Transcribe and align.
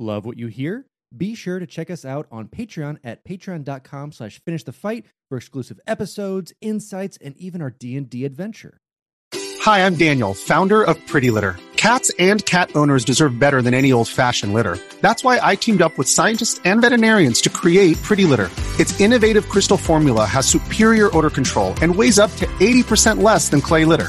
Love 0.00 0.24
what 0.24 0.38
you 0.38 0.46
hear? 0.46 0.86
Be 1.14 1.34
sure 1.34 1.58
to 1.58 1.66
check 1.66 1.90
us 1.90 2.06
out 2.06 2.26
on 2.32 2.48
Patreon 2.48 2.98
at 3.04 3.22
patreon.com 3.22 4.12
slash 4.12 4.42
finish 4.42 4.64
the 4.64 4.72
fight 4.72 5.04
for 5.28 5.36
exclusive 5.36 5.78
episodes, 5.86 6.54
insights, 6.62 7.18
and 7.20 7.36
even 7.36 7.60
our 7.60 7.68
D&D 7.68 8.24
adventure. 8.24 8.78
Hi, 9.60 9.84
I'm 9.84 9.96
Daniel, 9.96 10.32
founder 10.32 10.82
of 10.82 10.96
Pretty 11.06 11.30
Litter. 11.30 11.56
Cats 11.76 12.10
and 12.18 12.44
cat 12.46 12.74
owners 12.74 13.04
deserve 13.04 13.38
better 13.38 13.60
than 13.60 13.74
any 13.74 13.92
old-fashioned 13.92 14.54
litter. 14.54 14.78
That's 15.02 15.22
why 15.22 15.38
I 15.42 15.54
teamed 15.54 15.82
up 15.82 15.98
with 15.98 16.08
scientists 16.08 16.62
and 16.64 16.80
veterinarians 16.80 17.42
to 17.42 17.50
create 17.50 18.00
Pretty 18.02 18.24
Litter. 18.24 18.48
Its 18.78 18.98
innovative 19.00 19.50
crystal 19.50 19.76
formula 19.76 20.24
has 20.24 20.46
superior 20.46 21.14
odor 21.14 21.30
control 21.30 21.74
and 21.82 21.94
weighs 21.94 22.18
up 22.18 22.34
to 22.36 22.46
80% 22.46 23.22
less 23.22 23.50
than 23.50 23.60
clay 23.60 23.84
litter. 23.84 24.08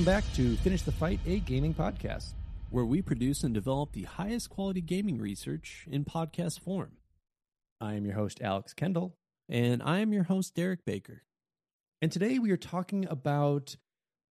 Welcome 0.00 0.14
back 0.14 0.32
to 0.36 0.56
Finish 0.56 0.80
the 0.80 0.92
Fight, 0.92 1.20
a 1.26 1.40
gaming 1.40 1.74
podcast. 1.74 2.32
where 2.70 2.86
we 2.86 3.02
produce 3.02 3.44
and 3.44 3.52
develop 3.52 3.92
the 3.92 4.04
highest 4.04 4.48
quality 4.48 4.80
gaming 4.80 5.18
research 5.18 5.84
in 5.90 6.06
podcast 6.06 6.58
form. 6.60 6.92
I 7.82 7.96
am 7.96 8.06
your 8.06 8.14
host, 8.14 8.40
Alex 8.40 8.72
Kendall, 8.72 9.18
And 9.46 9.82
I 9.82 9.98
am 9.98 10.14
your 10.14 10.22
host, 10.22 10.54
Derek 10.54 10.86
Baker. 10.86 11.24
and 12.00 12.10
today 12.10 12.38
we 12.38 12.50
are 12.50 12.56
talking 12.56 13.06
about 13.10 13.76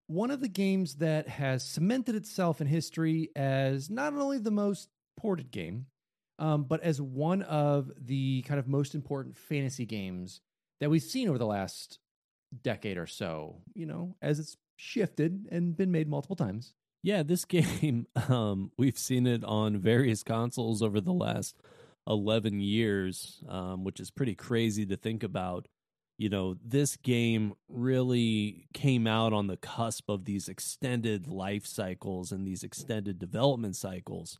one 0.07 0.31
of 0.31 0.41
the 0.41 0.47
games 0.47 0.95
that 0.95 1.27
has 1.27 1.63
cemented 1.63 2.15
itself 2.15 2.61
in 2.61 2.65
history 2.65 3.29
as 3.35 3.91
not 3.91 4.15
only 4.15 4.39
the 4.39 4.49
most 4.49 4.89
ported 5.17 5.51
game, 5.51 5.85
um, 6.39 6.63
but 6.63 6.81
as 6.81 6.99
one 6.99 7.43
of 7.43 7.91
the 7.95 8.41
kind 8.47 8.59
of 8.59 8.67
most 8.67 8.95
important 8.95 9.37
fantasy 9.37 9.85
games 9.85 10.41
that 10.79 10.89
we've 10.89 11.03
seen 11.03 11.29
over 11.29 11.37
the 11.37 11.45
last 11.45 11.99
decade 12.63 12.97
or 12.97 13.05
so, 13.05 13.61
you 13.75 13.85
know, 13.85 14.15
as 14.19 14.39
it's 14.39 14.57
shifted 14.79 15.45
and 15.51 15.75
been 15.75 15.91
made 15.91 16.07
multiple 16.07 16.35
times. 16.35 16.73
Yeah, 17.03 17.23
this 17.23 17.45
game, 17.45 18.07
um, 18.27 18.71
we've 18.77 18.97
seen 18.97 19.27
it 19.27 19.43
on 19.43 19.77
various 19.77 20.23
consoles 20.23 20.81
over 20.81 21.01
the 21.01 21.13
last 21.13 21.61
11 22.07 22.59
years, 22.61 23.43
um, 23.47 23.83
which 23.83 23.99
is 23.99 24.09
pretty 24.09 24.35
crazy 24.35 24.85
to 24.85 24.97
think 24.97 25.23
about. 25.23 25.67
You 26.17 26.29
know, 26.29 26.57
this 26.63 26.97
game 26.97 27.53
really 27.69 28.67
came 28.73 29.07
out 29.07 29.31
on 29.31 29.47
the 29.47 29.57
cusp 29.57 30.09
of 30.09 30.25
these 30.25 30.49
extended 30.49 31.27
life 31.27 31.65
cycles 31.65 32.31
and 32.31 32.45
these 32.45 32.63
extended 32.63 33.19
development 33.19 33.77
cycles. 33.77 34.37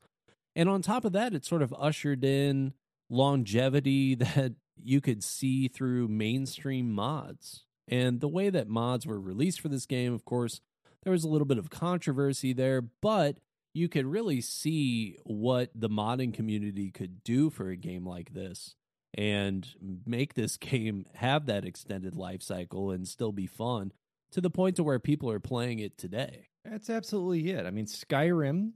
And 0.56 0.67
on 0.67 0.82
top 0.82 1.06
of 1.06 1.14
that, 1.14 1.34
it 1.34 1.45
sort 1.45 1.62
of 1.62 1.73
ushered 1.78 2.26
in 2.26 2.73
longevity 3.10 4.16
that 4.16 4.54
you 4.82 5.00
could 5.00 5.23
see 5.23 5.67
through 5.67 6.08
mainstream 6.08 6.92
mods. 6.92 7.66
And 7.90 8.22
the 8.22 8.28
way 8.28 8.50
that 8.50 8.68
mods 8.68 9.06
were 9.06 9.20
released 9.20 9.62
for 9.62 9.68
this 9.68 9.86
game, 9.86 10.14
of 10.14 10.23
course, 10.23 10.62
there 11.04 11.12
was 11.12 11.23
a 11.23 11.30
little 11.30 11.45
bit 11.45 11.58
of 11.58 11.70
controversy 11.70 12.54
there, 12.54 12.82
but 12.82 13.38
you 13.73 13.90
could 13.90 14.06
really 14.06 14.42
see 14.42 15.18
what 15.23 15.72
the 15.73 15.90
modding 15.90 16.34
community 16.34 16.92
could 16.92 17.23
do 17.23 17.50
for 17.50 17.70
a 17.70 17.76
game 17.76 18.06
like 18.06 18.34
this 18.34 18.76
and 19.16 19.67
make 20.06 20.34
this 20.34 20.58
game 20.58 21.06
have 21.16 21.45
that 21.48 21.66
extended 21.66 22.16
life 22.16 22.42
cycle 22.42 22.92
and 22.92 23.08
still 23.08 23.32
be 23.32 23.48
fun 23.48 23.92
to 24.32 24.42
the 24.42 24.50
point 24.50 24.76
to 24.76 24.84
where 24.84 24.99
people 24.99 25.32
are 25.32 25.39
playing 25.39 25.80
it 25.80 25.98
today. 25.98 26.49
That's 26.64 26.89
absolutely 26.89 27.49
it. 27.52 27.66
I 27.66 27.72
mean, 27.72 27.86
Skyrim 27.86 28.73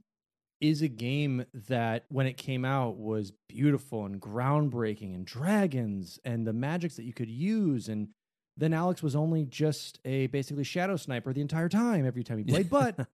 is 0.60 0.82
a 0.82 0.88
game 0.88 1.44
that 1.68 2.06
when 2.08 2.26
it 2.26 2.36
came 2.36 2.64
out 2.64 2.96
was 2.96 3.32
beautiful 3.48 4.06
and 4.06 4.20
groundbreaking 4.20 5.14
and 5.14 5.26
dragons 5.26 6.18
and 6.24 6.46
the 6.46 6.52
magics 6.52 6.96
that 6.96 7.04
you 7.04 7.12
could 7.12 7.28
use 7.28 7.88
and 7.88 8.08
then 8.56 8.72
Alex 8.72 9.02
was 9.02 9.16
only 9.16 9.44
just 9.44 9.98
a 10.04 10.26
basically 10.28 10.64
shadow 10.64 10.96
sniper 10.96 11.32
the 11.32 11.40
entire 11.40 11.68
time 11.68 12.06
every 12.06 12.24
time 12.24 12.38
he 12.38 12.44
played. 12.44 12.70
But 12.70 13.08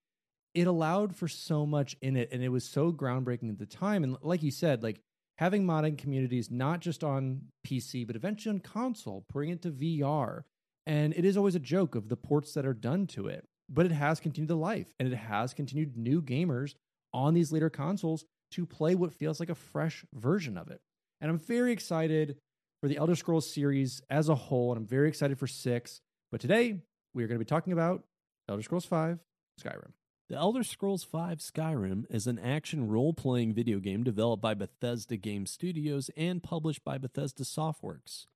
it 0.54 0.66
allowed 0.66 1.14
for 1.14 1.28
so 1.28 1.66
much 1.66 1.96
in 2.00 2.16
it 2.16 2.30
and 2.32 2.42
it 2.42 2.48
was 2.48 2.64
so 2.64 2.92
groundbreaking 2.92 3.50
at 3.50 3.58
the 3.58 3.66
time. 3.66 4.04
And 4.04 4.16
like 4.22 4.42
you 4.42 4.50
said 4.50 4.82
like 4.82 5.00
having 5.38 5.64
modding 5.64 5.98
communities 5.98 6.50
not 6.50 6.80
just 6.80 7.04
on 7.04 7.42
PC 7.66 8.06
but 8.06 8.16
eventually 8.16 8.54
on 8.54 8.60
console 8.60 9.26
bring 9.30 9.50
it 9.50 9.62
to 9.62 9.70
VR 9.70 10.44
and 10.86 11.12
it 11.14 11.24
is 11.24 11.36
always 11.36 11.54
a 11.54 11.60
joke 11.60 11.94
of 11.94 12.08
the 12.08 12.16
ports 12.16 12.54
that 12.54 12.64
are 12.64 12.72
done 12.72 13.06
to 13.08 13.26
it 13.26 13.46
but 13.68 13.86
it 13.86 13.92
has 13.92 14.20
continued 14.20 14.48
the 14.48 14.56
life 14.56 14.94
and 14.98 15.12
it 15.12 15.16
has 15.16 15.52
continued 15.52 15.96
new 15.96 16.22
gamers 16.22 16.74
on 17.12 17.34
these 17.34 17.52
later 17.52 17.70
consoles 17.70 18.24
to 18.52 18.66
play 18.66 18.94
what 18.94 19.12
feels 19.12 19.40
like 19.40 19.50
a 19.50 19.54
fresh 19.54 20.04
version 20.14 20.56
of 20.56 20.70
it. 20.70 20.80
And 21.20 21.30
I'm 21.30 21.38
very 21.38 21.72
excited 21.72 22.36
for 22.86 22.90
the 22.90 22.98
Elder 22.98 23.16
Scrolls 23.16 23.50
series 23.50 24.00
as 24.08 24.28
a 24.28 24.36
whole, 24.36 24.70
and 24.70 24.78
I'm 24.78 24.86
very 24.86 25.08
excited 25.08 25.40
for 25.40 25.48
six. 25.48 26.00
But 26.30 26.40
today 26.40 26.82
we 27.14 27.24
are 27.24 27.26
going 27.26 27.34
to 27.34 27.44
be 27.44 27.48
talking 27.48 27.72
about 27.72 28.04
Elder 28.48 28.62
Scrolls 28.62 28.84
V 28.84 29.16
Skyrim. 29.60 29.90
The 30.28 30.36
Elder 30.36 30.62
Scrolls 30.62 31.02
V 31.02 31.18
Skyrim 31.18 32.04
is 32.08 32.28
an 32.28 32.38
action 32.38 32.86
role 32.86 33.12
playing 33.12 33.54
video 33.54 33.80
game 33.80 34.04
developed 34.04 34.40
by 34.40 34.54
Bethesda 34.54 35.16
Game 35.16 35.46
Studios 35.46 36.12
and 36.16 36.44
published 36.44 36.84
by 36.84 36.96
Bethesda 36.96 37.42
Softworks. 37.42 38.26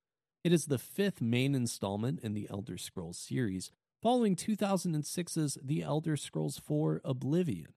It 0.43 0.51
is 0.51 0.65
the 0.65 0.77
fifth 0.77 1.21
main 1.21 1.55
installment 1.55 2.19
in 2.19 2.33
the 2.33 2.49
Elder 2.49 2.77
Scrolls 2.77 3.17
series, 3.17 3.71
following 4.03 4.35
2006's 4.35 5.59
The 5.63 5.81
Elder 5.81 6.17
Scrolls 6.17 6.57
IV 6.57 6.99
Oblivion. 7.05 7.69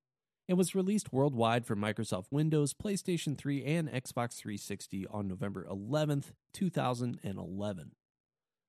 It 0.46 0.54
was 0.54 0.74
released 0.74 1.12
worldwide 1.12 1.64
for 1.64 1.74
Microsoft 1.74 2.26
Windows, 2.30 2.74
PlayStation 2.74 3.36
3, 3.36 3.64
and 3.64 3.88
Xbox 3.88 4.36
360 4.36 5.06
on 5.06 5.26
November 5.26 5.66
11, 5.70 6.24
2011. 6.52 7.92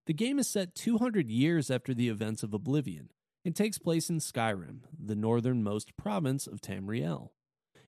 The 0.07 0.13
game 0.13 0.39
is 0.39 0.47
set 0.47 0.73
200 0.75 1.29
years 1.29 1.69
after 1.69 1.93
the 1.93 2.07
events 2.07 2.43
of 2.43 2.53
Oblivion 2.53 3.09
and 3.43 3.53
takes 3.53 3.77
place 3.77 4.09
in 4.09 4.19
Skyrim, 4.19 4.81
the 4.97 5.15
northernmost 5.15 5.97
province 5.97 6.47
of 6.47 6.61
Tamriel. 6.61 7.31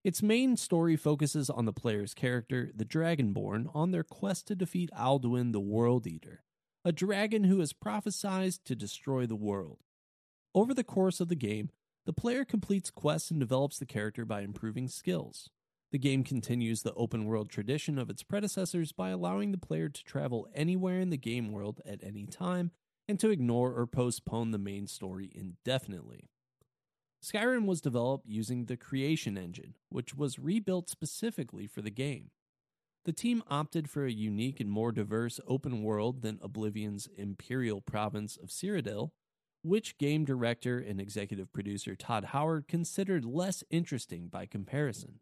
Its 0.03 0.21
main 0.21 0.57
story 0.57 0.97
focuses 0.97 1.49
on 1.49 1.65
the 1.65 1.73
player's 1.73 2.13
character, 2.13 2.71
the 2.75 2.85
Dragonborn, 2.85 3.73
on 3.73 3.91
their 3.91 4.03
quest 4.03 4.47
to 4.47 4.55
defeat 4.55 4.89
Alduin 4.97 5.53
the 5.53 5.59
World 5.61 6.05
Eater, 6.05 6.43
a 6.83 6.91
dragon 6.91 7.45
who 7.45 7.61
is 7.61 7.71
prophesied 7.71 8.53
to 8.65 8.75
destroy 8.75 9.25
the 9.25 9.35
world. 9.35 9.79
Over 10.53 10.73
the 10.73 10.83
course 10.83 11.19
of 11.19 11.29
the 11.29 11.35
game, 11.35 11.69
the 12.07 12.13
player 12.13 12.45
completes 12.45 12.89
quests 12.89 13.31
and 13.31 13.39
develops 13.41 13.77
the 13.77 13.85
character 13.85 14.23
by 14.23 14.39
improving 14.39 14.87
skills. 14.87 15.49
The 15.91 15.99
game 15.99 16.23
continues 16.23 16.81
the 16.81 16.93
open 16.93 17.25
world 17.25 17.49
tradition 17.49 17.99
of 17.99 18.09
its 18.09 18.23
predecessors 18.23 18.93
by 18.93 19.09
allowing 19.09 19.51
the 19.51 19.57
player 19.57 19.89
to 19.89 20.03
travel 20.05 20.47
anywhere 20.55 21.01
in 21.01 21.09
the 21.09 21.17
game 21.17 21.51
world 21.51 21.81
at 21.85 22.01
any 22.01 22.25
time 22.25 22.71
and 23.09 23.19
to 23.19 23.29
ignore 23.29 23.73
or 23.73 23.85
postpone 23.85 24.51
the 24.51 24.57
main 24.57 24.87
story 24.87 25.29
indefinitely. 25.35 26.29
Skyrim 27.21 27.65
was 27.65 27.81
developed 27.81 28.25
using 28.25 28.65
the 28.65 28.77
Creation 28.77 29.37
Engine, 29.37 29.73
which 29.89 30.15
was 30.15 30.39
rebuilt 30.39 30.89
specifically 30.89 31.67
for 31.67 31.81
the 31.81 31.91
game. 31.91 32.29
The 33.03 33.11
team 33.11 33.43
opted 33.49 33.89
for 33.89 34.05
a 34.05 34.11
unique 34.13 34.61
and 34.61 34.71
more 34.71 34.93
diverse 34.93 35.41
open 35.45 35.83
world 35.83 36.21
than 36.21 36.39
Oblivion's 36.41 37.09
Imperial 37.17 37.81
province 37.81 38.37
of 38.37 38.47
Cyrodiil, 38.47 39.11
which 39.67 39.97
game 39.97 40.25
director 40.25 40.79
and 40.79 40.99
executive 40.99 41.51
producer 41.51 41.95
Todd 41.95 42.25
Howard 42.25 42.67
considered 42.67 43.25
less 43.25 43.63
interesting 43.69 44.27
by 44.27 44.45
comparison. 44.45 45.19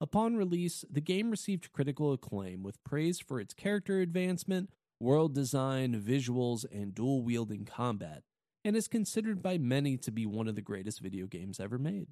Upon 0.00 0.36
release, 0.36 0.84
the 0.90 1.00
game 1.00 1.30
received 1.30 1.72
critical 1.72 2.12
acclaim 2.12 2.62
with 2.62 2.82
praise 2.84 3.18
for 3.18 3.40
its 3.40 3.54
character 3.54 4.00
advancement, 4.00 4.70
world 5.00 5.34
design, 5.34 6.00
visuals, 6.00 6.64
and 6.70 6.94
dual 6.94 7.22
wielding 7.22 7.64
combat, 7.64 8.22
and 8.64 8.76
is 8.76 8.88
considered 8.88 9.42
by 9.42 9.58
many 9.58 9.96
to 9.96 10.10
be 10.10 10.26
one 10.26 10.48
of 10.48 10.54
the 10.54 10.62
greatest 10.62 11.00
video 11.00 11.26
games 11.26 11.58
ever 11.58 11.78
made. 11.78 12.08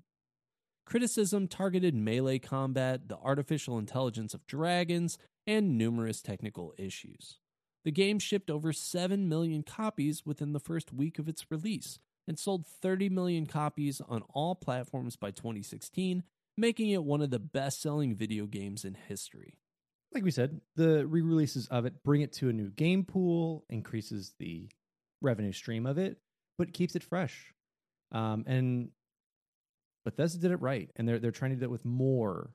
Criticism 0.85 1.49
targeted 1.49 1.95
melee 1.95 2.39
combat, 2.39 3.09
the 3.09 3.19
artificial 3.19 3.79
intelligence 3.79 4.35
of 4.35 4.47
dragons, 4.47 5.19
and 5.47 5.79
numerous 5.79 6.23
technical 6.23 6.75
issues. 6.79 7.39
The 7.87 7.93
game 7.93 8.19
shipped 8.19 8.51
over 8.51 8.73
7 8.73 9.29
million 9.29 9.63
copies 9.63 10.27
within 10.27 10.53
the 10.53 10.59
first 10.59 10.93
week 10.93 11.21
of 11.21 11.29
its 11.29 11.53
release 11.53 12.01
and 12.27 12.37
sold 12.37 12.67
30 12.67 13.11
million 13.11 13.47
copies 13.47 14.01
on 14.01 14.25
all 14.35 14.57
platforms 14.57 15.15
by 15.15 15.31
2016, 15.31 16.25
making 16.57 16.91
it 16.91 17.05
one 17.05 17.23
of 17.23 17.31
the 17.31 17.39
best 17.39 17.81
selling 17.81 18.17
video 18.17 18.47
games 18.47 18.85
in 18.85 18.95
history. 18.95 19.55
Like 20.13 20.25
we 20.25 20.33
said, 20.33 20.61
the 20.75 21.07
re 21.07 21.21
releases 21.21 21.69
of 21.69 21.87
it 21.87 22.03
bring 22.03 22.23
it 22.23 22.33
to 22.35 22.49
a 22.49 22.53
new 22.53 22.71
game 22.71 23.05
pool, 23.05 23.65
increases 23.71 24.35
the 24.41 24.69
revenue 25.23 25.53
stream 25.53 25.87
of 25.87 25.97
it, 25.97 26.19
but 26.59 26.73
keeps 26.73 26.97
it 26.97 27.05
fresh. 27.05 27.55
Um, 28.11 28.43
and 28.49 28.91
Bethesda 30.05 30.41
did 30.41 30.51
it 30.51 30.61
right, 30.61 30.91
and 30.97 31.09
they're 31.09 31.21
they're 31.21 31.31
trying 31.31 31.53
to 31.53 31.57
do 31.57 31.67
it 31.67 31.71
with 31.71 31.85
more 31.85 32.51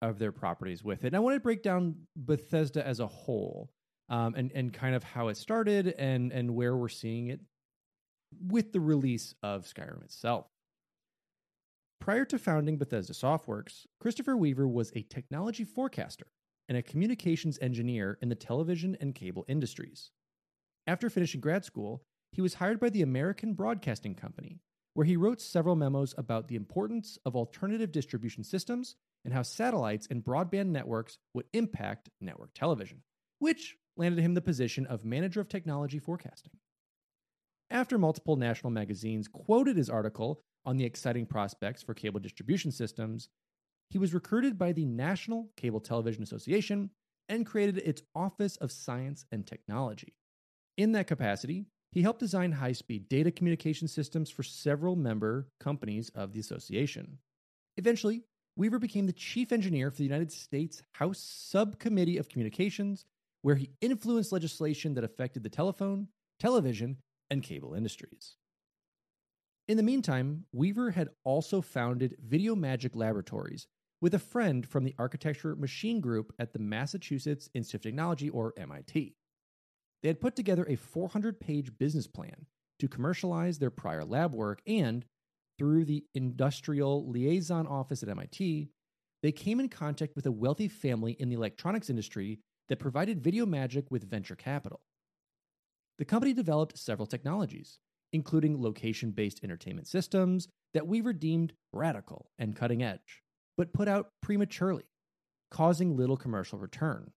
of 0.00 0.18
their 0.18 0.32
properties 0.32 0.82
with 0.82 1.04
it. 1.04 1.08
And 1.08 1.16
I 1.16 1.18
want 1.18 1.36
to 1.36 1.40
break 1.40 1.62
down 1.62 1.96
Bethesda 2.16 2.86
as 2.86 2.98
a 3.00 3.06
whole 3.06 3.68
um, 4.10 4.34
and, 4.34 4.52
and 4.52 4.72
kind 4.72 4.94
of 4.94 5.04
how 5.04 5.28
it 5.28 5.36
started 5.36 5.94
and, 5.98 6.32
and 6.32 6.54
where 6.54 6.76
we're 6.76 6.88
seeing 6.88 7.28
it 7.28 7.40
with 8.48 8.72
the 8.72 8.80
release 8.80 9.34
of 9.42 9.64
Skyrim 9.64 10.04
itself. 10.04 10.46
Prior 12.00 12.24
to 12.26 12.38
founding 12.38 12.76
Bethesda 12.76 13.12
Softworks, 13.12 13.86
Christopher 14.00 14.36
Weaver 14.36 14.66
was 14.66 14.92
a 14.94 15.02
technology 15.02 15.64
forecaster 15.64 16.26
and 16.68 16.76
a 16.76 16.82
communications 16.82 17.58
engineer 17.60 18.18
in 18.22 18.28
the 18.28 18.34
television 18.34 18.96
and 19.00 19.14
cable 19.14 19.44
industries. 19.48 20.10
After 20.86 21.10
finishing 21.10 21.40
grad 21.40 21.64
school, 21.64 22.02
he 22.32 22.40
was 22.40 22.54
hired 22.54 22.80
by 22.80 22.90
the 22.90 23.02
American 23.02 23.54
Broadcasting 23.54 24.14
Company, 24.14 24.60
where 24.94 25.06
he 25.06 25.16
wrote 25.16 25.40
several 25.40 25.76
memos 25.76 26.14
about 26.16 26.48
the 26.48 26.56
importance 26.56 27.18
of 27.26 27.36
alternative 27.36 27.92
distribution 27.92 28.44
systems 28.44 28.96
and 29.24 29.34
how 29.34 29.42
satellites 29.42 30.08
and 30.10 30.24
broadband 30.24 30.68
networks 30.68 31.18
would 31.34 31.46
impact 31.52 32.08
network 32.20 32.50
television, 32.54 33.02
which 33.40 33.76
landed 34.00 34.22
him 34.22 34.32
the 34.34 34.40
position 34.40 34.86
of 34.86 35.04
manager 35.04 35.40
of 35.40 35.48
technology 35.48 35.98
forecasting. 35.98 36.52
After 37.70 37.98
multiple 37.98 38.34
national 38.34 38.70
magazines 38.70 39.28
quoted 39.28 39.76
his 39.76 39.90
article 39.90 40.40
on 40.64 40.78
the 40.78 40.86
exciting 40.86 41.26
prospects 41.26 41.82
for 41.82 41.94
cable 41.94 42.18
distribution 42.18 42.72
systems, 42.72 43.28
he 43.90 43.98
was 43.98 44.14
recruited 44.14 44.58
by 44.58 44.72
the 44.72 44.86
National 44.86 45.50
Cable 45.56 45.80
Television 45.80 46.22
Association 46.22 46.90
and 47.28 47.46
created 47.46 47.78
its 47.78 48.02
Office 48.14 48.56
of 48.56 48.72
Science 48.72 49.26
and 49.30 49.46
Technology. 49.46 50.14
In 50.78 50.92
that 50.92 51.06
capacity, 51.06 51.66
he 51.92 52.02
helped 52.02 52.20
design 52.20 52.52
high 52.52 52.72
speed 52.72 53.08
data 53.08 53.30
communication 53.30 53.86
systems 53.86 54.30
for 54.30 54.42
several 54.42 54.96
member 54.96 55.48
companies 55.60 56.10
of 56.14 56.32
the 56.32 56.40
association. 56.40 57.18
Eventually, 57.76 58.22
Weaver 58.56 58.78
became 58.78 59.06
the 59.06 59.12
chief 59.12 59.52
engineer 59.52 59.90
for 59.90 59.98
the 59.98 60.04
United 60.04 60.32
States 60.32 60.82
House 60.92 61.18
Subcommittee 61.18 62.16
of 62.16 62.28
Communications, 62.28 63.04
where 63.42 63.56
he 63.56 63.70
influenced 63.80 64.32
legislation 64.32 64.94
that 64.94 65.04
affected 65.04 65.42
the 65.42 65.48
telephone, 65.48 66.08
television, 66.38 66.98
and 67.30 67.42
cable 67.42 67.74
industries. 67.74 68.36
In 69.68 69.76
the 69.76 69.82
meantime, 69.82 70.46
Weaver 70.52 70.90
had 70.90 71.10
also 71.24 71.60
founded 71.60 72.16
Video 72.20 72.54
Magic 72.56 72.96
Laboratories 72.96 73.68
with 74.00 74.14
a 74.14 74.18
friend 74.18 74.66
from 74.66 74.84
the 74.84 74.94
Architecture 74.98 75.54
Machine 75.54 76.00
Group 76.00 76.32
at 76.38 76.52
the 76.52 76.58
Massachusetts 76.58 77.48
Institute 77.54 77.80
of 77.80 77.82
Technology, 77.82 78.30
or 78.30 78.52
MIT. 78.56 79.14
They 80.02 80.08
had 80.08 80.20
put 80.20 80.34
together 80.34 80.66
a 80.68 80.76
400 80.76 81.38
page 81.38 81.70
business 81.78 82.06
plan 82.06 82.46
to 82.78 82.88
commercialize 82.88 83.58
their 83.58 83.70
prior 83.70 84.04
lab 84.04 84.34
work, 84.34 84.60
and 84.66 85.04
through 85.58 85.84
the 85.84 86.04
Industrial 86.14 87.08
Liaison 87.08 87.66
Office 87.66 88.02
at 88.02 88.08
MIT, 88.08 88.70
they 89.22 89.32
came 89.32 89.60
in 89.60 89.68
contact 89.68 90.16
with 90.16 90.24
a 90.24 90.32
wealthy 90.32 90.68
family 90.68 91.12
in 91.12 91.28
the 91.28 91.36
electronics 91.36 91.90
industry 91.90 92.40
that 92.70 92.78
provided 92.78 93.22
Video 93.22 93.44
Magic 93.44 93.90
with 93.90 94.08
venture 94.08 94.36
capital. 94.36 94.80
The 95.98 96.04
company 96.06 96.32
developed 96.32 96.78
several 96.78 97.06
technologies, 97.06 97.78
including 98.12 98.62
location 98.62 99.10
based 99.10 99.40
entertainment 99.44 99.88
systems 99.88 100.48
that 100.72 100.86
Weaver 100.86 101.12
deemed 101.12 101.52
radical 101.72 102.30
and 102.38 102.56
cutting 102.56 102.82
edge, 102.82 103.22
but 103.58 103.74
put 103.74 103.88
out 103.88 104.12
prematurely, 104.22 104.84
causing 105.50 105.96
little 105.96 106.16
commercial 106.16 106.58
return. 106.58 107.10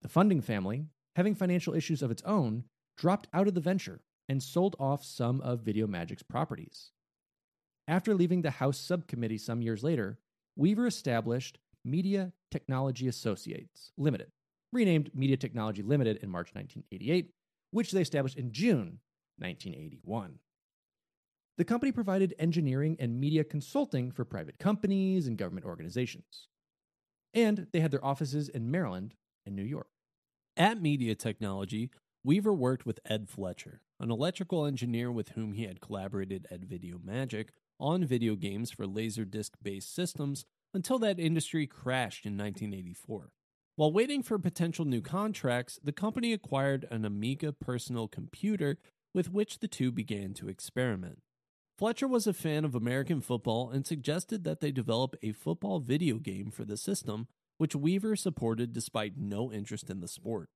The 0.00 0.08
funding 0.08 0.40
family, 0.40 0.86
having 1.16 1.34
financial 1.34 1.74
issues 1.74 2.02
of 2.02 2.10
its 2.10 2.22
own, 2.22 2.64
dropped 2.96 3.28
out 3.32 3.46
of 3.46 3.54
the 3.54 3.60
venture 3.60 4.00
and 4.28 4.42
sold 4.42 4.74
off 4.80 5.04
some 5.04 5.40
of 5.42 5.60
Video 5.60 5.86
Magic's 5.86 6.22
properties. 6.22 6.92
After 7.86 8.14
leaving 8.14 8.40
the 8.40 8.52
House 8.52 8.78
subcommittee 8.78 9.38
some 9.38 9.60
years 9.60 9.84
later, 9.84 10.18
Weaver 10.56 10.86
established 10.86 11.58
Media 11.84 12.32
Technology 12.50 13.06
Associates 13.06 13.92
Limited, 13.98 14.30
renamed 14.72 15.10
Media 15.14 15.36
Technology 15.36 15.82
Limited 15.82 16.18
in 16.22 16.30
March 16.30 16.50
1988, 16.54 17.30
which 17.70 17.92
they 17.92 18.00
established 18.00 18.38
in 18.38 18.52
June 18.52 19.00
1981. 19.38 20.38
The 21.58 21.64
company 21.64 21.92
provided 21.92 22.34
engineering 22.38 22.96
and 22.98 23.20
media 23.20 23.44
consulting 23.44 24.10
for 24.10 24.24
private 24.24 24.58
companies 24.58 25.26
and 25.26 25.36
government 25.36 25.66
organizations. 25.66 26.48
And 27.34 27.66
they 27.72 27.80
had 27.80 27.90
their 27.90 28.04
offices 28.04 28.48
in 28.48 28.70
Maryland 28.70 29.14
and 29.44 29.54
New 29.54 29.62
York. 29.62 29.88
At 30.56 30.80
Media 30.80 31.14
Technology, 31.14 31.90
Weaver 32.24 32.52
worked 32.52 32.86
with 32.86 33.00
Ed 33.04 33.28
Fletcher, 33.28 33.80
an 34.00 34.10
electrical 34.10 34.64
engineer 34.64 35.10
with 35.10 35.30
whom 35.30 35.52
he 35.52 35.64
had 35.64 35.80
collaborated 35.80 36.46
at 36.50 36.60
Video 36.60 36.98
Magic 37.02 37.52
on 37.80 38.04
video 38.04 38.36
games 38.36 38.70
for 38.70 38.86
Laserdisc 38.86 39.50
based 39.62 39.94
systems 39.94 40.44
until 40.72 40.98
that 41.00 41.18
industry 41.18 41.66
crashed 41.66 42.24
in 42.24 42.36
1984. 42.36 43.32
While 43.74 43.92
waiting 43.92 44.22
for 44.22 44.38
potential 44.38 44.84
new 44.84 45.00
contracts, 45.00 45.78
the 45.82 45.92
company 45.92 46.34
acquired 46.34 46.86
an 46.90 47.06
Amiga 47.06 47.52
personal 47.52 48.06
computer 48.06 48.76
with 49.14 49.32
which 49.32 49.60
the 49.60 49.68
two 49.68 49.90
began 49.90 50.34
to 50.34 50.50
experiment. 50.50 51.20
Fletcher 51.78 52.06
was 52.06 52.26
a 52.26 52.34
fan 52.34 52.66
of 52.66 52.74
American 52.74 53.22
football 53.22 53.70
and 53.70 53.86
suggested 53.86 54.44
that 54.44 54.60
they 54.60 54.72
develop 54.72 55.16
a 55.22 55.32
football 55.32 55.80
video 55.80 56.18
game 56.18 56.50
for 56.50 56.66
the 56.66 56.76
system, 56.76 57.28
which 57.56 57.74
Weaver 57.74 58.14
supported 58.14 58.74
despite 58.74 59.16
no 59.16 59.50
interest 59.50 59.88
in 59.88 60.00
the 60.00 60.08
sport. 60.08 60.50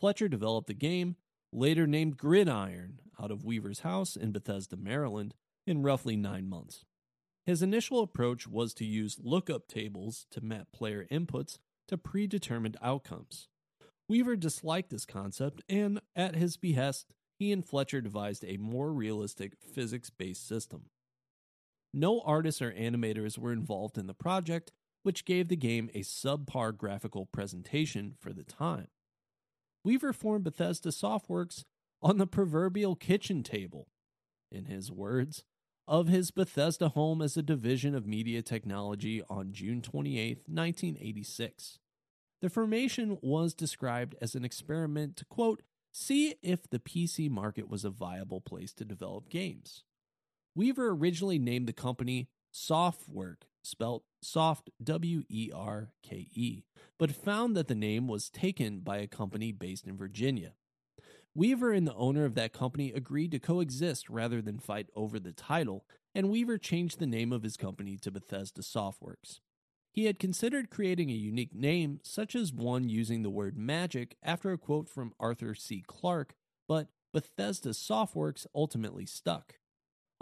Fletcher 0.00 0.28
developed 0.28 0.66
the 0.66 0.74
game, 0.74 1.16
later 1.52 1.86
named 1.86 2.16
Gridiron, 2.16 3.00
out 3.20 3.30
of 3.30 3.44
Weaver's 3.44 3.80
house 3.80 4.16
in 4.16 4.32
Bethesda, 4.32 4.76
Maryland, 4.76 5.34
in 5.66 5.82
roughly 5.82 6.16
nine 6.16 6.48
months. 6.48 6.86
His 7.44 7.62
initial 7.62 8.00
approach 8.00 8.48
was 8.48 8.72
to 8.74 8.84
use 8.86 9.20
lookup 9.22 9.68
tables 9.68 10.26
to 10.30 10.40
map 10.40 10.68
player 10.72 11.06
inputs 11.12 11.58
to 11.88 11.98
predetermined 11.98 12.76
outcomes. 12.82 13.48
Weaver 14.08 14.36
disliked 14.36 14.90
this 14.90 15.04
concept, 15.04 15.62
and 15.68 16.00
at 16.14 16.36
his 16.36 16.56
behest, 16.56 17.06
he 17.38 17.52
and 17.52 17.64
Fletcher 17.64 18.00
devised 18.00 18.44
a 18.44 18.56
more 18.56 18.92
realistic 18.92 19.54
physics 19.58 20.10
based 20.10 20.46
system. 20.46 20.86
No 21.92 22.20
artists 22.20 22.62
or 22.62 22.72
animators 22.72 23.38
were 23.38 23.52
involved 23.52 23.98
in 23.98 24.06
the 24.06 24.14
project, 24.14 24.72
which 25.02 25.24
gave 25.24 25.48
the 25.48 25.56
game 25.56 25.90
a 25.94 26.00
subpar 26.00 26.76
graphical 26.76 27.26
presentation 27.26 28.14
for 28.18 28.32
the 28.32 28.42
time. 28.42 28.88
Weaver 29.84 30.12
formed 30.12 30.44
Bethesda 30.44 30.88
Softworks 30.90 31.64
on 32.02 32.18
the 32.18 32.26
proverbial 32.26 32.96
kitchen 32.96 33.42
table, 33.42 33.88
in 34.50 34.66
his 34.66 34.90
words, 34.90 35.44
of 35.88 36.08
his 36.08 36.30
Bethesda 36.30 36.90
home 36.90 37.22
as 37.22 37.36
a 37.36 37.42
division 37.42 37.94
of 37.94 38.06
media 38.06 38.42
technology 38.42 39.22
on 39.28 39.52
June 39.52 39.82
28, 39.82 40.42
1986. 40.46 41.78
The 42.42 42.50
formation 42.50 43.18
was 43.22 43.54
described 43.54 44.14
as 44.20 44.34
an 44.34 44.44
experiment 44.44 45.16
to, 45.16 45.24
quote, 45.24 45.62
see 45.92 46.34
if 46.42 46.68
the 46.68 46.78
PC 46.78 47.30
market 47.30 47.68
was 47.68 47.84
a 47.84 47.90
viable 47.90 48.40
place 48.40 48.72
to 48.74 48.84
develop 48.84 49.30
games. 49.30 49.84
Weaver 50.54 50.88
originally 50.90 51.38
named 51.38 51.66
the 51.66 51.72
company 51.72 52.28
Softwerke, 52.52 53.42
spelt 53.62 54.04
soft 54.22 54.70
W 54.82 55.24
E 55.28 55.50
R 55.54 55.90
K 56.02 56.28
E, 56.32 56.64
but 56.98 57.12
found 57.12 57.56
that 57.56 57.68
the 57.68 57.74
name 57.74 58.08
was 58.08 58.30
taken 58.30 58.80
by 58.80 58.98
a 58.98 59.06
company 59.06 59.52
based 59.52 59.86
in 59.86 59.96
Virginia. 59.96 60.52
Weaver 61.36 61.70
and 61.70 61.86
the 61.86 61.94
owner 61.94 62.24
of 62.24 62.34
that 62.36 62.54
company 62.54 62.92
agreed 62.92 63.30
to 63.32 63.38
coexist 63.38 64.08
rather 64.08 64.40
than 64.40 64.58
fight 64.58 64.88
over 64.96 65.20
the 65.20 65.32
title, 65.32 65.84
and 66.14 66.30
Weaver 66.30 66.56
changed 66.56 66.98
the 66.98 67.06
name 67.06 67.30
of 67.30 67.42
his 67.42 67.58
company 67.58 67.98
to 67.98 68.10
Bethesda 68.10 68.62
Softworks. 68.62 69.40
He 69.92 70.06
had 70.06 70.18
considered 70.18 70.70
creating 70.70 71.10
a 71.10 71.14
unique 71.14 71.54
name, 71.54 72.00
such 72.02 72.34
as 72.34 72.54
one 72.54 72.88
using 72.88 73.22
the 73.22 73.28
word 73.28 73.58
magic 73.58 74.16
after 74.22 74.50
a 74.50 74.56
quote 74.56 74.88
from 74.88 75.12
Arthur 75.20 75.54
C. 75.54 75.84
Clarke, 75.86 76.34
but 76.66 76.88
Bethesda 77.12 77.70
Softworks 77.70 78.46
ultimately 78.54 79.04
stuck. 79.04 79.56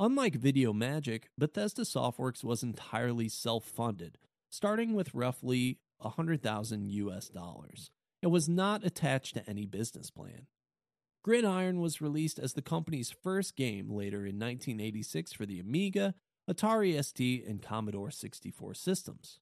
Unlike 0.01 0.35
Video 0.35 0.73
Magic, 0.73 1.31
Bethesda 1.39 1.83
Softworks 1.83 2.43
was 2.43 2.65
entirely 2.65 3.29
self 3.29 3.65
funded, 3.65 4.19
starting 4.51 4.95
with 4.95 5.15
roughly 5.15 5.79
100,000 5.99 6.91
US 6.91 7.29
dollars. 7.29 7.93
It 8.21 8.29
was 8.33 8.49
not 8.49 8.85
attached 8.85 9.35
to 9.35 9.49
any 9.49 9.65
business 9.65 10.11
plan. 10.11 10.49
Gridiron 11.25 11.81
was 11.81 12.03
released 12.03 12.39
as 12.39 12.53
the 12.53 12.61
company's 12.61 13.11
first 13.11 13.57
game 13.57 13.91
later 13.91 14.19
in 14.19 14.39
1986 14.39 15.33
for 15.33 15.47
the 15.47 15.59
Amiga, 15.59 16.15
Atari 16.49 17.03
ST, 17.03 17.47
and 17.47 17.63
Commodore 17.63 18.11
64 18.11 18.75
systems. 18.75 19.41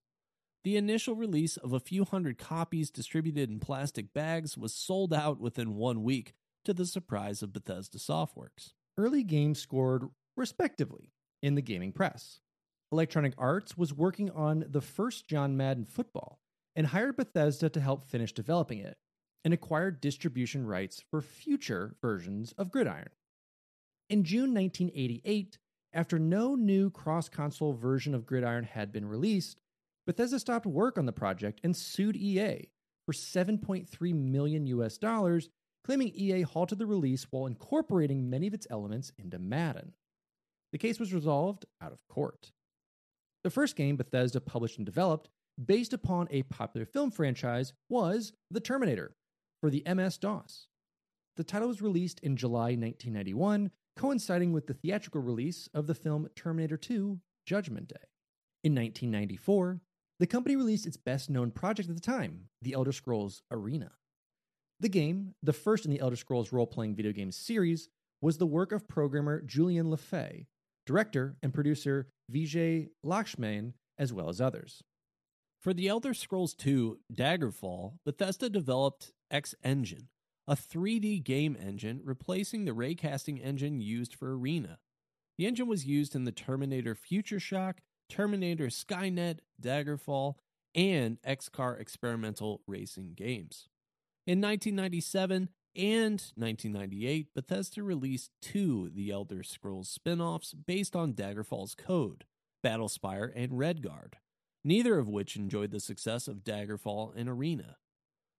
The 0.62 0.76
initial 0.76 1.16
release 1.16 1.56
of 1.56 1.72
a 1.72 1.80
few 1.80 2.04
hundred 2.04 2.38
copies 2.38 2.92
distributed 2.92 3.50
in 3.50 3.58
plastic 3.58 4.14
bags 4.14 4.56
was 4.56 4.72
sold 4.72 5.12
out 5.12 5.40
within 5.40 5.74
one 5.74 6.04
week, 6.04 6.34
to 6.64 6.72
the 6.72 6.86
surprise 6.86 7.42
of 7.42 7.52
Bethesda 7.52 7.98
Softworks. 7.98 8.74
Early 8.96 9.24
games 9.24 9.58
scored 9.58 10.04
respectively 10.36 11.10
in 11.42 11.56
the 11.56 11.62
gaming 11.62 11.90
press. 11.90 12.38
Electronic 12.92 13.34
Arts 13.36 13.76
was 13.76 13.92
working 13.92 14.30
on 14.30 14.64
the 14.68 14.80
first 14.80 15.26
John 15.26 15.56
Madden 15.56 15.86
football 15.86 16.38
and 16.76 16.86
hired 16.86 17.16
Bethesda 17.16 17.68
to 17.70 17.80
help 17.80 18.04
finish 18.04 18.32
developing 18.32 18.78
it 18.78 18.96
and 19.44 19.52
acquired 19.52 20.00
distribution 20.00 20.66
rights 20.66 21.02
for 21.10 21.20
future 21.20 21.96
versions 22.00 22.52
of 22.58 22.70
Gridiron. 22.70 23.08
In 24.08 24.24
June 24.24 24.54
1988, 24.54 25.58
after 25.92 26.18
no 26.18 26.54
new 26.54 26.90
cross 26.90 27.28
console 27.28 27.72
version 27.74 28.14
of 28.14 28.26
Gridiron 28.26 28.64
had 28.64 28.92
been 28.92 29.06
released, 29.06 29.60
Bethesda 30.06 30.38
stopped 30.38 30.66
work 30.66 30.98
on 30.98 31.06
the 31.06 31.12
project 31.12 31.60
and 31.62 31.76
sued 31.76 32.16
EA 32.16 32.68
for 33.06 33.12
7.3 33.12 34.14
million 34.14 34.66
US 34.66 34.98
dollars, 34.98 35.48
claiming 35.84 36.12
EA 36.14 36.42
halted 36.42 36.78
the 36.78 36.86
release 36.86 37.26
while 37.30 37.46
incorporating 37.46 38.30
many 38.30 38.46
of 38.46 38.54
its 38.54 38.66
elements 38.70 39.12
into 39.18 39.38
Madden. 39.38 39.92
The 40.72 40.78
case 40.78 40.98
was 40.98 41.12
resolved 41.12 41.66
out 41.80 41.92
of 41.92 42.06
court. 42.08 42.52
The 43.44 43.50
first 43.50 43.76
game 43.76 43.96
Bethesda 43.96 44.40
published 44.40 44.78
and 44.78 44.86
developed, 44.86 45.28
based 45.62 45.92
upon 45.92 46.28
a 46.30 46.44
popular 46.44 46.86
film 46.86 47.10
franchise, 47.10 47.72
was 47.88 48.32
The 48.50 48.60
Terminator 48.60 49.14
for 49.62 49.70
the 49.70 49.84
MS 49.86 50.18
DOS. 50.18 50.66
The 51.36 51.44
title 51.44 51.68
was 51.68 51.80
released 51.80 52.18
in 52.20 52.36
July 52.36 52.74
1991, 52.74 53.70
coinciding 53.96 54.52
with 54.52 54.66
the 54.66 54.74
theatrical 54.74 55.22
release 55.22 55.68
of 55.72 55.86
the 55.86 55.94
film 55.94 56.28
Terminator 56.34 56.76
2 56.76 57.20
Judgment 57.46 57.86
Day. 57.86 58.08
In 58.64 58.74
1994, 58.74 59.80
the 60.18 60.26
company 60.26 60.56
released 60.56 60.84
its 60.84 60.96
best 60.96 61.30
known 61.30 61.52
project 61.52 61.88
at 61.88 61.94
the 61.94 62.02
time, 62.02 62.48
The 62.60 62.74
Elder 62.74 62.90
Scrolls 62.90 63.42
Arena. 63.52 63.92
The 64.80 64.88
game, 64.88 65.36
the 65.44 65.52
first 65.52 65.84
in 65.84 65.92
the 65.92 66.00
Elder 66.00 66.16
Scrolls 66.16 66.52
role 66.52 66.66
playing 66.66 66.96
video 66.96 67.12
game 67.12 67.30
series, 67.30 67.88
was 68.20 68.38
the 68.38 68.46
work 68.46 68.72
of 68.72 68.88
programmer 68.88 69.42
Julian 69.42 69.86
LeFay, 69.86 70.46
director 70.86 71.36
and 71.40 71.54
producer 71.54 72.08
Vijay 72.32 72.88
Lakshman, 73.06 73.74
as 73.96 74.12
well 74.12 74.28
as 74.28 74.40
others. 74.40 74.82
For 75.60 75.72
The 75.72 75.86
Elder 75.86 76.12
Scrolls 76.12 76.56
II 76.66 76.94
Daggerfall, 77.14 77.98
Bethesda 78.04 78.50
developed 78.50 79.12
X 79.32 79.54
Engine, 79.64 80.08
a 80.46 80.54
3D 80.54 81.24
game 81.24 81.56
engine 81.58 82.02
replacing 82.04 82.64
the 82.64 82.72
raycasting 82.72 83.44
engine 83.44 83.80
used 83.80 84.14
for 84.14 84.36
Arena. 84.36 84.78
The 85.38 85.46
engine 85.46 85.66
was 85.66 85.86
used 85.86 86.14
in 86.14 86.24
the 86.24 86.32
Terminator 86.32 86.94
Future 86.94 87.40
Shock, 87.40 87.80
Terminator 88.08 88.66
Skynet, 88.66 89.38
Daggerfall, 89.60 90.34
and 90.74 91.18
X-Car 91.24 91.76
experimental 91.78 92.60
racing 92.66 93.14
games. 93.14 93.68
In 94.26 94.40
1997 94.40 95.48
and 95.74 96.12
1998, 96.36 97.34
Bethesda 97.34 97.82
released 97.82 98.30
two 98.40 98.90
The 98.94 99.10
Elder 99.10 99.42
Scrolls 99.42 99.88
spin 99.88 100.20
offs 100.20 100.52
based 100.52 100.94
on 100.94 101.14
Daggerfall's 101.14 101.74
code 101.74 102.24
Battlespire 102.64 103.32
and 103.34 103.52
Redguard, 103.52 104.14
neither 104.62 104.98
of 104.98 105.08
which 105.08 105.36
enjoyed 105.36 105.70
the 105.70 105.80
success 105.80 106.28
of 106.28 106.44
Daggerfall 106.44 107.12
and 107.16 107.28
Arena. 107.28 107.76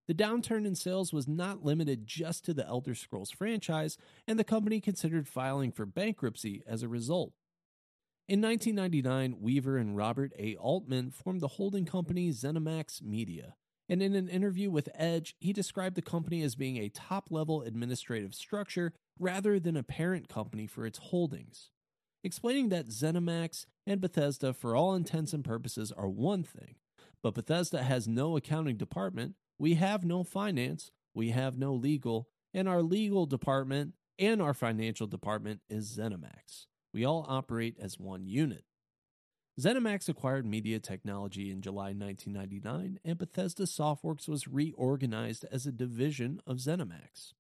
The 0.07 0.13
downturn 0.13 0.65
in 0.65 0.75
sales 0.75 1.13
was 1.13 1.27
not 1.27 1.63
limited 1.63 2.05
just 2.05 2.43
to 2.45 2.53
the 2.53 2.67
Elder 2.67 2.93
Scrolls 2.93 3.31
franchise, 3.31 3.97
and 4.27 4.37
the 4.37 4.43
company 4.43 4.81
considered 4.81 5.27
filing 5.27 5.71
for 5.71 5.85
bankruptcy 5.85 6.61
as 6.67 6.83
a 6.83 6.89
result. 6.89 7.33
In 8.27 8.41
1999, 8.41 9.41
Weaver 9.41 9.77
and 9.77 9.95
Robert 9.95 10.33
A. 10.37 10.55
Altman 10.55 11.11
formed 11.11 11.41
the 11.41 11.49
holding 11.49 11.85
company 11.85 12.29
ZeniMax 12.31 13.01
Media, 13.01 13.55
and 13.87 14.01
in 14.01 14.15
an 14.15 14.29
interview 14.29 14.69
with 14.69 14.89
Edge, 14.93 15.35
he 15.39 15.53
described 15.53 15.95
the 15.95 16.01
company 16.01 16.41
as 16.41 16.55
being 16.55 16.77
a 16.77 16.89
top 16.89 17.31
level 17.31 17.61
administrative 17.61 18.33
structure 18.33 18.93
rather 19.19 19.59
than 19.59 19.77
a 19.77 19.83
parent 19.83 20.27
company 20.27 20.67
for 20.67 20.85
its 20.85 20.99
holdings, 20.99 21.69
explaining 22.23 22.69
that 22.69 22.87
ZeniMax 22.87 23.65
and 23.85 24.01
Bethesda, 24.01 24.53
for 24.53 24.75
all 24.75 24.95
intents 24.95 25.33
and 25.33 25.45
purposes, 25.45 25.91
are 25.91 26.09
one 26.09 26.43
thing, 26.43 26.75
but 27.21 27.35
Bethesda 27.35 27.83
has 27.83 28.07
no 28.07 28.35
accounting 28.35 28.77
department, 28.77 29.35
we 29.63 29.75
have 29.75 30.03
no 30.03 30.25
finance, 30.25 30.91
we 31.13 31.29
have 31.29 31.57
no 31.57 31.73
legal, 31.73 32.27
and 32.53 32.67
our 32.67 32.81
legal 32.81 33.25
department 33.25 33.93
and 34.19 34.41
our 34.41 34.53
financial 34.53 35.07
department 35.07 35.61
is 35.69 35.97
ZeniMax. 35.97 36.65
We 36.93 37.05
all 37.05 37.25
operate 37.29 37.77
as 37.79 37.97
one 37.97 38.27
unit. 38.27 38.65
ZeniMax 39.57 40.09
acquired 40.09 40.45
Media 40.45 40.81
Technology 40.81 41.49
in 41.49 41.61
July 41.61 41.93
1999, 41.93 42.99
and 43.05 43.17
Bethesda 43.17 43.63
Softworks 43.63 44.27
was 44.27 44.49
reorganized 44.49 45.45
as 45.49 45.65
a 45.65 45.71
division 45.71 46.41
of 46.45 46.57
ZeniMax. 46.57 47.31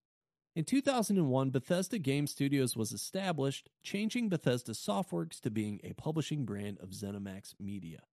In 0.55 0.63
2001, 0.63 1.49
Bethesda 1.49 1.99
Game 1.99 2.27
Studios 2.27 2.77
was 2.77 2.93
established, 2.93 3.67
changing 3.83 4.29
Bethesda 4.29 4.71
Softworks 4.71 5.41
to 5.41 5.51
being 5.51 5.81
a 5.83 5.91
publishing 5.91 6.45
brand 6.45 6.77
of 6.79 6.91
ZeniMax 6.91 7.55
Media. 7.59 8.03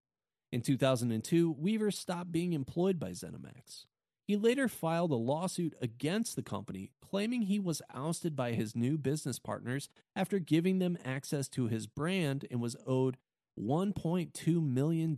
In 0.51 0.59
2002, 0.59 1.55
Weaver 1.57 1.91
stopped 1.91 2.33
being 2.33 2.51
employed 2.51 2.99
by 2.99 3.11
ZeniMax. 3.11 3.85
He 4.31 4.37
later 4.37 4.69
filed 4.69 5.11
a 5.11 5.15
lawsuit 5.15 5.75
against 5.81 6.37
the 6.37 6.41
company, 6.41 6.93
claiming 7.01 7.41
he 7.41 7.59
was 7.59 7.81
ousted 7.93 8.33
by 8.33 8.53
his 8.53 8.77
new 8.77 8.97
business 8.97 9.39
partners 9.39 9.89
after 10.15 10.39
giving 10.39 10.79
them 10.79 10.97
access 11.03 11.49
to 11.49 11.67
his 11.67 11.85
brand 11.85 12.45
and 12.49 12.61
was 12.61 12.77
owed 12.87 13.17
$1.2 13.59 14.63
million 14.63 15.17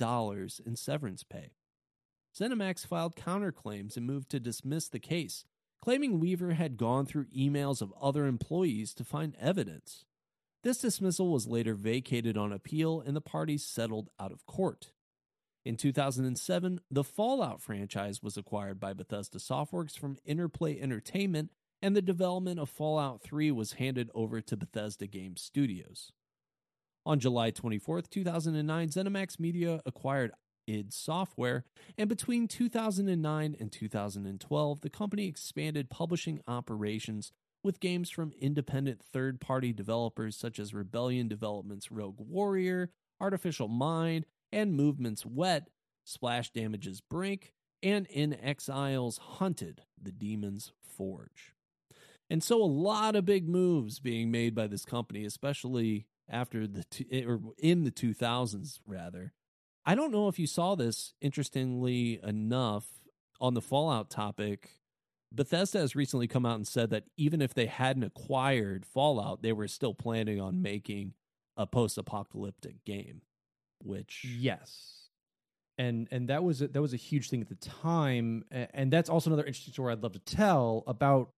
in 0.65 0.75
severance 0.75 1.21
pay. 1.21 1.51
ZeniMax 2.35 2.87
filed 2.87 3.15
counterclaims 3.15 3.95
and 3.95 4.07
moved 4.07 4.31
to 4.31 4.39
dismiss 4.39 4.89
the 4.89 4.97
case, 4.97 5.45
claiming 5.79 6.19
Weaver 6.19 6.53
had 6.53 6.75
gone 6.75 7.05
through 7.05 7.25
emails 7.25 7.83
of 7.83 7.93
other 8.01 8.25
employees 8.25 8.95
to 8.95 9.03
find 9.03 9.35
evidence. 9.39 10.05
This 10.63 10.79
dismissal 10.79 11.27
was 11.27 11.45
later 11.45 11.75
vacated 11.75 12.35
on 12.35 12.51
appeal 12.51 12.99
and 12.99 13.15
the 13.15 13.21
parties 13.21 13.63
settled 13.63 14.09
out 14.19 14.31
of 14.31 14.47
court. 14.47 14.92
In 15.65 15.77
2007, 15.77 16.81
the 16.91 17.03
Fallout 17.05 17.61
franchise 17.61 18.21
was 18.21 18.35
acquired 18.35 18.79
by 18.81 18.91
Bethesda 18.91 19.37
Softworks 19.37 19.97
from 19.97 20.17
Interplay 20.25 20.77
Entertainment, 20.79 21.51
and 21.81 21.95
the 21.95 22.01
development 22.01 22.59
of 22.59 22.69
Fallout 22.69 23.21
3 23.21 23.49
was 23.51 23.73
handed 23.73 24.09
over 24.13 24.41
to 24.41 24.57
Bethesda 24.57 25.07
Game 25.07 25.37
Studios. 25.37 26.11
On 27.05 27.17
July 27.17 27.49
24, 27.51 28.01
2009, 28.01 28.89
ZeniMax 28.89 29.39
Media 29.39 29.81
acquired 29.85 30.31
id 30.67 30.93
Software, 30.93 31.63
and 31.97 32.09
between 32.09 32.47
2009 32.47 33.55
and 33.57 33.71
2012, 33.71 34.81
the 34.81 34.89
company 34.89 35.27
expanded 35.27 35.89
publishing 35.89 36.41
operations 36.45 37.31
with 37.63 37.79
games 37.79 38.09
from 38.09 38.33
independent 38.39 39.01
third 39.01 39.39
party 39.39 39.71
developers 39.71 40.35
such 40.35 40.59
as 40.59 40.73
Rebellion 40.73 41.29
Developments 41.29 41.89
Rogue 41.89 42.19
Warrior, 42.19 42.91
Artificial 43.21 43.69
Mind, 43.69 44.25
and 44.53 44.73
Movements 44.73 45.25
Wet, 45.25 45.69
Splash 46.05 46.51
Damage's 46.51 47.01
Brink, 47.01 47.53
and 47.81 48.07
inXile's 48.07 49.17
Hunted, 49.17 49.81
the 50.01 50.11
Demon's 50.11 50.71
Forge. 50.81 51.53
And 52.29 52.41
so 52.43 52.61
a 52.61 52.65
lot 52.65 53.15
of 53.15 53.25
big 53.25 53.49
moves 53.49 53.99
being 53.99 54.31
made 54.31 54.55
by 54.55 54.67
this 54.67 54.85
company, 54.85 55.25
especially 55.25 56.07
after 56.29 56.67
the 56.67 56.85
eh, 57.11 57.25
or 57.25 57.41
in 57.57 57.83
the 57.83 57.91
2000s 57.91 58.79
rather. 58.87 59.33
I 59.85 59.95
don't 59.95 60.11
know 60.11 60.29
if 60.29 60.39
you 60.39 60.47
saw 60.47 60.75
this 60.75 61.13
interestingly 61.19 62.19
enough 62.23 62.85
on 63.41 63.53
the 63.53 63.61
Fallout 63.61 64.09
topic. 64.09 64.79
Bethesda 65.33 65.79
has 65.79 65.95
recently 65.95 66.27
come 66.27 66.45
out 66.45 66.55
and 66.55 66.67
said 66.67 66.91
that 66.91 67.05
even 67.17 67.41
if 67.41 67.53
they 67.53 67.65
hadn't 67.65 68.03
acquired 68.03 68.85
Fallout, 68.85 69.41
they 69.41 69.51
were 69.51 69.67
still 69.67 69.93
planning 69.93 70.39
on 70.39 70.61
making 70.61 71.13
a 71.57 71.67
post-apocalyptic 71.67 72.85
game 72.85 73.23
which 73.83 74.25
yes. 74.25 75.09
And 75.77 76.07
and 76.11 76.29
that 76.29 76.43
was 76.43 76.61
a, 76.61 76.67
that 76.67 76.81
was 76.81 76.93
a 76.93 76.97
huge 76.97 77.29
thing 77.29 77.41
at 77.41 77.49
the 77.49 77.55
time. 77.55 78.45
And 78.51 78.91
that's 78.91 79.09
also 79.09 79.29
another 79.29 79.45
interesting 79.45 79.73
story 79.73 79.91
i'd 79.93 80.03
love 80.03 80.13
to 80.13 80.19
tell 80.19 80.83
about 80.87 81.31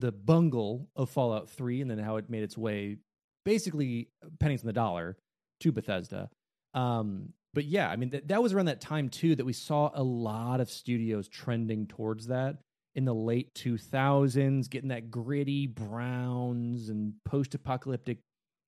the 0.00 0.12
bungle 0.12 0.88
of 0.96 1.10
fallout 1.10 1.48
3 1.50 1.80
and 1.80 1.90
then 1.90 1.98
how 1.98 2.16
it 2.16 2.28
made 2.28 2.42
its 2.42 2.58
way 2.58 2.98
basically 3.44 4.08
pennies 4.40 4.62
on 4.62 4.66
the 4.66 4.72
dollar 4.72 5.16
to 5.60 5.72
bethesda. 5.72 6.30
Um 6.72 7.32
but 7.52 7.64
yeah 7.64 7.88
i 7.88 7.96
mean 7.96 8.10
th- 8.10 8.24
that 8.26 8.42
was 8.42 8.52
around 8.52 8.66
that 8.66 8.80
time 8.80 9.08
too 9.08 9.36
that 9.36 9.46
we 9.46 9.52
saw 9.52 9.90
a 9.94 10.02
lot 10.02 10.60
of 10.60 10.68
studios 10.68 11.28
trending 11.28 11.86
towards 11.86 12.26
that 12.26 12.56
in 12.96 13.04
the 13.04 13.14
late 13.14 13.54
2000s 13.54 14.68
getting 14.68 14.88
that 14.88 15.10
gritty 15.10 15.66
browns 15.66 16.88
and 16.88 17.14
post-apocalyptic 17.24 18.18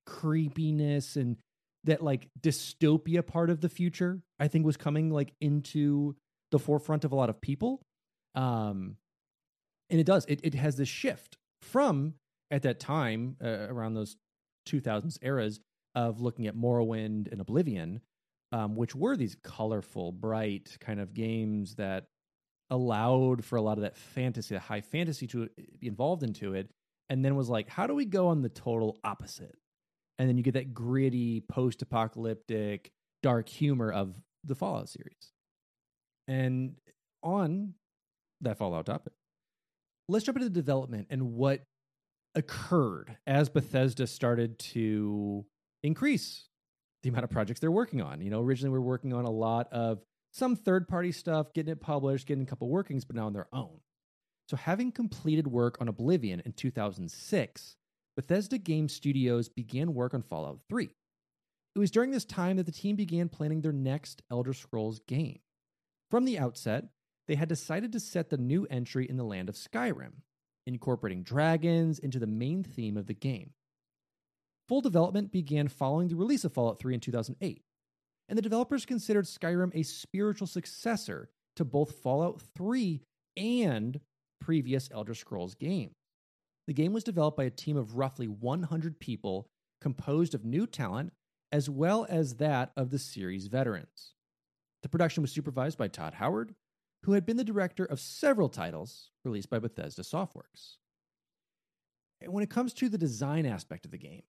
creepiness 0.07 1.17
and 1.17 1.37
that 1.87 2.03
like 2.03 2.29
dystopia 2.41 3.27
part 3.27 3.51
of 3.51 3.61
the 3.61 3.69
future 3.69 4.21
i 4.39 4.47
think 4.47 4.65
was 4.65 4.77
coming 4.77 5.11
like 5.11 5.33
into 5.41 6.15
the 6.51 6.59
forefront 6.59 7.05
of 7.05 7.13
a 7.13 7.17
lot 7.17 7.31
of 7.31 7.41
people. 7.41 7.83
Um 8.35 8.97
and 9.89 10.01
it 10.01 10.07
does. 10.07 10.25
It, 10.27 10.41
it 10.43 10.55
has 10.55 10.77
this 10.77 10.89
shift 10.89 11.39
from 11.63 12.15
at 12.51 12.63
that 12.63 12.81
time 12.81 13.37
uh, 13.43 13.69
around 13.69 13.95
those 13.95 14.17
2000s 14.69 15.17
eras 15.23 15.61
of 15.95 16.21
looking 16.21 16.49
at 16.49 16.57
morrowind 16.57 17.31
and 17.31 17.41
oblivion 17.41 18.01
um, 18.53 18.77
which 18.77 18.95
were 18.95 19.17
these 19.17 19.37
colorful 19.43 20.13
bright 20.13 20.77
kind 20.81 21.01
of 21.01 21.15
games 21.15 21.77
that 21.77 22.07
allowed 22.71 23.45
for 23.45 23.57
a 23.57 23.63
lot 23.63 23.79
of 23.79 23.83
that 23.83 23.97
fantasy 23.97 24.55
the 24.55 24.61
high 24.61 24.81
fantasy 24.81 25.27
to 25.29 25.49
be 25.79 25.87
involved 25.87 26.25
into 26.25 26.55
it 26.55 26.69
and 27.09 27.25
then 27.25 27.37
was 27.37 27.49
like 27.49 27.69
how 27.69 27.87
do 27.87 27.95
we 27.95 28.05
go 28.05 28.29
on 28.29 28.43
the 28.43 28.49
total 28.49 28.99
opposite 29.05 29.57
and 30.19 30.29
then 30.29 30.37
you 30.37 30.43
get 30.43 30.55
that 30.55 30.75
gritty 30.75 31.41
post-apocalyptic 31.49 32.91
dark 33.23 33.49
humor 33.49 33.91
of 33.91 34.21
the 34.45 34.55
fallout 34.55 34.89
series 34.89 35.33
and 36.29 36.77
on 37.23 37.75
that 38.41 38.59
fallout 38.59 38.87
topic 38.87 39.13
let's 40.09 40.25
jump 40.25 40.37
into 40.37 40.49
the 40.49 40.55
development 40.55 41.07
and 41.11 41.33
what 41.33 41.65
occurred 42.35 43.17
as 43.27 43.49
bethesda 43.49 44.07
started 44.07 44.59
to 44.59 45.45
increase 45.83 46.49
the 47.07 47.11
amount 47.11 47.25
of 47.25 47.31
projects 47.31 47.61
they're 47.61 47.71
working 47.71 48.03
on. 48.03 48.21
You 48.21 48.31
know, 48.31 48.41
originally 48.41 48.73
we 48.73 48.79
are 48.79 48.83
working 48.83 49.13
on 49.13 49.25
a 49.25 49.31
lot 49.31 49.73
of 49.73 50.01
some 50.33 50.57
third 50.57 50.89
party 50.89 51.13
stuff, 51.13 51.53
getting 51.55 51.73
it 51.73 51.81
published, 51.81 52.27
getting 52.27 52.43
a 52.43 52.47
couple 52.47 52.69
workings, 52.69 53.05
but 53.05 53.15
now 53.15 53.27
on 53.27 53.33
their 53.33 53.47
own. 53.53 53.79
So, 54.49 54.57
having 54.57 54.93
completed 54.93 55.47
work 55.47 55.77
on 55.81 55.89
Oblivion 55.89 56.43
in 56.45 56.53
2006, 56.53 57.77
Bethesda 58.17 58.57
Game 58.57 58.89
Studios 58.89 59.51
began 59.51 59.93
work 59.93 60.15
on 60.15 60.23
Fallout 60.23 60.61
3. 60.71 60.89
It 61.75 61.79
was 61.79 61.91
during 61.91 62.11
this 62.11 62.25
time 62.25 62.57
that 62.57 62.65
the 62.65 62.73
team 62.73 62.97
began 62.97 63.29
planning 63.29 63.61
their 63.61 63.73
next 63.73 64.23
Elder 64.31 64.55
Scrolls 64.55 65.01
game. 65.07 65.41
From 66.11 66.25
the 66.25 66.39
outset, 66.39 66.87
they 67.29 67.35
had 67.35 67.49
decided 67.49 67.93
to 67.93 68.01
set 68.01 68.31
the 68.31 68.39
new 68.39 68.67
entry 68.71 69.07
in 69.07 69.19
the 69.19 69.25
land 69.25 69.51
of 69.51 69.57
Skyrim, 69.57 70.13
incorporating 70.67 71.23
dragons 71.23 71.99
into 71.99 72.19
the 72.19 72.27
main 72.27 72.63
theme 72.63 72.97
of 72.97 73.07
the 73.07 73.15
game. 73.15 73.51
Full 74.69 74.81
development 74.81 75.31
began 75.31 75.69
following 75.69 76.09
the 76.09 76.17
release 76.17 76.45
of 76.45 76.55
Fallout 76.55 76.79
3 76.79 76.95
in 76.95 77.01
2008, 77.01 77.61
and 78.31 78.39
the 78.39 78.43
developers 78.43 78.87
considered 78.87 79.27
Skyrim 79.27 79.73
a 79.75 79.83
spiritual 79.83 80.47
successor 80.47 81.29
to 81.57 81.65
both 81.67 81.97
Fallout 82.03 82.41
3 82.57 83.03
and 83.37 84.01
previous 84.41 84.89
Elder 84.91 85.15
Scrolls 85.15 85.55
games. 85.55 85.96
The 86.67 86.75
game 86.75 86.93
was 86.93 87.05
developed 87.05 87.37
by 87.37 87.45
a 87.45 87.51
team 87.51 87.77
of 87.77 87.97
roughly 87.97 88.27
100 88.27 88.99
people 88.99 89.49
composed 89.81 90.35
of 90.35 90.45
new 90.45 90.67
talent 90.67 91.13
as 91.53 91.71
well 91.71 92.07
as 92.09 92.37
that 92.37 92.73
of 92.77 92.91
the 92.91 92.99
series 92.99 93.47
veterans. 93.47 94.15
The 94.83 94.89
production 94.89 95.23
was 95.23 95.31
supervised 95.31 95.79
by 95.79 95.89
Todd 95.89 96.15
Howard, 96.15 96.55
who 97.05 97.13
had 97.13 97.25
been 97.25 97.37
the 97.37 97.45
director 97.45 97.85
of 97.85 98.01
several 98.01 98.49
titles 98.49 99.11
released 99.25 99.49
by 99.49 99.59
Bethesda 99.59 100.03
Softworks. 100.03 100.77
And 102.21 102.33
when 102.33 102.43
it 102.43 102.51
comes 102.51 102.73
to 102.75 102.89
the 102.89 102.99
design 102.99 103.47
aspect 103.47 103.85
of 103.85 103.91
the 103.91 103.99
game, 103.99 104.23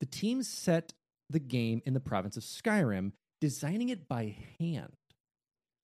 the 0.00 0.06
team 0.06 0.42
set 0.42 0.92
the 1.30 1.40
game 1.40 1.82
in 1.84 1.94
the 1.94 2.00
province 2.00 2.36
of 2.36 2.42
Skyrim, 2.44 3.12
designing 3.40 3.88
it 3.88 4.06
by 4.08 4.36
hand. 4.60 4.92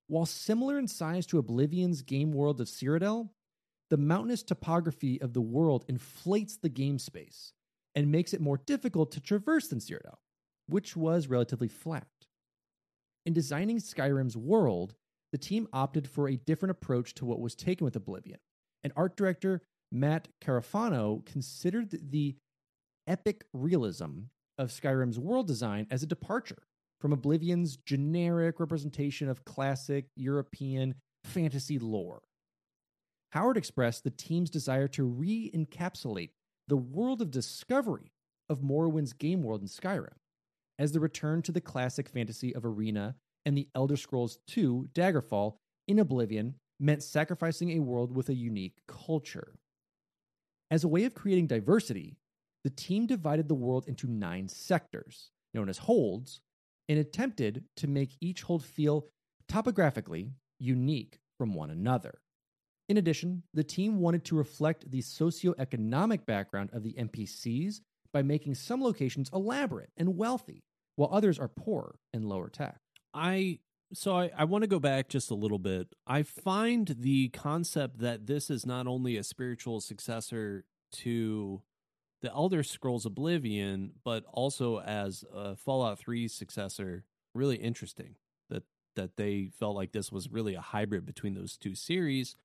While 0.06 0.26
similar 0.26 0.78
in 0.78 0.88
size 0.88 1.26
to 1.26 1.38
Oblivion's 1.38 2.02
game 2.02 2.32
world 2.32 2.60
of 2.60 2.68
Cyrodiil, 2.68 3.30
the 3.92 3.98
mountainous 3.98 4.42
topography 4.42 5.20
of 5.20 5.34
the 5.34 5.42
world 5.42 5.84
inflates 5.86 6.56
the 6.56 6.70
game 6.70 6.98
space 6.98 7.52
and 7.94 8.10
makes 8.10 8.32
it 8.32 8.40
more 8.40 8.56
difficult 8.56 9.12
to 9.12 9.20
traverse 9.20 9.68
than 9.68 9.80
Cyrodiil, 9.80 10.16
which 10.66 10.96
was 10.96 11.26
relatively 11.26 11.68
flat. 11.68 12.06
In 13.26 13.34
designing 13.34 13.76
Skyrim's 13.76 14.34
world, 14.34 14.94
the 15.30 15.36
team 15.36 15.68
opted 15.74 16.08
for 16.08 16.26
a 16.26 16.38
different 16.38 16.70
approach 16.70 17.12
to 17.16 17.26
what 17.26 17.38
was 17.38 17.54
taken 17.54 17.84
with 17.84 17.94
Oblivion. 17.94 18.38
And 18.82 18.94
art 18.96 19.14
director 19.14 19.60
Matt 19.92 20.28
Carofano 20.42 21.22
considered 21.26 21.90
the 22.10 22.36
epic 23.06 23.44
realism 23.52 24.20
of 24.56 24.70
Skyrim's 24.70 25.18
world 25.18 25.46
design 25.46 25.86
as 25.90 26.02
a 26.02 26.06
departure 26.06 26.62
from 26.98 27.12
Oblivion's 27.12 27.76
generic 27.84 28.58
representation 28.58 29.28
of 29.28 29.44
classic 29.44 30.06
European 30.16 30.94
fantasy 31.24 31.78
lore. 31.78 32.22
Howard 33.32 33.56
expressed 33.56 34.04
the 34.04 34.10
team's 34.10 34.50
desire 34.50 34.88
to 34.88 35.04
re 35.04 35.50
encapsulate 35.54 36.30
the 36.68 36.76
world 36.76 37.22
of 37.22 37.30
discovery 37.30 38.12
of 38.50 38.62
Morrowind's 38.62 39.14
game 39.14 39.42
world 39.42 39.62
in 39.62 39.68
Skyrim 39.68 40.16
as 40.78 40.92
the 40.92 41.00
return 41.00 41.40
to 41.42 41.52
the 41.52 41.60
classic 41.60 42.10
fantasy 42.10 42.54
of 42.54 42.66
Arena 42.66 43.16
and 43.46 43.56
the 43.56 43.68
Elder 43.74 43.96
Scrolls 43.96 44.38
II 44.54 44.84
Daggerfall 44.94 45.56
in 45.88 45.98
Oblivion 45.98 46.56
meant 46.78 47.02
sacrificing 47.02 47.70
a 47.70 47.82
world 47.82 48.14
with 48.14 48.28
a 48.28 48.34
unique 48.34 48.76
culture. 48.86 49.54
As 50.70 50.84
a 50.84 50.88
way 50.88 51.04
of 51.04 51.14
creating 51.14 51.46
diversity, 51.46 52.18
the 52.64 52.70
team 52.70 53.06
divided 53.06 53.48
the 53.48 53.54
world 53.54 53.88
into 53.88 54.10
nine 54.10 54.48
sectors, 54.48 55.30
known 55.54 55.70
as 55.70 55.78
holds, 55.78 56.40
and 56.88 56.98
attempted 56.98 57.64
to 57.78 57.88
make 57.88 58.16
each 58.20 58.42
hold 58.42 58.62
feel 58.62 59.06
topographically 59.48 60.32
unique 60.58 61.18
from 61.38 61.54
one 61.54 61.70
another. 61.70 62.21
In 62.92 62.98
addition, 62.98 63.42
the 63.54 63.64
team 63.64 64.00
wanted 64.00 64.22
to 64.26 64.36
reflect 64.36 64.90
the 64.90 65.00
socioeconomic 65.00 66.26
background 66.26 66.68
of 66.74 66.82
the 66.82 66.92
NPCs 66.92 67.80
by 68.12 68.20
making 68.20 68.54
some 68.54 68.82
locations 68.82 69.30
elaborate 69.32 69.88
and 69.96 70.18
wealthy, 70.18 70.62
while 70.96 71.08
others 71.10 71.38
are 71.38 71.48
poor 71.48 71.94
and 72.12 72.28
lower 72.28 72.50
tech. 72.50 72.80
I 73.14 73.60
so 73.94 74.14
I, 74.14 74.30
I 74.36 74.44
want 74.44 74.60
to 74.64 74.68
go 74.68 74.78
back 74.78 75.08
just 75.08 75.30
a 75.30 75.34
little 75.34 75.58
bit. 75.58 75.88
I 76.06 76.22
find 76.22 76.86
the 76.86 77.30
concept 77.30 78.00
that 78.00 78.26
this 78.26 78.50
is 78.50 78.66
not 78.66 78.86
only 78.86 79.16
a 79.16 79.24
spiritual 79.24 79.80
successor 79.80 80.66
to 80.96 81.62
the 82.20 82.30
Elder 82.30 82.62
Scrolls 82.62 83.06
Oblivion, 83.06 83.92
but 84.04 84.22
also 84.30 84.80
as 84.80 85.24
a 85.34 85.56
Fallout 85.56 85.98
3 85.98 86.28
successor, 86.28 87.06
really 87.34 87.56
interesting. 87.56 88.16
That 88.50 88.64
that 88.96 89.16
they 89.16 89.48
felt 89.58 89.76
like 89.76 89.92
this 89.92 90.12
was 90.12 90.28
really 90.28 90.54
a 90.54 90.60
hybrid 90.60 91.06
between 91.06 91.32
those 91.32 91.56
two 91.56 91.74
series 91.74 92.36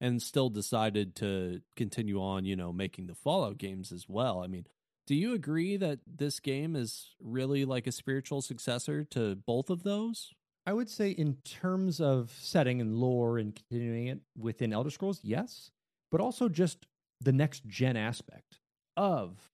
and 0.00 0.20
still 0.20 0.50
decided 0.50 1.14
to 1.16 1.60
continue 1.76 2.20
on, 2.20 2.44
you 2.44 2.56
know, 2.56 2.72
making 2.72 3.06
the 3.06 3.14
Fallout 3.14 3.58
games 3.58 3.92
as 3.92 4.08
well. 4.08 4.42
I 4.42 4.46
mean, 4.46 4.66
do 5.06 5.14
you 5.14 5.34
agree 5.34 5.76
that 5.76 6.00
this 6.06 6.40
game 6.40 6.74
is 6.76 7.14
really 7.20 7.64
like 7.64 7.86
a 7.86 7.92
spiritual 7.92 8.42
successor 8.42 9.04
to 9.10 9.36
both 9.36 9.70
of 9.70 9.82
those? 9.82 10.32
I 10.66 10.72
would 10.72 10.88
say, 10.88 11.10
in 11.10 11.36
terms 11.44 12.00
of 12.00 12.34
setting 12.40 12.80
and 12.80 12.96
lore 12.96 13.38
and 13.38 13.54
continuing 13.54 14.06
it 14.06 14.20
within 14.36 14.72
Elder 14.72 14.90
Scrolls, 14.90 15.20
yes, 15.22 15.70
but 16.10 16.22
also 16.22 16.48
just 16.48 16.86
the 17.20 17.32
next 17.32 17.66
gen 17.66 17.96
aspect 17.98 18.60
of 18.96 19.50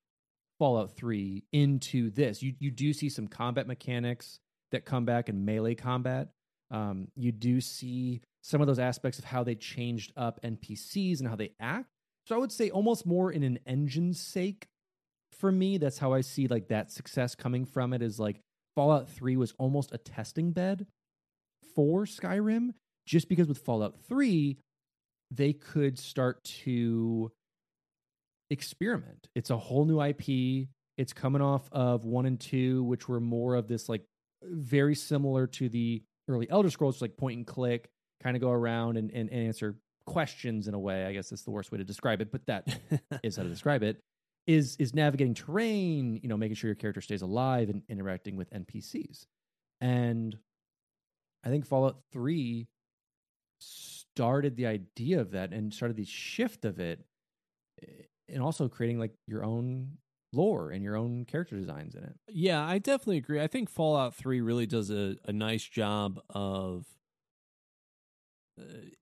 Fallout 0.61 0.93
3 0.93 1.43
into 1.53 2.11
this. 2.11 2.43
You 2.43 2.55
you 2.61 2.71
do 2.71 2.93
see 2.93 3.09
some 3.09 3.27
combat 3.27 3.67
mechanics 3.67 4.39
that 4.71 4.85
come 4.85 5.05
back 5.05 5.29
in 5.29 5.45
melee 5.45 5.75
combat. 5.75 6.29
Um, 6.71 7.09
you 7.17 7.33
do 7.33 7.61
see 7.61 8.23
some 8.43 8.61
of 8.61 8.67
those 8.67 8.79
aspects 8.79 9.19
of 9.19 9.25
how 9.25 9.45
they 9.45 9.55
changed 9.55 10.13
up 10.17 10.41
NPCs 10.43 11.21
and 11.21 11.29
how 11.29 11.37
they 11.37 11.53
act. 11.61 11.89
So 12.27 12.35
I 12.35 12.39
would 12.39 12.53
say 12.53 12.71
almost 12.71 13.07
more 13.07 13.31
in 13.33 13.43
an 13.43 13.59
engine's 13.67 14.21
sake 14.21 14.69
for 15.33 15.51
me, 15.51 15.79
that's 15.79 15.99
how 15.99 16.13
I 16.13 16.21
see 16.21 16.49
like 16.49 16.69
that 16.69 16.93
success 16.93 17.35
coming 17.35 17.65
from 17.65 17.93
it 17.93 18.03
is 18.03 18.21
like 18.21 18.41
Fallout 18.75 19.09
3 19.09 19.37
was 19.37 19.55
almost 19.59 19.93
a 19.93 19.99
testing 19.99 20.53
bed 20.53 20.87
for 21.75 22.05
Skyrim 22.05 22.71
just 23.07 23.29
because 23.29 23.49
with 23.49 23.59
Fallout 23.59 23.97
3 24.09 24.59
they 25.31 25.53
could 25.53 25.99
start 25.99 26.43
to 26.43 27.31
experiment. 28.51 29.29
It's 29.35 29.51
a 29.51 29.57
whole 29.57 29.85
new 29.85 30.03
IP. 30.03 30.69
It's 30.99 31.13
coming 31.13 31.41
off 31.41 31.69
of 31.73 32.05
1 32.05 32.27
and 32.27 32.39
2 32.39 32.85
which 32.85 33.09
were 33.09 33.21
more 33.21 33.55
of 33.55 33.69
this 33.69 33.89
like 33.89 34.03
very 34.43 34.95
similar 34.95 35.47
to 35.47 35.69
the 35.69 36.03
early 36.29 36.49
Elder 36.51 36.71
Scrolls 36.71 37.01
like 37.01 37.17
point 37.17 37.39
and 37.39 37.47
click, 37.47 37.89
kind 38.23 38.37
of 38.37 38.43
go 38.43 38.51
around 38.51 38.97
and, 38.97 39.11
and, 39.11 39.31
and 39.31 39.47
answer 39.47 39.77
questions 40.07 40.69
in 40.69 40.75
a 40.75 40.79
way. 40.79 41.07
I 41.07 41.13
guess 41.13 41.31
that's 41.31 41.43
the 41.43 41.51
worst 41.51 41.73
way 41.73 41.79
to 41.79 41.85
describe 41.85 42.21
it, 42.21 42.31
but 42.33 42.47
that 42.47 42.79
is 43.23 43.37
how 43.37 43.43
to 43.43 43.49
describe 43.49 43.83
it 43.83 44.03
is 44.47 44.77
is 44.79 44.95
navigating 44.95 45.35
terrain, 45.35 46.19
you 46.23 46.29
know, 46.29 46.37
making 46.37 46.57
sure 46.57 46.69
your 46.69 46.75
character 46.75 47.01
stays 47.01 47.23
alive 47.23 47.69
and 47.69 47.83
interacting 47.89 48.37
with 48.37 48.51
NPCs. 48.51 49.27
And 49.81 50.37
I 51.45 51.49
think 51.49 51.67
Fallout 51.67 52.01
3 52.13 52.67
started 53.59 54.57
the 54.57 54.67
idea 54.67 55.21
of 55.21 55.31
that 55.33 55.53
and 55.53 55.73
started 55.73 55.97
the 55.97 56.05
shift 56.05 56.65
of 56.65 56.81
it 56.81 57.05
eh, 57.83 57.87
and 58.29 58.43
also 58.43 58.69
creating 58.69 58.99
like 58.99 59.13
your 59.27 59.45
own 59.45 59.99
lore 60.33 60.71
and 60.71 60.83
your 60.83 60.97
own 60.97 61.25
character 61.25 61.57
designs 61.57 61.95
in 61.95 62.05
it. 62.05 62.15
Yeah, 62.29 62.65
I 62.65 62.79
definitely 62.79 63.19
agree. 63.19 63.41
I 63.41 63.47
think 63.47 63.69
Fallout 63.69 64.15
3 64.15 64.41
really 64.41 64.67
does 64.67 64.91
a, 64.91 65.17
a 65.25 65.33
nice 65.33 65.65
job 65.65 66.21
of 66.31 66.87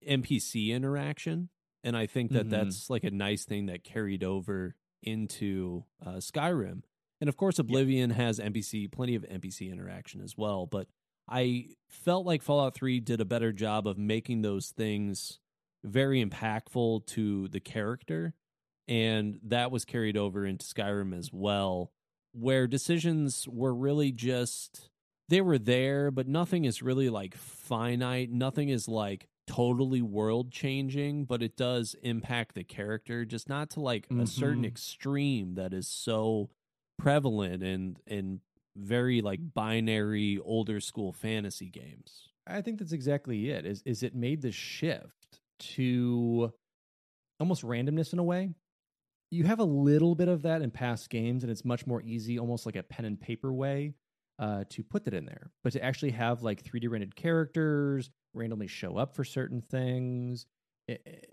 NPC 0.06 0.68
interaction. 0.70 1.48
And 1.84 1.96
I 1.96 2.06
think 2.06 2.32
that 2.32 2.48
mm-hmm. 2.48 2.50
that's 2.50 2.90
like 2.90 3.04
a 3.04 3.10
nice 3.10 3.44
thing 3.44 3.66
that 3.66 3.84
carried 3.84 4.24
over 4.24 4.74
into 5.02 5.84
uh, 6.04 6.16
Skyrim. 6.16 6.82
And 7.20 7.28
of 7.28 7.36
course, 7.36 7.58
Oblivion 7.58 8.10
has 8.10 8.38
NPC, 8.38 8.90
plenty 8.90 9.14
of 9.14 9.22
NPC 9.22 9.70
interaction 9.72 10.20
as 10.20 10.36
well. 10.36 10.66
But 10.66 10.86
I 11.28 11.66
felt 11.88 12.26
like 12.26 12.42
Fallout 12.42 12.74
3 12.74 13.00
did 13.00 13.20
a 13.20 13.26
better 13.26 13.52
job 13.52 13.86
of 13.86 13.98
making 13.98 14.42
those 14.42 14.68
things 14.70 15.38
very 15.84 16.24
impactful 16.24 17.06
to 17.06 17.48
the 17.48 17.60
character. 17.60 18.34
And 18.86 19.38
that 19.44 19.70
was 19.70 19.84
carried 19.84 20.16
over 20.16 20.46
into 20.46 20.64
Skyrim 20.64 21.16
as 21.16 21.30
well, 21.32 21.92
where 22.32 22.66
decisions 22.66 23.46
were 23.46 23.74
really 23.74 24.12
just, 24.12 24.88
they 25.28 25.40
were 25.40 25.58
there, 25.58 26.10
but 26.10 26.26
nothing 26.26 26.64
is 26.64 26.82
really 26.82 27.10
like 27.10 27.36
finite. 27.36 28.30
Nothing 28.30 28.70
is 28.70 28.88
like 28.88 29.28
totally 29.48 30.02
world 30.02 30.52
changing, 30.52 31.24
but 31.24 31.42
it 31.42 31.56
does 31.56 31.96
impact 32.02 32.54
the 32.54 32.62
character, 32.62 33.24
just 33.24 33.48
not 33.48 33.70
to 33.70 33.80
like 33.80 34.08
mm-hmm. 34.08 34.20
a 34.20 34.26
certain 34.26 34.58
mm-hmm. 34.58 34.66
extreme 34.66 35.54
that 35.54 35.72
is 35.72 35.88
so 35.88 36.50
prevalent 36.98 37.62
in 37.62 37.96
in 38.06 38.40
very 38.76 39.20
like 39.20 39.40
binary 39.54 40.38
older 40.44 40.80
school 40.80 41.12
fantasy 41.12 41.70
games. 41.70 42.28
I 42.46 42.60
think 42.62 42.78
that's 42.78 42.92
exactly 42.92 43.50
it. 43.50 43.66
Is 43.66 43.82
is 43.84 44.02
it 44.02 44.14
made 44.14 44.42
the 44.42 44.52
shift 44.52 45.40
to 45.74 46.52
almost 47.40 47.62
randomness 47.62 48.12
in 48.12 48.18
a 48.18 48.24
way? 48.24 48.50
You 49.30 49.44
have 49.44 49.58
a 49.58 49.64
little 49.64 50.14
bit 50.14 50.28
of 50.28 50.42
that 50.42 50.62
in 50.62 50.70
past 50.70 51.10
games, 51.10 51.42
and 51.42 51.50
it's 51.50 51.64
much 51.64 51.86
more 51.86 52.00
easy, 52.02 52.38
almost 52.38 52.64
like 52.64 52.76
a 52.76 52.82
pen 52.82 53.04
and 53.04 53.20
paper 53.20 53.52
way 53.52 53.94
uh, 54.38 54.64
to 54.70 54.82
put 54.82 55.04
that 55.04 55.12
in 55.12 55.26
there. 55.26 55.50
But 55.62 55.74
to 55.74 55.84
actually 55.84 56.12
have 56.12 56.42
like 56.42 56.62
3D 56.62 56.88
rendered 56.88 57.14
characters 57.14 58.10
randomly 58.38 58.66
show 58.66 58.96
up 58.96 59.14
for 59.14 59.24
certain 59.24 59.60
things, 59.60 60.46
it, 60.86 61.28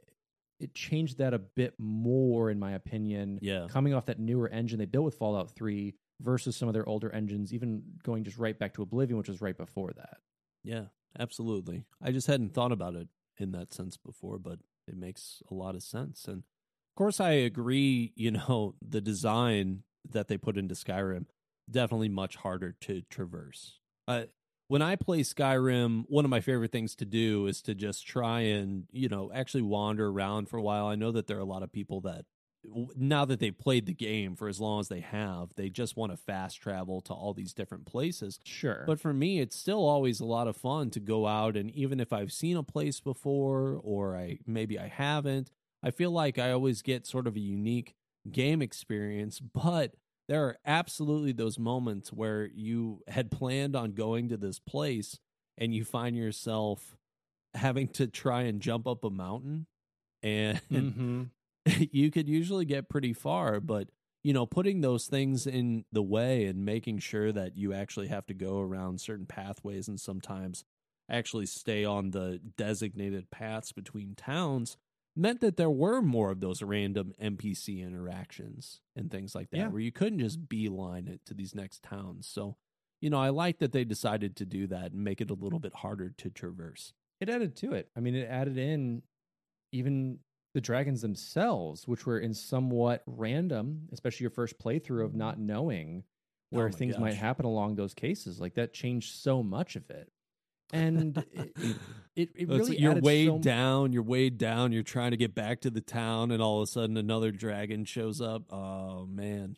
it 0.60 0.74
changed 0.74 1.18
that 1.20 1.34
a 1.34 1.40
bit 1.40 1.74
more, 1.78 2.50
in 2.50 2.60
my 2.60 2.74
opinion. 2.74 3.40
Yeah. 3.42 3.68
Coming 3.70 3.94
off 3.94 4.06
that 4.06 4.20
newer 4.20 4.50
engine 4.50 4.80
they 4.80 4.86
built 4.86 5.06
with 5.06 5.16
Fallout 5.16 5.56
3 5.56 5.94
versus 6.22 6.56
some 6.56 6.68
of 6.68 6.74
their 6.74 6.88
older 6.88 7.12
engines, 7.12 7.54
even 7.54 7.84
going 8.04 8.24
just 8.24 8.38
right 8.38 8.58
back 8.58 8.74
to 8.74 8.82
Oblivion, 8.82 9.18
which 9.18 9.30
was 9.30 9.42
right 9.42 9.58
before 9.58 9.92
that. 9.96 10.18
Yeah, 10.64 10.86
absolutely. 11.20 11.86
I 12.02 12.12
just 12.12 12.28
hadn't 12.28 12.54
thought 12.54 12.72
about 12.72 12.96
it 12.96 13.08
in 13.38 13.52
that 13.52 13.74
sense 13.74 13.98
before, 13.98 14.40
but 14.40 14.60
it 14.88 14.98
makes 14.98 15.42
a 15.52 15.54
lot 15.54 15.76
of 15.76 15.84
sense. 15.84 16.26
And 16.26 16.38
of 16.38 16.96
course, 16.98 17.20
I 17.20 17.32
agree, 17.32 18.14
you 18.16 18.32
know, 18.32 18.76
the 18.82 19.02
design 19.02 19.84
that 20.12 20.28
they 20.28 20.38
put 20.38 20.58
into 20.58 20.76
Skyrim 20.76 21.26
definitely 21.70 22.10
much 22.10 22.36
harder 22.38 22.76
to 22.82 23.02
traverse. 23.10 23.80
Uh, 24.08 24.24
when 24.68 24.82
I 24.82 24.96
play 24.96 25.22
Skyrim, 25.22 26.06
one 26.08 26.26
of 26.26 26.32
my 26.32 26.42
favorite 26.42 26.72
things 26.72 26.96
to 26.96 27.06
do 27.06 27.48
is 27.48 27.62
to 27.64 27.76
just 27.76 28.08
try 28.08 28.42
and, 28.42 28.86
you 28.92 29.10
know, 29.10 29.32
actually 29.34 29.62
wander 29.62 30.08
around 30.08 30.50
for 30.50 30.58
a 30.58 30.62
while. 30.62 30.88
I 30.88 30.96
know 30.96 31.12
that 31.12 31.28
there 31.28 31.38
are 31.38 31.42
a 31.42 31.46
lot 31.46 31.64
of 31.64 31.72
people 31.72 32.02
that 32.02 32.26
now 32.96 33.26
that 33.26 33.40
they've 33.40 33.58
played 33.58 33.86
the 33.86 33.94
game 33.94 34.36
for 34.36 34.48
as 34.48 34.60
long 34.60 34.80
as 34.80 34.88
they 34.88 35.02
have, 35.02 35.50
they 35.56 35.70
just 35.70 35.96
want 35.96 36.12
to 36.12 36.18
fast 36.18 36.60
travel 36.60 37.00
to 37.02 37.14
all 37.14 37.34
these 37.34 37.54
different 37.54 37.86
places. 37.86 38.40
Sure. 38.44 38.84
But 38.88 39.00
for 39.00 39.14
me, 39.14 39.40
it's 39.40 39.56
still 39.56 39.88
always 39.88 40.20
a 40.20 40.26
lot 40.26 40.48
of 40.48 40.58
fun 40.58 40.90
to 40.92 41.00
go 41.00 41.28
out 41.28 41.56
and 41.56 41.70
even 41.72 42.00
if 42.00 42.12
I've 42.12 42.32
seen 42.32 42.58
a 42.58 42.64
place 42.64 43.00
before 43.00 43.80
or 43.84 44.18
I 44.18 44.40
maybe 44.48 44.80
I 44.80 44.88
haven't, 44.88 45.52
I 45.84 45.92
feel 45.92 46.12
like 46.12 46.40
I 46.40 46.52
always 46.52 46.82
get 46.82 47.06
sort 47.06 47.28
of 47.28 47.36
a 47.36 47.40
unique 47.40 47.96
game 48.32 48.62
experience, 48.62 49.40
but 49.40 49.94
there 50.28 50.44
are 50.46 50.58
absolutely 50.66 51.32
those 51.32 51.60
moments 51.60 52.12
where 52.12 52.46
you 52.54 53.02
had 53.08 53.32
planned 53.32 53.76
on 53.76 53.92
going 53.92 54.30
to 54.30 54.38
this 54.38 54.60
place 54.60 55.20
and 55.58 55.74
you 55.74 55.86
find 55.86 56.16
yourself 56.16 56.98
having 57.54 57.88
to 57.88 58.08
try 58.08 58.44
and 58.44 58.62
jump 58.62 58.88
up 58.88 59.04
a 59.04 59.10
mountain 59.10 59.68
and 60.24 60.62
mm-hmm. 60.72 61.24
you 61.92 62.12
could 62.12 62.28
usually 62.28 62.66
get 62.66 62.90
pretty 62.90 63.14
far 63.14 63.60
but 63.60 63.88
you 64.24 64.34
know 64.34 64.46
putting 64.46 64.82
those 64.82 65.06
things 65.06 65.48
in 65.48 65.86
the 65.92 66.02
way 66.02 66.46
and 66.46 66.66
making 66.66 67.00
sure 67.00 67.32
that 67.32 67.56
you 67.56 67.74
actually 67.74 68.08
have 68.08 68.26
to 68.26 68.34
go 68.34 68.60
around 68.60 69.00
certain 69.00 69.26
pathways 69.26 69.88
and 69.88 70.00
sometimes 70.00 70.66
actually 71.10 71.46
stay 71.46 71.86
on 71.86 72.12
the 72.12 72.42
designated 72.58 73.30
paths 73.30 73.72
between 73.72 74.16
towns 74.16 74.76
meant 75.16 75.40
that 75.42 75.58
there 75.58 75.70
were 75.70 76.02
more 76.02 76.32
of 76.32 76.40
those 76.42 76.62
random 76.62 77.14
NPC 77.22 77.80
interactions 77.82 78.82
and 78.96 79.10
things 79.10 79.34
like 79.36 79.50
that, 79.52 79.58
Yeah. 79.58 79.68
where 79.70 79.82
you 79.82 79.92
couldn't 79.92 80.20
just 80.20 80.50
beeline 80.50 81.08
it 81.08 81.26
to 81.26 81.34
these 81.34 81.56
next 81.56 81.84
towns. 81.84 82.28
So, 82.28 82.58
you 83.02 83.10
know, 83.10 83.20
I 83.20 83.30
like 83.30 83.60
that 83.60 83.72
they 83.72 83.84
decided 83.86 84.36
to 84.38 84.46
do 84.46 84.68
that 84.68 84.92
and 84.92 85.04
make 85.04 85.22
it 85.22 85.30
a 85.32 85.34
little 85.36 85.60
bit 85.60 85.74
harder 85.76 86.10
to 86.10 86.30
traverse. 86.30 86.94
it 87.22 87.30
added 87.30 87.56
to 87.56 87.72
it. 87.74 87.90
I 87.96 88.02
mean, 88.02 88.14
it 88.14 88.28
added 88.30 88.58
in 88.58 89.02
even 89.72 90.20
the 90.54 90.60
dragons 90.62 91.02
themselves, 91.02 91.88
which 91.88 92.06
were 92.06 92.20
in 92.20 92.34
somewhat 92.34 93.04
random, 93.06 93.88
especially 93.94 94.26
your 94.26 94.32
first 94.32 94.58
playthrough 94.60 95.06
of 95.06 95.16
not 95.16 95.40
knowing 95.40 96.04
where 96.50 96.68
Oh 96.68 96.72
things 96.72 96.98
might 96.98 97.16
happen 97.16 97.46
along 97.46 97.76
those 97.76 97.94
cases. 97.94 98.40
Like 98.40 98.56
that 98.56 98.74
changed 98.74 99.16
so 99.16 99.42
much 99.44 99.76
of 99.78 99.90
it. 99.90 100.12
And 100.74 101.18
it, 101.32 101.56
it, 102.16 102.30
it 102.36 102.48
really 102.48 102.80
you're 102.80 102.92
added 102.92 103.04
weighed 103.04 103.28
so 103.28 103.38
down, 103.40 103.94
you're 103.94 104.04
weighed 104.04 104.38
down, 104.38 104.72
you're 104.72 104.84
trying 104.84 105.12
to 105.12 105.18
get 105.18 105.36
back 105.36 105.62
to 105.62 105.70
the 105.70 105.82
town, 105.82 106.32
and 106.32 106.42
all 106.42 106.62
of 106.62 106.64
a 106.64 106.72
sudden 106.72 106.98
another 106.98 107.32
dragon 107.32 107.86
shows 107.86 108.22
up. 108.22 108.52
Oh 108.52 109.06
man, 109.06 109.58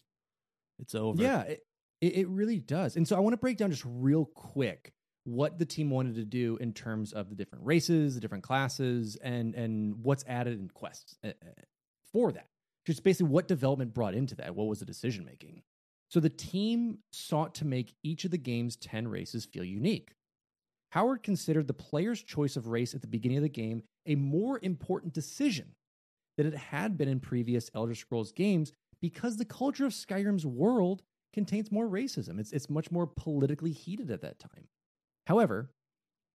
it's 0.79 0.95
over. 0.95 1.21
Yeah, 1.21 1.41
it, 1.41 1.63
it 2.01 2.27
really 2.27 2.59
does. 2.59 2.95
And 2.95 3.07
so 3.07 3.15
I 3.15 3.19
want 3.19 3.33
to 3.33 3.37
break 3.37 3.57
down 3.57 3.69
just 3.71 3.85
real 3.85 4.25
quick 4.25 4.93
what 5.23 5.59
the 5.59 5.65
team 5.65 5.89
wanted 5.89 6.15
to 6.15 6.25
do 6.25 6.57
in 6.61 6.73
terms 6.73 7.13
of 7.13 7.29
the 7.29 7.35
different 7.35 7.65
races, 7.65 8.15
the 8.15 8.21
different 8.21 8.43
classes, 8.43 9.17
and 9.21 9.53
and 9.55 9.95
what's 10.03 10.23
added 10.27 10.59
in 10.59 10.69
quests 10.69 11.15
uh, 11.23 11.27
uh, 11.27 11.61
for 12.11 12.31
that. 12.31 12.47
Just 12.85 13.03
basically 13.03 13.31
what 13.31 13.47
development 13.47 13.93
brought 13.93 14.15
into 14.15 14.35
that. 14.35 14.55
What 14.55 14.67
was 14.67 14.79
the 14.79 14.85
decision 14.85 15.25
making? 15.25 15.61
So 16.09 16.19
the 16.19 16.29
team 16.29 16.99
sought 17.11 17.55
to 17.55 17.65
make 17.65 17.93
each 18.01 18.23
of 18.23 18.31
the 18.31 18.37
game's 18.37 18.77
10 18.77 19.09
races 19.09 19.45
feel 19.45 19.65
unique. 19.65 20.13
Howard 20.91 21.23
considered 21.23 21.67
the 21.67 21.73
player's 21.73 22.21
choice 22.21 22.55
of 22.55 22.67
race 22.67 22.93
at 22.95 23.01
the 23.01 23.07
beginning 23.07 23.37
of 23.37 23.43
the 23.43 23.49
game 23.49 23.83
a 24.05 24.15
more 24.15 24.59
important 24.61 25.13
decision 25.13 25.75
than 26.37 26.47
it 26.47 26.55
had 26.55 26.97
been 26.97 27.09
in 27.09 27.19
previous 27.19 27.69
Elder 27.75 27.95
Scrolls 27.95 28.31
games 28.31 28.71
because 29.01 29.37
the 29.37 29.45
culture 29.45 29.85
of 29.85 29.91
Skyrim's 29.91 30.45
world 30.45 31.01
contains 31.33 31.71
more 31.71 31.87
racism. 31.87 32.39
It's, 32.39 32.51
it's 32.51 32.69
much 32.69 32.89
more 32.91 33.05
politically 33.05 33.71
heated 33.71 34.09
at 34.09 34.21
that 34.21 34.39
time. 34.39 34.67
However, 35.25 35.71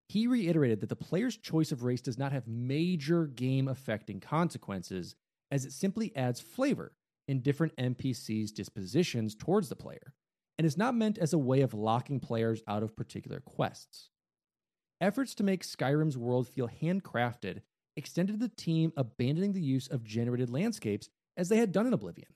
he 0.08 0.26
reiterated 0.26 0.80
that 0.80 0.90
the 0.90 0.96
player's 0.96 1.36
choice 1.36 1.72
of 1.72 1.82
race 1.82 2.02
does 2.02 2.18
not 2.18 2.32
have 2.32 2.46
major 2.46 3.26
game 3.26 3.68
affecting 3.68 4.20
consequences, 4.20 5.14
as 5.50 5.64
it 5.64 5.72
simply 5.72 6.14
adds 6.14 6.40
flavor 6.40 6.92
in 7.26 7.40
different 7.40 7.74
NPCs' 7.76 8.52
dispositions 8.52 9.34
towards 9.34 9.70
the 9.70 9.76
player, 9.76 10.12
and 10.58 10.66
is 10.66 10.76
not 10.76 10.94
meant 10.94 11.16
as 11.16 11.32
a 11.32 11.38
way 11.38 11.62
of 11.62 11.72
locking 11.72 12.20
players 12.20 12.62
out 12.68 12.82
of 12.82 12.94
particular 12.94 13.40
quests. 13.40 14.10
Efforts 15.02 15.34
to 15.34 15.42
make 15.42 15.64
Skyrim's 15.64 16.16
world 16.16 16.46
feel 16.46 16.68
handcrafted 16.68 17.62
extended 17.96 18.34
to 18.34 18.38
the 18.38 18.54
team 18.54 18.92
abandoning 18.96 19.52
the 19.52 19.60
use 19.60 19.88
of 19.88 20.04
generated 20.04 20.48
landscapes 20.48 21.10
as 21.36 21.48
they 21.48 21.56
had 21.56 21.72
done 21.72 21.88
in 21.88 21.92
Oblivion. 21.92 22.28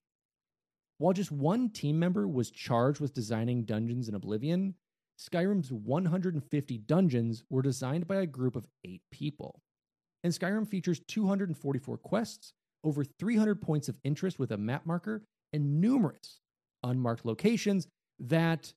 While 0.98 1.12
just 1.12 1.30
one 1.30 1.70
team 1.70 1.96
member 1.96 2.26
was 2.26 2.50
charged 2.50 2.98
with 2.98 3.14
designing 3.14 3.62
dungeons 3.62 4.08
in 4.08 4.16
Oblivion, 4.16 4.74
Skyrim's 5.16 5.70
150 5.70 6.78
dungeons 6.78 7.44
were 7.48 7.62
designed 7.62 8.08
by 8.08 8.16
a 8.16 8.26
group 8.26 8.56
of 8.56 8.66
eight 8.84 9.02
people. 9.12 9.62
And 10.24 10.32
Skyrim 10.32 10.66
features 10.66 11.00
244 11.06 11.98
quests, 11.98 12.52
over 12.82 13.04
300 13.04 13.62
points 13.62 13.88
of 13.88 13.96
interest 14.02 14.40
with 14.40 14.50
a 14.50 14.56
map 14.56 14.84
marker, 14.84 15.22
and 15.52 15.80
numerous 15.80 16.40
unmarked 16.82 17.24
locations 17.24 17.86
that 18.18 18.72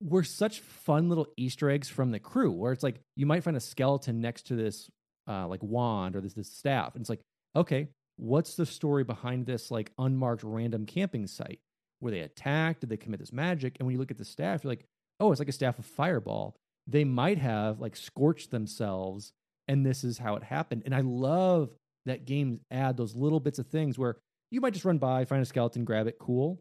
were 0.00 0.24
such 0.24 0.60
fun 0.60 1.08
little 1.08 1.26
Easter 1.36 1.70
eggs 1.70 1.88
from 1.88 2.10
the 2.10 2.18
crew, 2.18 2.52
where 2.52 2.72
it's 2.72 2.82
like 2.82 3.00
you 3.16 3.26
might 3.26 3.42
find 3.42 3.56
a 3.56 3.60
skeleton 3.60 4.20
next 4.20 4.48
to 4.48 4.56
this 4.56 4.90
uh, 5.28 5.46
like 5.46 5.62
wand 5.62 6.16
or 6.16 6.20
this 6.20 6.34
this 6.34 6.52
staff, 6.52 6.94
and 6.94 7.02
it's 7.02 7.10
like, 7.10 7.22
okay, 7.54 7.88
what's 8.16 8.54
the 8.54 8.66
story 8.66 9.04
behind 9.04 9.46
this 9.46 9.70
like 9.70 9.92
unmarked 9.98 10.42
random 10.42 10.86
camping 10.86 11.26
site? 11.26 11.60
Were 12.00 12.10
they 12.10 12.20
attacked? 12.20 12.80
Did 12.80 12.90
they 12.90 12.96
commit 12.96 13.20
this 13.20 13.32
magic? 13.32 13.76
And 13.78 13.86
when 13.86 13.94
you 13.94 13.98
look 13.98 14.10
at 14.10 14.18
the 14.18 14.24
staff, 14.24 14.62
you're 14.62 14.72
like, 14.72 14.84
oh, 15.20 15.32
it's 15.32 15.38
like 15.38 15.48
a 15.48 15.52
staff 15.52 15.78
of 15.78 15.86
fireball. 15.86 16.56
They 16.86 17.04
might 17.04 17.38
have 17.38 17.80
like 17.80 17.96
scorched 17.96 18.50
themselves, 18.50 19.32
and 19.66 19.84
this 19.84 20.04
is 20.04 20.18
how 20.18 20.36
it 20.36 20.42
happened. 20.42 20.82
And 20.84 20.94
I 20.94 21.00
love 21.00 21.70
that 22.04 22.24
games 22.24 22.60
add 22.70 22.96
those 22.96 23.16
little 23.16 23.40
bits 23.40 23.58
of 23.58 23.66
things 23.66 23.98
where 23.98 24.16
you 24.50 24.60
might 24.60 24.74
just 24.74 24.84
run 24.84 24.98
by, 24.98 25.24
find 25.24 25.42
a 25.42 25.44
skeleton, 25.44 25.84
grab 25.84 26.06
it, 26.06 26.18
cool. 26.20 26.60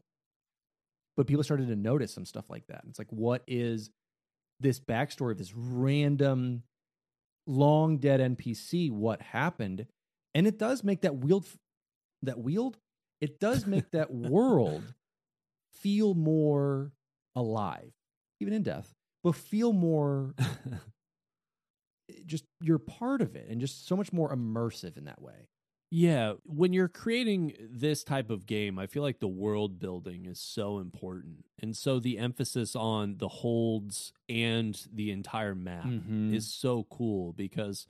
But 1.16 1.28
people 1.28 1.44
started 1.44 1.68
to 1.68 1.76
notice 1.76 2.14
some 2.14 2.26
stuff 2.26 2.50
like 2.50 2.68
that. 2.68 2.84
It's 2.90 3.00
like, 3.00 3.12
what 3.12 3.44
is 3.48 3.90
this 4.60 4.80
backstory 4.80 5.32
of 5.32 5.38
this 5.38 5.54
random, 5.54 6.64
long 7.48 7.98
dead 7.98 8.20
NPC? 8.20 8.92
What 8.92 9.22
happened? 9.22 9.88
And 10.34 10.46
it 10.46 10.60
does 10.60 10.84
make 10.84 11.02
that 11.02 11.16
wield, 11.16 11.46
that 12.24 12.40
wield, 12.40 12.78
it 13.22 13.40
does 13.40 13.66
make 13.68 13.92
that 13.92 14.14
world 14.14 14.84
feel 15.74 16.14
more 16.14 16.92
alive, 17.36 17.92
even 18.40 18.54
in 18.54 18.64
death, 18.64 18.94
but 19.24 19.36
feel 19.36 19.72
more 19.72 20.36
just 22.26 22.46
you're 22.62 22.80
part 22.80 23.22
of 23.22 23.36
it 23.36 23.48
and 23.50 23.62
just 23.62 23.88
so 23.88 23.96
much 23.96 24.12
more 24.14 24.36
immersive 24.36 24.98
in 24.98 25.06
that 25.06 25.22
way. 25.22 25.48
Yeah, 25.92 26.34
when 26.44 26.74
you're 26.74 26.88
creating 26.90 27.54
this 27.60 28.04
type 28.04 28.30
of 28.30 28.46
game, 28.46 28.78
I 28.80 28.88
feel 28.88 29.04
like 29.04 29.20
the 29.20 29.28
world 29.28 29.80
building 29.80 30.26
is 30.26 30.40
so 30.40 30.80
important. 30.80 31.46
And 31.62 31.76
so 31.78 32.00
the 32.00 32.18
emphasis 32.18 32.76
on 32.76 33.18
the 33.18 33.28
holds 33.30 34.12
and 34.28 34.76
the 34.92 35.12
entire 35.12 35.56
map 35.56 35.86
Mhm. 35.86 36.34
is 36.34 36.52
so 36.52 36.84
cool 36.86 37.34
because 37.34 37.88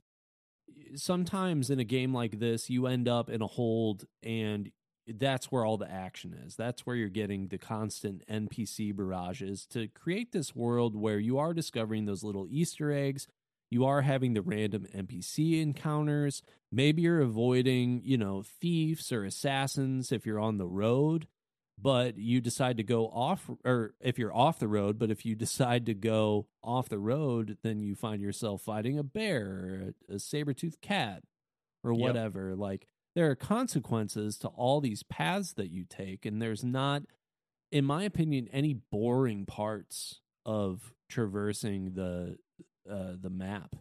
sometimes 0.94 1.70
in 1.70 1.80
a 1.80 1.84
game 1.84 2.12
like 2.12 2.38
this, 2.38 2.68
you 2.70 2.86
end 2.86 3.08
up 3.08 3.28
in 3.30 3.42
a 3.42 3.46
hold 3.46 4.06
and 4.22 4.70
that's 5.08 5.50
where 5.52 5.64
all 5.64 5.76
the 5.78 5.90
action 5.90 6.34
is. 6.34 6.56
That's 6.56 6.84
where 6.84 6.96
you're 6.96 7.08
getting 7.08 7.48
the 7.48 7.58
constant 7.58 8.24
NPC 8.28 8.90
barrages 8.92 9.64
to 9.68 9.88
create 9.88 10.32
this 10.32 10.54
world 10.54 10.96
where 10.96 11.18
you 11.20 11.38
are 11.38 11.54
discovering 11.54 12.06
those 12.06 12.24
little 12.24 12.46
Easter 12.50 12.90
eggs. 12.92 13.26
You 13.70 13.84
are 13.84 14.02
having 14.02 14.34
the 14.34 14.42
random 14.42 14.86
NPC 14.94 15.60
encounters. 15.60 16.42
Maybe 16.70 17.02
you're 17.02 17.20
avoiding, 17.20 18.02
you 18.04 18.16
know, 18.16 18.42
thieves 18.42 19.10
or 19.12 19.24
assassins 19.24 20.12
if 20.12 20.24
you're 20.24 20.38
on 20.38 20.58
the 20.58 20.66
road, 20.66 21.26
but 21.80 22.16
you 22.16 22.40
decide 22.40 22.76
to 22.76 22.84
go 22.84 23.06
off, 23.08 23.50
or 23.64 23.94
if 24.00 24.18
you're 24.18 24.34
off 24.34 24.58
the 24.58 24.68
road, 24.68 24.98
but 24.98 25.10
if 25.10 25.24
you 25.26 25.34
decide 25.36 25.86
to 25.86 25.94
go 25.94 26.46
off 26.62 26.88
the 26.88 26.98
road, 26.98 27.58
then 27.62 27.80
you 27.82 27.94
find 27.94 28.20
yourself 28.22 28.62
fighting 28.62 28.98
a 28.98 29.02
bear 29.04 29.46
or 29.46 29.92
a, 30.10 30.14
a 30.14 30.18
saber 30.18 30.52
toothed 30.54 30.80
cat 30.80 31.22
or 31.82 31.92
Yep. 31.92 32.00
whatever. 32.00 32.54
Like, 32.54 32.86
there 33.14 33.30
are 33.30 33.34
consequences 33.36 34.36
to 34.38 34.48
all 34.48 34.80
these 34.80 35.02
paths 35.02 35.54
that 35.54 35.70
you 35.70 35.84
take, 35.84 36.24
and 36.26 36.40
there's 36.40 36.62
not 36.64 37.02
in 37.72 37.84
my 37.84 38.04
opinion, 38.04 38.48
any 38.52 38.74
boring 38.74 39.44
parts 39.44 40.20
of 40.44 40.92
traversing 41.08 41.94
the 41.94 42.36
uh, 42.90 43.12
the 43.20 43.30
map 43.30 43.76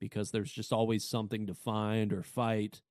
because 0.00 0.30
there's 0.30 0.52
just 0.52 0.72
always 0.72 1.04
something 1.04 1.46
to 1.46 1.54
find 1.54 2.12
or 2.12 2.22
fight 2.22 2.82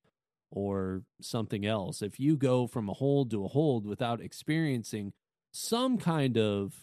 or 0.50 1.02
something 1.20 1.66
else. 1.66 2.02
If 2.02 2.18
you 2.18 2.36
go 2.36 2.66
from 2.66 2.88
a 2.88 2.94
hold 2.94 3.30
to 3.30 3.44
a 3.44 3.48
hold 3.48 3.86
without 3.86 4.20
experiencing 4.20 5.12
some 5.52 5.98
kind 5.98 6.36
of 6.38 6.74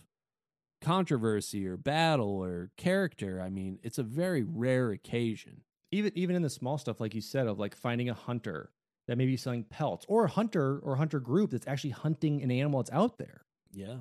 controversy 0.82 1.66
or 1.68 1.78
battle 1.78 2.44
or 2.44 2.72
character, 2.78 3.42
I 3.42 3.50
mean, 3.50 3.80
it's 3.84 3.98
a 3.98 4.04
very 4.04 4.44
rare 4.44 4.92
occasion. 4.92 5.62
Even 5.92 6.12
even 6.16 6.36
in 6.36 6.42
the 6.42 6.50
small 6.50 6.78
stuff, 6.78 7.00
like 7.00 7.16
you 7.16 7.22
said, 7.22 7.48
of 7.48 7.60
like 7.60 7.76
finding 7.76 8.10
a 8.10 8.14
hunter 8.14 8.72
that 9.08 9.18
may 9.18 9.26
be 9.26 9.38
selling 9.38 9.64
pelts, 9.64 10.06
or 10.10 10.26
a 10.26 10.30
hunter 10.30 10.80
or 10.80 10.96
hunter 10.96 11.20
group 11.20 11.52
that's 11.52 11.68
actually 11.68 11.92
hunting 11.92 12.42
an 12.42 12.52
animal 12.52 12.82
that's 12.82 12.92
out 12.92 13.18
there. 13.18 13.46
Yeah. 13.72 13.98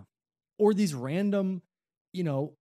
Or 0.58 0.72
these 0.72 0.94
random, 0.94 1.62
you 2.12 2.24
know, 2.24 2.54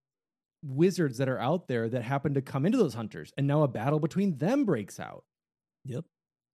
wizards 0.63 1.17
that 1.17 1.29
are 1.29 1.39
out 1.39 1.67
there 1.67 1.89
that 1.89 2.03
happen 2.03 2.33
to 2.35 2.41
come 2.41 2.65
into 2.65 2.77
those 2.77 2.93
hunters, 2.93 3.31
and 3.37 3.47
now 3.47 3.63
a 3.63 3.67
battle 3.67 3.99
between 3.99 4.37
them 4.37 4.65
breaks 4.65 4.99
out. 4.99 5.23
Yep. 5.85 6.05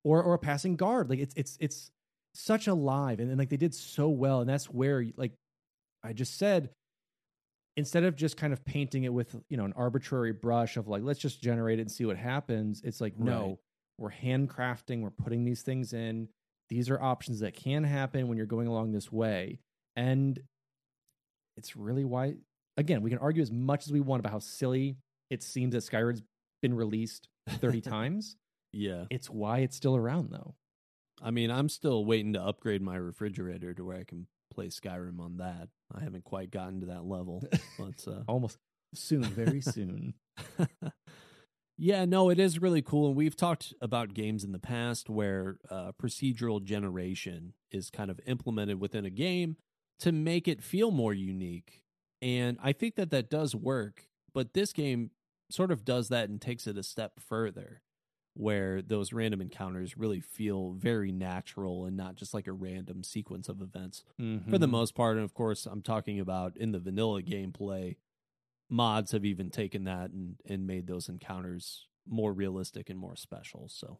Or 0.03 0.23
or 0.23 0.33
a 0.33 0.39
passing 0.39 0.75
guard. 0.75 1.09
Like 1.09 1.19
it's 1.19 1.33
it's 1.35 1.57
it's 1.59 1.91
such 2.33 2.67
alive, 2.67 3.19
and, 3.19 3.29
and 3.29 3.37
like 3.37 3.49
they 3.49 3.57
did 3.57 3.73
so 3.73 4.09
well, 4.09 4.41
and 4.41 4.49
that's 4.49 4.65
where 4.65 5.05
like 5.17 5.33
I 6.03 6.13
just 6.13 6.37
said 6.37 6.69
instead 7.79 8.03
of 8.03 8.15
just 8.15 8.35
kind 8.35 8.51
of 8.51 8.63
painting 8.65 9.05
it 9.05 9.13
with 9.13 9.35
you 9.49 9.57
know 9.57 9.63
an 9.63 9.73
arbitrary 9.75 10.33
brush 10.33 10.75
of 10.75 10.87
like 10.87 11.01
let's 11.01 11.19
just 11.19 11.41
generate 11.41 11.79
it 11.79 11.83
and 11.83 11.91
see 11.91 12.05
what 12.05 12.17
happens 12.17 12.81
it's 12.83 12.99
like 12.99 13.17
no 13.17 13.57
we're 13.97 14.11
handcrafting 14.11 15.01
we're 15.01 15.09
putting 15.09 15.45
these 15.45 15.61
things 15.61 15.93
in 15.93 16.27
these 16.67 16.89
are 16.89 17.01
options 17.01 17.39
that 17.39 17.53
can 17.53 17.83
happen 17.85 18.27
when 18.27 18.37
you're 18.37 18.45
going 18.45 18.67
along 18.67 18.91
this 18.91 19.11
way 19.11 19.59
and 19.95 20.41
it's 21.55 21.77
really 21.77 22.03
why 22.03 22.33
again 22.77 23.01
we 23.01 23.09
can 23.09 23.19
argue 23.19 23.41
as 23.41 23.51
much 23.51 23.85
as 23.85 23.91
we 23.91 23.99
want 23.99 24.19
about 24.19 24.31
how 24.31 24.39
silly 24.39 24.97
it 25.29 25.43
seems 25.43 25.73
that 25.73 25.83
skyrim's 25.83 26.23
been 26.61 26.73
released 26.73 27.27
30 27.49 27.81
times 27.95 28.35
Yeah. 28.73 29.05
it's 29.09 29.29
why 29.29 29.59
it's 29.59 29.75
still 29.75 29.95
around 29.95 30.29
though 30.31 30.55
I 31.21 31.31
mean, 31.31 31.51
I'm 31.51 31.67
still 31.67 32.05
waiting 32.05 32.31
to 32.31 32.41
upgrade 32.41 32.81
my 32.81 32.95
refrigerator 32.95 33.73
to 33.73 33.83
where 33.83 33.97
I 33.97 34.05
can 34.05 34.27
play 34.53 34.67
Skyrim 34.67 35.19
on 35.19 35.35
that. 35.39 35.67
I 35.93 35.99
haven't 35.99 36.23
quite 36.23 36.49
gotten 36.49 36.79
to 36.79 36.85
that 36.85 37.03
level, 37.03 37.43
but 37.77 38.07
uh, 38.07 38.21
almost 38.29 38.57
soon 38.95 39.23
very 39.23 39.59
soon 39.59 40.13
yeah, 41.77 42.05
no, 42.05 42.29
it 42.29 42.39
is 42.39 42.61
really 42.61 42.81
cool. 42.81 43.07
And 43.07 43.15
we've 43.15 43.35
talked 43.35 43.73
about 43.81 44.13
games 44.13 44.43
in 44.43 44.51
the 44.51 44.59
past 44.59 45.09
where 45.09 45.57
uh, 45.69 45.91
procedural 46.01 46.63
generation 46.63 47.53
is 47.71 47.89
kind 47.89 48.09
of 48.11 48.19
implemented 48.25 48.79
within 48.79 49.05
a 49.05 49.09
game 49.09 49.55
to 49.99 50.11
make 50.11 50.47
it 50.47 50.61
feel 50.61 50.91
more 50.91 51.13
unique. 51.13 51.81
And 52.21 52.57
I 52.61 52.73
think 52.73 52.95
that 52.95 53.11
that 53.11 53.29
does 53.29 53.55
work. 53.55 54.07
But 54.33 54.53
this 54.53 54.73
game 54.73 55.11
sort 55.49 55.71
of 55.71 55.85
does 55.85 56.09
that 56.09 56.29
and 56.29 56.41
takes 56.41 56.67
it 56.67 56.77
a 56.77 56.83
step 56.83 57.19
further, 57.19 57.81
where 58.33 58.81
those 58.81 59.13
random 59.13 59.41
encounters 59.41 59.97
really 59.97 60.19
feel 60.19 60.73
very 60.73 61.11
natural 61.11 61.85
and 61.85 61.97
not 61.97 62.15
just 62.15 62.33
like 62.33 62.47
a 62.47 62.53
random 62.53 63.03
sequence 63.03 63.49
of 63.49 63.61
events 63.61 64.03
for 64.47 64.57
the 64.57 64.67
Mhm. 64.67 64.69
most 64.69 64.95
part. 64.95 65.17
And 65.17 65.23
of 65.23 65.33
course, 65.33 65.65
I'm 65.65 65.81
talking 65.81 66.19
about 66.19 66.57
in 66.57 66.71
the 66.71 66.79
vanilla 66.79 67.23
gameplay. 67.23 67.97
Mods 68.69 69.11
have 69.13 69.25
even 69.25 69.49
taken 69.51 69.85
that 69.85 70.11
and, 70.11 70.39
and 70.45 70.67
made 70.67 70.87
those 70.87 71.09
encounters 71.09 71.87
more 72.07 72.33
realistic 72.33 72.89
and 72.89 72.99
more 72.99 73.15
special. 73.15 73.69
So, 73.69 73.99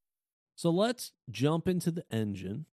So 0.61 0.69
let's 0.69 1.11
jump 1.27 1.67
into 1.67 1.89
the 1.89 2.05
engine. 2.11 2.67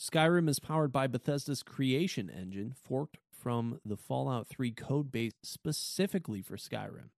Skyrim 0.00 0.48
is 0.48 0.58
powered 0.58 0.90
by 0.90 1.06
Bethesda's 1.06 1.62
Creation 1.62 2.28
Engine, 2.28 2.74
forked 2.74 3.18
from 3.30 3.78
the 3.84 3.96
Fallout 3.96 4.48
3 4.48 4.72
code 4.72 5.12
base 5.12 5.34
specifically 5.40 6.42
for 6.42 6.56
Skyrim. 6.56 7.10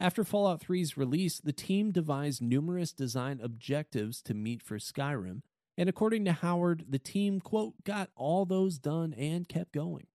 After 0.00 0.24
Fallout 0.24 0.62
3's 0.62 0.96
release, 0.96 1.40
the 1.40 1.52
team 1.52 1.90
devised 1.90 2.40
numerous 2.40 2.94
design 2.94 3.38
objectives 3.42 4.22
to 4.22 4.32
meet 4.32 4.62
for 4.62 4.78
Skyrim, 4.78 5.42
and 5.76 5.90
according 5.90 6.24
to 6.24 6.32
Howard, 6.32 6.86
the 6.88 6.98
team, 6.98 7.38
quote, 7.38 7.84
got 7.84 8.08
all 8.16 8.46
those 8.46 8.78
done 8.78 9.12
and 9.12 9.46
kept 9.46 9.72
going. 9.72 10.06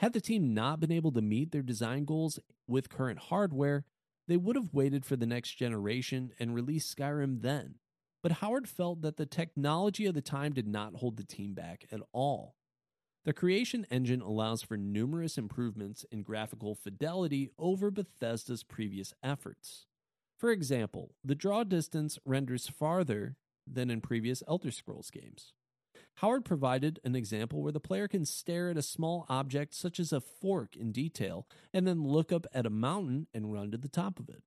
Had 0.00 0.12
the 0.12 0.20
team 0.20 0.52
not 0.52 0.80
been 0.80 0.90
able 0.90 1.12
to 1.12 1.22
meet 1.22 1.52
their 1.52 1.62
design 1.62 2.04
goals 2.04 2.40
with 2.66 2.90
current 2.90 3.20
hardware, 3.20 3.84
they 4.26 4.36
would 4.36 4.56
have 4.56 4.74
waited 4.74 5.06
for 5.06 5.14
the 5.14 5.24
next 5.24 5.52
generation 5.52 6.32
and 6.40 6.52
released 6.52 6.96
Skyrim 6.96 7.42
then. 7.42 7.76
But 8.22 8.32
Howard 8.32 8.68
felt 8.68 9.02
that 9.02 9.16
the 9.16 9.26
technology 9.26 10.06
of 10.06 10.14
the 10.14 10.22
time 10.22 10.52
did 10.52 10.66
not 10.66 10.96
hold 10.96 11.16
the 11.16 11.24
team 11.24 11.54
back 11.54 11.86
at 11.92 12.00
all. 12.12 12.56
The 13.24 13.32
creation 13.32 13.86
engine 13.90 14.20
allows 14.20 14.62
for 14.62 14.76
numerous 14.76 15.36
improvements 15.36 16.04
in 16.10 16.22
graphical 16.22 16.74
fidelity 16.74 17.50
over 17.58 17.90
Bethesda's 17.90 18.64
previous 18.64 19.12
efforts. 19.22 19.86
For 20.38 20.50
example, 20.50 21.14
the 21.24 21.34
draw 21.34 21.64
distance 21.64 22.18
renders 22.24 22.68
farther 22.68 23.36
than 23.66 23.90
in 23.90 24.00
previous 24.00 24.42
Elder 24.48 24.70
Scrolls 24.70 25.10
games. 25.10 25.52
Howard 26.16 26.44
provided 26.44 27.00
an 27.04 27.14
example 27.14 27.62
where 27.62 27.72
the 27.72 27.80
player 27.80 28.08
can 28.08 28.24
stare 28.24 28.70
at 28.70 28.78
a 28.78 28.82
small 28.82 29.26
object 29.28 29.74
such 29.74 30.00
as 30.00 30.12
a 30.12 30.20
fork 30.20 30.74
in 30.74 30.90
detail 30.90 31.46
and 31.72 31.86
then 31.86 32.04
look 32.04 32.32
up 32.32 32.46
at 32.52 32.66
a 32.66 32.70
mountain 32.70 33.26
and 33.34 33.52
run 33.52 33.70
to 33.70 33.78
the 33.78 33.88
top 33.88 34.18
of 34.18 34.28
it. 34.28 34.42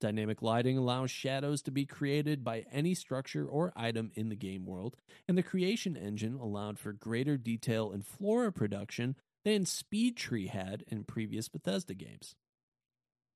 Dynamic 0.00 0.40
lighting 0.40 0.78
allows 0.78 1.10
shadows 1.10 1.60
to 1.62 1.70
be 1.70 1.84
created 1.84 2.42
by 2.42 2.64
any 2.72 2.94
structure 2.94 3.46
or 3.46 3.72
item 3.76 4.10
in 4.14 4.30
the 4.30 4.36
game 4.36 4.64
world, 4.64 4.96
and 5.28 5.36
the 5.36 5.42
creation 5.42 5.96
engine 5.96 6.34
allowed 6.34 6.78
for 6.78 6.92
greater 6.92 7.36
detail 7.36 7.92
in 7.92 8.02
flora 8.02 8.50
production 8.50 9.14
than 9.44 9.64
SpeedTree 9.64 10.48
had 10.48 10.84
in 10.88 11.04
previous 11.04 11.48
Bethesda 11.48 11.94
games. 11.94 12.34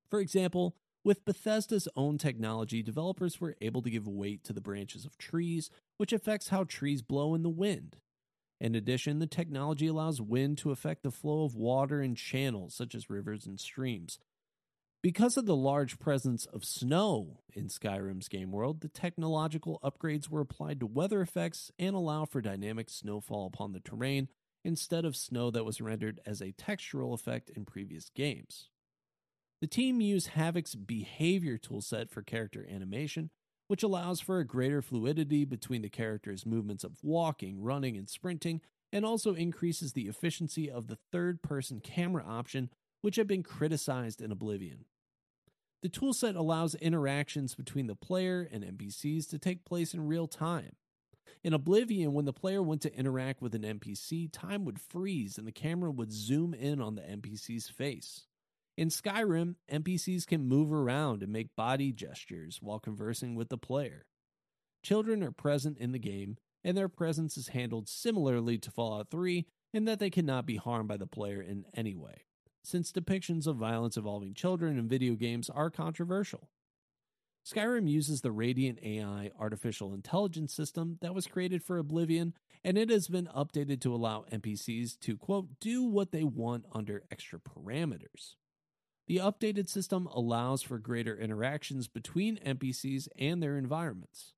For 0.09 0.19
example, 0.19 0.75
with 1.03 1.23
Bethesda's 1.23 1.87
own 1.95 2.17
technology, 2.17 2.81
developers 2.81 3.39
were 3.39 3.55
able 3.61 3.83
to 3.83 3.91
give 3.91 4.07
weight 4.07 4.43
to 4.45 4.53
the 4.53 4.61
branches 4.61 5.05
of 5.05 5.19
trees, 5.19 5.69
which 5.97 6.11
affects 6.11 6.49
how 6.49 6.63
trees 6.63 7.03
blow 7.03 7.35
in 7.35 7.43
the 7.43 7.49
wind. 7.49 7.97
In 8.59 8.73
addition, 8.73 9.19
the 9.19 9.27
technology 9.27 9.85
allows 9.85 10.19
wind 10.19 10.57
to 10.59 10.71
affect 10.71 11.03
the 11.03 11.11
flow 11.11 11.43
of 11.43 11.53
water 11.53 12.01
in 12.01 12.15
channels 12.15 12.73
such 12.73 12.95
as 12.95 13.09
rivers 13.09 13.45
and 13.45 13.59
streams. 13.59 14.17
Because 15.05 15.37
of 15.37 15.45
the 15.45 15.55
large 15.55 15.99
presence 15.99 16.47
of 16.47 16.65
snow 16.65 17.41
in 17.53 17.67
Skyrim's 17.67 18.27
game 18.27 18.51
world, 18.51 18.81
the 18.81 18.87
technological 18.87 19.79
upgrades 19.83 20.29
were 20.29 20.41
applied 20.41 20.79
to 20.79 20.87
weather 20.87 21.21
effects 21.21 21.71
and 21.77 21.95
allow 21.95 22.25
for 22.25 22.41
dynamic 22.41 22.89
snowfall 22.89 23.45
upon 23.45 23.71
the 23.71 23.79
terrain 23.79 24.29
instead 24.63 25.05
of 25.05 25.15
snow 25.15 25.51
that 25.51 25.63
was 25.63 25.79
rendered 25.79 26.19
as 26.25 26.41
a 26.41 26.53
textural 26.53 27.13
effect 27.13 27.51
in 27.51 27.65
previous 27.65 28.09
games. 28.09 28.71
The 29.61 29.67
team 29.67 30.01
used 30.01 30.29
Havok's 30.29 30.73
behavior 30.73 31.59
toolset 31.59 32.09
for 32.09 32.23
character 32.23 32.65
animation, 32.67 33.29
which 33.67 33.83
allows 33.83 34.19
for 34.21 34.39
a 34.39 34.43
greater 34.43 34.81
fluidity 34.81 35.45
between 35.45 35.83
the 35.83 35.87
character's 35.89 36.47
movements 36.47 36.83
of 36.83 37.03
walking, 37.03 37.61
running, 37.61 37.95
and 37.95 38.09
sprinting, 38.09 38.59
and 38.91 39.05
also 39.05 39.35
increases 39.35 39.93
the 39.93 40.07
efficiency 40.07 40.67
of 40.67 40.87
the 40.87 40.97
third 41.11 41.43
person 41.43 41.79
camera 41.79 42.23
option, 42.25 42.71
which 43.01 43.17
had 43.17 43.27
been 43.27 43.43
criticized 43.43 44.19
in 44.19 44.31
Oblivion. 44.31 44.85
The 45.85 45.91
toolset 45.91 46.35
allows 46.35 46.73
interactions 46.73 47.53
between 47.53 47.85
the 47.85 47.93
player 47.93 48.49
and 48.51 48.63
NPCs 48.63 49.29
to 49.29 49.37
take 49.37 49.65
place 49.65 49.93
in 49.93 50.07
real 50.07 50.25
time. 50.25 50.71
In 51.43 51.53
Oblivion, 51.53 52.13
when 52.13 52.25
the 52.25 52.33
player 52.33 52.63
went 52.63 52.81
to 52.81 52.97
interact 52.97 53.39
with 53.39 53.53
an 53.53 53.61
NPC, 53.61 54.29
time 54.33 54.65
would 54.65 54.81
freeze 54.81 55.37
and 55.37 55.45
the 55.45 55.51
camera 55.51 55.91
would 55.91 56.11
zoom 56.11 56.55
in 56.55 56.81
on 56.81 56.95
the 56.95 57.03
NPC's 57.03 57.69
face. 57.69 58.25
In 58.75 58.87
Skyrim, 58.87 59.57
NPCs 59.71 60.25
can 60.25 60.47
move 60.47 60.73
around 60.73 61.21
and 61.21 61.31
make 61.31 61.55
body 61.55 61.91
gestures 61.91 62.57
while 62.63 62.79
conversing 62.79 63.35
with 63.35 63.49
the 63.49 63.57
player. 63.59 64.07
Children 64.81 65.21
are 65.21 65.29
present 65.29 65.77
in 65.77 65.91
the 65.91 65.99
game, 65.99 66.37
and 66.63 66.75
their 66.75 66.89
presence 66.89 67.37
is 67.37 67.49
handled 67.49 67.87
similarly 67.87 68.57
to 68.57 68.71
Fallout 68.71 69.11
3 69.11 69.45
in 69.71 69.85
that 69.85 69.99
they 69.99 70.09
cannot 70.09 70.47
be 70.47 70.55
harmed 70.55 70.87
by 70.87 70.97
the 70.97 71.05
player 71.05 71.43
in 71.43 71.63
any 71.75 71.93
way, 71.93 72.24
since 72.65 72.91
depictions 72.91 73.47
of 73.47 73.57
violence 73.57 73.97
involving 73.97 74.33
children 74.33 74.77
in 74.77 74.87
video 74.87 75.15
games 75.15 75.49
are 75.49 75.69
controversial. 75.69 76.49
Skyrim 77.45 77.87
uses 77.87 78.21
the 78.21 78.31
Radiant 78.31 78.79
AI 78.81 79.29
artificial 79.39 79.93
intelligence 79.93 80.51
system 80.51 80.97
that 81.01 81.13
was 81.13 81.27
created 81.27 81.63
for 81.63 81.77
Oblivion, 81.77 82.33
and 82.63 82.75
it 82.75 82.89
has 82.89 83.07
been 83.07 83.29
updated 83.35 83.81
to 83.81 83.93
allow 83.93 84.25
NPCs 84.31 84.99
to, 85.01 85.15
quote, 85.15 85.59
do 85.59 85.83
what 85.83 86.11
they 86.11 86.23
want 86.23 86.65
under 86.71 87.03
extra 87.11 87.37
parameters. 87.39 88.35
The 89.07 89.17
updated 89.17 89.69
system 89.69 90.07
allows 90.07 90.63
for 90.63 90.79
greater 90.79 91.15
interactions 91.15 91.87
between 91.87 92.37
NPCs 92.37 93.07
and 93.19 93.43
their 93.43 93.57
environments. 93.57 94.33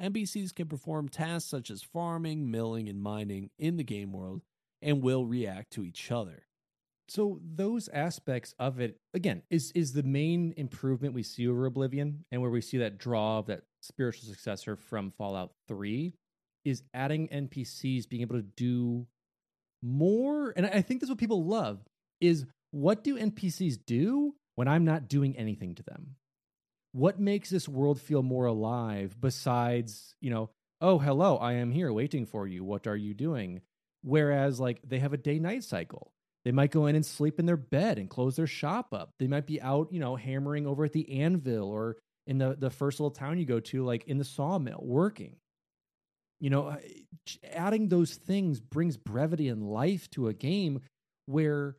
NPCs 0.00 0.54
can 0.54 0.68
perform 0.68 1.08
tasks 1.08 1.50
such 1.50 1.70
as 1.70 1.82
farming, 1.82 2.48
milling, 2.48 2.88
and 2.88 3.02
mining 3.02 3.50
in 3.58 3.76
the 3.76 3.84
game 3.84 4.12
world 4.12 4.42
and 4.80 5.02
will 5.02 5.26
react 5.26 5.72
to 5.72 5.84
each 5.84 6.12
other. 6.12 6.44
So 7.08 7.38
those 7.44 7.88
aspects 7.88 8.54
of 8.58 8.80
it 8.80 8.96
again 9.12 9.42
is 9.50 9.72
is 9.72 9.92
the 9.92 10.02
main 10.02 10.54
improvement 10.56 11.14
we 11.14 11.22
see 11.22 11.46
over 11.46 11.66
Oblivion 11.66 12.24
and 12.32 12.40
where 12.40 12.50
we 12.50 12.60
see 12.60 12.78
that 12.78 12.98
draw 12.98 13.38
of 13.38 13.46
that 13.46 13.62
spiritual 13.82 14.28
successor 14.28 14.76
from 14.76 15.12
Fallout 15.18 15.52
3 15.68 16.14
is 16.64 16.82
adding 16.94 17.28
NPCs 17.28 18.08
being 18.08 18.22
able 18.22 18.36
to 18.36 18.42
do 18.56 19.06
more 19.82 20.54
and 20.56 20.64
I 20.64 20.80
think 20.80 21.00
that's 21.00 21.10
what 21.10 21.18
people 21.18 21.44
love 21.44 21.80
is 22.22 22.46
what 22.70 23.04
do 23.04 23.18
NPCs 23.18 23.78
do 23.86 24.34
when 24.54 24.66
I'm 24.66 24.84
not 24.84 25.08
doing 25.08 25.36
anything 25.36 25.74
to 25.74 25.82
them? 25.82 26.16
What 26.92 27.20
makes 27.20 27.50
this 27.50 27.68
world 27.68 28.00
feel 28.00 28.22
more 28.22 28.46
alive 28.46 29.16
besides, 29.20 30.14
you 30.20 30.30
know, 30.30 30.50
oh, 30.80 30.98
hello, 30.98 31.36
I 31.36 31.54
am 31.54 31.72
here 31.72 31.92
waiting 31.92 32.24
for 32.24 32.46
you. 32.46 32.64
What 32.64 32.86
are 32.86 32.96
you 32.96 33.12
doing? 33.12 33.60
Whereas 34.02 34.58
like 34.58 34.80
they 34.86 35.00
have 35.00 35.12
a 35.12 35.18
day 35.18 35.38
night 35.38 35.64
cycle 35.64 36.13
they 36.44 36.52
might 36.52 36.70
go 36.70 36.86
in 36.86 36.94
and 36.94 37.04
sleep 37.04 37.38
in 37.38 37.46
their 37.46 37.56
bed 37.56 37.98
and 37.98 38.10
close 38.10 38.36
their 38.36 38.46
shop 38.46 38.92
up. 38.92 39.10
They 39.18 39.26
might 39.26 39.46
be 39.46 39.60
out, 39.60 39.92
you 39.92 40.00
know, 40.00 40.14
hammering 40.14 40.66
over 40.66 40.84
at 40.84 40.92
the 40.92 41.20
anvil 41.20 41.68
or 41.70 41.96
in 42.26 42.38
the, 42.38 42.54
the 42.58 42.70
first 42.70 43.00
little 43.00 43.10
town 43.10 43.38
you 43.38 43.46
go 43.46 43.60
to, 43.60 43.84
like 43.84 44.04
in 44.04 44.18
the 44.18 44.24
sawmill, 44.24 44.80
working. 44.82 45.36
You 46.40 46.50
know, 46.50 46.76
adding 47.50 47.88
those 47.88 48.14
things 48.14 48.60
brings 48.60 48.98
brevity 48.98 49.48
and 49.48 49.62
life 49.62 50.10
to 50.10 50.28
a 50.28 50.34
game 50.34 50.80
where 51.26 51.76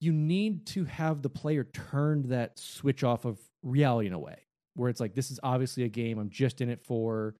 you 0.00 0.12
need 0.12 0.66
to 0.66 0.84
have 0.84 1.22
the 1.22 1.30
player 1.30 1.62
turn 1.62 2.28
that 2.28 2.58
switch 2.58 3.04
off 3.04 3.24
of 3.24 3.38
reality 3.62 4.08
in 4.08 4.12
a 4.12 4.18
way 4.18 4.38
where 4.74 4.90
it's 4.90 5.00
like, 5.00 5.14
this 5.14 5.30
is 5.30 5.38
obviously 5.42 5.84
a 5.84 5.88
game. 5.88 6.18
I'm 6.18 6.30
just 6.30 6.60
in 6.60 6.68
it 6.68 6.84
for 6.84 7.34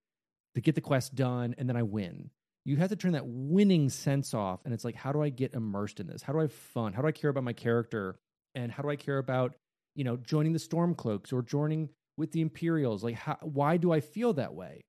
to 0.54 0.60
get 0.60 0.74
the 0.74 0.80
quest 0.80 1.14
done 1.14 1.54
and 1.58 1.68
then 1.68 1.76
I 1.76 1.82
win 1.82 2.30
you 2.66 2.76
have 2.76 2.90
to 2.90 2.96
turn 2.96 3.12
that 3.12 3.26
winning 3.26 3.88
sense 3.88 4.34
off 4.34 4.60
and 4.64 4.74
it's 4.74 4.84
like 4.84 4.96
how 4.96 5.12
do 5.12 5.22
i 5.22 5.28
get 5.28 5.54
immersed 5.54 6.00
in 6.00 6.06
this? 6.06 6.22
How 6.22 6.32
do 6.32 6.40
i 6.40 6.42
have 6.42 6.52
fun? 6.52 6.92
How 6.92 7.02
do 7.02 7.08
i 7.08 7.12
care 7.12 7.30
about 7.30 7.44
my 7.44 7.52
character? 7.52 8.18
And 8.54 8.72
how 8.72 8.82
do 8.82 8.90
i 8.90 8.96
care 8.96 9.18
about 9.18 9.54
you 9.94 10.04
know 10.04 10.16
joining 10.16 10.52
the 10.52 10.58
stormcloaks 10.58 11.32
or 11.32 11.42
joining 11.42 11.90
with 12.16 12.32
the 12.32 12.40
imperials? 12.40 13.04
Like 13.04 13.14
how, 13.14 13.38
why 13.42 13.76
do 13.76 13.92
i 13.92 14.00
feel 14.00 14.32
that 14.34 14.54
way? 14.54 14.84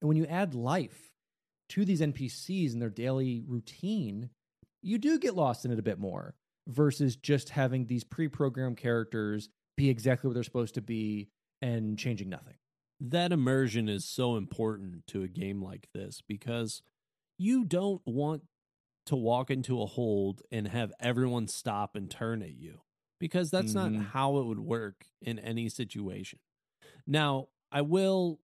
And 0.00 0.08
when 0.08 0.16
you 0.16 0.26
add 0.26 0.54
life 0.54 1.10
to 1.70 1.84
these 1.84 2.02
npcs 2.02 2.72
and 2.72 2.82
their 2.82 2.90
daily 2.90 3.42
routine 3.46 4.28
you 4.82 4.98
do 4.98 5.18
get 5.18 5.34
lost 5.34 5.64
in 5.64 5.72
it 5.72 5.78
a 5.78 5.82
bit 5.82 5.98
more 5.98 6.34
versus 6.68 7.16
just 7.16 7.48
having 7.48 7.86
these 7.86 8.04
pre-programmed 8.04 8.76
characters 8.76 9.48
be 9.76 9.88
exactly 9.88 10.28
what 10.28 10.34
they're 10.34 10.42
supposed 10.42 10.74
to 10.74 10.82
be 10.82 11.30
and 11.62 11.98
changing 11.98 12.28
nothing 12.28 12.54
that 13.10 13.32
immersion 13.32 13.88
is 13.88 14.04
so 14.04 14.36
important 14.36 15.06
to 15.08 15.22
a 15.22 15.28
game 15.28 15.62
like 15.62 15.88
this 15.94 16.22
because 16.26 16.82
you 17.38 17.64
don't 17.64 18.02
want 18.04 18.42
to 19.06 19.16
walk 19.16 19.50
into 19.50 19.82
a 19.82 19.86
hold 19.86 20.42
and 20.50 20.68
have 20.68 20.92
everyone 20.98 21.48
stop 21.48 21.96
and 21.96 22.10
turn 22.10 22.42
at 22.42 22.56
you 22.56 22.80
because 23.20 23.50
that's 23.50 23.74
mm-hmm. 23.74 23.98
not 23.98 24.06
how 24.06 24.38
it 24.38 24.46
would 24.46 24.60
work 24.60 25.06
in 25.20 25.38
any 25.38 25.68
situation. 25.68 26.38
Now, 27.06 27.48
I 27.70 27.82
will 27.82 28.40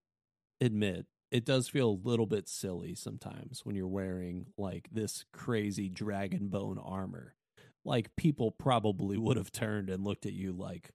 admit 0.61 1.07
it 1.31 1.45
does 1.45 1.69
feel 1.69 1.91
a 1.91 2.09
little 2.09 2.27
bit 2.27 2.49
silly 2.49 2.95
sometimes 2.95 3.65
when 3.65 3.77
you're 3.77 3.87
wearing 3.87 4.47
like 4.59 4.89
this 4.93 5.25
crazy 5.33 5.89
dragon 5.89 6.49
bone 6.49 6.79
armor. 6.79 7.37
Like 7.85 8.15
people 8.17 8.51
probably 8.51 9.17
would 9.17 9.37
have 9.37 9.53
turned 9.53 9.89
and 9.89 10.05
looked 10.05 10.27
at 10.27 10.33
you 10.33 10.53
like, 10.53 10.91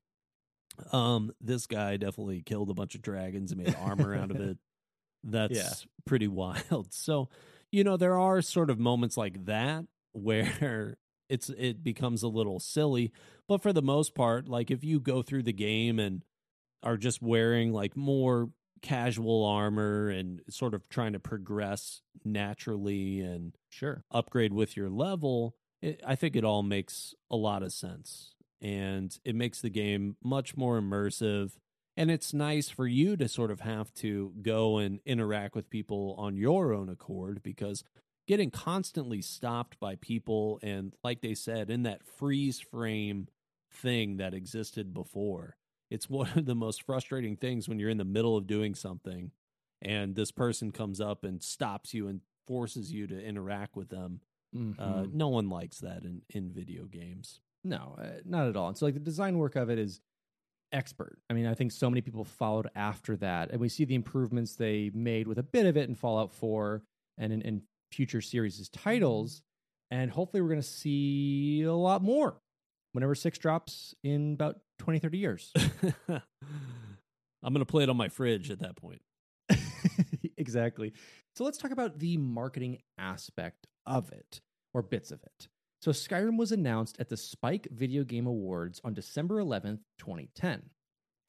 um, 0.91 1.31
this 1.41 1.67
guy 1.67 1.97
definitely 1.97 2.41
killed 2.41 2.69
a 2.69 2.73
bunch 2.73 2.95
of 2.95 3.01
dragons 3.01 3.51
and 3.51 3.63
made 3.63 3.75
armor 3.75 4.15
out 4.15 4.31
of 4.31 4.39
it. 4.39 4.57
That's 5.23 5.55
yeah. 5.55 5.73
pretty 6.05 6.27
wild. 6.27 6.93
So, 6.93 7.29
you 7.71 7.83
know, 7.83 7.97
there 7.97 8.19
are 8.19 8.41
sort 8.41 8.69
of 8.69 8.79
moments 8.79 9.17
like 9.17 9.45
that 9.45 9.85
where 10.13 10.97
it's 11.29 11.49
it 11.49 11.83
becomes 11.83 12.21
a 12.23 12.27
little 12.27 12.59
silly, 12.59 13.11
but 13.47 13.61
for 13.61 13.73
the 13.73 13.81
most 13.81 14.13
part, 14.13 14.47
like 14.47 14.69
if 14.69 14.83
you 14.83 14.99
go 14.99 15.21
through 15.21 15.43
the 15.43 15.53
game 15.53 15.99
and 15.99 16.23
are 16.83 16.97
just 16.97 17.21
wearing 17.21 17.73
like 17.73 17.97
more 17.97 18.49
casual 18.81 19.43
armor 19.43 20.09
and 20.09 20.41
sort 20.49 20.75
of 20.75 20.87
trying 20.89 21.13
to 21.13 21.19
progress 21.19 22.01
naturally 22.23 23.21
and 23.21 23.57
sure 23.69 24.03
upgrade 24.11 24.53
with 24.53 24.77
your 24.77 24.89
level, 24.89 25.55
it, 25.81 26.01
I 26.05 26.15
think 26.15 26.35
it 26.35 26.43
all 26.43 26.61
makes 26.61 27.15
a 27.31 27.35
lot 27.35 27.63
of 27.63 27.73
sense 27.73 28.34
and 28.61 29.17
it 29.23 29.35
makes 29.35 29.61
the 29.61 29.69
game 29.69 30.15
much 30.23 30.55
more 30.55 30.79
immersive. 30.79 31.51
And 31.97 32.11
it's 32.11 32.33
nice 32.33 32.69
for 32.69 32.87
you 32.87 33.15
to 33.17 33.27
sort 33.27 33.51
of 33.51 33.61
have 33.61 33.93
to 33.95 34.33
go 34.41 34.77
and 34.77 34.99
interact 35.05 35.55
with 35.55 35.69
people 35.69 36.15
on 36.17 36.35
your 36.35 36.73
own 36.73 36.89
accord 36.89 37.41
because 37.41 37.83
getting 38.27 38.51
constantly 38.51 39.21
stopped 39.21 39.79
by 39.79 39.95
people 39.95 40.59
and, 40.61 40.93
like 41.03 41.21
they 41.21 41.33
said, 41.33 41.69
in 41.69 41.83
that 41.83 42.03
freeze 42.03 42.59
frame 42.59 43.27
thing 43.71 44.17
that 44.17 44.33
existed 44.33 44.93
before, 44.93 45.55
it's 45.89 46.09
one 46.09 46.29
of 46.35 46.45
the 46.45 46.55
most 46.55 46.83
frustrating 46.83 47.37
things 47.37 47.69
when 47.69 47.79
you're 47.79 47.89
in 47.89 47.97
the 47.97 48.03
middle 48.03 48.35
of 48.35 48.47
doing 48.47 48.75
something 48.75 49.31
and 49.81 50.15
this 50.15 50.31
person 50.31 50.71
comes 50.71 50.99
up 50.99 51.23
and 51.23 51.41
stops 51.41 51.93
you 51.93 52.07
and 52.07 52.21
forces 52.47 52.91
you 52.91 53.07
to 53.07 53.23
interact 53.23 53.75
with 53.75 53.89
them. 53.89 54.21
Uh, 54.53 54.59
mm-hmm. 54.59 54.81
Uh, 54.81 55.05
no 55.11 55.27
one 55.27 55.49
likes 55.49 55.79
that 55.79 56.03
in, 56.03 56.21
in 56.29 56.51
video 56.51 56.85
games. 56.85 57.39
No, 57.65 57.95
uh, 57.99 58.19
not 58.25 58.47
at 58.47 58.55
all. 58.55 58.67
And 58.67 58.77
so, 58.77 58.85
like, 58.85 58.93
the 58.93 58.99
design 58.99 59.39
work 59.39 59.55
of 59.55 59.71
it 59.71 59.79
is 59.79 59.99
expert. 60.71 61.17
I 61.31 61.33
mean, 61.33 61.47
I 61.47 61.55
think 61.55 61.71
so 61.71 61.89
many 61.89 62.01
people 62.01 62.23
followed 62.23 62.69
after 62.75 63.17
that, 63.17 63.49
and 63.49 63.59
we 63.59 63.69
see 63.69 63.85
the 63.85 63.95
improvements 63.95 64.55
they 64.55 64.91
made 64.93 65.27
with 65.27 65.39
a 65.39 65.43
bit 65.43 65.65
of 65.65 65.75
it 65.75 65.89
in 65.89 65.95
Fallout 65.95 66.31
4 66.31 66.83
and 67.17 67.33
in, 67.33 67.41
in 67.41 67.63
future 67.91 68.21
series' 68.21 68.69
titles. 68.69 69.41
And 69.89 70.11
hopefully, 70.11 70.41
we're 70.41 70.49
going 70.49 70.61
to 70.61 70.67
see 70.67 71.63
a 71.63 71.73
lot 71.73 72.03
more 72.03 72.39
whenever 72.91 73.15
six 73.15 73.39
drops 73.39 73.95
in 74.03 74.33
about 74.33 74.59
20, 74.77 74.99
30 74.99 75.17
years. 75.17 75.51
I'm 76.07 77.53
going 77.53 77.59
to 77.59 77.65
play 77.65 77.81
it 77.81 77.89
on 77.89 77.97
my 77.97 78.09
fridge 78.09 78.51
at 78.51 78.59
that 78.59 78.75
point. 78.75 79.01
exactly. 80.37 80.93
So, 81.35 81.43
let's 81.43 81.57
talk 81.57 81.71
about 81.71 81.97
the 81.97 82.17
marketing 82.17 82.77
aspect 82.99 83.65
of 83.87 84.11
it 84.11 84.41
or 84.71 84.83
bits 84.83 85.09
of 85.09 85.23
it. 85.23 85.47
So 85.85 85.91
Skyrim 85.91 86.35
was 86.35 86.51
announced 86.51 86.97
at 86.99 87.09
the 87.09 87.15
Spike 87.15 87.67
Video 87.69 88.03
Game 88.03 88.25
Awards 88.25 88.81
on 88.83 88.95
December 88.95 89.35
11th, 89.35 89.81
2010. 89.99 90.63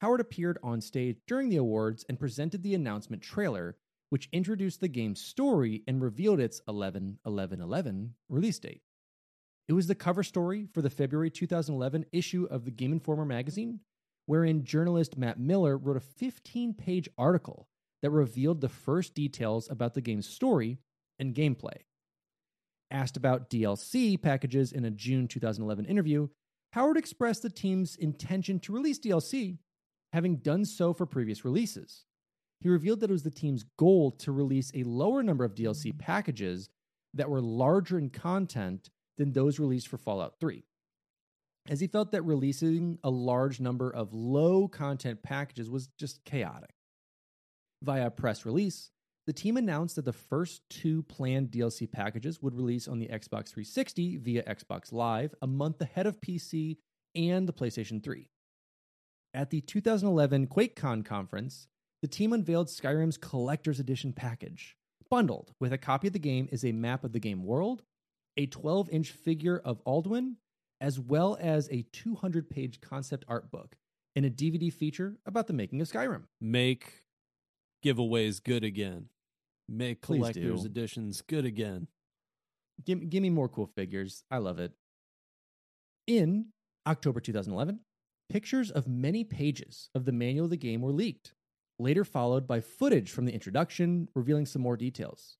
Howard 0.01 0.19
appeared 0.19 0.57
on 0.63 0.81
stage 0.81 1.17
during 1.27 1.49
the 1.49 1.57
awards 1.57 2.03
and 2.09 2.19
presented 2.19 2.63
the 2.63 2.73
announcement 2.73 3.21
trailer, 3.21 3.77
which 4.09 4.29
introduced 4.31 4.81
the 4.81 4.87
game's 4.87 5.21
story 5.21 5.83
and 5.87 6.01
revealed 6.01 6.39
its 6.39 6.59
11 6.67 7.19
11 7.23 7.61
11 7.61 8.15
release 8.29 8.57
date. 8.57 8.81
It 9.67 9.73
was 9.73 9.85
the 9.85 9.93
cover 9.93 10.23
story 10.23 10.65
for 10.73 10.81
the 10.81 10.89
February 10.89 11.29
2011 11.29 12.07
issue 12.11 12.47
of 12.49 12.65
the 12.65 12.71
Game 12.71 12.93
Informer 12.93 13.25
magazine, 13.25 13.81
wherein 14.25 14.65
journalist 14.65 15.19
Matt 15.19 15.39
Miller 15.39 15.77
wrote 15.77 15.97
a 15.97 15.99
15 15.99 16.73
page 16.73 17.07
article 17.15 17.67
that 18.01 18.09
revealed 18.09 18.61
the 18.61 18.69
first 18.69 19.13
details 19.13 19.69
about 19.69 19.93
the 19.93 20.01
game's 20.01 20.27
story 20.27 20.79
and 21.19 21.35
gameplay. 21.35 21.83
Asked 22.89 23.17
about 23.17 23.49
DLC 23.49 24.21
packages 24.21 24.71
in 24.71 24.85
a 24.85 24.91
June 24.91 25.27
2011 25.27 25.85
interview, 25.85 26.29
Howard 26.71 26.97
expressed 26.97 27.41
the 27.41 27.49
team's 27.49 27.95
intention 27.97 28.59
to 28.61 28.71
release 28.71 28.99
DLC, 28.99 29.57
having 30.13 30.37
done 30.37 30.63
so 30.63 30.93
for 30.93 31.05
previous 31.05 31.43
releases. 31.43 32.05
He 32.61 32.69
revealed 32.69 33.01
that 33.01 33.09
it 33.09 33.13
was 33.13 33.23
the 33.23 33.29
team's 33.29 33.65
goal 33.77 34.11
to 34.11 34.31
release 34.31 34.71
a 34.73 34.83
lower 34.83 35.21
number 35.21 35.43
of 35.43 35.53
DLC 35.53 35.97
packages 35.97 36.69
that 37.13 37.29
were 37.29 37.41
larger 37.41 37.97
in 37.97 38.09
content 38.09 38.89
than 39.17 39.33
those 39.33 39.59
released 39.59 39.87
for 39.87 39.97
Fallout 39.97 40.35
3, 40.39 40.63
as 41.67 41.79
he 41.79 41.87
felt 41.87 42.11
that 42.13 42.21
releasing 42.23 42.99
a 43.03 43.09
large 43.09 43.59
number 43.59 43.89
of 43.91 44.13
low 44.13 44.67
content 44.67 45.23
packages 45.23 45.69
was 45.69 45.89
just 45.99 46.23
chaotic. 46.23 46.73
Via 47.83 48.09
press 48.09 48.45
release, 48.45 48.91
the 49.27 49.33
team 49.33 49.57
announced 49.57 49.97
that 49.97 50.05
the 50.05 50.13
first 50.13 50.61
two 50.69 51.03
planned 51.03 51.51
DLC 51.51 51.91
packages 51.91 52.41
would 52.41 52.55
release 52.55 52.87
on 52.87 52.97
the 52.97 53.07
Xbox 53.07 53.49
360 53.49 54.17
via 54.17 54.41
Xbox 54.43 54.93
Live 54.93 55.35
a 55.41 55.47
month 55.47 55.81
ahead 55.81 56.07
of 56.07 56.21
PC 56.21 56.77
and 57.13 57.45
the 57.45 57.51
PlayStation 57.51 58.01
3. 58.01 58.29
At 59.33 59.49
the 59.49 59.59
2011 59.59 60.47
QuakeCon 60.47 61.03
conference, 61.03 61.67
the 62.01 62.07
team 62.07 62.31
unveiled 62.31 62.67
Skyrim's 62.67 63.17
Collector's 63.17 63.81
Edition 63.81 64.13
package. 64.13 64.77
Bundled 65.09 65.51
with 65.59 65.73
a 65.73 65.77
copy 65.77 66.07
of 66.07 66.13
the 66.13 66.19
game 66.19 66.47
is 66.49 66.63
a 66.63 66.71
map 66.71 67.03
of 67.03 67.11
the 67.11 67.19
game 67.19 67.43
world, 67.43 67.83
a 68.37 68.45
12 68.45 68.89
inch 68.89 69.11
figure 69.11 69.61
of 69.63 69.83
Alduin, 69.83 70.35
as 70.79 71.01
well 71.01 71.37
as 71.41 71.67
a 71.69 71.85
200 71.91 72.49
page 72.49 72.79
concept 72.79 73.25
art 73.27 73.51
book 73.51 73.75
and 74.15 74.25
a 74.25 74.29
DVD 74.29 74.71
feature 74.71 75.17
about 75.25 75.47
the 75.47 75.53
making 75.53 75.81
of 75.81 75.89
Skyrim. 75.89 76.23
Make 76.39 77.03
giveaways 77.83 78.41
good 78.41 78.63
again. 78.63 79.09
Make 79.69 80.01
collector's 80.01 80.65
editions 80.65 81.21
good 81.21 81.45
again. 81.45 81.87
Give, 82.85 83.09
give 83.09 83.21
me 83.21 83.29
more 83.29 83.49
cool 83.49 83.67
figures. 83.67 84.23
I 84.31 84.37
love 84.37 84.59
it. 84.59 84.71
In 86.05 86.47
October 86.87 87.19
2011, 87.19 87.81
pictures 88.29 88.71
of 88.71 88.87
many 88.87 89.23
pages 89.23 89.89
of 89.93 90.05
the 90.05 90.11
manual 90.11 90.45
of 90.45 90.51
the 90.51 90.57
game 90.57 90.81
were 90.81 90.93
leaked, 90.93 91.33
later 91.79 92.05
followed 92.05 92.47
by 92.47 92.61
footage 92.61 93.11
from 93.11 93.25
the 93.25 93.33
introduction 93.33 94.07
revealing 94.15 94.45
some 94.45 94.61
more 94.61 94.77
details. 94.77 95.37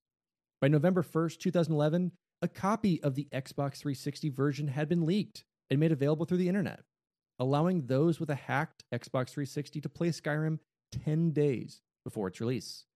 By 0.60 0.68
November 0.68 1.04
1st, 1.04 1.40
2011, 1.40 2.12
a 2.42 2.48
copy 2.48 3.02
of 3.02 3.16
the 3.16 3.28
Xbox 3.34 3.78
360 3.78 4.30
version 4.30 4.68
had 4.68 4.90
been 4.90 5.06
leaked 5.06 5.44
and 5.70 5.80
made 5.80 5.92
available 5.92 6.26
through 6.26 6.38
the 6.40 6.50
internet, 6.50 6.82
allowing 7.40 7.86
those 7.86 8.20
with 8.20 8.30
a 8.30 8.36
hacked 8.36 8.84
Xbox 8.94 9.30
360 9.30 9.82
to 9.82 9.90
play 9.90 10.10
Skyrim 10.10 10.60
10 10.92 11.32
days 11.32 11.82
before 12.04 12.28
its 12.28 12.42
release. 12.42 12.87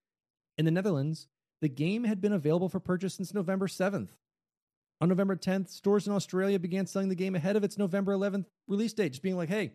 In 0.58 0.64
the 0.64 0.70
Netherlands, 0.70 1.28
the 1.60 1.68
game 1.68 2.04
had 2.04 2.20
been 2.20 2.32
available 2.32 2.68
for 2.68 2.80
purchase 2.80 3.14
since 3.14 3.32
November 3.32 3.66
7th. 3.66 4.10
On 5.00 5.08
November 5.08 5.34
10th, 5.36 5.68
stores 5.70 6.06
in 6.06 6.12
Australia 6.12 6.58
began 6.58 6.86
selling 6.86 7.08
the 7.08 7.14
game 7.14 7.34
ahead 7.34 7.56
of 7.56 7.64
its 7.64 7.76
November 7.76 8.12
11th 8.14 8.46
release 8.68 8.92
date, 8.92 9.10
just 9.10 9.22
being 9.22 9.36
like, 9.36 9.48
hey, 9.48 9.72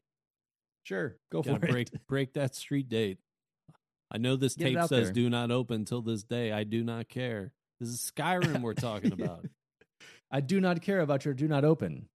sure, 0.83 1.17
go 1.31 1.43
for 1.43 1.51
Gotta 1.53 1.65
it. 1.67 1.71
break 1.71 1.87
break 2.07 2.33
that 2.33 2.55
street 2.55 2.87
date. 2.87 3.17
I 4.09 4.19
know 4.19 4.37
this 4.37 4.55
Get 4.55 4.65
tape 4.73 4.79
says 4.87 5.07
there. 5.07 5.11
do 5.11 5.29
not 5.29 5.51
open 5.51 5.83
till 5.83 6.01
this 6.01 6.23
day. 6.23 6.53
I 6.53 6.63
do 6.63 6.81
not 6.81 7.09
care. 7.09 7.51
This 7.81 7.89
is 7.89 8.11
Skyrim 8.15 8.61
we're 8.61 8.73
talking 8.73 9.11
about. 9.21 9.45
I 10.31 10.39
do 10.39 10.61
not 10.61 10.81
care 10.81 11.01
about 11.01 11.25
your 11.25 11.33
do 11.33 11.47
not 11.47 11.65
open. 11.65 12.07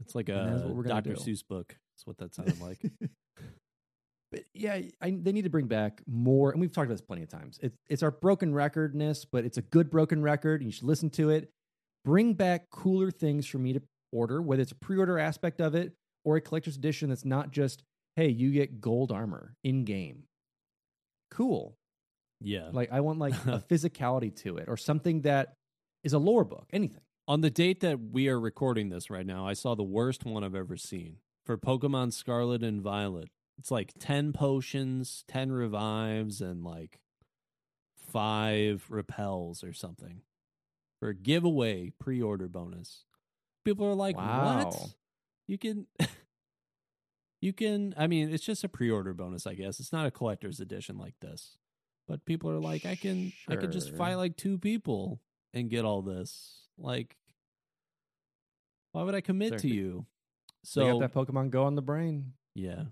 It's 0.00 0.14
like 0.14 0.30
a 0.30 0.62
what 0.64 0.74
we're 0.74 0.82
gonna 0.84 1.02
Dr. 1.02 1.14
do. 1.14 1.20
Seuss 1.20 1.46
book. 1.46 1.76
That's 1.94 2.06
what 2.06 2.16
that 2.18 2.34
sounded 2.34 2.60
like. 2.60 2.78
But 4.36 4.44
yeah, 4.52 4.80
I, 5.00 5.10
they 5.18 5.32
need 5.32 5.44
to 5.44 5.50
bring 5.50 5.66
back 5.66 6.02
more, 6.06 6.50
and 6.50 6.60
we've 6.60 6.70
talked 6.72 6.86
about 6.86 6.94
this 6.94 7.00
plenty 7.06 7.22
of 7.22 7.30
times. 7.30 7.58
It's 7.62 7.78
it's 7.88 8.02
our 8.02 8.10
broken 8.10 8.52
recordness, 8.52 9.24
but 9.24 9.44
it's 9.44 9.56
a 9.56 9.62
good 9.62 9.88
broken 9.88 10.22
record. 10.22 10.60
And 10.60 10.68
you 10.68 10.72
should 10.72 10.84
listen 10.84 11.08
to 11.10 11.30
it. 11.30 11.50
Bring 12.04 12.34
back 12.34 12.68
cooler 12.70 13.10
things 13.10 13.46
for 13.46 13.58
me 13.58 13.72
to 13.72 13.82
order, 14.12 14.42
whether 14.42 14.60
it's 14.62 14.72
a 14.72 14.76
pre-order 14.76 15.18
aspect 15.18 15.60
of 15.60 15.74
it 15.74 15.92
or 16.24 16.36
a 16.36 16.40
collector's 16.40 16.76
edition 16.76 17.08
that's 17.08 17.24
not 17.24 17.50
just, 17.50 17.82
hey, 18.14 18.28
you 18.28 18.50
get 18.50 18.80
gold 18.80 19.10
armor 19.10 19.54
in 19.64 19.84
game. 19.84 20.24
Cool. 21.30 21.76
yeah. 22.40 22.68
Like 22.72 22.92
I 22.92 23.00
want 23.00 23.18
like 23.18 23.34
a 23.46 23.64
physicality 23.70 24.34
to 24.42 24.58
it, 24.58 24.68
or 24.68 24.76
something 24.76 25.22
that 25.22 25.54
is 26.04 26.12
a 26.12 26.18
lore 26.18 26.44
book. 26.44 26.66
Anything. 26.72 27.00
On 27.26 27.40
the 27.40 27.50
date 27.50 27.80
that 27.80 27.98
we 28.12 28.28
are 28.28 28.38
recording 28.38 28.90
this 28.90 29.08
right 29.08 29.26
now, 29.26 29.46
I 29.48 29.54
saw 29.54 29.74
the 29.74 29.82
worst 29.82 30.24
one 30.24 30.44
I've 30.44 30.54
ever 30.54 30.76
seen 30.76 31.16
for 31.44 31.56
Pokemon 31.56 32.12
Scarlet 32.12 32.62
and 32.62 32.82
Violet. 32.82 33.30
It's 33.58 33.70
like 33.70 33.92
10 33.98 34.32
potions, 34.32 35.24
10 35.28 35.50
revives, 35.52 36.40
and 36.40 36.62
like 36.64 37.00
five 37.96 38.84
repels 38.88 39.64
or 39.64 39.72
something 39.72 40.20
for 41.00 41.08
a 41.08 41.14
giveaway 41.14 41.92
pre 41.98 42.20
order 42.22 42.48
bonus. 42.48 43.04
People 43.64 43.86
are 43.86 43.94
like, 43.94 44.16
Wow. 44.16 44.70
what? 44.70 44.90
You 45.46 45.58
can. 45.58 45.86
You 47.42 47.52
can, 47.52 47.94
I 47.98 48.06
mean, 48.06 48.32
it's 48.32 48.42
just 48.42 48.64
a 48.64 48.68
pre-order 48.68 49.12
bonus, 49.12 49.46
I 49.46 49.52
guess. 49.54 49.78
It's 49.78 49.92
not 49.92 50.06
a 50.06 50.10
collector's 50.10 50.58
edition 50.58 50.96
like 50.96 51.14
this. 51.20 51.58
But 52.08 52.24
people 52.24 52.50
are 52.50 52.58
like, 52.58 52.86
I 52.86 52.96
can, 52.96 53.30
I 53.46 53.56
can 53.56 53.70
just 53.70 53.94
fight 53.94 54.14
like 54.14 54.38
two 54.38 54.56
people 54.56 55.20
and 55.52 55.68
get 55.68 55.84
all 55.84 56.00
this. 56.00 56.62
Like, 56.78 57.18
why 58.92 59.02
would 59.02 59.14
I 59.14 59.20
commit 59.20 59.50
Sure. 59.50 59.58
to 59.58 59.68
you? 59.68 60.06
So 60.64 60.80
they 60.80 60.86
So 60.86 60.98
got 61.00 61.12
that 61.12 61.14
Pokemon 61.26 61.50
Go 61.50 61.64
on 61.64 61.74
the 61.74 61.82
brain. 61.82 62.32
yeah. 62.54 62.84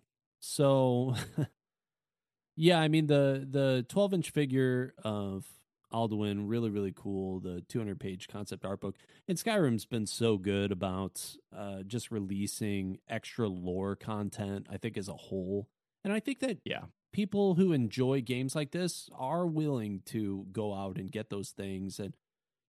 So 0.47 1.14
yeah, 2.57 2.80
I 2.80 2.88
mean 2.88 3.07
the 3.07 3.47
the 3.49 3.84
12 3.88 4.14
inch 4.14 4.30
figure 4.30 4.95
of 5.03 5.47
Alduin 5.92 6.45
really 6.47 6.70
really 6.70 6.92
cool. 6.95 7.40
The 7.40 7.62
200 7.68 7.99
page 7.99 8.28
concept 8.28 8.64
art 8.64 8.80
book. 8.80 8.97
And 9.28 9.38
Skyrim's 9.38 9.86
been 9.86 10.07
so 10.07 10.36
good 10.36 10.70
about 10.72 11.36
uh, 11.57 11.82
just 11.86 12.11
releasing 12.11 12.99
extra 13.09 13.49
lore 13.49 13.97
content. 13.97 14.66
I 14.70 14.76
think 14.76 14.97
as 14.99 15.09
a 15.09 15.14
whole, 15.14 15.68
and 16.05 16.12
I 16.12 16.20
think 16.20 16.40
that 16.40 16.59
Yeah. 16.64 16.84
people 17.12 17.55
who 17.55 17.72
enjoy 17.72 18.20
games 18.20 18.55
like 18.55 18.72
this 18.72 19.09
are 19.16 19.47
willing 19.47 20.03
to 20.07 20.47
go 20.53 20.74
out 20.74 20.99
and 20.99 21.11
get 21.11 21.30
those 21.30 21.51
things 21.51 21.99
and 21.99 22.14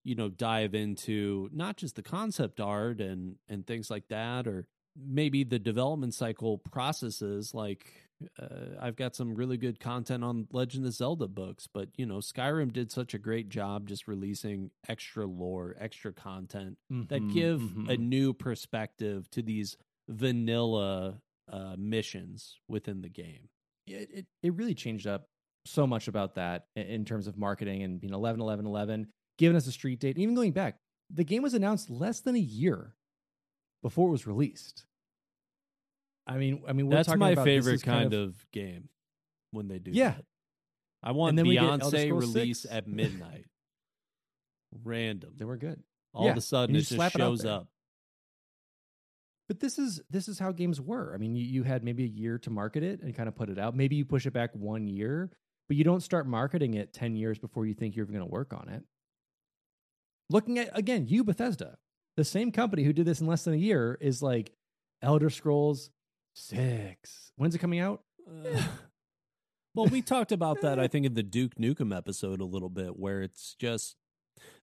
you 0.03 0.15
know 0.15 0.29
dive 0.29 0.75
into 0.75 1.49
not 1.51 1.77
just 1.77 1.95
the 1.95 2.03
concept 2.03 2.59
art 2.61 3.01
and 3.01 3.35
and 3.49 3.67
things 3.67 3.89
like 3.89 4.07
that 4.09 4.47
or 4.47 4.67
maybe 4.97 5.43
the 5.43 5.59
development 5.59 6.13
cycle 6.13 6.57
processes 6.57 7.53
like 7.53 7.85
uh, 8.39 8.79
I've 8.79 8.95
got 8.95 9.13
some 9.13 9.35
really 9.35 9.57
good 9.57 9.79
content 9.81 10.23
on 10.23 10.47
Legend 10.51 10.85
of 10.85 10.93
Zelda 10.93 11.27
books 11.27 11.67
but 11.71 11.89
you 11.97 12.05
know 12.05 12.17
Skyrim 12.19 12.71
did 12.71 12.91
such 12.91 13.13
a 13.13 13.17
great 13.17 13.49
job 13.49 13.87
just 13.87 14.07
releasing 14.07 14.71
extra 14.87 15.25
lore 15.25 15.75
extra 15.79 16.13
content 16.13 16.77
that 16.89 17.21
Mhm, 17.21 17.33
give 17.33 17.59
mhm. 17.61 17.89
a 17.89 17.97
new 17.97 18.33
perspective 18.33 19.29
to 19.31 19.41
these 19.41 19.75
vanilla 20.07 21.19
uh, 21.51 21.75
missions 21.77 22.57
within 22.67 23.01
the 23.01 23.09
game 23.09 23.49
it, 23.87 24.09
it, 24.13 24.25
it 24.41 24.53
really 24.53 24.73
changed 24.73 25.05
up 25.07 25.27
so 25.65 25.85
much 25.85 26.07
about 26.07 26.35
that 26.35 26.65
in 26.75 27.05
terms 27.05 27.27
of 27.27 27.37
marketing 27.37 27.83
and 27.83 27.99
being 27.99 28.13
11 28.13 28.39
11 28.41 28.65
11 28.65 29.07
giving 29.37 29.55
us 29.57 29.67
a 29.67 29.71
street 29.71 29.99
date 29.99 30.15
and 30.15 30.23
even 30.23 30.35
going 30.35 30.51
back 30.51 30.77
the 31.13 31.23
game 31.23 31.43
was 31.43 31.53
announced 31.53 31.89
less 31.89 32.21
than 32.21 32.35
a 32.35 32.39
year 32.39 32.95
before 33.85 34.07
it 34.07 34.11
was 34.11 34.25
released 34.25 34.83
i 36.25 36.37
mean 36.37 36.63
i 36.67 36.73
mean 36.73 36.87
we're 36.87 36.95
That's 36.95 37.05
talking 37.05 37.19
my 37.19 37.35
favorite 37.35 37.75
is 37.75 37.83
kind, 37.83 38.15
of, 38.15 38.33
game 38.51 38.89
when 39.51 39.67
they 39.67 39.77
do 39.77 39.91
Yeah. 39.91 40.09
that. 40.15 40.25
I 41.03 41.11
want 41.11 41.35
then 41.35 41.47
we 41.47 41.53
get 41.53 41.61
Beyonce 41.61 42.09
release 42.11 42.61
6. 42.63 42.73
at 42.73 42.87
midnight. 43.01 43.45
Random. 44.83 45.33
they 45.37 45.45
were 45.45 45.55
good 45.57 45.83
All 46.15 46.25
Yeah, 46.25 46.31
of 46.31 46.37
a 46.37 46.41
sudden 46.41 46.75
and 46.75 46.81
it 46.83 46.87
just 46.87 46.99
it 46.99 47.11
shows 47.11 47.43
there. 47.43 47.51
up. 47.51 47.67
but 49.47 49.59
this 49.59 49.77
is 49.77 50.01
this 50.09 50.27
is 50.27 50.39
how 50.39 50.51
games 50.51 50.81
were 50.81 51.13
i 51.13 51.17
mean 51.19 51.35
you, 51.35 51.45
you 51.45 51.61
had 51.61 51.83
maybe 51.83 52.03
a 52.05 52.07
year 52.07 52.39
to 52.39 52.49
market 52.49 52.81
it 52.81 53.01
and 53.03 53.15
kind 53.15 53.29
of 53.29 53.35
put 53.35 53.49
it 53.49 53.59
out 53.59 53.75
maybe 53.75 53.95
you 53.95 54.03
push 54.03 54.25
it 54.25 54.33
back 54.33 54.49
one 54.55 54.87
year 54.87 55.29
but 55.67 55.77
you 55.77 55.83
don't 55.83 56.01
start 56.01 56.25
marketing 56.25 56.73
it 56.73 56.91
10 56.91 57.15
years 57.15 57.37
before 57.37 57.67
you 57.67 57.75
think 57.75 57.95
you're 57.95 58.05
even 58.05 58.15
going 58.15 58.27
to 58.27 58.33
work 58.33 58.51
on 58.51 58.67
it 58.67 58.83
looking 60.31 60.57
at 60.57 60.75
again 60.75 61.05
you 61.07 61.23
bethesda 61.23 61.77
the 62.17 62.23
same 62.23 62.51
company 62.51 62.83
who 62.83 62.93
did 62.93 63.05
this 63.05 63.21
in 63.21 63.27
less 63.27 63.43
than 63.43 63.53
a 63.53 63.57
year 63.57 63.97
is 64.01 64.21
like 64.21 64.53
elder 65.01 65.29
scrolls 65.29 65.89
6 66.35 67.31
when's 67.37 67.55
it 67.55 67.59
coming 67.59 67.79
out? 67.79 68.01
Uh, 68.27 68.61
well, 69.73 69.87
we 69.87 70.01
talked 70.01 70.31
about 70.31 70.61
that, 70.61 70.79
I 70.79 70.87
think, 70.89 71.05
in 71.05 71.13
the 71.13 71.23
Duke 71.23 71.55
Nukem 71.55 71.95
episode 71.95 72.41
a 72.41 72.45
little 72.45 72.69
bit, 72.69 72.97
where 72.97 73.21
it's 73.21 73.55
just 73.59 73.95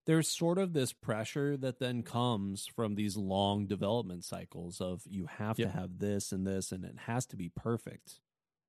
there's 0.07 0.29
sort 0.29 0.59
of 0.59 0.73
this 0.73 0.93
pressure 0.93 1.57
that 1.57 1.79
then 1.79 2.03
comes 2.03 2.67
from 2.67 2.95
these 2.95 3.17
long 3.17 3.67
development 3.67 4.25
cycles 4.25 4.81
of 4.81 5.03
you 5.07 5.27
have 5.27 5.59
Yep. 5.59 5.73
to 5.73 5.79
have 5.79 5.99
this 5.99 6.33
and 6.33 6.47
this, 6.47 6.73
and 6.73 6.85
it 6.85 6.97
has 7.07 7.25
to 7.27 7.37
be 7.37 7.51
perfect, 7.55 8.21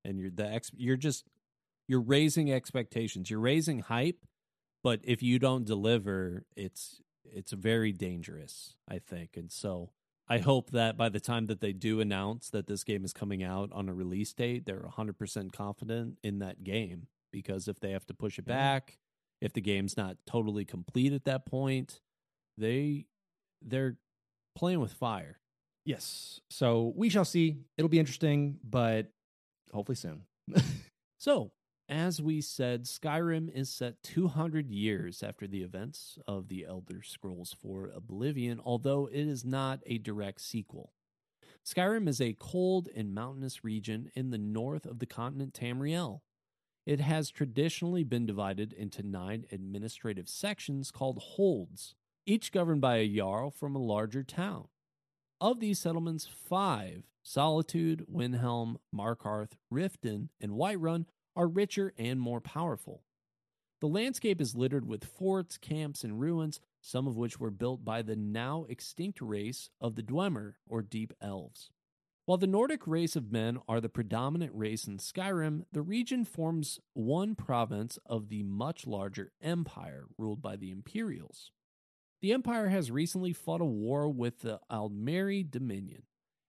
and 0.04 0.18
you're 0.18 0.30
the 0.30 0.46
ex- 0.46 0.70
you're 0.76 0.96
just 0.96 1.24
you're 1.88 2.00
raising 2.00 2.50
expectations, 2.52 3.28
you're 3.30 3.40
raising 3.40 3.80
hype, 3.80 4.24
but 4.82 5.00
if 5.02 5.22
you 5.22 5.38
don't 5.38 5.64
deliver, 5.66 6.44
it's 6.56 7.00
it's 7.24 7.52
very 7.52 7.92
dangerous, 7.92 8.74
I 8.88 8.98
think, 8.98 9.36
and 9.36 9.50
so 9.50 9.90
I 10.28 10.38
hope 10.38 10.70
that 10.70 10.96
by 10.96 11.08
the 11.10 11.20
time 11.20 11.46
that 11.46 11.60
they 11.60 11.72
do 11.72 12.00
announce 12.00 12.48
that 12.50 12.66
this 12.66 12.82
game 12.84 13.04
is 13.04 13.12
coming 13.12 13.42
out 13.42 13.70
on 13.72 13.88
a 13.88 13.94
release 13.94 14.32
date, 14.32 14.64
they're 14.64 14.88
100% 14.96 15.52
confident 15.52 16.16
in 16.22 16.38
that 16.38 16.64
game. 16.64 17.08
Because 17.30 17.68
if 17.68 17.80
they 17.80 17.90
have 17.90 18.06
to 18.06 18.14
push 18.14 18.38
it 18.38 18.46
back, 18.46 18.98
if 19.40 19.52
the 19.52 19.60
game's 19.60 19.96
not 19.96 20.16
totally 20.26 20.64
complete 20.64 21.12
at 21.12 21.24
that 21.24 21.44
point, 21.46 22.00
they 22.56 23.06
they're 23.60 23.96
playing 24.54 24.80
with 24.80 24.92
fire. 24.92 25.40
yes. 25.84 26.40
So 26.50 26.92
we 26.96 27.08
shall 27.08 27.24
see. 27.24 27.58
It'll 27.76 27.88
be 27.88 27.98
interesting 27.98 28.58
but 28.62 29.10
hopefully 29.72 29.96
soon. 29.96 30.22
So, 31.18 31.52
as 31.88 32.22
we 32.22 32.40
said, 32.40 32.84
Skyrim 32.84 33.50
is 33.54 33.68
set 33.68 34.02
200 34.02 34.70
years 34.70 35.22
after 35.22 35.46
the 35.46 35.62
events 35.62 36.18
of 36.26 36.48
the 36.48 36.64
Elder 36.64 37.02
Scrolls 37.02 37.54
IV 37.62 37.94
Oblivion, 37.94 38.60
although 38.64 39.06
it 39.06 39.26
is 39.26 39.44
not 39.44 39.80
a 39.86 39.98
direct 39.98 40.40
sequel. 40.40 40.92
Skyrim 41.64 42.08
is 42.08 42.20
a 42.20 42.36
cold 42.38 42.88
and 42.94 43.14
mountainous 43.14 43.64
region 43.64 44.10
in 44.14 44.30
the 44.30 44.38
north 44.38 44.86
of 44.86 44.98
the 44.98 45.06
continent 45.06 45.54
Tamriel. 45.54 46.20
it 46.86 47.00
has 47.00 47.30
traditionally 47.30 48.04
been 48.04 48.26
divided 48.26 48.72
into 48.74 49.02
nine 49.02 49.46
administrative 49.50 50.28
sections 50.28 50.90
called 50.90 51.18
holds, 51.18 51.94
each 52.26 52.52
governed 52.52 52.82
by 52.82 52.96
a 52.96 53.08
jarl 53.08 53.50
from 53.50 53.74
a 53.74 53.82
larger 53.82 54.22
town. 54.22 54.68
Of 55.40 55.60
these 55.60 55.78
settlements, 55.78 56.26
five 56.26 57.04
Solitude, 57.26 58.04
Windhelm, 58.12 58.76
Markarth, 58.94 59.52
Riften, 59.72 60.28
and 60.42 60.52
Whiterun 60.52 61.06
are 61.36 61.48
richer 61.48 61.92
and 61.98 62.20
more 62.20 62.40
powerful. 62.40 63.02
The 63.80 63.88
landscape 63.88 64.40
is 64.40 64.56
littered 64.56 64.86
with 64.86 65.04
forts, 65.04 65.58
camps, 65.58 66.04
and 66.04 66.18
ruins, 66.20 66.60
some 66.80 67.06
of 67.06 67.16
which 67.16 67.38
were 67.38 67.50
built 67.50 67.84
by 67.84 68.02
the 68.02 68.16
now 68.16 68.64
extinct 68.68 69.20
race 69.20 69.68
of 69.80 69.94
the 69.94 70.02
Dwemer, 70.02 70.54
or 70.66 70.80
Deep 70.80 71.12
Elves. 71.20 71.70
While 72.26 72.38
the 72.38 72.46
Nordic 72.46 72.86
race 72.86 73.16
of 73.16 73.30
men 73.30 73.58
are 73.68 73.82
the 73.82 73.90
predominant 73.90 74.52
race 74.54 74.86
in 74.86 74.96
Skyrim, 74.96 75.64
the 75.72 75.82
region 75.82 76.24
forms 76.24 76.80
one 76.94 77.34
province 77.34 77.98
of 78.06 78.30
the 78.30 78.42
much 78.42 78.86
larger 78.86 79.32
empire 79.42 80.06
ruled 80.16 80.40
by 80.40 80.56
the 80.56 80.70
Imperials. 80.70 81.50
The 82.22 82.32
empire 82.32 82.68
has 82.68 82.90
recently 82.90 83.34
fought 83.34 83.60
a 83.60 83.66
war 83.66 84.08
with 84.08 84.40
the 84.40 84.60
Aldmeri 84.70 85.50
Dominion, 85.50 86.04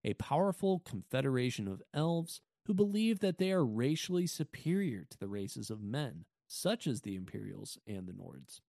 a 0.06 0.14
powerful 0.14 0.80
confederation 0.80 1.68
of 1.68 1.84
elves 1.94 2.40
who 2.66 2.74
believe 2.74 3.20
that 3.20 3.38
they 3.38 3.52
are 3.52 3.66
racially 3.66 4.28
superior 4.28 5.06
to 5.10 5.18
the 5.20 5.28
races 5.28 5.70
of 5.70 5.82
men, 5.82 6.26
such 6.48 6.88
as 6.88 7.02
the 7.02 7.16
Imperials 7.16 7.78
and 7.88 8.08
the 8.08 8.14
Nords. 8.14 8.62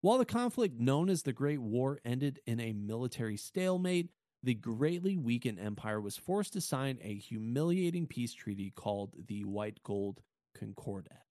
While 0.00 0.18
the 0.18 0.24
conflict 0.24 0.80
known 0.80 1.10
as 1.10 1.22
the 1.22 1.32
Great 1.32 1.60
War 1.60 2.00
ended 2.04 2.40
in 2.46 2.60
a 2.60 2.72
military 2.72 3.36
stalemate, 3.36 4.10
the 4.42 4.54
greatly 4.54 5.16
weakened 5.16 5.60
empire 5.60 6.00
was 6.00 6.16
forced 6.16 6.54
to 6.54 6.60
sign 6.60 6.98
a 7.02 7.14
humiliating 7.14 8.06
peace 8.06 8.32
treaty 8.32 8.72
called 8.74 9.14
the 9.26 9.44
White 9.44 9.82
Gold 9.84 10.22
Concordat. 10.54 11.24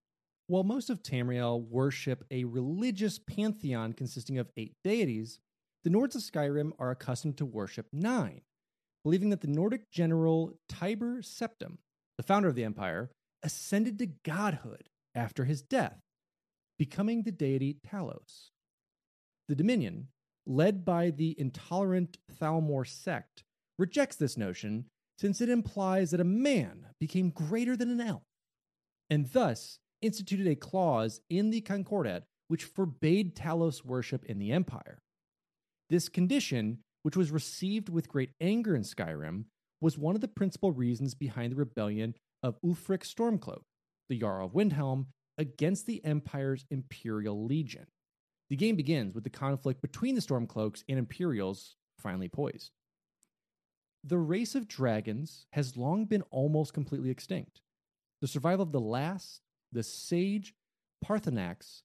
While 0.46 0.64
most 0.64 0.90
of 0.90 1.02
Tamriel 1.02 1.68
worship 1.68 2.24
a 2.30 2.44
religious 2.44 3.18
pantheon 3.20 3.94
consisting 3.94 4.38
of 4.38 4.50
eight 4.58 4.76
deities, 4.84 5.40
the 5.84 5.90
Nords 5.90 6.16
of 6.16 6.22
Skyrim 6.22 6.72
are 6.78 6.92
accustomed 6.92 7.38
to 7.38 7.46
worship 7.46 7.88
nine, 7.92 8.42
believing 9.04 9.30
that 9.30 9.42
the 9.42 9.48
Nordic 9.48 9.90
general 9.90 10.54
Tiber 10.68 11.22
Septim, 11.22 11.78
the 12.20 12.24
founder 12.24 12.50
of 12.50 12.56
the 12.56 12.66
empire, 12.66 13.10
ascended 13.44 13.98
to 13.98 14.06
godhood 14.26 14.90
after 15.16 15.46
his 15.46 15.62
death, 15.62 16.02
becoming 16.78 17.24
the 17.24 17.32
deity 17.32 17.78
Talos. 17.88 18.50
The 19.48 19.56
Dominion, 19.56 20.10
led 20.46 20.84
by 20.84 21.12
the 21.12 21.34
intolerant 21.40 22.18
Thalmor 22.30 22.86
sect, 22.86 23.46
rejects 23.78 24.18
this 24.18 24.36
notion 24.36 24.88
since 25.18 25.40
it 25.40 25.48
implies 25.48 26.12
that 26.12 26.20
a 26.20 26.26
man 26.26 26.88
became 27.00 27.30
greater 27.30 27.78
than 27.78 27.90
an 27.90 28.02
elf, 28.02 28.24
and 29.10 29.32
thus 29.32 29.80
instituted 30.02 30.46
a 30.46 30.58
clause 30.58 31.22
in 31.30 31.52
the 31.52 31.62
Concordat 31.62 32.26
which 32.50 32.66
forbade 32.66 33.34
Talos 33.34 33.86
worship 33.86 34.26
in 34.26 34.40
the 34.40 34.52
Empire. 34.52 35.00
This 35.90 36.10
condition, 36.10 36.80
which 37.04 37.16
was 37.16 37.32
received 37.32 37.88
with 37.88 38.10
great 38.10 38.32
anger 38.42 38.76
in 38.76 38.82
Skyrim, 38.82 39.46
was 39.82 39.98
one 39.98 40.16
of 40.16 40.22
the 40.22 40.28
principal 40.28 40.72
reasons 40.72 41.16
behind 41.16 41.52
the 41.52 41.58
rebellion 41.58 42.16
of 42.44 42.60
Ulfric 42.62 43.04
Stormcloak, 43.04 43.64
the 44.10 44.20
Jarl 44.20 44.46
of 44.46 44.54
Windhelm, 44.54 45.08
against 45.38 45.86
the 45.86 46.04
Empire's 46.04 46.66
Imperial 46.70 47.46
Legion. 47.46 47.88
The 48.50 48.56
game 48.56 48.76
begins 48.76 49.14
with 49.14 49.24
the 49.24 49.30
conflict 49.30 49.82
between 49.82 50.16
the 50.16 50.22
Stormcloaks 50.22 50.84
and 50.90 50.98
Imperials 50.98 51.76
finally 51.98 52.28
poised. 52.28 52.72
The 54.04 54.18
race 54.18 54.56
of 54.56 54.68
dragons 54.68 55.46
has 55.54 55.78
long 55.78 56.06
been 56.06 56.24
almost 56.32 56.74
completely 56.74 57.10
extinct. 57.10 57.62
The 58.22 58.28
survival 58.28 58.64
of 58.64 58.72
the 58.72 58.80
last, 58.80 59.42
the 59.72 59.84
sage 59.84 60.54
Paarthurnax, 61.06 61.82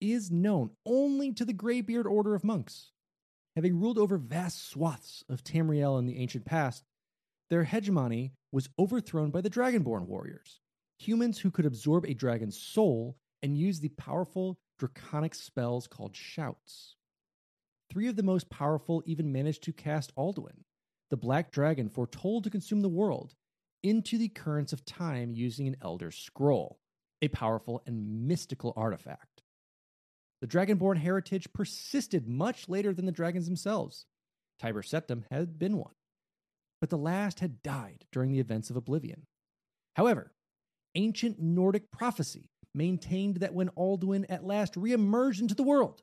is 0.00 0.30
known 0.30 0.70
only 0.84 1.32
to 1.32 1.44
the 1.44 1.52
Greybeard 1.52 2.06
Order 2.06 2.34
of 2.34 2.44
Monks. 2.44 2.92
Having 3.56 3.80
ruled 3.80 3.98
over 3.98 4.16
vast 4.16 4.68
swaths 4.68 5.24
of 5.28 5.44
Tamriel 5.44 5.98
in 5.98 6.06
the 6.06 6.18
ancient 6.18 6.44
past, 6.44 6.84
their 7.52 7.64
hegemony 7.64 8.32
was 8.50 8.70
overthrown 8.78 9.30
by 9.30 9.42
the 9.42 9.50
Dragonborn 9.50 10.06
warriors, 10.06 10.60
humans 10.98 11.38
who 11.38 11.50
could 11.50 11.66
absorb 11.66 12.06
a 12.06 12.14
dragon's 12.14 12.58
soul 12.58 13.18
and 13.42 13.58
use 13.58 13.78
the 13.78 13.90
powerful 13.90 14.58
draconic 14.78 15.34
spells 15.34 15.86
called 15.86 16.16
shouts. 16.16 16.96
Three 17.90 18.08
of 18.08 18.16
the 18.16 18.22
most 18.22 18.48
powerful 18.48 19.02
even 19.04 19.32
managed 19.32 19.64
to 19.64 19.72
cast 19.74 20.16
Alduin, 20.16 20.64
the 21.10 21.18
black 21.18 21.50
dragon 21.52 21.90
foretold 21.90 22.44
to 22.44 22.50
consume 22.50 22.80
the 22.80 22.88
world, 22.88 23.34
into 23.82 24.16
the 24.16 24.30
currents 24.30 24.72
of 24.72 24.86
time 24.86 25.34
using 25.34 25.68
an 25.68 25.76
Elder 25.82 26.10
Scroll, 26.10 26.78
a 27.20 27.28
powerful 27.28 27.82
and 27.84 28.26
mystical 28.26 28.72
artifact. 28.76 29.42
The 30.40 30.46
Dragonborn 30.46 30.96
heritage 30.96 31.52
persisted 31.52 32.26
much 32.26 32.70
later 32.70 32.94
than 32.94 33.04
the 33.04 33.12
dragons 33.12 33.44
themselves. 33.44 34.06
Tiber 34.58 34.80
Septim 34.80 35.24
had 35.30 35.58
been 35.58 35.76
one, 35.76 35.92
but 36.82 36.90
the 36.90 36.98
last 36.98 37.38
had 37.38 37.62
died 37.62 38.06
during 38.10 38.32
the 38.32 38.40
events 38.40 38.68
of 38.68 38.74
Oblivion. 38.74 39.22
However, 39.94 40.32
ancient 40.96 41.40
Nordic 41.40 41.92
prophecy 41.92 42.50
maintained 42.74 43.36
that 43.36 43.54
when 43.54 43.68
Alduin 43.76 44.26
at 44.28 44.44
last 44.44 44.74
reemerged 44.74 45.40
into 45.40 45.54
the 45.54 45.62
world, 45.62 46.02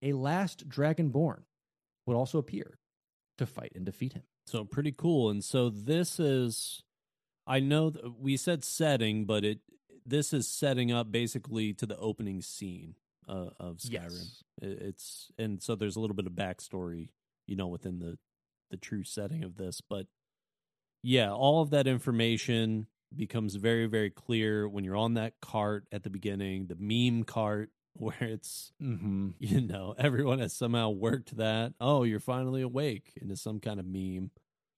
a 0.00 0.14
last 0.14 0.70
dragonborn 0.70 1.42
would 2.06 2.16
also 2.16 2.38
appear 2.38 2.78
to 3.36 3.44
fight 3.44 3.72
and 3.74 3.84
defeat 3.84 4.14
him. 4.14 4.22
So 4.46 4.64
pretty 4.64 4.92
cool. 4.92 5.28
And 5.28 5.44
so 5.44 5.68
this 5.68 6.18
is 6.18 6.82
I 7.46 7.60
know 7.60 7.92
we 8.18 8.38
said 8.38 8.64
setting, 8.64 9.26
but 9.26 9.44
it 9.44 9.58
this 10.06 10.32
is 10.32 10.48
setting 10.48 10.90
up 10.90 11.12
basically 11.12 11.74
to 11.74 11.84
the 11.84 11.98
opening 11.98 12.40
scene 12.40 12.94
uh, 13.28 13.50
of 13.60 13.76
Skyrim. 13.76 14.12
Yes. 14.12 14.42
It's 14.62 15.30
and 15.36 15.62
so 15.62 15.74
there's 15.74 15.96
a 15.96 16.00
little 16.00 16.16
bit 16.16 16.26
of 16.26 16.32
backstory, 16.32 17.10
you 17.46 17.54
know, 17.54 17.66
within 17.66 17.98
the 17.98 18.16
the 18.70 18.76
true 18.76 19.04
setting 19.04 19.44
of 19.44 19.56
this, 19.56 19.80
but 19.80 20.06
yeah, 21.02 21.32
all 21.32 21.62
of 21.62 21.70
that 21.70 21.86
information 21.86 22.86
becomes 23.14 23.56
very 23.56 23.86
very 23.86 24.10
clear 24.10 24.68
when 24.68 24.84
you're 24.84 24.96
on 24.96 25.14
that 25.14 25.34
cart 25.40 25.84
at 25.90 26.04
the 26.04 26.10
beginning, 26.10 26.66
the 26.66 26.76
meme 26.78 27.24
cart 27.24 27.70
where 27.94 28.14
it's 28.20 28.72
Mm-hmm. 28.80 29.30
you 29.40 29.60
know 29.60 29.94
everyone 29.98 30.38
has 30.38 30.52
somehow 30.52 30.90
worked 30.90 31.36
that. 31.36 31.74
Oh, 31.80 32.04
you're 32.04 32.20
finally 32.20 32.62
awake 32.62 33.12
into 33.20 33.36
some 33.36 33.60
kind 33.60 33.80
of 33.80 33.86
meme. 33.86 34.30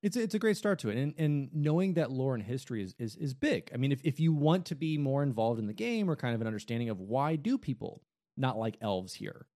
It's 0.02 0.16
a, 0.16 0.22
it's 0.22 0.34
a 0.34 0.40
great 0.40 0.56
start 0.56 0.78
to 0.80 0.88
it, 0.88 0.96
and 0.96 1.14
and 1.18 1.50
knowing 1.52 1.94
that 1.94 2.10
lore 2.10 2.34
and 2.34 2.42
history 2.42 2.82
is 2.82 2.94
is 2.98 3.14
is 3.16 3.34
big. 3.34 3.70
I 3.72 3.76
mean, 3.76 3.92
if 3.92 4.00
if 4.02 4.18
you 4.18 4.32
want 4.32 4.66
to 4.66 4.74
be 4.74 4.98
more 4.98 5.22
involved 5.22 5.60
in 5.60 5.66
the 5.66 5.72
game 5.74 6.10
or 6.10 6.16
kind 6.16 6.34
of 6.34 6.40
an 6.40 6.46
understanding 6.46 6.88
of 6.88 7.00
why 7.00 7.36
do 7.36 7.58
people 7.58 8.02
not 8.36 8.58
like 8.58 8.78
elves 8.80 9.12
here, 9.12 9.46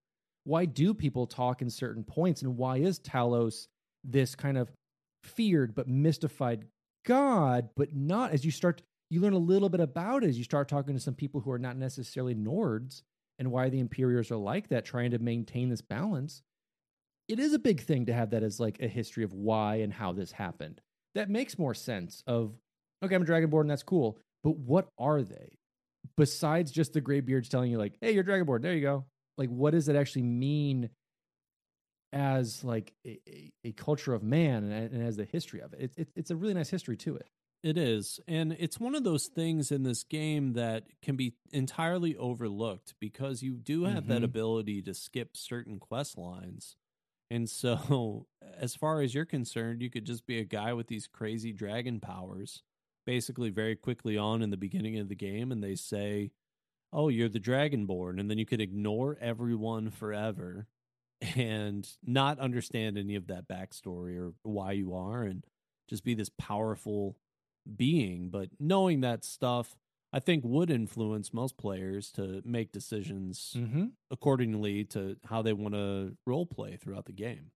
why 0.45 0.67
do 0.67 0.93
people 0.95 1.27
talk 1.27 1.63
in 1.63 1.71
certain 1.71 2.05
points, 2.05 2.43
and 2.43 2.57
why 2.57 2.77
is 2.77 3.01
Talos 3.01 3.67
this 4.09 4.35
kind 4.35 4.57
of 4.59 4.71
feared 5.25 5.75
but 5.75 5.89
mystified 5.89 6.65
god, 7.05 7.69
but 7.77 7.95
not 7.95 8.33
as 8.33 8.45
you 8.45 8.51
start 8.51 8.83
you 9.11 9.21
learn 9.21 9.33
a 9.33 9.39
little 9.39 9.69
bit 9.69 9.81
about 9.81 10.25
it 10.25 10.29
as 10.29 10.39
you 10.39 10.45
start 10.45 10.69
talking 10.69 10.95
to 10.95 11.01
some 11.01 11.15
people 11.15 11.41
who 11.41 11.51
are 11.51 11.59
not 11.59 11.77
necessarily 11.77 12.35
Nords 12.35 13.03
and 13.39 13.53
why 13.53 13.69
the 13.69 13.79
Imperials 13.79 14.31
are 14.33 14.37
like 14.37 14.69
that, 14.69 14.85
trying 14.85 15.13
to 15.13 15.19
maintain 15.19 15.69
this 15.69 15.83
balance 15.83 16.43
it 17.29 17.39
is 17.39 17.53
a 17.53 17.59
big 17.59 17.81
thing 17.81 18.07
to 18.07 18.13
have 18.13 18.31
that 18.31 18.43
as 18.43 18.61
like 18.61 18.81
a 18.81 18.89
history 18.89 19.25
of 19.25 19.33
why 19.33 19.77
and 19.77 19.93
how 19.93 20.13
this 20.13 20.33
happened. 20.33 20.81
That 21.15 21.31
makes 21.31 21.59
more 21.59 21.75
sense 21.75 22.23
of 22.27 22.55
okay, 23.03 23.15
I'm 23.15 23.23
a 23.23 23.27
dragonborn, 23.27 23.69
that's 23.69 23.83
cool. 23.83 24.19
But 24.45 24.57
what 24.57 24.89
are 24.99 25.23
they? 25.23 25.59
Besides 26.17 26.71
just 26.71 26.93
the 26.93 27.01
graybeards 27.01 27.49
telling 27.49 27.71
you, 27.71 27.79
like, 27.79 27.97
hey, 28.01 28.13
you're 28.13 28.25
dragonborn, 28.25 28.63
there 28.63 28.75
you 28.75 28.81
go. 28.81 29.05
Like, 29.37 29.51
what 29.51 29.73
does 29.73 29.89
it 29.89 29.97
actually 29.97 30.23
mean 30.23 30.91
as 32.17 32.65
like 32.65 32.95
a, 33.05 33.21
a, 33.29 33.53
a 33.65 33.73
culture 33.73 34.15
of 34.15 34.23
man 34.23 34.65
and, 34.65 34.93
and 34.93 35.07
as 35.07 35.17
the 35.17 35.25
history 35.25 35.61
of 35.61 35.73
it? 35.75 35.81
It's 35.81 35.97
it, 35.97 36.09
it's 36.17 36.31
a 36.31 36.37
really 36.37 36.55
nice 36.55 36.71
history 36.71 36.97
to 36.99 37.17
it. 37.17 37.29
It 37.63 37.77
is. 37.77 38.21
And 38.29 38.53
it's 38.59 38.79
one 38.79 38.95
of 38.95 39.03
those 39.05 39.27
things 39.27 39.73
in 39.73 39.83
this 39.83 40.05
game 40.05 40.53
that 40.53 40.85
can 41.03 41.17
be 41.17 41.35
entirely 41.53 42.17
overlooked 42.17 42.95
because 43.01 43.43
you 43.43 43.55
do 43.57 43.85
have 43.85 44.07
that 44.07 44.21
Mhm. 44.21 44.25
ability 44.25 44.83
to 44.83 44.95
skip 44.95 45.37
certain 45.37 45.79
quest 45.79 46.17
lines. 46.17 46.77
And 47.31 47.51
so, 47.51 48.27
as 48.57 48.77
far 48.77 49.01
as 49.01 49.15
you're 49.15 49.25
concerned, 49.25 49.83
you 49.83 49.91
could 49.91 50.05
just 50.05 50.27
be 50.27 50.39
a 50.39 50.45
guy 50.45 50.73
with 50.75 50.87
these 50.87 51.09
crazy 51.09 51.53
dragon 51.53 51.99
powers, 51.99 52.63
basically, 53.05 53.51
very 53.51 53.75
quickly 53.75 54.17
on 54.17 54.43
in 54.43 54.51
the 54.51 54.57
beginning 54.57 54.99
of 54.99 55.09
the 55.09 55.17
game, 55.17 55.51
and 55.51 55.63
they 55.63 55.75
say, 55.75 56.31
Oh, 56.93 57.09
you're 57.09 57.29
the 57.29 57.41
Dragonborn. 57.41 58.21
And 58.21 58.31
then 58.31 58.39
you 58.39 58.47
could 58.47 58.61
ignore 58.61 59.19
everyone 59.21 59.91
forever 59.91 60.69
and 61.35 61.89
not 62.05 62.39
understand 62.39 62.99
any 62.99 63.15
of 63.15 63.27
that 63.29 63.49
backstory 63.49 64.17
or 64.19 64.35
why 64.43 64.73
you 64.73 64.95
are, 64.95 65.23
and 65.23 65.45
just 65.89 66.05
be 66.05 66.15
this 66.15 66.31
powerful 66.39 67.17
being. 67.77 68.29
But 68.29 68.51
knowing 68.61 69.01
that 69.01 69.25
stuff, 69.25 69.77
I 70.13 70.21
think 70.21 70.45
would 70.45 70.71
influence 70.71 71.35
most 71.35 71.57
players 71.57 72.11
to 72.13 72.43
make 72.45 72.73
decisions 72.73 73.55
Mm-hmm. 73.57 73.87
accordingly 74.11 74.85
to 74.85 75.17
how 75.27 75.43
they 75.43 75.53
want 75.53 75.75
to 75.75 76.17
role 76.27 76.47
play 76.47 76.77
throughout 76.77 77.07
the 77.07 77.13
game. 77.13 77.51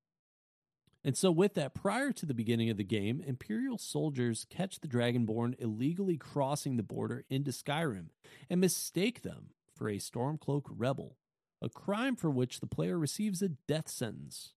And 1.03 1.17
so, 1.17 1.31
with 1.31 1.55
that, 1.55 1.75
prior 1.75 2.13
to 2.13 2.27
the 2.27 2.35
beginning 2.35 2.69
of 2.69 2.77
the 2.77 2.85
game, 2.85 3.23
Imperial 3.27 3.79
soldiers 3.79 4.45
catch 4.51 4.81
the 4.81 4.89
Dragonborn 4.89 5.55
illegally 5.59 6.19
crossing 6.19 6.77
the 6.77 6.83
border 6.83 7.25
into 7.31 7.53
Skyrim 7.53 8.09
and 8.51 8.61
mistake 8.61 9.23
them 9.23 9.51
for 9.75 9.89
a 9.89 9.97
Stormcloak 9.97 10.65
rebel, 10.69 11.17
a 11.63 11.69
crime 11.69 12.17
for 12.17 12.31
which 12.31 12.61
the 12.61 12.67
player 12.67 12.99
receives 12.99 13.43
a 13.43 13.49
death 13.49 13.89
sentence. 13.89 14.55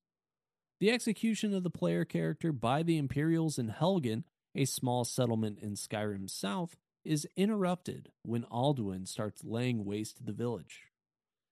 The 0.79 0.91
execution 0.91 1.53
of 1.53 1.63
the 1.63 1.69
player 1.69 2.05
character 2.05 2.51
by 2.51 2.83
the 2.83 2.97
Imperials 2.97 3.57
in 3.57 3.69
Helgen, 3.69 4.23
a 4.55 4.65
small 4.65 5.05
settlement 5.05 5.59
in 5.59 5.75
Skyrim 5.75 6.29
south, 6.29 6.75
is 7.05 7.27
interrupted 7.35 8.09
when 8.23 8.43
Alduin 8.45 9.07
starts 9.07 9.43
laying 9.43 9.85
waste 9.85 10.17
to 10.17 10.23
the 10.23 10.31
village. 10.31 10.87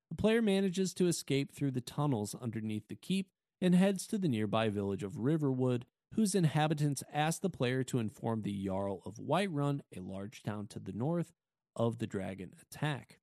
The 0.10 0.16
player 0.16 0.42
manages 0.42 0.94
to 0.96 1.08
escape 1.08 1.54
through 1.54 1.72
the 1.72 1.82
tunnels 1.82 2.36
underneath 2.42 2.88
the 2.90 2.96
keep 2.96 3.30
and 3.62 3.76
heads 3.76 4.08
to 4.08 4.18
the 4.18 4.28
nearby 4.28 4.70
village 4.70 5.04
of 5.04 5.18
Riverwood, 5.18 5.86
whose 6.16 6.36
inhabitants 6.36 7.04
ask 7.14 7.42
the 7.42 7.50
player 7.50 7.84
to 7.86 8.00
inform 8.00 8.42
the 8.42 8.66
Jarl 8.66 9.02
of 9.06 9.16
Whiterun, 9.16 9.82
a 9.96 10.02
large 10.02 10.44
town 10.44 10.68
to 10.68 10.80
the 10.80 10.92
north, 10.92 11.32
of 11.74 12.00
the 12.00 12.08
dragon 12.08 12.52
attack. 12.62 13.21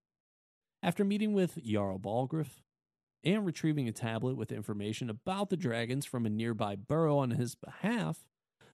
After 0.82 1.04
meeting 1.04 1.32
with 1.32 1.62
Jarl 1.64 1.98
Balgruuf 1.98 2.62
and 3.24 3.44
retrieving 3.44 3.88
a 3.88 3.92
tablet 3.92 4.36
with 4.36 4.52
information 4.52 5.10
about 5.10 5.50
the 5.50 5.56
dragons 5.56 6.06
from 6.06 6.24
a 6.24 6.30
nearby 6.30 6.76
burrow 6.76 7.18
on 7.18 7.32
his 7.32 7.56
behalf, 7.56 8.24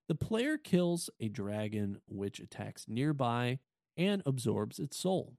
the 0.07 0.15
player 0.15 0.59
kills 0.59 1.09
a 1.19 1.29
dragon 1.29 2.01
which 2.07 2.41
attacks 2.41 2.85
nearby 2.87 3.59
and 3.97 4.23
absorbs 4.27 4.79
its 4.79 4.99
soul. 4.99 5.39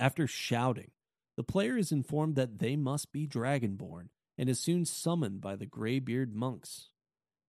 After 0.00 0.26
shouting, 0.26 0.90
the 1.36 1.44
player 1.44 1.76
is 1.76 1.92
informed 1.92 2.34
that 2.34 2.58
they 2.58 2.74
must 2.74 3.12
be 3.12 3.26
dragonborn 3.26 4.08
and 4.36 4.48
is 4.48 4.58
soon 4.58 4.84
summoned 4.84 5.40
by 5.40 5.54
the 5.54 5.66
graybeard 5.66 6.34
monks. 6.34 6.90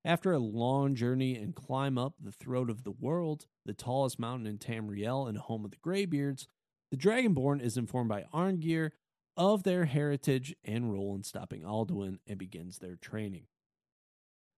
After 0.06 0.32
a 0.32 0.40
long 0.40 0.96
journey 0.96 1.36
and 1.36 1.56
climb 1.56 1.98
up 1.98 2.14
the 2.20 2.32
throat 2.32 2.70
of 2.70 2.84
the 2.84 2.92
world, 2.92 3.48
the 3.66 3.74
tallest 3.74 4.20
mountain 4.20 4.48
in 4.48 4.58
Tamriel 4.58 5.28
and 5.28 5.38
home 5.38 5.66
of 5.66 5.72
the 5.72 5.78
Greybeards, 5.78 6.48
the 6.92 6.98
Dragonborn 6.98 7.62
is 7.62 7.78
informed 7.78 8.10
by 8.10 8.26
Arngeir 8.34 8.92
of 9.38 9.64
their 9.64 9.86
heritage 9.86 10.56
and 10.66 10.92
role 10.92 11.16
in 11.16 11.24
stopping 11.24 11.62
Alduin 11.62 12.20
and 12.28 12.38
begins 12.38 12.80
their 12.80 12.96
training. 12.96 13.46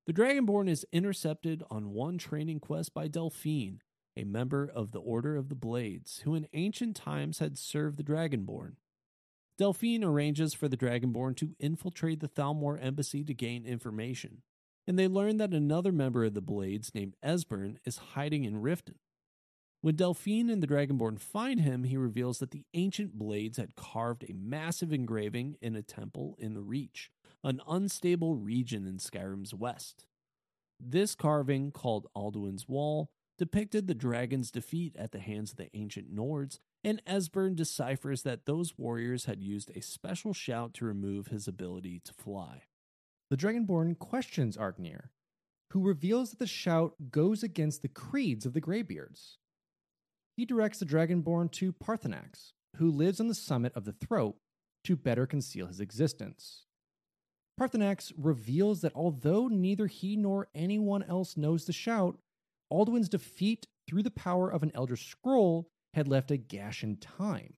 The 0.08 0.14
Dragonborn 0.14 0.68
is 0.68 0.86
intercepted 0.92 1.64
on 1.70 1.92
one 1.92 2.18
training 2.18 2.60
quest 2.60 2.94
by 2.94 3.08
Delphine, 3.08 3.82
a 4.18 4.24
member 4.24 4.70
of 4.74 4.92
the 4.92 5.00
Order 5.00 5.36
of 5.36 5.50
the 5.50 5.56
Blades, 5.56 6.22
who 6.24 6.34
in 6.36 6.48
ancient 6.54 6.96
times 6.96 7.40
had 7.40 7.58
served 7.58 7.98
the 7.98 8.04
Dragonborn. 8.04 8.74
Delphine 9.58 10.04
arranges 10.04 10.54
for 10.56 10.68
the 10.68 10.78
Dragonborn 10.78 11.36
to 11.38 11.56
infiltrate 11.60 12.20
the 12.20 12.28
Thalmor 12.28 12.84
embassy 12.84 13.24
to 13.24 13.34
gain 13.34 13.66
information, 13.66 14.42
and 14.88 14.98
they 14.98 15.08
learn 15.08 15.38
that 15.38 15.54
another 15.54 15.92
member 15.92 16.26
of 16.26 16.34
the 16.34 16.42
Blades 16.42 16.96
named 16.96 17.16
Esbern 17.24 17.78
is 17.86 17.98
hiding 17.98 18.44
in 18.44 18.62
Riften. 18.62 18.96
When 19.82 19.96
Delphine 19.96 20.52
and 20.52 20.62
the 20.62 20.68
Dragonborn 20.68 21.20
find 21.20 21.62
him, 21.62 21.86
he 21.86 21.98
reveals 21.98 22.38
that 22.38 22.52
the 22.52 22.66
ancient 22.76 23.18
Blades 23.18 23.58
had 23.58 23.76
carved 23.76 24.24
a 24.24 24.34
massive 24.34 24.94
engraving 24.94 25.58
in 25.60 25.76
a 25.76 25.82
temple 25.82 26.36
in 26.38 26.54
the 26.54 26.62
Reach, 26.62 27.10
an 27.44 27.62
unstable 27.68 28.36
region 28.36 28.86
in 28.86 28.98
Skyrim's 28.98 29.56
west. 29.56 30.06
This 30.80 31.16
carving, 31.16 31.72
called 31.72 32.06
Alduin's 32.16 32.68
Wall, 32.68 33.10
depicted 33.40 33.88
the 33.88 33.96
dragon's 33.96 34.52
defeat 34.52 34.96
at 34.96 35.12
the 35.14 35.20
hands 35.20 35.52
of 35.52 35.58
the 35.58 35.76
ancient 35.76 36.16
Nords 36.16 36.60
and 36.84 37.02
Esbern 37.08 37.56
deciphers 37.56 38.22
that 38.22 38.46
those 38.46 38.78
warriors 38.78 39.26
had 39.26 39.42
used 39.42 39.72
a 39.72 39.82
special 39.82 40.32
shout 40.32 40.76
to 40.76 40.86
remove 40.86 41.28
his 41.28 41.48
ability 41.48 42.02
to 42.06 42.14
fly. 42.14 42.64
The 43.32 43.38
Dragonborn 43.38 43.98
questions 43.98 44.58
Arngeir, 44.58 45.10
who 45.72 45.82
reveals 45.82 46.30
that 46.30 46.40
the 46.40 46.46
shout 46.46 46.94
goes 47.10 47.42
against 47.42 47.82
the 47.82 47.88
creeds 47.88 48.46
of 48.46 48.54
the 48.54 48.62
Greybeards. 48.62 49.38
He 50.38 50.46
directs 50.46 50.80
the 50.80 50.86
Dragonborn 50.86 51.52
to 51.54 51.74
Paarthurnax, 51.74 52.54
who 52.78 52.90
lives 52.90 53.20
on 53.20 53.28
the 53.28 53.36
summit 53.36 53.74
of 53.76 53.86
the 53.86 53.94
throat, 53.94 54.36
to 54.86 54.96
better 54.96 55.28
conceal 55.28 55.68
his 55.68 55.80
existence. 55.80 56.66
Paarthurnax 57.60 58.12
reveals 58.18 58.82
that 58.82 58.96
although 58.96 59.48
neither 59.48 59.88
he 59.88 60.16
nor 60.16 60.48
anyone 60.56 61.04
else 61.04 61.38
knows 61.38 61.66
the 61.66 61.74
shout, 61.74 62.18
Alduin's 62.72 63.10
defeat 63.10 63.68
through 63.88 64.04
the 64.04 64.10
power 64.10 64.50
of 64.50 64.64
an 64.64 64.72
Elder 64.74 64.96
Scroll 64.96 65.68
had 65.94 66.08
left 66.08 66.32
a 66.32 66.38
gash 66.38 66.84
in 66.84 66.98
time, 66.98 67.54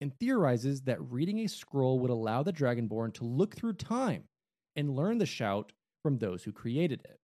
and 0.00 0.12
theorizes 0.18 0.82
that 0.82 1.10
reading 1.10 1.40
a 1.40 1.48
scroll 1.48 1.98
would 1.98 2.10
allow 2.10 2.42
the 2.42 2.52
Dragonborn 2.52 3.14
to 3.14 3.24
look 3.24 3.56
through 3.56 3.72
time 3.72 4.24
and 4.76 4.94
learn 4.94 5.18
the 5.18 5.26
shout 5.26 5.72
from 6.02 6.18
those 6.18 6.44
who 6.44 6.52
created 6.52 7.00
it. 7.04 7.18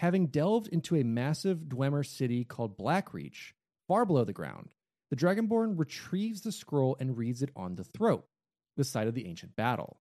Having 0.00 0.26
delved 0.26 0.66
into 0.68 0.96
a 0.96 1.04
massive 1.04 1.60
Dwemer 1.68 2.04
city 2.04 2.44
called 2.44 2.76
Blackreach, 2.76 3.52
far 3.92 4.06
below 4.06 4.24
the 4.24 4.32
ground, 4.32 4.70
the 5.10 5.16
Dragonborn 5.16 5.78
retrieves 5.78 6.40
the 6.40 6.50
scroll 6.50 6.96
and 6.98 7.18
reads 7.18 7.42
it 7.42 7.50
on 7.54 7.74
the 7.74 7.84
throat, 7.84 8.24
the 8.78 8.84
site 8.84 9.06
of 9.06 9.12
the 9.12 9.26
ancient 9.26 9.54
battle. 9.54 10.00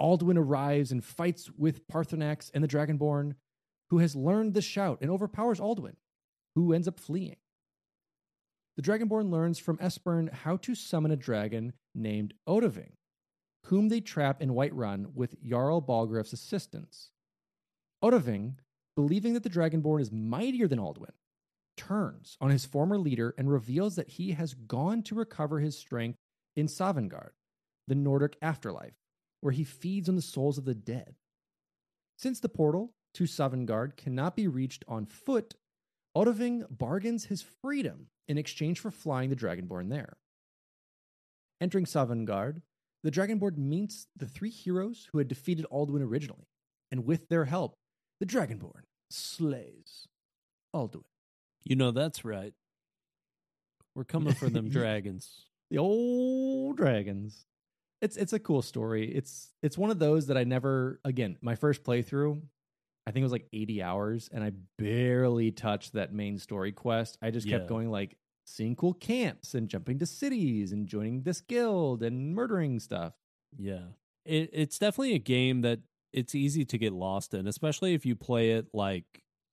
Alduin 0.00 0.38
arrives 0.38 0.90
and 0.90 1.04
fights 1.04 1.50
with 1.58 1.86
Paarthurnax 1.86 2.50
and 2.54 2.64
the 2.64 2.68
Dragonborn, 2.68 3.34
who 3.90 3.98
has 3.98 4.16
learned 4.16 4.54
the 4.54 4.62
shout 4.62 5.00
and 5.02 5.10
overpowers 5.10 5.60
Alduin, 5.60 5.96
who 6.54 6.72
ends 6.72 6.88
up 6.88 6.98
fleeing 6.98 7.36
the 8.78 8.82
Dragonborn 8.82 9.30
learns 9.30 9.58
from 9.58 9.76
Esbern 9.76 10.32
how 10.32 10.56
to 10.56 10.74
summon 10.74 11.10
a 11.10 11.16
dragon 11.16 11.74
named 11.94 12.32
Odahviing, 12.48 12.92
whom 13.66 13.90
they 13.90 14.00
trap 14.00 14.40
in 14.40 14.54
Whiterun 14.54 15.12
with 15.12 15.36
Jarl 15.44 15.82
Balgruuf's 15.82 16.32
assistance. 16.32 17.10
Odahviing, 18.02 18.54
believing 18.96 19.34
that 19.34 19.42
the 19.42 19.50
Dragonborn 19.50 20.00
is 20.00 20.10
mightier 20.10 20.66
than 20.66 20.78
Alduin, 20.78 21.12
turns 21.80 22.36
on 22.42 22.50
his 22.50 22.66
former 22.66 22.98
leader 22.98 23.34
and 23.38 23.50
reveals 23.50 23.96
that 23.96 24.10
he 24.10 24.32
has 24.32 24.52
gone 24.52 25.02
to 25.02 25.14
recover 25.14 25.60
his 25.60 25.78
strength 25.78 26.18
in 26.54 26.66
Sovngarde, 26.66 27.32
the 27.88 27.94
Nordic 27.94 28.36
afterlife, 28.42 28.92
where 29.40 29.52
he 29.52 29.64
feeds 29.64 30.08
on 30.08 30.16
the 30.16 30.22
souls 30.22 30.58
of 30.58 30.66
the 30.66 30.74
dead. 30.74 31.14
Since 32.18 32.40
the 32.40 32.50
portal 32.50 32.92
to 33.14 33.24
Sovngarde 33.24 33.96
cannot 33.96 34.36
be 34.36 34.46
reached 34.46 34.84
on 34.86 35.06
foot, 35.06 35.54
Odahviing 36.14 36.66
bargains 36.70 37.24
his 37.26 37.42
freedom 37.62 38.08
in 38.28 38.36
exchange 38.36 38.78
for 38.78 38.90
flying 38.90 39.30
the 39.30 39.36
Dragonborn 39.36 39.88
there. 39.88 40.18
Entering 41.62 41.86
Sovngarde, 41.86 42.60
the 43.02 43.10
Dragonborn 43.10 43.56
meets 43.56 44.06
the 44.14 44.26
three 44.26 44.50
heroes 44.50 45.08
who 45.10 45.18
had 45.18 45.28
defeated 45.28 45.64
Alduin 45.72 46.02
originally, 46.02 46.48
and 46.90 47.06
with 47.06 47.28
their 47.28 47.46
help, 47.46 47.74
the 48.18 48.26
Dragonborn 48.26 48.82
slays 49.10 50.06
Alduin. 50.74 51.04
You 51.64 51.76
know 51.76 51.90
that's 51.90 52.24
right. 52.24 52.52
We're 53.94 54.04
coming 54.04 54.34
for 54.34 54.48
them 54.48 54.68
dragons. 54.70 55.46
The 55.70 55.78
old 55.78 56.76
dragons. 56.76 57.46
It's 58.00 58.16
it's 58.16 58.32
a 58.32 58.38
cool 58.38 58.62
story. 58.62 59.14
It's 59.14 59.52
it's 59.62 59.76
one 59.76 59.90
of 59.90 59.98
those 59.98 60.28
that 60.28 60.36
I 60.38 60.44
never 60.44 61.00
again, 61.04 61.36
my 61.42 61.54
first 61.54 61.84
playthrough, 61.84 62.40
I 63.06 63.10
think 63.10 63.20
it 63.22 63.24
was 63.24 63.32
like 63.32 63.48
80 63.52 63.82
hours 63.82 64.28
and 64.32 64.42
I 64.42 64.52
barely 64.78 65.50
touched 65.50 65.92
that 65.94 66.12
main 66.12 66.38
story 66.38 66.72
quest. 66.72 67.18
I 67.20 67.30
just 67.30 67.48
kept 67.48 67.64
Yeah. 67.64 67.68
going 67.68 67.90
like 67.90 68.16
seeing 68.46 68.74
cool 68.74 68.94
camps 68.94 69.54
and 69.54 69.68
jumping 69.68 69.98
to 69.98 70.06
cities 70.06 70.72
and 70.72 70.86
joining 70.86 71.22
this 71.22 71.40
guild 71.42 72.02
and 72.02 72.34
murdering 72.34 72.80
stuff. 72.80 73.12
Yeah. 73.58 73.84
It, 74.24 74.50
it's 74.52 74.78
definitely 74.78 75.14
a 75.14 75.18
game 75.20 75.60
that 75.62 75.80
it's 76.12 76.34
easy 76.34 76.64
to 76.64 76.78
get 76.78 76.92
lost 76.92 77.34
in, 77.34 77.46
especially 77.46 77.94
if 77.94 78.04
you 78.06 78.16
play 78.16 78.52
it 78.52 78.66
like 78.72 79.04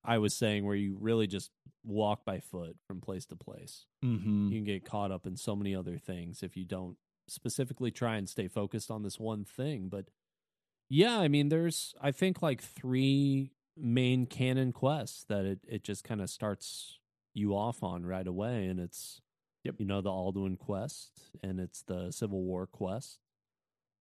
I 0.08 0.18
was 0.18 0.34
saying, 0.34 0.66
where 0.66 0.76
you 0.76 0.98
really 1.00 1.28
just 1.28 1.52
walk 1.84 2.26
by 2.26 2.40
foot 2.40 2.78
from 2.88 3.02
place 3.02 3.26
to 3.28 3.36
place. 3.36 3.86
Mm-hmm. 4.04 4.48
You 4.52 4.58
can 4.58 4.64
get 4.64 4.86
caught 4.86 5.12
up 5.12 5.28
in 5.28 5.36
so 5.36 5.56
many 5.56 5.76
other 5.76 5.98
things 5.98 6.42
if 6.42 6.58
you 6.58 6.66
don't 6.66 6.98
specifically 7.28 7.92
try 7.92 8.16
and 8.16 8.28
stay 8.28 8.48
focused 8.48 8.90
on 8.90 9.04
this 9.04 9.20
one 9.20 9.44
thing. 9.44 9.90
But 9.90 10.06
yeah, 10.90 11.20
I 11.20 11.28
mean, 11.28 11.50
there's, 11.50 11.94
I 12.02 12.12
think, 12.12 12.42
like 12.42 12.62
three 12.62 13.52
main 13.76 14.26
canon 14.26 14.72
quests 14.72 15.26
that 15.26 15.46
it, 15.46 15.60
it 15.68 15.84
just 15.84 16.04
kind 16.04 16.22
of 16.22 16.30
starts 16.30 17.00
you 17.34 17.52
off 17.56 17.84
on 17.84 18.06
right 18.06 18.26
away. 18.28 18.66
And 18.66 18.80
it's, 18.80 19.22
Yep. 19.64 19.76
you 19.80 19.86
know, 19.86 20.00
the 20.00 20.10
Alduin 20.10 20.58
quest, 20.58 21.12
and 21.44 21.60
it's 21.60 21.82
the 21.82 22.12
Civil 22.12 22.42
War 22.44 22.66
quest, 22.66 23.20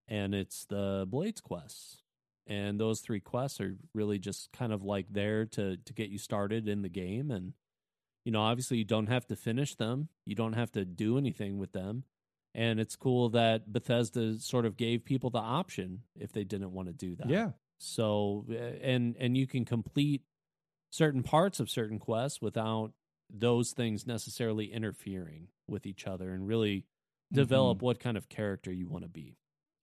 and 0.07 0.33
it's 0.33 0.63
the 0.63 1.05
Blades 1.09 1.41
quest. 1.41 2.03
And 2.47 2.79
those 2.79 3.01
three 3.01 3.19
quests 3.19 3.59
are 3.59 3.75
really 3.93 4.19
just 4.19 4.51
kind 4.53 4.71
of 4.71 4.83
like 4.83 5.07
there 5.11 5.45
to 5.45 5.77
to 5.77 5.93
get 5.93 6.09
you 6.09 6.17
started 6.17 6.67
in 6.67 6.81
the 6.81 6.89
game 6.89 7.29
and 7.29 7.53
you 8.27 8.31
know, 8.31 8.41
obviously 8.41 8.75
you 8.75 8.83
don't 8.83 9.07
have 9.07 9.25
to 9.27 9.37
finish 9.37 9.75
them. 9.75 10.09
You 10.25 10.35
don't 10.35 10.51
have 10.51 10.69
to 10.73 10.83
do 10.83 11.17
anything 11.17 11.59
with 11.59 11.71
them. 11.71 12.03
And 12.53 12.77
it's 12.77 12.97
cool 12.97 13.29
that 13.29 13.71
Bethesda 13.71 14.37
sort 14.39 14.65
of 14.65 14.75
gave 14.75 15.05
people 15.05 15.29
the 15.29 15.37
option 15.37 16.01
if 16.19 16.33
they 16.33 16.43
didn't 16.43 16.73
want 16.73 16.89
to 16.89 16.93
do 16.93 17.15
that. 17.15 17.29
Yeah. 17.29 17.51
So 17.77 18.45
uh, 18.51 18.55
and 18.55 19.15
and 19.17 19.37
you 19.37 19.47
can 19.47 19.63
complete 19.63 20.23
certain 20.89 21.23
parts 21.23 21.61
of 21.61 21.69
certain 21.69 21.99
quests 21.99 22.41
without 22.41 22.91
those 23.29 23.71
things 23.71 24.05
necessarily 24.05 24.73
interfering 24.73 25.47
with 25.65 25.85
each 25.85 26.05
other 26.05 26.33
and 26.33 26.45
really 26.45 26.83
develop 27.31 27.81
what 27.81 27.99
kind 28.01 28.17
of 28.17 28.27
character 28.27 28.73
you 28.73 28.89
want 28.89 29.05
to 29.05 29.09
be. 29.09 29.37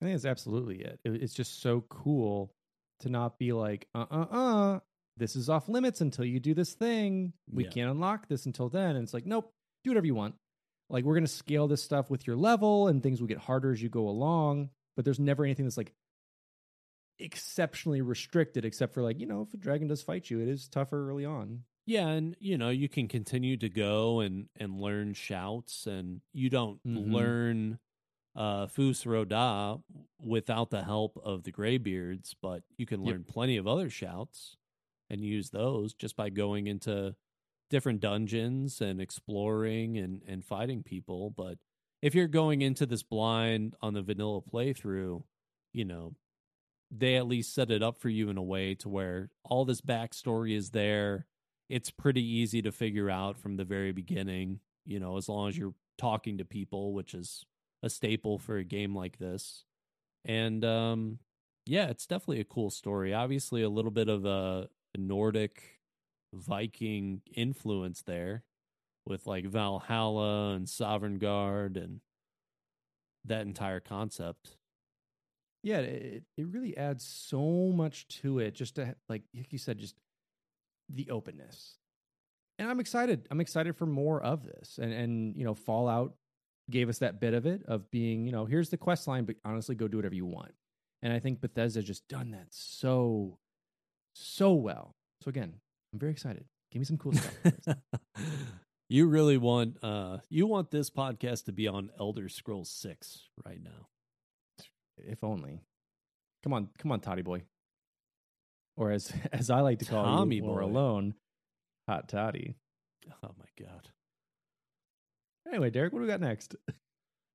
I 0.04 0.08
think 0.08 0.14
that's 0.16 0.26
absolutely 0.30 0.82
it. 0.82 1.00
It- 1.04 1.22
It's 1.22 1.34
just 1.34 1.60
so 1.60 1.80
cool 1.82 2.52
to 3.00 3.08
not 3.08 3.38
be 3.38 3.52
like, 3.52 3.88
uh 3.94 4.06
uh 4.10 4.26
uh, 4.30 4.80
this 5.16 5.34
is 5.36 5.48
off 5.48 5.68
limits 5.68 6.00
until 6.00 6.24
you 6.24 6.40
do 6.40 6.54
this 6.54 6.74
thing. 6.74 7.32
We 7.50 7.64
Yeah. 7.64 7.70
can't 7.70 7.90
unlock 7.90 8.28
this 8.28 8.46
until 8.46 8.68
then. 8.68 8.96
And 8.96 9.04
it's 9.04 9.14
like, 9.14 9.26
nope, 9.26 9.50
do 9.84 9.90
whatever 9.90 10.06
you 10.06 10.14
want. 10.14 10.34
Like, 10.90 11.04
we're 11.04 11.14
going 11.14 11.24
to 11.24 11.28
scale 11.32 11.66
this 11.68 11.82
stuff 11.82 12.10
with 12.10 12.26
your 12.26 12.36
level 12.36 12.88
and 12.88 13.02
things 13.02 13.20
will 13.20 13.28
get 13.28 13.38
harder 13.38 13.72
as 13.72 13.82
you 13.82 13.88
go 13.88 14.08
along. 14.08 14.70
But 14.96 15.04
there's 15.04 15.18
never 15.20 15.44
anything 15.44 15.64
that's 15.64 15.76
like 15.78 15.92
exceptionally 17.18 18.00
restricted, 18.02 18.64
except 18.64 18.92
for 18.94 19.02
like, 19.02 19.20
you 19.20 19.26
know, 19.26 19.42
if 19.42 19.54
a 19.54 19.56
dragon 19.56 19.88
does 19.88 20.02
fight 20.02 20.28
you, 20.30 20.40
it 20.40 20.48
is 20.48 20.68
tougher 20.68 21.08
early 21.08 21.24
on. 21.24 21.64
Yeah, 21.86 22.08
and 22.08 22.36
you 22.40 22.56
know, 22.58 22.70
you 22.70 22.88
can 22.88 23.08
continue 23.08 23.56
to 23.58 23.68
go 23.68 24.20
and 24.20 24.48
and 24.56 24.80
learn 24.80 25.14
shouts 25.14 25.86
and 25.86 26.20
you 26.32 26.50
don't 26.50 26.82
Mhm. 26.84 27.12
learn 27.12 27.78
uh 28.36 28.66
Fus 28.66 29.06
Roda 29.06 29.78
without 30.20 30.70
the 30.70 30.82
help 30.84 31.18
of 31.24 31.44
the 31.44 31.52
Greybeards, 31.52 32.34
but 32.40 32.62
you 32.76 32.86
can 32.86 33.00
Yep. 33.00 33.08
learn 33.12 33.24
plenty 33.24 33.56
of 33.56 33.66
other 33.66 33.90
shouts 33.90 34.56
and 35.10 35.24
use 35.24 35.50
those 35.50 35.94
just 35.94 36.16
by 36.16 36.30
going 36.30 36.66
into 36.66 37.14
different 37.70 38.00
dungeons 38.00 38.80
and 38.80 39.00
exploring 39.00 39.98
and 39.98 40.22
and 40.26 40.44
fighting 40.44 40.82
people, 40.82 41.30
but 41.30 41.58
if 42.02 42.14
you're 42.14 42.28
going 42.28 42.60
into 42.62 42.84
this 42.86 43.02
blind 43.02 43.74
on 43.80 43.94
the 43.94 44.02
vanilla 44.02 44.42
playthrough, 44.42 45.22
you 45.72 45.84
know, 45.84 46.14
they 46.90 47.16
at 47.16 47.26
least 47.26 47.54
set 47.54 47.70
it 47.70 47.82
up 47.82 47.98
for 47.98 48.08
you 48.10 48.28
in 48.28 48.36
a 48.36 48.42
way 48.42 48.74
to 48.74 48.88
where 48.88 49.30
all 49.44 49.64
this 49.64 49.80
backstory 49.80 50.54
is 50.54 50.70
there. 50.70 51.26
It's 51.70 51.90
pretty 51.90 52.22
easy 52.22 52.60
to 52.62 52.72
figure 52.72 53.08
out 53.10 53.38
from 53.38 53.56
the 53.56 53.64
very 53.64 53.90
beginning, 53.92 54.60
you 54.84 55.00
know, 55.00 55.16
as 55.16 55.28
long 55.28 55.48
as 55.48 55.56
you're 55.56 55.74
talking 55.96 56.38
to 56.38 56.44
people, 56.44 56.92
which 56.92 57.14
is 57.14 57.44
a 57.84 57.90
staple 57.90 58.38
for 58.38 58.56
a 58.56 58.64
game 58.64 58.96
like 58.96 59.18
this. 59.18 59.64
And 60.24 60.64
um 60.64 61.18
yeah, 61.66 61.88
it's 61.88 62.06
definitely 62.06 62.40
a 62.40 62.44
cool 62.44 62.70
story. 62.70 63.14
Obviously 63.14 63.62
a 63.62 63.68
little 63.68 63.90
bit 63.90 64.08
of 64.08 64.24
a, 64.24 64.68
Nordic 64.96 65.80
Viking 66.32 67.20
influence 67.34 68.02
there 68.02 68.44
with 69.04 69.26
like 69.26 69.44
Valhalla 69.44 70.54
and 70.54 70.68
Sovngarde 70.68 71.76
and 71.76 72.00
that 73.24 73.44
entire 73.44 73.80
concept. 73.80 74.56
Yeah, 75.64 75.78
it, 75.78 76.22
it 76.36 76.46
really 76.46 76.76
adds 76.76 77.04
so 77.04 77.72
much 77.74 78.06
to 78.20 78.38
it. 78.38 78.54
Just 78.54 78.76
to, 78.76 78.94
like 79.08 79.22
like 79.34 79.52
you 79.52 79.58
said, 79.58 79.78
just 79.78 79.96
the 80.88 81.10
openness. 81.10 81.78
And 82.60 82.70
I'm 82.70 82.78
excited. 82.78 83.26
I'm 83.32 83.40
excited 83.40 83.76
for 83.76 83.86
more 83.86 84.22
of 84.22 84.44
this. 84.44 84.78
And 84.80 84.92
and 84.92 85.36
you 85.36 85.44
know, 85.44 85.54
Fallout 85.54 86.14
gave 86.70 86.88
us 86.88 86.98
that 86.98 87.20
bit 87.20 87.34
of 87.34 87.46
it 87.46 87.62
of 87.66 87.90
being, 87.90 88.26
you 88.26 88.32
know, 88.32 88.46
here's 88.46 88.70
the 88.70 88.76
quest 88.76 89.06
line, 89.06 89.24
but 89.24 89.36
honestly, 89.44 89.74
go 89.74 89.88
do 89.88 89.98
whatever 89.98 90.14
you 90.14 90.26
want. 90.26 90.52
And 91.02 91.12
I 91.12 91.18
think 91.18 91.40
Bethesda 91.40 91.82
just 91.82 92.08
done 92.08 92.30
that 92.30 92.46
so, 92.50 93.38
so 94.14 94.52
well. 94.54 94.94
So 95.22 95.28
again, 95.28 95.54
I'm 95.92 95.98
very 95.98 96.12
excited. 96.12 96.44
Give 96.72 96.80
me 96.80 96.86
some 96.86 96.98
cool 96.98 97.12
stuff. 97.12 97.76
you 98.88 99.06
really 99.06 99.36
want 99.36 99.76
uh 99.82 100.18
you 100.28 100.46
want 100.46 100.70
this 100.70 100.90
podcast 100.90 101.44
to 101.44 101.52
be 101.52 101.68
on 101.68 101.90
Elder 101.98 102.28
Scrolls 102.28 102.70
6 102.70 103.28
right 103.46 103.62
now. 103.62 103.88
if 104.98 105.22
only. 105.22 105.60
Come 106.42 106.52
on, 106.52 106.68
come 106.78 106.92
on, 106.92 107.00
Toddy 107.00 107.22
boy. 107.22 107.42
Or 108.76 108.90
as 108.90 109.12
as 109.32 109.50
I 109.50 109.60
like 109.60 109.78
to 109.80 109.84
call 109.84 110.04
Tommy 110.04 110.36
you, 110.36 110.42
more 110.42 110.60
boy. 110.60 110.66
alone, 110.66 111.14
hot 111.88 112.08
toddy. 112.08 112.56
Oh 113.22 113.30
my 113.38 113.46
god. 113.64 113.88
Anyway, 115.46 115.70
Derek, 115.70 115.92
what 115.92 116.00
do 116.00 116.04
we 116.04 116.10
got 116.10 116.20
next? 116.20 116.54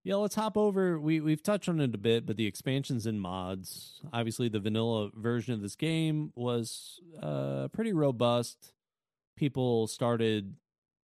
Yeah, 0.05 0.15
let's 0.15 0.35
hop 0.35 0.57
over. 0.57 0.97
We 0.97 1.19
we've 1.19 1.43
touched 1.43 1.67
on 1.67 1.81
it 1.81 1.93
a 1.93 1.97
bit, 1.97 2.25
but 2.25 2.37
the 2.37 2.47
expansions 2.47 3.05
and 3.05 3.19
mods. 3.19 3.99
Obviously, 4.13 4.47
the 4.47 4.59
vanilla 4.59 5.11
version 5.13 5.53
of 5.53 5.61
this 5.61 5.75
game 5.75 6.31
was 6.35 7.01
uh, 7.21 7.67
pretty 7.73 7.91
robust. 7.91 8.71
People 9.35 9.87
started 9.87 10.55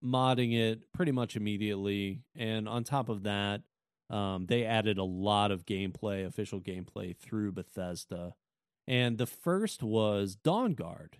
modding 0.03 0.57
it 0.57 0.93
pretty 0.93 1.11
much 1.11 1.35
immediately, 1.35 2.21
and 2.37 2.69
on 2.69 2.85
top 2.85 3.09
of 3.09 3.23
that, 3.23 3.63
um, 4.09 4.45
they 4.45 4.63
added 4.63 4.97
a 4.97 5.03
lot 5.03 5.51
of 5.51 5.65
gameplay, 5.65 6.25
official 6.25 6.61
gameplay 6.61 7.15
through 7.17 7.51
Bethesda. 7.51 8.33
And 8.87 9.17
the 9.17 9.25
first 9.25 9.83
was 9.83 10.35
Dawn 10.35 10.73
Guard, 10.73 11.17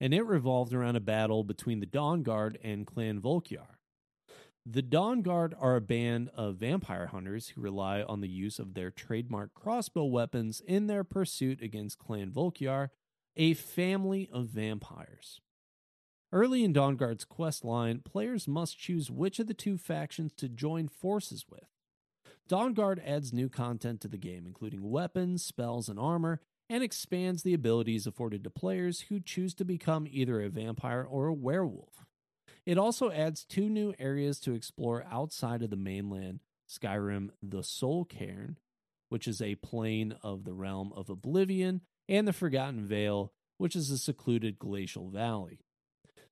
and 0.00 0.14
it 0.14 0.24
revolved 0.24 0.72
around 0.72 0.94
a 0.94 1.00
battle 1.00 1.42
between 1.42 1.80
the 1.80 1.86
Dawn 1.86 2.22
Guard 2.22 2.56
and 2.62 2.86
Clan 2.86 3.20
Volkihar. 3.20 3.79
The 4.72 4.82
Dawn 4.82 5.22
Guard 5.22 5.52
are 5.58 5.74
a 5.74 5.80
band 5.80 6.30
of 6.32 6.58
vampire 6.58 7.06
hunters 7.06 7.48
who 7.48 7.60
rely 7.60 8.02
on 8.02 8.20
the 8.20 8.28
use 8.28 8.60
of 8.60 8.74
their 8.74 8.92
trademark 8.92 9.52
crossbow 9.52 10.04
weapons 10.04 10.62
in 10.64 10.86
their 10.86 11.02
pursuit 11.02 11.60
against 11.60 11.98
Clan 11.98 12.30
Volkihar, 12.30 12.90
a 13.34 13.54
family 13.54 14.28
of 14.32 14.46
vampires. 14.46 15.40
Early 16.30 16.62
in 16.62 16.72
Dawn 16.72 16.94
Guard's 16.94 17.24
quest 17.24 17.64
line, 17.64 18.02
players 18.04 18.46
must 18.46 18.78
choose 18.78 19.10
which 19.10 19.40
of 19.40 19.48
the 19.48 19.54
two 19.54 19.76
factions 19.76 20.32
to 20.34 20.48
join 20.48 20.86
forces 20.86 21.46
with. 21.50 21.66
Dawn 22.46 22.72
Guard 22.72 23.02
adds 23.04 23.32
new 23.32 23.48
content 23.48 24.00
to 24.02 24.08
the 24.08 24.16
game, 24.18 24.46
including 24.46 24.88
weapons, 24.88 25.44
spells, 25.44 25.88
and 25.88 25.98
armor, 25.98 26.42
and 26.68 26.84
expands 26.84 27.42
the 27.42 27.54
abilities 27.54 28.06
afforded 28.06 28.44
to 28.44 28.50
players 28.50 29.00
who 29.08 29.18
choose 29.18 29.52
to 29.54 29.64
become 29.64 30.06
either 30.08 30.40
a 30.40 30.48
vampire 30.48 31.02
or 31.02 31.26
a 31.26 31.34
werewolf. 31.34 32.06
It 32.70 32.78
also 32.78 33.10
adds 33.10 33.44
two 33.44 33.68
new 33.68 33.94
areas 33.98 34.38
to 34.42 34.54
explore 34.54 35.04
outside 35.10 35.60
of 35.62 35.70
the 35.70 35.76
mainland 35.76 36.38
Skyrim, 36.68 37.30
the 37.42 37.64
Soul 37.64 38.04
Cairn, 38.04 38.58
which 39.08 39.26
is 39.26 39.42
a 39.42 39.56
plane 39.56 40.14
of 40.22 40.44
the 40.44 40.54
realm 40.54 40.92
of 40.94 41.10
Oblivion, 41.10 41.80
and 42.08 42.28
the 42.28 42.32
Forgotten 42.32 42.86
Vale, 42.86 43.32
which 43.58 43.74
is 43.74 43.90
a 43.90 43.98
secluded 43.98 44.60
glacial 44.60 45.10
valley. 45.10 45.64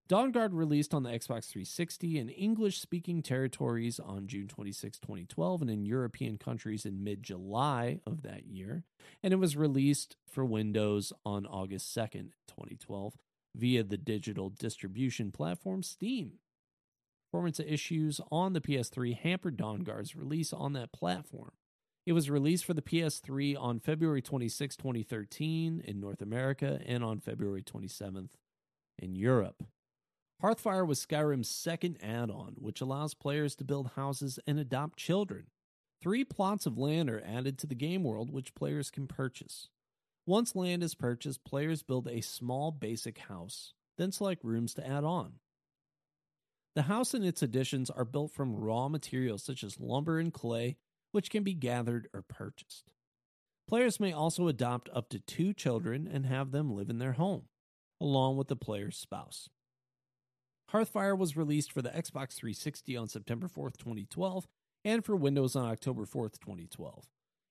Dawn 0.06 0.30
Guard 0.30 0.54
released 0.54 0.94
on 0.94 1.02
the 1.02 1.10
Xbox 1.10 1.46
360 1.48 2.20
in 2.20 2.28
English 2.28 2.80
speaking 2.80 3.20
territories 3.20 3.98
on 3.98 4.28
June 4.28 4.46
26, 4.46 5.00
2012, 5.00 5.62
and 5.62 5.70
in 5.72 5.84
European 5.84 6.38
countries 6.38 6.86
in 6.86 7.02
mid 7.02 7.24
July 7.24 7.98
of 8.06 8.22
that 8.22 8.46
year. 8.46 8.84
And 9.24 9.32
it 9.32 9.40
was 9.40 9.56
released 9.56 10.14
for 10.24 10.44
Windows 10.44 11.12
on 11.26 11.46
August 11.46 11.92
2nd, 11.96 12.30
2012, 12.46 13.14
via 13.54 13.82
the 13.82 13.96
digital 13.96 14.50
distribution 14.50 15.30
platform 15.30 15.82
Steam. 15.82 16.32
Performance 17.30 17.60
issues 17.60 18.20
on 18.30 18.54
the 18.54 18.60
PS3 18.60 19.16
hampered 19.16 19.56
Dawn 19.56 19.80
Guard's 19.80 20.16
release 20.16 20.52
on 20.52 20.72
that 20.72 20.92
platform. 20.92 21.52
It 22.06 22.12
was 22.12 22.30
released 22.30 22.64
for 22.64 22.72
the 22.72 22.80
PS3 22.80 23.54
on 23.60 23.80
February 23.80 24.22
26, 24.22 24.76
2013 24.76 25.82
in 25.84 26.00
North 26.00 26.22
America 26.22 26.80
and 26.86 27.04
on 27.04 27.20
February 27.20 27.62
27th 27.62 28.30
in 28.98 29.14
Europe. 29.14 29.62
Hearthfire 30.42 30.86
was 30.86 31.04
Skyrim's 31.04 31.50
second 31.50 31.98
add 32.02 32.30
on, 32.30 32.54
which 32.58 32.80
allows 32.80 33.12
players 33.12 33.54
to 33.56 33.64
build 33.64 33.90
houses 33.96 34.38
and 34.46 34.58
adopt 34.58 34.98
children. 34.98 35.48
Three 36.00 36.24
plots 36.24 36.64
of 36.64 36.78
land 36.78 37.10
are 37.10 37.22
added 37.26 37.58
to 37.58 37.66
the 37.66 37.74
game 37.74 38.04
world, 38.04 38.30
which 38.30 38.54
players 38.54 38.90
can 38.90 39.06
purchase. 39.06 39.68
Once 40.28 40.54
land 40.54 40.82
is 40.82 40.94
purchased, 40.94 41.42
players 41.42 41.82
build 41.82 42.06
a 42.06 42.20
small 42.20 42.70
basic 42.70 43.16
house, 43.16 43.72
then 43.96 44.12
select 44.12 44.44
rooms 44.44 44.74
to 44.74 44.86
add 44.86 45.02
on. 45.02 45.32
The 46.74 46.82
house 46.82 47.14
and 47.14 47.24
its 47.24 47.42
additions 47.42 47.88
are 47.88 48.04
built 48.04 48.32
from 48.32 48.54
raw 48.54 48.90
materials 48.90 49.42
such 49.42 49.64
as 49.64 49.80
lumber 49.80 50.18
and 50.18 50.30
clay, 50.30 50.76
which 51.12 51.30
can 51.30 51.44
be 51.44 51.54
gathered 51.54 52.08
or 52.12 52.20
purchased. 52.20 52.92
Players 53.66 53.98
may 53.98 54.12
also 54.12 54.48
adopt 54.48 54.90
up 54.92 55.08
to 55.08 55.18
two 55.18 55.54
children 55.54 56.06
and 56.06 56.26
have 56.26 56.50
them 56.50 56.76
live 56.76 56.90
in 56.90 56.98
their 56.98 57.12
home, 57.12 57.44
along 57.98 58.36
with 58.36 58.48
the 58.48 58.54
player's 58.54 58.98
spouse. 58.98 59.48
Hearthfire 60.72 61.16
was 61.16 61.38
released 61.38 61.72
for 61.72 61.80
the 61.80 61.88
Xbox 61.88 62.34
360 62.34 62.98
on 62.98 63.08
September 63.08 63.48
4th, 63.48 63.78
2012, 63.78 64.46
and 64.84 65.02
for 65.02 65.16
Windows 65.16 65.56
on 65.56 65.64
October 65.64 66.04
4th, 66.04 66.38
2012. 66.38 67.08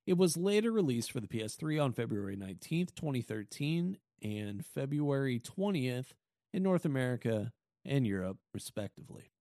It 0.07 0.17
was 0.17 0.37
later 0.37 0.71
released 0.71 1.11
for 1.11 1.19
the 1.19 1.27
PS3 1.27 1.83
on 1.83 1.91
February 1.91 2.37
19th, 2.37 2.95
2013, 2.95 3.97
and 4.23 4.65
February 4.65 5.37
20th 5.37 6.13
in 6.53 6.63
North 6.63 6.85
America 6.85 7.51
and 7.83 8.07
Europe, 8.07 8.37
respectively. 8.53 9.33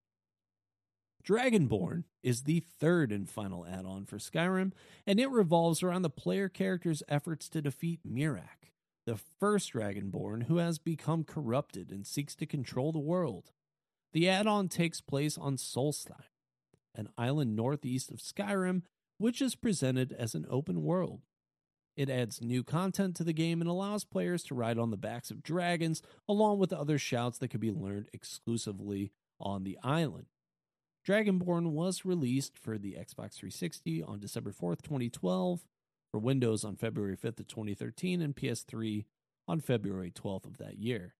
Dragonborn 1.25 2.03
is 2.25 2.43
the 2.43 2.65
third 2.81 3.13
and 3.13 3.31
final 3.31 3.65
add 3.65 3.87
on 3.87 4.07
for 4.07 4.19
Skyrim, 4.19 4.73
and 5.07 5.21
it 5.21 5.31
revolves 5.31 5.85
around 5.85 6.03
the 6.03 6.11
player 6.11 6.49
character's 6.49 7.03
efforts 7.09 7.49
to 7.51 7.63
defeat 7.63 8.01
Miraak, 8.05 8.73
the 9.07 9.17
first 9.39 9.73
Dragonborn 9.73 10.45
who 10.47 10.57
has 10.57 10.81
become 10.81 11.23
corrupted 11.23 11.93
and 11.93 12.05
seeks 12.05 12.35
to 12.35 12.47
control 12.47 12.91
the 12.91 12.99
world. 12.99 13.53
The 14.13 14.29
add 14.29 14.49
on 14.49 14.69
takes 14.69 15.01
place 15.01 15.39
on 15.39 15.59
Solstheim, 15.59 16.25
an 16.93 17.09
island 17.17 17.55
northeast 17.55 18.11
of 18.11 18.19
Skyrim, 18.19 18.83
which 19.19 19.41
is 19.41 19.55
presented 19.55 20.13
as 20.13 20.35
an 20.35 20.47
open 20.51 20.83
world. 20.83 21.21
It 21.97 22.11
adds 22.11 22.43
new 22.43 22.63
content 22.63 23.17
to 23.17 23.25
the 23.25 23.33
game 23.33 23.61
and 23.63 23.71
allows 23.71 24.05
players 24.05 24.43
to 24.45 24.55
ride 24.55 24.79
on 24.79 24.91
the 24.91 24.99
backs 24.99 25.31
of 25.31 25.43
dragons, 25.43 26.03
along 26.29 26.59
with 26.59 26.73
other 26.73 26.99
shouts 26.99 27.39
that 27.39 27.49
can 27.49 27.61
be 27.61 27.71
learned 27.71 28.11
exclusively 28.13 29.13
on 29.41 29.65
the 29.65 29.79
island. 29.83 30.27
Dragonborn 31.07 31.71
was 31.71 32.05
released 32.05 32.59
for 32.59 32.77
the 32.77 32.95
Xbox 32.95 33.35
360 33.35 34.03
on 34.03 34.21
December 34.21 34.53
4th, 34.53 34.83
2012, 34.83 35.61
for 36.11 36.19
Windows 36.19 36.65
on 36.65 36.77
February 36.77 37.17
5th 37.17 37.41
of 37.41 37.47
2013, 37.47 38.21
and 38.21 38.37
PS3 38.37 39.07
on 39.49 39.61
February 39.61 40.11
12th 40.11 40.45
of 40.45 40.59
that 40.59 40.79
year. 40.79 41.15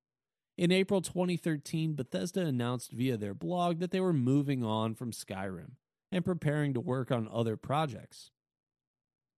In 0.59 0.73
April 0.73 1.01
2013, 1.01 1.95
Bethesda 1.95 2.41
announced 2.41 2.93
via 2.93 3.17
their 3.17 3.35
blog 3.35 3.79
that 3.79 3.93
they 3.93 4.01
were 4.01 4.13
moving 4.13 4.65
on 4.65 4.95
from 4.95 5.13
Skyrim 5.13 5.73
and 6.13 6.25
preparing 6.25 6.75
to 6.75 6.81
work 6.81 7.11
on 7.11 7.29
other 7.33 7.57
projects. 7.57 8.31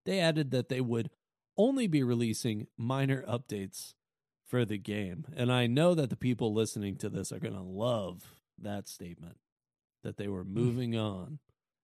They 0.04 0.20
added 0.20 0.50
that 0.52 0.68
they 0.68 0.80
would 0.80 1.10
only 1.56 1.86
be 1.86 2.02
releasing 2.02 2.66
minor 2.76 3.22
updates 3.22 3.94
for 4.46 4.64
the 4.64 4.78
game. 4.78 5.26
And 5.36 5.52
I 5.52 5.66
know 5.66 5.94
that 5.94 6.10
the 6.10 6.16
people 6.16 6.54
listening 6.54 6.96
to 6.96 7.08
this 7.08 7.32
are 7.32 7.38
going 7.38 7.54
to 7.54 7.60
love 7.60 8.34
that 8.58 8.88
statement 8.88 9.36
that 10.02 10.16
they 10.16 10.28
were 10.28 10.44
hmm. 10.44 10.54
moving 10.54 10.96
on 10.96 11.38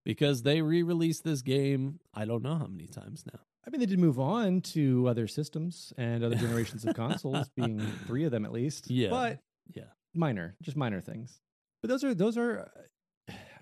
because 0.05 0.43
they 0.43 0.63
re 0.63 0.83
released 0.83 1.25
this 1.25 1.43
game, 1.43 2.01
I 2.15 2.25
don't 2.25 2.43
know 2.43 2.57
how 2.57 2.67
many 2.67 2.87
times 2.87 3.25
now. 3.33 3.41
I 3.67 3.71
mean, 3.71 3.81
they 3.81 3.87
did 3.87 3.99
move 3.99 4.21
on 4.21 4.61
to 4.61 5.09
other 5.09 5.27
systems 5.27 5.93
and 5.97 6.23
other 6.23 6.37
generations 6.37 6.85
of 6.85 6.95
consoles, 6.95 7.49
being 7.57 7.81
three 8.07 8.25
of 8.25 8.31
them 8.31 8.45
at 8.45 8.53
least. 8.53 8.91
Yeah. 8.91 9.11
But 9.11 9.39
Yeah. 9.75 9.85
minor, 10.15 10.57
just 10.63 10.77
minor 10.77 11.01
things. 11.01 11.41
But 11.81 11.89
those 11.89 12.05
are 12.05 12.15
those 12.15 12.37
are. 12.37 12.71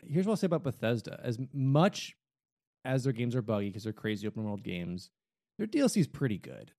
Here's 0.09 0.27
what 0.27 0.33
I'll 0.33 0.37
say 0.37 0.47
about 0.47 0.63
Bethesda: 0.65 1.21
as 1.23 1.39
much 1.53 2.17
as 2.85 3.05
their 3.05 3.13
games 3.13 3.35
are 3.37 3.43
buggy 3.43 3.69
because 3.69 3.85
they're 3.85 3.93
crazy 3.93 4.27
open 4.27 4.45
world 4.45 4.63
games, 4.63 5.11
their 5.59 5.67
DLC 5.67 5.99
is 5.99 6.07
pretty 6.09 6.39
good. 6.39 6.73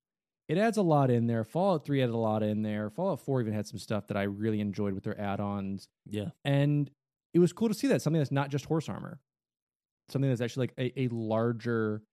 It 0.50 0.58
adds 0.58 0.76
a 0.78 0.82
lot 0.82 1.10
in 1.10 1.28
there. 1.28 1.44
Fallout 1.46 1.86
Three 1.86 2.02
added 2.04 2.14
a 2.14 2.18
lot 2.18 2.44
in 2.44 2.62
there. 2.64 2.90
Fallout 2.90 3.22
Four 3.22 3.40
even 3.42 3.54
had 3.54 3.66
some 3.68 3.80
stuff 3.80 4.08
that 4.08 4.18
I 4.18 4.24
really 4.24 4.60
enjoyed 4.60 4.94
with 4.94 5.04
their 5.06 5.20
add-ons, 5.20 5.88
Yeah. 6.06 6.30
and 6.44 6.92
it 7.34 7.40
was 7.40 7.54
cool 7.54 7.70
to 7.70 7.74
see 7.74 7.88
that 7.88 8.02
something 8.02 8.20
that's 8.20 8.32
not 8.32 8.50
just 8.50 8.66
horse 8.66 8.90
armor, 8.90 9.20
something 10.10 10.30
that's 10.30 10.42
actually 10.42 10.68
like 10.76 10.94
a, 10.96 11.02
a 11.04 11.08
larger 11.08 12.04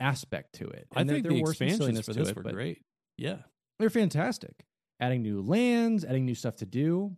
aspect 0.00 0.54
to 0.54 0.66
it. 0.68 0.86
I 0.94 1.00
And 1.00 1.08
there- 1.08 1.16
think 1.16 1.24
there 1.24 1.32
the 1.34 1.42
were 1.42 1.50
expansions 1.50 2.00
for 2.04 2.14
this 2.14 2.30
it, 2.30 2.36
were 2.36 2.42
great. 2.42 2.82
Yeah. 3.18 3.42
they're 3.78 3.90
fantastic. 3.90 4.64
Adding 4.98 5.20
new 5.22 5.42
lands, 5.42 6.04
adding 6.04 6.24
new 6.24 6.34
stuff 6.34 6.56
to 6.56 6.66
do. 6.66 7.16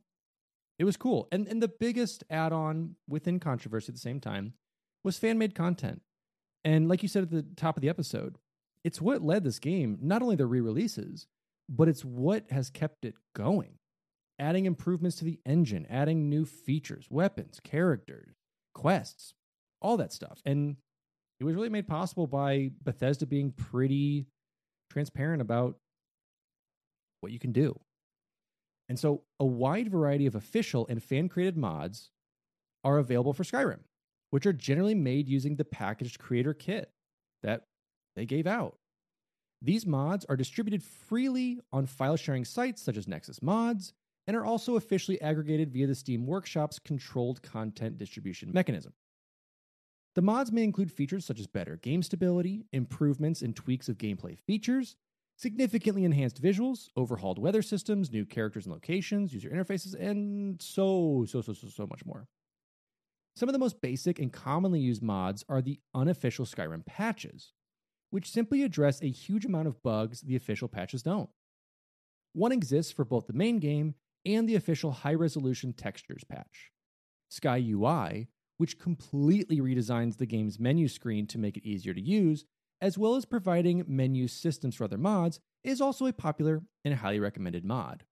It 0.79 0.85
was 0.85 0.97
cool. 0.97 1.29
And 1.33 1.49
and 1.49 1.63
the 1.63 1.69
biggest 1.69 2.25
add-on 2.31 2.97
within 3.09 3.41
controversy 3.41 3.91
at 3.91 3.95
the 3.95 4.01
same 4.01 4.21
time 4.21 4.55
was 5.05 5.19
fan-made 5.19 5.55
content. 5.55 6.03
And 6.65 6.89
like 6.89 7.03
you 7.03 7.09
said 7.09 7.25
at 7.25 7.31
the 7.31 7.43
top 7.57 7.77
of 7.77 7.83
the 7.83 7.89
episode, 7.89 8.37
it's 8.85 9.01
what 9.01 9.23
led 9.23 9.45
this 9.45 9.59
game, 9.59 9.99
not 10.01 10.23
only 10.23 10.37
the 10.37 10.47
re-releases, 10.47 11.27
but 11.69 11.89
it's 11.89 12.05
what 12.05 12.51
has 12.51 12.71
kept 12.71 13.05
it 13.05 13.15
going. 13.35 13.75
Adding 14.39 14.67
improvements 14.67 15.17
to 15.17 15.25
the 15.25 15.41
engine, 15.45 15.87
adding 15.91 16.29
new 16.29 16.45
features, 16.45 17.07
weapons, 17.11 17.61
characters, 17.63 18.37
quests, 18.75 19.35
all 19.83 19.97
that 19.97 20.13
stuff. 20.13 20.41
And 20.45 20.77
it 21.41 21.45
was 21.45 21.55
really 21.55 21.69
made 21.69 21.89
possible 21.89 22.27
by 22.27 22.71
Bethesda 22.83 23.27
being 23.27 23.53
pretty 23.53 24.27
transparent 24.91 25.43
about 25.43 25.77
what 27.21 27.33
you 27.33 27.39
can 27.39 27.53
do. 27.53 27.79
And 28.89 28.99
so 28.99 29.23
a 29.39 29.45
wide 29.45 29.91
variety 29.91 30.27
of 30.27 30.35
official 30.35 30.87
and 30.89 31.03
fan 31.03 31.29
created 31.29 31.57
mods 31.57 32.11
are 32.85 32.99
available 32.99 33.33
for 33.33 33.45
Skyrim, 33.45 33.81
which 34.31 34.47
are 34.47 34.53
generally 34.53 34.95
made 34.95 35.29
using 35.29 35.57
the 35.57 35.65
packaged 35.65 36.19
creator 36.19 36.55
kit 36.55 36.91
that 37.43 37.67
they 38.17 38.25
gave 38.25 38.47
out. 38.47 38.79
These 39.61 39.87
mods 39.87 40.25
are 40.29 40.37
distributed 40.37 40.83
freely 40.83 41.61
on 41.73 41.87
file 41.87 42.17
sharing 42.17 42.45
sites 42.45 42.81
such 42.81 42.97
as 42.97 43.09
Nexus 43.09 43.43
Mods 43.43 43.93
and 44.27 44.37
are 44.37 44.45
also 44.45 44.77
officially 44.77 45.21
aggregated 45.21 45.73
via 45.73 45.87
the 45.87 45.95
Steam 45.95 46.27
Workshop's 46.27 46.79
controlled 46.79 47.43
content 47.43 47.99
distribution 47.99 48.53
mechanism. 48.53 48.93
The 50.15 50.23
mods 50.23 50.53
may 50.53 50.65
include 50.65 50.93
features 50.93 51.25
such 51.25 51.41
as 51.41 51.47
better 51.47 51.77
game 51.77 52.03
stability, 52.03 52.67
improvements 52.73 53.43
and 53.43 53.55
tweaks 53.55 53.89
of 53.89 53.99
gameplay 53.99 54.39
features, 54.39 54.97
significantly 55.39 56.05
enhanced 56.05 56.43
visuals, 56.43 56.89
overhauled 56.97 57.39
weather 57.39 57.63
systems, 57.63 58.11
new 58.11 58.27
characters 58.27 58.67
and 58.67 58.73
locations, 58.75 59.33
user 59.33 59.49
interfaces, 59.49 59.95
and 59.95 60.61
so, 60.61 61.25
so, 61.29 61.41
so, 61.41 61.53
so, 61.53 61.69
so 61.69 61.87
much 61.87 62.05
more. 62.05 62.27
Some 63.37 63.49
of 63.49 63.53
the 63.53 63.61
most 63.61 63.81
basic 63.81 64.19
and 64.19 64.33
commonly 64.33 64.81
used 64.81 65.01
mods 65.01 65.45
are 65.49 65.63
the 65.63 65.79
unofficial 65.95 66.45
Skyrim 66.45 66.85
patches, 66.85 67.53
which 68.11 68.31
simply 68.31 68.65
address 68.65 69.01
a 69.01 69.09
huge 69.11 69.45
amount 69.45 69.69
of 69.69 69.81
bugs 69.81 70.23
the 70.23 70.35
official 70.35 70.67
patches 70.67 71.05
don't. 71.05 71.31
One 72.33 72.51
exists 72.51 72.93
for 72.93 73.05
both 73.05 73.29
the 73.29 73.33
main 73.33 73.61
game 73.61 73.95
and 74.27 74.49
the 74.49 74.57
official 74.57 74.91
high 74.91 75.15
resolution 75.15 75.73
textures 75.73 76.25
patch. 76.25 76.73
Sky 77.29 77.65
UI, 77.65 78.27
which 78.57 78.81
completely 78.81 79.61
redesigns 79.61 80.17
the 80.17 80.27
game's 80.27 80.59
menu 80.59 80.89
screen 80.89 81.29
to 81.29 81.39
make 81.39 81.57
it 81.57 81.65
easier 81.65 81.95
to 81.95 82.01
use, 82.01 82.45
as 82.81 82.97
well 82.97 83.17
as 83.17 83.25
providing 83.25 83.85
menu 83.87 84.29
systems 84.29 84.75
for 84.77 84.85
other 84.85 84.99
mods, 84.99 85.41
is 85.65 85.81
also 85.81 86.07
a 86.07 86.13
popular 86.13 86.63
and 86.85 86.95
highly 86.95 87.21
recommended 87.21 87.65
mod. 87.65 88.05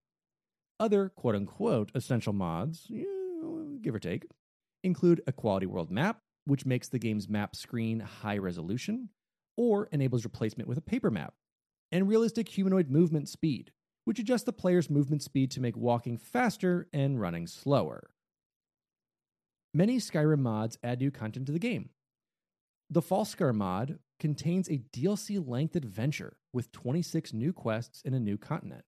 Other 0.79 1.09
quote 1.09 1.35
unquote 1.35 1.91
essential 1.95 2.33
mods, 2.33 2.91
give 3.81 3.95
or 3.95 4.01
take, 4.01 4.27
include 4.83 5.23
a 5.27 5.33
quality 5.33 5.67
world 5.67 5.91
map, 5.91 6.21
which 6.45 6.67
makes 6.67 6.89
the 6.89 6.99
game's 6.99 7.29
map 7.29 7.57
screen 7.57 8.01
high 8.01 8.39
resolution, 8.39 9.09
or 9.57 9.89
enables 9.93 10.25
replacement 10.25 10.69
with 10.69 10.79
a 10.79 10.83
paper 10.83 11.11
map, 11.11 11.35
and 11.91 12.09
realistic 12.09 12.49
humanoid 12.49 12.91
movement 12.91 13.29
speed, 13.29 13.73
which 14.05 14.19
adjusts 14.19 14.45
the 14.45 14.53
player's 14.53 14.91
movement 14.91 15.23
speed 15.23 15.51
to 15.51 15.61
make 15.61 15.77
walking 15.77 16.19
faster 16.19 16.89
and 16.93 17.21
running 17.21 17.47
slower. 17.47 18.11
Many 19.73 19.99
Skyrim 19.99 20.39
mods 20.39 20.79
add 20.83 21.01
new 21.01 21.11
content 21.11 21.47
to 21.47 21.53
the 21.53 21.59
game. 21.59 21.91
The 22.89 23.03
Falskaar 23.03 23.55
mod 23.55 23.99
contains 24.19 24.69
a 24.69 24.83
DLC 24.93 25.47
length 25.47 25.77
adventure 25.77 26.37
with 26.53 26.73
26 26.73 27.33
new 27.33 27.53
quests 27.53 28.03
in 28.03 28.15
a 28.15 28.21
new 28.21 28.37
continent 28.37 28.85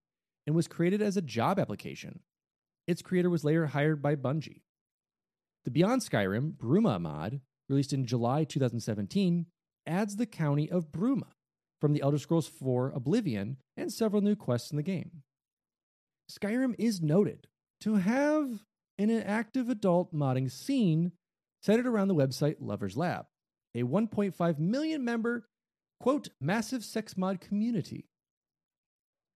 and 0.47 0.57
was 0.57 0.69
created 0.69 1.03
as 1.03 1.17
a 1.17 1.23
job 1.23 1.59
application. 1.59 2.21
Its 2.87 3.03
creator 3.03 3.29
was 3.29 3.45
later 3.45 3.67
hired 3.67 4.01
by 4.01 4.17
Bungie. 4.17 4.63
The 5.65 5.71
Beyond 5.71 6.01
Skyrim 6.01 6.53
Bruma 6.53 6.99
mod, 6.99 7.41
released 7.69 7.93
in 7.93 8.07
July 8.07 8.45
2017, 8.45 9.47
adds 9.87 10.17
the 10.17 10.27
county 10.27 10.71
of 10.71 10.91
Bruma 10.91 11.29
from 11.81 11.93
the 11.93 12.01
Elder 12.01 12.19
Scrolls 12.19 12.49
IV 12.49 12.95
Oblivion 12.95 13.59
and 13.77 13.93
several 13.93 14.23
new 14.23 14.35
quests 14.35 14.71
in 14.71 14.77
the 14.77 14.83
game. 14.83 15.23
Skyrim 16.31 16.75
is 16.79 17.01
noted 17.03 17.47
to 17.83 17.97
have 17.97 18.49
an 18.99 19.11
active 19.11 19.69
adult 19.69 20.15
modding 20.15 20.51
scene 20.51 21.13
centered 21.63 21.87
around 21.87 22.09
the 22.09 22.15
website 22.15 22.57
Lovers 22.61 22.97
Lab, 22.97 23.27
a 23.75 23.83
1.5 23.83 24.59
million 24.59 25.05
member, 25.05 25.47
quote, 26.01 26.29
massive 26.41 26.85
sex 26.85 27.17
mod 27.17 27.41
community. 27.41 28.07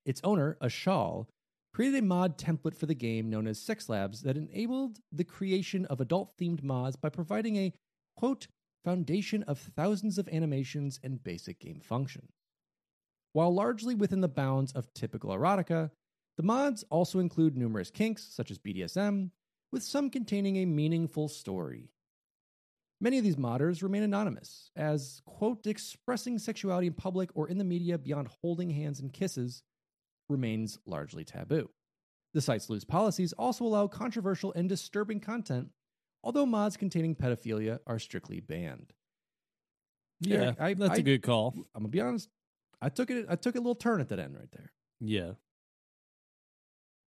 Its 0.05 0.21
owner, 0.25 0.57
Ashal, 0.61 1.27
created 1.73 1.99
a 1.99 2.07
mod 2.07 2.37
template 2.37 2.77
for 2.77 2.87
the 2.87 2.95
game 2.95 3.31
known 3.31 3.47
as 3.47 3.61
Sex 3.61 3.89
Labs 3.89 4.23
that 4.23 4.37
enabled 4.37 4.99
the 5.11 5.25
creation 5.25 5.87
of 5.87 6.01
adult 6.01 6.37
themed 6.39 6.63
mods 6.63 6.97
by 6.97 7.09
providing 7.09 7.57
a, 7.57 7.73
quote, 8.17 8.47
foundation 8.85 9.43
of 9.45 9.59
thousands 9.59 10.19
of 10.19 10.29
animations 10.29 10.99
and 11.03 11.23
basic 11.23 11.61
game 11.61 11.81
functions. 11.81 12.31
While 13.33 13.55
largely 13.55 13.95
within 13.95 14.21
the 14.21 14.29
bounds 14.29 14.73
of 14.73 14.93
typical 14.93 15.31
erotica, 15.31 15.91
the 16.37 16.43
mods 16.43 16.85
also 16.91 17.19
include 17.19 17.57
numerous 17.57 17.91
kinks, 17.91 18.25
such 18.25 18.51
as 18.51 18.59
BDSM, 18.59 19.31
with 19.71 19.83
some 19.83 20.11
containing 20.11 20.57
a 20.57 20.67
meaningful 20.67 21.29
story. 21.29 21.92
Many 23.03 23.19
of 23.19 23.25
these 23.25 23.35
modders 23.35 23.83
remain 23.83 24.05
anonymous, 24.05 24.71
as, 24.77 25.21
quote, 25.27 25.67
expressing 25.67 26.39
sexuality 26.39 26.87
in 26.87 26.93
public 26.93 27.31
or 27.35 27.49
in 27.49 27.59
the 27.59 27.65
media 27.65 27.99
beyond 27.99 28.29
holding 28.41 28.71
hands 28.71 29.01
and 29.01 29.13
kisses 29.13 29.65
remains 30.29 30.79
largely 30.87 31.25
taboo. 31.25 31.69
The 32.33 32.41
site's 32.41 32.71
loose 32.71 32.85
policies 32.85 33.33
also 33.33 33.65
allow 33.65 33.89
controversial 33.89 34.53
and 34.53 34.69
disturbing 34.69 35.19
content, 35.19 35.71
although 36.23 36.47
mods 36.47 36.77
containing 36.77 37.17
pedophilia 37.17 37.81
are 37.89 37.99
strictly 37.99 38.39
banned. 38.39 38.93
Yeah. 40.21 40.37
Eric, 40.37 40.61
I- 40.61 40.75
that's 40.75 40.93
I- 40.93 40.97
a 40.99 41.03
good 41.03 41.23
call. 41.25 41.55
I'm 41.75 41.83
gonna 41.83 41.89
be 41.89 42.01
honest, 42.01 42.29
I 42.81 42.89
took 42.89 43.11
it 43.11 43.27
I 43.29 43.35
took 43.35 43.57
a 43.57 43.59
little 43.59 43.75
turn 43.75 44.01
at 44.01 44.11
that 44.11 44.21
end 44.21 44.37
right 44.37 44.51
there. 44.53 44.73
Yeah. 45.01 45.33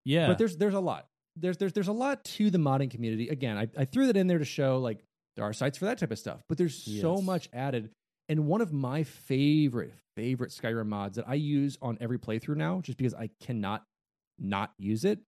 Yeah. 0.04 0.26
But 0.28 0.36
there's 0.36 0.58
there's 0.58 0.74
a 0.74 0.80
lot. 0.80 1.08
There's 1.36 1.56
there's 1.56 1.72
there's 1.72 1.88
a 1.88 1.92
lot 1.92 2.22
to 2.24 2.50
the 2.50 2.58
modding 2.58 2.90
community. 2.90 3.28
Again, 3.30 3.56
I, 3.56 3.68
I 3.76 3.84
threw 3.86 4.06
that 4.08 4.16
in 4.18 4.26
there 4.26 4.38
to 4.38 4.44
show 4.44 4.78
like 4.78 5.02
there 5.36 5.44
are 5.44 5.52
sites 5.52 5.78
for 5.78 5.84
that 5.84 5.98
type 5.98 6.10
of 6.10 6.18
stuff, 6.18 6.42
but 6.48 6.58
there's 6.58 7.00
so 7.00 7.20
much 7.20 7.48
added. 7.52 7.90
And 8.28 8.46
one 8.46 8.60
of 8.60 8.72
my 8.72 9.04
favorite 9.04 9.94
favorite 10.16 10.50
Skyrim 10.50 10.86
mods 10.86 11.16
that 11.16 11.28
I 11.28 11.34
use 11.34 11.76
on 11.82 11.98
every 12.00 12.18
playthrough 12.18 12.56
now, 12.56 12.80
just 12.80 12.98
because 12.98 13.14
I 13.14 13.30
cannot 13.40 13.84
not 14.38 14.72
use 14.78 15.04
it, 15.04 15.20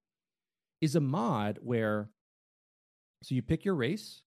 is 0.80 0.96
a 0.96 1.00
mod 1.00 1.59
where 1.62 2.09
so 3.22 3.34
you 3.34 3.42
pick 3.42 3.64
your 3.64 3.74
race, 3.74 4.22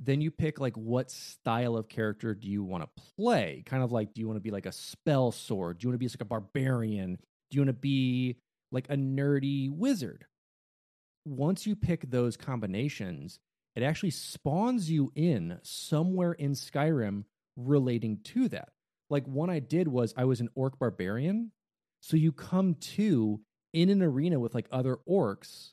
then 0.00 0.20
you 0.20 0.30
pick 0.30 0.60
like 0.60 0.76
what 0.76 1.10
style 1.10 1.76
of 1.76 1.88
character 1.88 2.34
do 2.34 2.48
you 2.48 2.62
want 2.62 2.84
to 2.84 3.02
play? 3.16 3.62
Kind 3.66 3.82
of 3.82 3.92
like 3.92 4.14
do 4.14 4.20
you 4.20 4.26
want 4.26 4.36
to 4.36 4.42
be 4.42 4.50
like 4.50 4.66
a 4.66 4.72
spell 4.72 5.32
sword? 5.32 5.78
Do 5.78 5.84
you 5.84 5.90
want 5.90 5.94
to 5.94 6.04
be 6.04 6.08
like 6.08 6.20
a 6.20 6.24
barbarian? 6.24 7.18
Do 7.50 7.56
you 7.56 7.60
want 7.60 7.68
to 7.68 7.80
be 7.80 8.36
like 8.72 8.86
a 8.88 8.96
nerdy 8.96 9.70
wizard? 9.70 10.24
Once 11.26 11.66
you 11.66 11.76
pick 11.76 12.10
those 12.10 12.36
combinations, 12.36 13.38
it 13.78 13.84
actually 13.84 14.10
spawns 14.10 14.90
you 14.90 15.12
in 15.14 15.58
somewhere 15.62 16.32
in 16.32 16.52
Skyrim 16.52 17.24
relating 17.56 18.18
to 18.24 18.48
that. 18.48 18.70
Like 19.10 19.26
one 19.26 19.50
I 19.50 19.58
did 19.58 19.88
was 19.88 20.12
I 20.16 20.24
was 20.24 20.40
an 20.40 20.48
orc 20.54 20.78
barbarian, 20.78 21.52
So 22.00 22.16
you 22.16 22.32
come 22.32 22.74
to 22.74 23.40
in 23.72 23.88
an 23.88 24.02
arena 24.02 24.38
with 24.38 24.54
like 24.54 24.66
other 24.70 24.98
orcs 25.08 25.72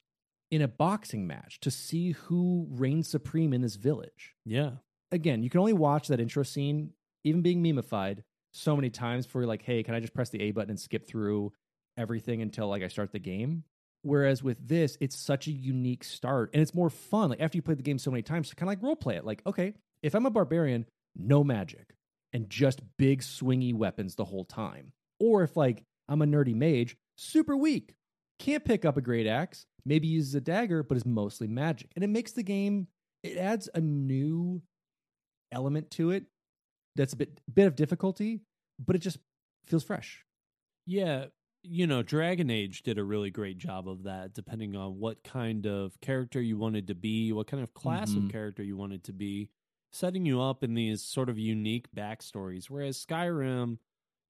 in 0.52 0.62
a 0.62 0.68
boxing 0.68 1.28
match 1.28 1.60
to 1.62 1.72
see 1.72 2.12
who 2.12 2.68
reigns 2.70 3.08
supreme 3.08 3.54
in 3.54 3.62
this 3.62 3.76
village. 3.76 4.36
Yeah. 4.46 4.72
Again, 5.12 5.44
you 5.44 5.50
can 5.50 5.60
only 5.60 5.74
watch 5.74 6.08
that 6.08 6.20
intro 6.20 6.44
scene, 6.44 6.92
even 7.24 7.42
being 7.42 7.64
memeified, 7.64 8.24
so 8.54 8.76
many 8.76 8.90
times 8.90 9.26
for 9.26 9.46
like, 9.46 9.62
hey, 9.62 9.84
can 9.84 9.94
I 9.96 10.00
just 10.00 10.14
press 10.14 10.30
the 10.30 10.42
A 10.42 10.52
button 10.52 10.70
and 10.70 10.80
skip 10.80 11.08
through 11.08 11.52
everything 11.98 12.42
until 12.42 12.68
like 12.68 12.84
I 12.84 12.88
start 12.88 13.12
the 13.12 13.20
game? 13.20 13.64
Whereas 14.06 14.44
with 14.44 14.68
this, 14.68 15.00
it's 15.02 15.18
such 15.18 15.48
a 15.48 15.52
unique 15.52 16.04
start 16.04 16.52
and 16.54 16.62
it's 16.62 16.76
more 16.76 16.92
fun. 16.92 17.32
Like 17.32 17.42
after 17.42 17.58
you 17.58 17.64
play 17.64 17.74
the 17.74 17.82
game 17.82 17.98
so 17.98 18.12
many 18.12 18.22
times, 18.22 18.50
to 18.50 18.56
kind 18.56 18.70
of 18.70 18.78
like 18.78 18.84
role 18.84 18.96
play 18.96 19.16
it. 19.16 19.26
Like, 19.26 19.42
okay, 19.48 19.74
if 20.04 20.14
I'm 20.14 20.28
a 20.28 20.30
barbarian, 20.30 20.86
no 21.16 21.44
magic 21.44 21.96
and 22.32 22.48
just 22.48 22.82
big 23.00 23.24
swingy 23.24 23.74
weapons 23.74 24.14
the 24.14 24.26
whole 24.26 24.46
time. 24.46 24.92
Or 25.20 25.42
if 25.42 25.58
like 25.58 25.82
I'm 26.08 26.22
a 26.22 26.28
nerdy 26.28 26.54
mage, 26.54 26.96
super 27.18 27.58
weak, 27.58 27.96
can't 28.38 28.64
pick 28.64 28.86
up 28.86 28.96
a 28.96 29.02
great 29.02 29.26
axe, 29.26 29.66
maybe 29.88 30.08
uses 30.08 30.36
a 30.36 30.42
dagger, 30.42 30.84
but 30.84 30.98
is 30.98 31.06
mostly 31.06 31.48
magic. 31.48 31.90
And 31.96 32.04
it 32.04 32.10
makes 32.10 32.34
the 32.34 32.44
game, 32.44 32.88
it 33.24 33.38
adds 33.38 33.70
a 33.74 33.82
new 33.82 34.62
element 35.52 35.90
to 35.92 36.12
it 36.12 36.26
that's 36.96 37.14
a 37.14 37.18
bit 37.18 37.42
bit 37.52 37.66
of 37.66 37.76
difficulty, 37.76 38.42
but 38.78 38.96
it 38.96 39.00
just 39.00 39.18
feels 39.66 39.84
fresh. 39.84 40.24
Yeah, 40.86 41.26
you 41.68 41.88
know, 41.88 42.04
Dragon 42.04 42.50
Age 42.50 42.84
did 42.84 42.98
a 42.98 43.04
really 43.04 43.30
great 43.32 43.58
job 43.58 43.88
of 43.88 44.04
that, 44.04 44.34
depending 44.34 44.76
on 44.76 45.00
what 45.00 45.24
kind 45.24 45.66
of 45.66 46.00
character 46.02 46.42
you 46.42 46.58
wanted 46.58 46.88
to 46.88 46.96
be, 46.96 47.32
what 47.32 47.48
kind 47.48 47.64
of 47.64 47.74
class 47.74 48.12
Mhm. 48.12 48.26
of 48.26 48.32
character 48.32 48.64
you 48.64 48.78
wanted 48.78 49.04
to 49.06 49.14
be, 49.14 49.50
setting 49.92 50.26
you 50.26 50.42
up 50.42 50.64
in 50.64 50.74
these 50.74 51.02
sort 51.02 51.30
of 51.30 51.38
unique 51.40 51.92
backstories. 51.94 52.70
Whereas 52.70 53.04
Skyrim, 53.04 53.80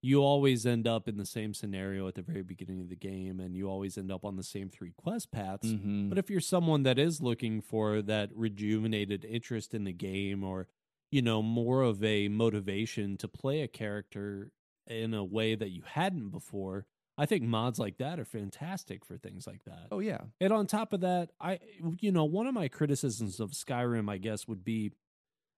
you 0.02 0.22
always 0.22 0.64
end 0.66 0.86
up 0.86 1.08
in 1.08 1.16
the 1.16 1.26
same 1.26 1.52
scenario 1.52 2.06
at 2.06 2.14
the 2.14 2.22
very 2.22 2.42
beginning 2.42 2.80
of 2.80 2.88
the 2.88 2.96
game, 2.96 3.40
and 3.40 3.56
you 3.56 3.68
always 3.68 3.98
end 3.98 4.12
up 4.12 4.24
on 4.24 4.36
the 4.36 4.42
same 4.44 4.68
three 4.68 4.92
quest 4.96 5.30
paths. 5.32 5.72
Mm-hmm. 5.72 6.08
But 6.08 6.18
if 6.18 6.30
you're 6.30 6.40
someone 6.40 6.84
that 6.84 6.98
is 6.98 7.20
looking 7.20 7.60
for 7.60 8.02
that 8.02 8.30
rejuvenated 8.36 9.24
interest 9.24 9.74
in 9.74 9.84
the 9.84 9.92
game 9.92 10.44
or, 10.44 10.68
you 11.10 11.22
know, 11.22 11.42
more 11.42 11.82
of 11.82 12.04
a 12.04 12.28
motivation 12.28 13.16
to 13.16 13.26
play 13.28 13.62
a 13.62 13.68
character 13.68 14.52
in 14.86 15.12
a 15.14 15.24
way 15.24 15.54
that 15.56 15.70
you 15.70 15.82
hadn't 15.82 16.28
before, 16.30 16.86
I 17.18 17.26
think 17.26 17.42
mods 17.42 17.78
like 17.78 17.98
that 17.98 18.20
are 18.20 18.24
fantastic 18.24 19.04
for 19.04 19.16
things 19.16 19.46
like 19.46 19.64
that. 19.64 19.88
oh 19.90 20.00
yeah, 20.00 20.22
And 20.40 20.52
on 20.52 20.66
top 20.66 20.92
of 20.92 21.00
that, 21.00 21.30
I 21.40 21.60
you 22.00 22.12
know, 22.12 22.24
one 22.24 22.46
of 22.46 22.54
my 22.54 22.68
criticisms 22.68 23.40
of 23.40 23.52
Skyrim, 23.52 24.10
I 24.10 24.18
guess, 24.18 24.46
would 24.46 24.64
be 24.64 24.92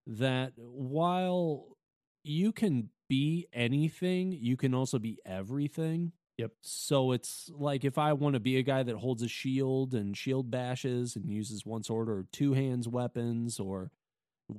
that 0.06 0.52
while 0.56 1.76
you 2.24 2.52
can 2.52 2.90
be 3.08 3.46
anything, 3.52 4.32
you 4.32 4.56
can 4.56 4.74
also 4.74 4.98
be 4.98 5.18
everything. 5.24 6.12
Yep. 6.38 6.52
So 6.62 7.12
it's 7.12 7.50
like 7.52 7.84
if 7.84 7.98
I 7.98 8.12
want 8.12 8.34
to 8.34 8.40
be 8.40 8.58
a 8.58 8.62
guy 8.62 8.84
that 8.84 8.96
holds 8.96 9.22
a 9.22 9.28
shield 9.28 9.92
and 9.92 10.16
shield 10.16 10.50
bashes 10.50 11.16
and 11.16 11.28
uses 11.28 11.66
one 11.66 11.82
sword 11.82 12.08
or 12.08 12.26
two 12.32 12.52
hands 12.52 12.86
weapons 12.86 13.58
or 13.58 13.90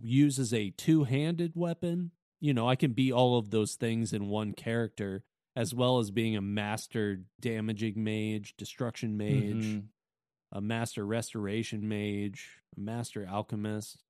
uses 0.02 0.54
a 0.54 0.72
two 0.72 1.06
handed 1.06 1.54
weapon, 1.56 2.12
you 2.42 2.54
know, 2.54 2.68
I 2.68 2.76
can 2.76 2.92
be 2.92 3.14
all 3.14 3.38
of 3.38 3.50
those 3.50 3.76
things 3.76 4.12
in 4.12 4.28
one 4.28 4.54
character, 4.54 5.24
as 5.60 5.74
well 5.76 6.00
as 6.00 6.10
being 6.10 6.38
a 6.38 6.42
master 6.42 7.22
damaging 7.42 8.02
mage, 8.02 8.56
destruction 8.56 9.18
mage, 9.18 9.66
Mhm. 9.66 9.88
a 10.54 10.62
master 10.62 11.06
restoration 11.06 11.86
mage, 11.86 12.62
a 12.78 12.80
master 12.80 13.28
alchemist. 13.28 14.02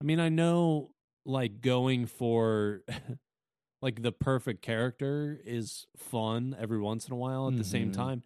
I 0.00 0.04
mean, 0.04 0.20
I 0.20 0.28
know 0.28 0.94
like 1.24 1.62
going 1.62 2.04
for 2.04 2.84
like 3.80 4.02
the 4.02 4.12
perfect 4.12 4.60
character 4.60 5.40
is 5.42 5.86
fun 5.96 6.54
every 6.58 6.78
once 6.80 7.06
in 7.08 7.14
a 7.14 7.16
while 7.16 7.48
at 7.48 7.56
the 7.56 7.64
same 7.64 7.88
Mhm. 7.90 7.94
time. 7.94 8.22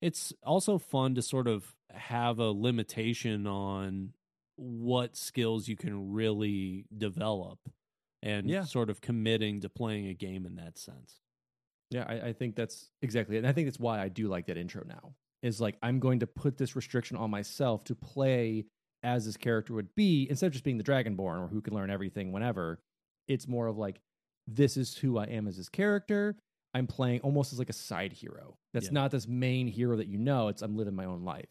It's 0.00 0.32
also 0.44 0.78
fun 0.78 1.16
to 1.16 1.22
sort 1.22 1.48
of 1.48 1.74
have 1.90 2.38
a 2.38 2.52
limitation 2.52 3.48
on 3.48 4.14
what 4.54 5.16
skills 5.16 5.66
you 5.66 5.76
can 5.76 6.12
really 6.12 6.86
develop 6.96 7.58
and 8.22 8.48
Yeah. 8.48 8.62
sort 8.64 8.90
of 8.90 9.00
committing 9.00 9.60
to 9.62 9.68
playing 9.68 10.06
a 10.06 10.14
game 10.14 10.46
in 10.46 10.54
that 10.54 10.78
sense. 10.78 11.20
Yeah, 11.90 12.04
I, 12.08 12.28
I 12.28 12.32
think 12.32 12.56
that's 12.56 12.90
exactly 13.02 13.36
it. 13.36 13.40
And 13.40 13.46
I 13.46 13.52
think 13.52 13.66
that's 13.66 13.78
why 13.78 14.00
I 14.00 14.08
do 14.08 14.28
like 14.28 14.46
that 14.46 14.56
intro 14.56 14.82
now. 14.86 15.14
Is 15.42 15.60
like 15.60 15.76
I'm 15.82 16.00
going 16.00 16.20
to 16.20 16.26
put 16.26 16.56
this 16.56 16.74
restriction 16.74 17.16
on 17.16 17.30
myself 17.30 17.84
to 17.84 17.94
play 17.94 18.64
as 19.02 19.26
this 19.26 19.36
character 19.36 19.74
would 19.74 19.94
be, 19.94 20.26
instead 20.28 20.46
of 20.46 20.52
just 20.52 20.64
being 20.64 20.78
the 20.78 20.84
Dragonborn 20.84 21.40
or 21.40 21.48
who 21.48 21.60
can 21.60 21.74
learn 21.74 21.90
everything 21.90 22.32
whenever. 22.32 22.80
It's 23.28 23.46
more 23.46 23.66
of 23.68 23.76
like, 23.76 24.00
this 24.48 24.76
is 24.76 24.96
who 24.96 25.18
I 25.18 25.24
am 25.24 25.46
as 25.46 25.56
this 25.56 25.68
character. 25.68 26.36
I'm 26.74 26.86
playing 26.86 27.20
almost 27.20 27.52
as 27.52 27.58
like 27.58 27.70
a 27.70 27.74
side 27.74 28.12
hero. 28.12 28.56
That's 28.72 28.86
Yeah. 28.86 28.92
not 28.92 29.10
this 29.10 29.28
main 29.28 29.68
hero 29.68 29.96
that 29.96 30.08
you 30.08 30.18
know. 30.18 30.48
It's 30.48 30.62
I'm 30.62 30.76
living 30.76 30.94
my 30.94 31.04
own 31.04 31.24
life. 31.24 31.46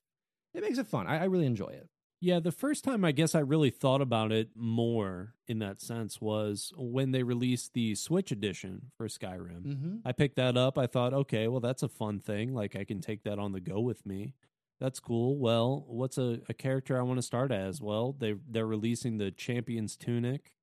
It 0.54 0.62
makes 0.62 0.78
it 0.78 0.88
fun. 0.88 1.08
I, 1.08 1.20
I 1.22 1.24
really 1.26 1.46
enjoy 1.46 1.68
it. 1.68 1.88
Yeah, 2.22 2.40
the 2.40 2.52
first 2.52 2.84
time 2.84 3.06
I 3.06 3.12
guess 3.12 3.36
I 3.36 3.40
really 3.40 3.70
thought 3.70 4.02
about 4.02 4.32
it 4.32 4.50
more 4.56 5.34
in 5.48 5.60
that 5.60 5.82
sense 5.82 6.20
was 6.20 6.72
when 6.76 7.12
they 7.12 7.24
released 7.24 7.74
the 7.74 7.94
Switch 7.96 8.32
edition 8.32 8.92
for 8.98 9.08
Skyrim. 9.08 9.64
Mm-hmm. 9.64 9.96
I 10.06 10.12
picked 10.12 10.38
that 10.38 10.58
up. 10.58 10.78
I 10.78 10.88
thought, 10.88 11.14
okay, 11.14 11.48
well, 11.48 11.60
that's 11.60 11.84
a 11.84 11.90
fun 11.90 12.20
thing. 12.20 12.54
Like, 12.54 12.76
I 12.76 12.84
can 12.84 13.00
take 13.02 13.24
that 13.24 13.38
on 13.38 13.52
the 13.52 13.60
go 13.60 13.80
with 13.80 14.06
me. 14.06 14.34
That's 14.80 15.00
cool. 15.00 15.38
Well, 15.38 15.86
what's 15.88 16.18
a, 16.18 16.40
a 16.50 16.54
character 16.54 16.98
I 16.98 17.04
want 17.04 17.18
to 17.18 17.22
start 17.22 17.52
as? 17.52 17.82
Well, 17.82 18.16
they 18.18 18.36
they're 18.50 18.66
releasing 18.66 19.18
the 19.18 19.32
Champion's 19.32 19.96
Tunic 19.96 20.54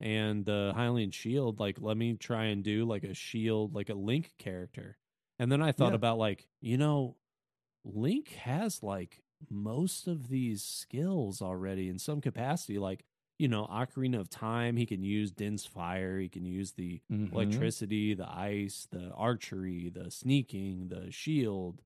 and 0.00 0.44
the 0.44 0.72
Hylian 0.76 1.12
Shield. 1.12 1.60
Like, 1.60 1.78
let 1.80 1.96
me 1.96 2.14
try 2.14 2.46
and 2.46 2.62
do 2.64 2.84
like 2.84 3.04
a 3.04 3.14
shield, 3.14 3.74
like 3.74 3.88
a 3.88 3.94
Link 3.94 4.32
character. 4.38 4.98
And 5.38 5.50
then 5.52 5.62
I 5.62 5.72
thought 5.72 5.90
Yeah. 5.90 5.96
about 5.96 6.18
like, 6.18 6.46
you 6.60 6.76
know, 6.76 7.16
Link 7.84 8.30
has 8.42 8.82
like 8.82 9.22
most 9.50 10.06
of 10.06 10.28
these 10.28 10.62
skills 10.62 11.40
already 11.42 11.88
in 11.88 11.98
some 11.98 12.20
capacity. 12.20 12.78
Like, 12.78 13.04
you 13.38 13.48
know, 13.48 13.66
Ocarina 13.66 14.18
of 14.20 14.28
Time, 14.30 14.76
he 14.76 14.86
can 14.86 15.02
use 15.02 15.30
Din's 15.32 15.64
Fire, 15.66 16.18
he 16.18 16.28
can 16.28 16.44
use 16.44 16.72
the 16.72 17.02
Mhm. 17.10 17.72
electricity, 17.72 18.14
the 18.14 18.28
ice, 18.30 18.86
the 18.90 19.10
archery, 19.12 19.90
the 19.90 20.10
sneaking, 20.10 20.88
the 20.88 21.10
shield, 21.10 21.82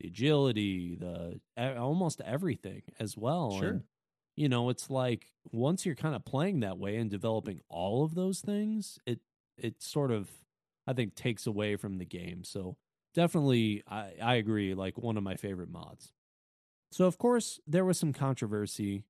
the 0.00 0.08
agility, 0.08 0.96
the 0.96 1.40
almost 1.56 2.20
everything 2.22 2.82
as 2.98 3.16
well. 3.16 3.60
Sure. 3.60 3.60
And, 3.60 3.84
you 4.36 4.48
know, 4.48 4.68
it's 4.70 4.90
like 4.90 5.32
once 5.52 5.86
you're 5.86 5.94
kind 5.94 6.14
of 6.14 6.24
playing 6.24 6.60
that 6.60 6.78
way 6.78 6.96
and 6.96 7.10
developing 7.10 7.60
all 7.68 8.04
of 8.04 8.14
those 8.14 8.40
things, 8.40 8.98
it 9.06 9.20
it 9.56 9.82
sort 9.82 10.10
of 10.10 10.30
I 10.86 10.92
think 10.92 11.14
takes 11.14 11.46
away 11.46 11.76
from 11.76 11.98
the 11.98 12.04
game. 12.06 12.44
So 12.44 12.76
definitely 13.14 13.82
I, 13.86 14.14
I 14.20 14.34
agree, 14.36 14.74
like 14.74 14.98
one 14.98 15.16
of 15.16 15.22
my 15.22 15.36
favorite 15.36 15.70
mods. 15.70 16.12
So 16.94 17.06
of 17.06 17.18
course 17.18 17.58
there 17.66 17.84
was 17.84 17.98
some 17.98 18.12
controversy 18.12 19.02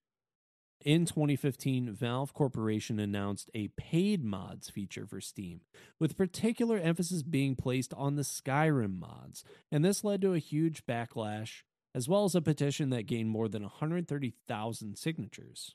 in 0.80 1.04
2015, 1.04 1.92
Valve 1.92 2.32
Corporation 2.32 2.98
announced 2.98 3.50
a 3.54 3.68
paid 3.76 4.24
mods 4.24 4.70
feature 4.70 5.06
for 5.06 5.20
Steam, 5.20 5.60
with 6.00 6.16
particular 6.16 6.78
emphasis 6.78 7.22
being 7.22 7.56
placed 7.56 7.92
on 7.92 8.16
the 8.16 8.22
Skyrim 8.22 8.98
mods, 8.98 9.44
and 9.70 9.84
this 9.84 10.02
led 10.02 10.22
to 10.22 10.32
a 10.32 10.38
huge 10.38 10.86
backlash, 10.86 11.62
as 11.94 12.08
well 12.08 12.24
as 12.24 12.34
a 12.34 12.40
petition 12.40 12.88
that 12.88 13.06
gained 13.06 13.28
more 13.28 13.48
than 13.48 13.62
130,000 13.62 14.96
signatures. 14.96 15.74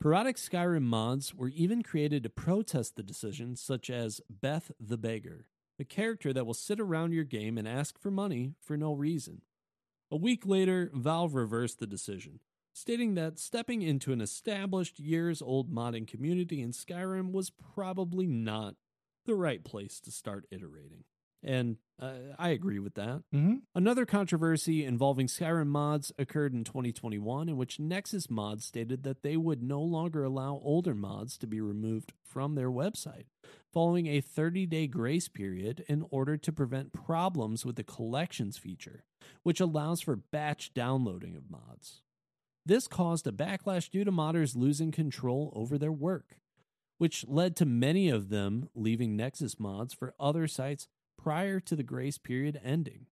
Parodic 0.00 0.36
Skyrim 0.36 0.84
mods 0.84 1.34
were 1.34 1.48
even 1.48 1.82
created 1.82 2.22
to 2.22 2.30
protest 2.30 2.96
the 2.96 3.02
decision, 3.02 3.54
such 3.54 3.90
as 3.90 4.22
Beth 4.30 4.72
the 4.80 4.96
Beggar, 4.96 5.44
a 5.78 5.84
character 5.84 6.32
that 6.32 6.46
will 6.46 6.54
sit 6.54 6.80
around 6.80 7.12
your 7.12 7.24
game 7.24 7.58
and 7.58 7.68
ask 7.68 7.98
for 7.98 8.10
money 8.10 8.54
for 8.62 8.78
no 8.78 8.94
reason. 8.94 9.42
A 10.12 10.16
week 10.16 10.44
later, 10.44 10.90
Valve 10.92 11.34
reversed 11.34 11.78
the 11.78 11.86
decision, 11.86 12.40
stating 12.72 13.14
that 13.14 13.38
stepping 13.38 13.82
into 13.82 14.12
an 14.12 14.20
established 14.20 14.98
years 14.98 15.40
old 15.40 15.70
modding 15.70 16.06
community 16.06 16.60
in 16.60 16.72
Skyrim 16.72 17.30
was 17.30 17.50
probably 17.50 18.26
not 18.26 18.74
the 19.24 19.36
right 19.36 19.62
place 19.62 20.00
to 20.00 20.10
start 20.10 20.46
iterating. 20.50 21.04
And 21.42 21.76
uh, 22.00 22.12
I 22.38 22.50
agree 22.50 22.78
with 22.78 22.94
that. 22.94 23.22
Mm-hmm. 23.34 23.56
Another 23.74 24.06
controversy 24.06 24.84
involving 24.84 25.26
Skyrim 25.26 25.66
mods 25.66 26.12
occurred 26.18 26.54
in 26.54 26.64
2021, 26.64 27.48
in 27.48 27.56
which 27.56 27.78
Nexus 27.78 28.30
Mods 28.30 28.64
stated 28.64 29.02
that 29.02 29.22
they 29.22 29.36
would 29.36 29.62
no 29.62 29.80
longer 29.80 30.24
allow 30.24 30.60
older 30.62 30.94
mods 30.94 31.36
to 31.38 31.46
be 31.46 31.60
removed 31.60 32.12
from 32.22 32.54
their 32.54 32.70
website, 32.70 33.24
following 33.72 34.06
a 34.06 34.20
30 34.20 34.66
day 34.66 34.86
grace 34.86 35.28
period 35.28 35.84
in 35.88 36.04
order 36.10 36.36
to 36.36 36.52
prevent 36.52 36.92
problems 36.92 37.66
with 37.66 37.76
the 37.76 37.84
collections 37.84 38.56
feature, 38.56 39.04
which 39.42 39.60
allows 39.60 40.00
for 40.00 40.16
batch 40.16 40.72
downloading 40.72 41.36
of 41.36 41.50
mods. 41.50 42.02
This 42.64 42.86
caused 42.86 43.26
a 43.26 43.32
backlash 43.32 43.90
due 43.90 44.04
to 44.04 44.12
modders 44.12 44.56
losing 44.56 44.90
control 44.90 45.52
over 45.54 45.76
their 45.76 45.92
work, 45.92 46.36
which 46.98 47.26
led 47.26 47.56
to 47.56 47.66
many 47.66 48.08
of 48.08 48.28
them 48.28 48.68
leaving 48.74 49.16
Nexus 49.16 49.58
Mods 49.58 49.94
for 49.94 50.14
other 50.20 50.46
sites 50.46 50.86
prior 51.22 51.60
to 51.60 51.76
the 51.76 51.82
grace 51.82 52.18
period 52.18 52.60
ending. 52.64 53.06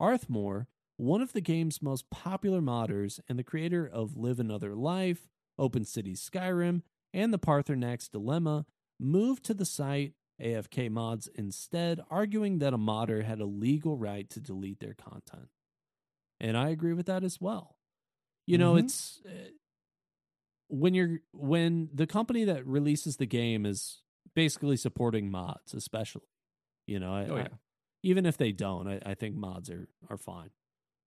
Arthmoor, 0.00 0.66
one 0.96 1.20
of 1.20 1.32
the 1.32 1.40
game's 1.40 1.82
most 1.82 2.08
popular 2.10 2.60
modders 2.60 3.20
and 3.28 3.38
the 3.38 3.44
creator 3.44 3.86
of 3.86 4.16
Live 4.16 4.40
Another 4.40 4.74
Life, 4.74 5.28
Open 5.58 5.84
Cities 5.84 6.28
Skyrim, 6.32 6.82
and 7.12 7.32
the 7.32 7.38
Paarthurnax 7.38 8.10
Dilemma, 8.10 8.66
moved 8.98 9.44
to 9.44 9.54
the 9.54 9.64
site 9.64 10.14
AFK 10.40 10.90
mods 10.90 11.28
instead, 11.34 12.00
arguing 12.10 12.58
that 12.58 12.74
a 12.74 12.78
modder 12.78 13.22
had 13.22 13.40
a 13.40 13.44
legal 13.46 13.96
right 13.96 14.28
to 14.30 14.40
delete 14.40 14.80
their 14.80 14.94
content. 14.94 15.48
And 16.40 16.56
I 16.56 16.70
agree 16.70 16.92
with 16.92 17.06
that 17.06 17.22
as 17.24 17.40
well. 17.40 17.76
You 18.46 18.58
know, 18.58 18.74
Mhm. 18.74 18.84
it's 18.84 19.22
uh, 19.24 19.50
when 20.68 20.94
you're 20.94 21.20
when 21.32 21.88
the 21.92 22.06
company 22.06 22.44
that 22.44 22.66
releases 22.66 23.16
the 23.16 23.26
game 23.26 23.64
is 23.64 24.02
basically 24.34 24.76
supporting 24.76 25.30
mods, 25.30 25.72
especially. 25.74 26.26
You 26.86 27.00
know, 27.00 27.12
I, 27.14 27.26
Oh, 27.26 27.36
I- 27.36 27.48
even 28.02 28.26
if 28.26 28.36
they 28.36 28.52
don't, 28.52 28.86
I, 28.86 29.00
I 29.06 29.14
think 29.14 29.34
mods 29.34 29.70
are 29.70 29.88
are 30.10 30.18
fine. 30.18 30.50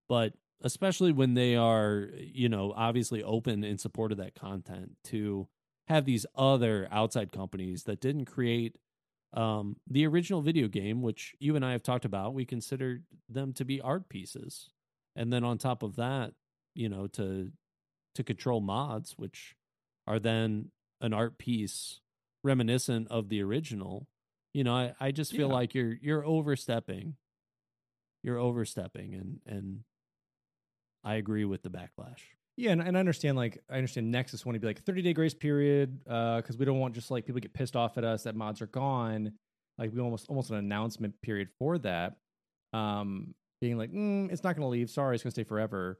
But 0.09 0.34
especially 0.61 1.11
when 1.11 1.34
they 1.36 1.55
are, 1.55 2.09
you 2.17 2.49
know, 2.49 2.73
obviously 2.75 3.21
open 3.23 3.63
in 3.63 3.78
support 3.78 4.11
of 4.11 4.17
that 4.17 4.34
content 4.36 4.97
to 5.05 5.47
have 5.88 6.05
these 6.05 6.25
other 6.36 6.88
outside 6.91 7.32
companies 7.32 7.84
that 7.84 8.01
didn't 8.01 8.25
create 8.25 8.78
um, 9.34 9.75
the 9.88 10.07
original 10.07 10.41
video 10.41 10.67
game, 10.67 11.01
which 11.01 11.36
you 11.39 11.55
and 11.55 11.63
I 11.65 11.73
have 11.73 11.84
talked 11.84 12.05
about, 12.05 12.34
we 12.34 12.45
consider 12.45 13.01
them 13.30 13.53
to 13.53 13.65
be 13.65 13.80
art 13.82 14.09
pieces, 14.09 14.69
and 15.15 15.32
then 15.32 15.43
on 15.43 15.57
top 15.57 15.84
of 15.84 15.95
that, 15.97 16.34
you 16.73 16.89
know, 16.89 17.07
to 17.07 17.51
to 18.15 18.23
control 18.23 18.61
mods, 18.61 19.13
which 19.17 19.55
are 20.07 20.17
then 20.19 20.71
an 21.01 21.13
art 21.13 21.38
piece 21.38 21.99
reminiscent 22.43 23.07
of 23.11 23.30
the 23.30 23.41
original. 23.43 24.07
You 24.54 24.64
know, 24.64 24.74
I, 24.76 24.93
I 25.00 25.12
just 25.12 25.32
feel 25.32 25.48
Yeah. 25.50 25.54
like 25.54 25.76
you're 25.76 25.93
you're 26.02 26.26
overstepping. 26.26 27.16
You're 28.24 28.39
overstepping, 28.39 29.14
and 29.14 29.39
and 29.45 29.84
I 31.04 31.16
agree 31.16 31.45
with 31.45 31.62
the 31.64 31.70
backlash. 31.70 32.20
Yeah, 32.58 32.72
and, 32.72 32.82
and 32.82 32.98
I 32.98 33.00
understand 33.00 33.38
like 33.38 33.64
I 33.70 33.76
understand 33.76 34.12
Nexus 34.12 34.45
want 34.45 34.56
to 34.56 34.60
be 34.60 34.68
like 34.68 34.84
30 34.84 35.02
day 35.04 35.14
grace 35.14 35.34
period 35.34 36.00
uh, 36.10 36.38
because 36.38 36.58
we 36.58 36.66
don't 36.66 36.80
want 36.80 36.95
just 36.95 37.12
like 37.12 37.26
people 37.26 37.39
get 37.39 37.54
pissed 37.54 37.76
off 37.76 37.98
at 37.98 38.04
us 38.04 38.24
that 38.24 38.36
mods 38.36 38.62
are 38.62 38.68
gone. 38.68 39.34
Like 39.78 39.93
we 39.93 40.02
almost 40.02 40.28
almost 40.28 40.50
an 40.50 40.56
announcement 40.58 41.22
period 41.22 41.50
for 41.60 41.78
that. 41.80 42.18
Um, 42.74 43.36
being 43.62 43.78
like, 43.78 43.91
mm, 43.91 44.32
it's 44.32 44.43
not 44.43 44.56
going 44.56 44.64
to 44.66 44.70
leave. 44.70 44.89
Sorry, 44.89 45.16
it's 45.16 45.24
going 45.24 45.32
to 45.32 45.36
stay 45.36 45.43
forever. 45.43 46.00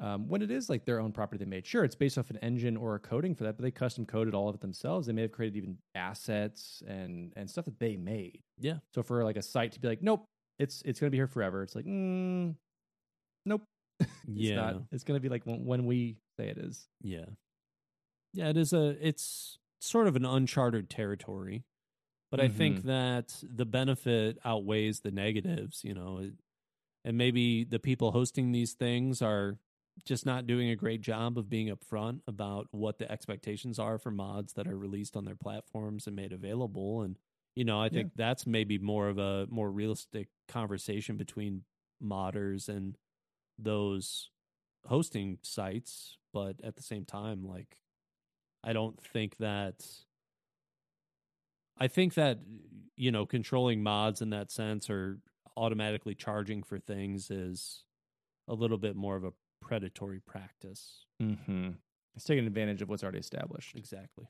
Um, 0.00 0.28
when 0.28 0.42
it 0.42 0.50
is 0.50 0.68
like 0.68 0.84
their 0.84 1.00
own 1.00 1.12
property 1.12 1.38
they 1.44 1.48
made, 1.48 1.64
sure, 1.66 1.84
it's 1.84 1.94
based 1.94 2.18
off 2.18 2.28
an 2.30 2.38
engine 2.38 2.76
or 2.76 2.96
a 2.96 2.98
coding 2.98 3.34
for 3.34 3.44
that, 3.44 3.56
but 3.56 3.62
they 3.62 3.70
custom 3.70 4.04
coded 4.04 4.34
all 4.34 4.48
of 4.48 4.54
it 4.56 4.60
themselves. 4.60 5.06
They 5.06 5.12
may 5.12 5.22
have 5.22 5.32
created 5.32 5.56
even 5.56 5.78
assets 5.94 6.82
and 6.86 7.32
and 7.36 7.48
stuff 7.48 7.66
that 7.66 7.78
they 7.78 7.96
made. 7.96 8.40
Yeah. 8.58 8.78
So 8.94 9.02
for 9.04 9.22
like 9.22 9.36
a 9.36 9.42
site 9.42 9.72
to 9.72 9.80
be 9.80 9.86
like, 9.88 10.02
nope, 10.02 10.24
it's 10.58 10.82
it's 10.84 10.98
going 10.98 11.08
to 11.08 11.12
be 11.12 11.18
here 11.18 11.28
forever. 11.28 11.62
It's 11.62 11.76
like, 11.76 11.84
mm, 11.86 12.54
nope. 13.46 13.62
it's 14.00 14.10
Yeah. 14.26 14.56
not. 14.56 14.82
It's 14.90 15.04
going 15.04 15.16
to 15.16 15.22
be 15.22 15.28
like 15.28 15.44
when, 15.46 15.64
when 15.64 15.86
we 15.86 16.16
say 16.38 16.48
it 16.48 16.58
is. 16.58 16.88
Yeah. 17.00 17.26
Yeah, 18.32 18.48
it 18.48 18.56
is 18.56 18.72
a 18.72 18.96
it's 19.00 19.58
sort 19.80 20.08
of 20.08 20.16
an 20.16 20.24
uncharted 20.24 20.90
territory. 20.90 21.62
But 22.32 22.40
I 22.40 22.48
think 22.48 22.82
that 22.82 23.32
the 23.48 23.64
benefit 23.64 24.38
outweighs 24.44 25.00
the 25.00 25.12
negatives, 25.12 25.84
you 25.84 25.94
know. 25.94 26.18
It, 26.18 26.32
and 27.04 27.16
maybe 27.16 27.62
the 27.62 27.78
people 27.78 28.10
hosting 28.10 28.50
these 28.50 28.72
things 28.72 29.22
are 29.22 29.56
just 30.04 30.26
not 30.26 30.46
doing 30.46 30.70
a 30.70 30.76
great 30.76 31.00
job 31.00 31.38
of 31.38 31.48
being 31.48 31.68
upfront 31.68 32.20
about 32.26 32.66
what 32.72 32.98
the 32.98 33.10
expectations 33.10 33.78
are 33.78 33.98
for 33.98 34.10
mods 34.10 34.54
that 34.54 34.66
are 34.66 34.76
released 34.76 35.16
on 35.16 35.24
their 35.24 35.36
platforms 35.36 36.06
and 36.06 36.16
made 36.16 36.32
available. 36.32 37.02
And 37.02 37.16
you 37.54 37.64
know, 37.64 37.80
I 37.80 37.88
think 37.88 38.10
that's 38.16 38.46
maybe 38.46 38.78
more 38.78 39.08
of 39.08 39.18
a 39.18 39.46
more 39.48 39.70
realistic 39.70 40.28
conversation 40.48 41.16
between 41.16 41.62
modders 42.02 42.68
and 42.68 42.96
those 43.58 44.30
hosting 44.86 45.38
sites, 45.42 46.18
but 46.32 46.56
at 46.64 46.76
the 46.76 46.82
same 46.82 47.04
time, 47.04 47.46
like 47.46 47.78
I 48.64 48.72
don't 48.72 49.00
think 49.00 49.36
that 49.38 49.86
I 51.78 51.88
think 51.88 52.14
that 52.14 52.38
you 52.96 53.10
know, 53.10 53.26
controlling 53.26 53.82
mods 53.82 54.22
in 54.22 54.30
that 54.30 54.50
sense 54.50 54.88
or 54.88 55.18
automatically 55.56 56.14
charging 56.14 56.62
for 56.62 56.78
things 56.78 57.30
is 57.30 57.84
a 58.48 58.54
little 58.54 58.78
bit 58.78 58.96
more 58.96 59.16
of 59.16 59.24
a 59.24 59.32
predatory 59.64 60.20
practice. 60.20 61.06
Mm-hmm. 61.20 61.70
It's 62.14 62.24
taking 62.24 62.46
advantage 62.46 62.82
of 62.82 62.88
what's 62.88 63.02
already 63.02 63.18
established. 63.18 63.74
Exactly. 63.76 64.26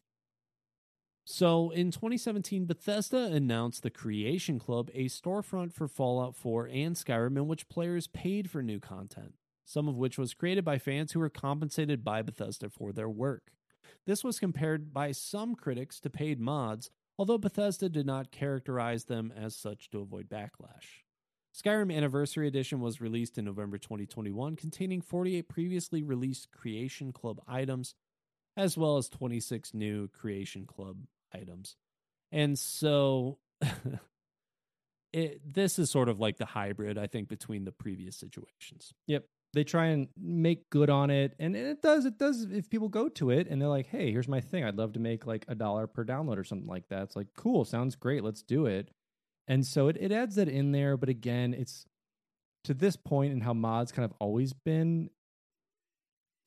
So 1.26 1.70
in 1.70 1.90
2017, 1.90 2.66
Bethesda 2.66 3.24
announced 3.24 3.82
the 3.82 3.90
Creation 3.90 4.58
Club, 4.58 4.90
a 4.94 5.06
storefront 5.06 5.72
for 5.72 5.88
Fallout 5.88 6.36
4 6.36 6.66
and 6.66 6.94
Skyrim 6.94 7.36
in 7.36 7.48
which 7.48 7.68
players 7.68 8.06
paid 8.06 8.50
for 8.50 8.62
new 8.62 8.78
content, 8.78 9.34
some 9.64 9.88
of 9.88 9.96
which 9.96 10.18
was 10.18 10.34
created 10.34 10.64
by 10.64 10.78
fans 10.78 11.12
who 11.12 11.20
were 11.20 11.30
compensated 11.30 12.04
by 12.04 12.20
Bethesda 12.20 12.68
for 12.68 12.92
their 12.92 13.08
work. 13.08 13.52
This 14.06 14.22
was 14.22 14.38
compared 14.38 14.92
by 14.92 15.12
some 15.12 15.54
critics 15.54 15.98
to 16.00 16.10
paid 16.10 16.38
mods, 16.40 16.90
although 17.18 17.38
Bethesda 17.38 17.88
did 17.88 18.04
not 18.04 18.30
characterize 18.30 19.04
them 19.04 19.32
as 19.34 19.56
such 19.56 19.90
to 19.90 20.00
avoid 20.00 20.28
backlash. 20.28 21.03
Skyrim 21.54 21.94
Anniversary 21.94 22.48
Edition 22.48 22.80
was 22.80 23.00
released 23.00 23.38
in 23.38 23.44
November 23.44 23.78
2021, 23.78 24.56
containing 24.56 25.00
48 25.00 25.48
previously 25.48 26.02
released 26.02 26.50
Creation 26.50 27.12
Club 27.12 27.40
items, 27.46 27.94
as 28.56 28.76
well 28.76 28.96
as 28.96 29.08
26 29.08 29.72
new 29.72 30.08
Creation 30.08 30.66
Club 30.66 30.96
items. 31.32 31.76
And 32.32 32.58
so 32.58 33.38
it, 35.12 35.40
this 35.44 35.78
is 35.78 35.90
sort 35.90 36.08
of 36.08 36.18
like 36.18 36.38
the 36.38 36.44
hybrid, 36.46 36.98
I 36.98 37.06
think, 37.06 37.28
between 37.28 37.64
the 37.64 37.72
previous 37.72 38.16
situations. 38.16 38.92
Yep. 39.06 39.24
They 39.52 39.62
try 39.62 39.86
and 39.86 40.08
make 40.20 40.68
good 40.68 40.90
on 40.90 41.10
it, 41.10 41.36
and 41.38 41.54
it 41.54 41.80
does. 41.80 42.06
It 42.06 42.18
does. 42.18 42.42
If 42.50 42.68
people 42.68 42.88
go 42.88 43.08
to 43.10 43.30
it 43.30 43.46
and 43.46 43.62
they're 43.62 43.68
like, 43.68 43.86
"Hey, 43.86 44.10
here's 44.10 44.26
my 44.26 44.40
thing. 44.40 44.64
I'd 44.64 44.74
love 44.74 44.94
to 44.94 44.98
make 44.98 45.28
like 45.28 45.44
a 45.46 45.54
dollar 45.54 45.86
per 45.86 46.04
download 46.04 46.38
or 46.38 46.42
something 46.42 46.66
like 46.66 46.88
that." 46.88 47.04
It's 47.04 47.14
like, 47.14 47.28
cool, 47.36 47.64
sounds 47.64 47.94
great. 47.94 48.24
Let's 48.24 48.42
do 48.42 48.66
it. 48.66 48.90
And 49.46 49.66
so 49.66 49.88
it, 49.88 49.96
it 50.00 50.10
adds 50.12 50.36
that 50.36 50.48
in 50.48 50.72
there. 50.72 50.96
But 50.96 51.08
again, 51.08 51.52
it's 51.54 51.84
to 52.64 52.74
this 52.74 52.96
point 52.96 53.32
and 53.32 53.42
how 53.42 53.52
mods 53.52 53.92
kind 53.92 54.04
of 54.04 54.12
always 54.18 54.52
been. 54.52 55.10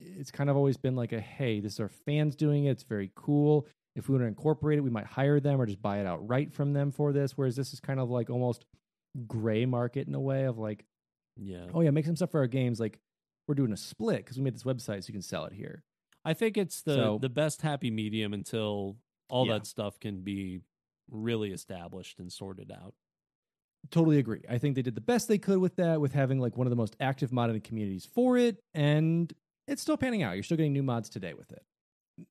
It's 0.00 0.30
kind 0.30 0.48
of 0.48 0.56
always 0.56 0.76
been 0.76 0.94
like 0.94 1.12
a, 1.12 1.20
"Hey, 1.20 1.60
this 1.60 1.74
is 1.74 1.80
our 1.80 1.88
fans 1.88 2.36
doing 2.36 2.64
it. 2.66 2.70
It's 2.70 2.82
very 2.84 3.10
cool. 3.16 3.66
If 3.96 4.08
we 4.08 4.12
want 4.14 4.22
to 4.22 4.28
incorporate 4.28 4.78
it, 4.78 4.82
we 4.82 4.90
might 4.90 5.06
hire 5.06 5.40
them 5.40 5.60
or 5.60 5.66
just 5.66 5.82
buy 5.82 5.98
it 5.98 6.06
outright 6.06 6.52
from 6.52 6.72
them 6.72 6.92
for 6.92 7.12
this." 7.12 7.36
Whereas 7.36 7.56
this 7.56 7.72
is 7.72 7.80
kind 7.80 7.98
of 7.98 8.08
like 8.10 8.30
almost 8.30 8.64
gray 9.26 9.66
market 9.66 10.06
in 10.06 10.14
a 10.14 10.20
way 10.20 10.44
of 10.44 10.58
like 10.58 10.84
Yeah. 11.36 11.66
oh 11.74 11.80
yeah, 11.80 11.90
make 11.90 12.04
some 12.06 12.14
stuff 12.16 12.30
for 12.30 12.40
our 12.40 12.46
games. 12.46 12.78
Like 12.78 13.00
we're 13.48 13.54
doing 13.56 13.72
a 13.72 13.76
split 13.76 14.18
because 14.18 14.36
we 14.38 14.44
made 14.44 14.54
this 14.54 14.62
website 14.64 15.02
so 15.02 15.08
you 15.08 15.14
can 15.14 15.22
sell 15.22 15.44
it 15.46 15.52
here. 15.52 15.82
I 16.24 16.34
think 16.34 16.56
it's 16.56 16.82
the 16.82 16.94
So- 16.94 17.18
the 17.18 17.28
best 17.28 17.62
happy 17.62 17.90
medium 17.90 18.32
until 18.34 18.98
all 19.28 19.46
Yeah. 19.46 19.54
that 19.54 19.66
stuff 19.66 19.98
can 19.98 20.20
be 20.22 20.60
really 21.10 21.52
established 21.52 22.18
and 22.18 22.32
sorted 22.32 22.70
out. 22.72 22.94
Totally 23.90 24.18
agree. 24.18 24.42
I 24.48 24.58
think 24.58 24.74
they 24.74 24.82
did 24.82 24.94
the 24.94 25.00
best 25.00 25.28
they 25.28 25.38
could 25.38 25.58
with 25.58 25.76
that, 25.76 26.00
with 26.00 26.12
having 26.12 26.40
like 26.40 26.56
one 26.56 26.66
of 26.66 26.70
the 26.70 26.76
most 26.76 26.96
active 27.00 27.30
modding 27.30 27.62
communities 27.62 28.06
for 28.06 28.36
it, 28.36 28.58
and 28.74 29.32
it's 29.66 29.82
still 29.82 29.96
panning 29.96 30.22
out. 30.22 30.34
You're 30.34 30.42
still 30.42 30.56
getting 30.56 30.72
new 30.72 30.82
mods 30.82 31.08
today 31.08 31.34
with 31.34 31.52
it. 31.52 31.62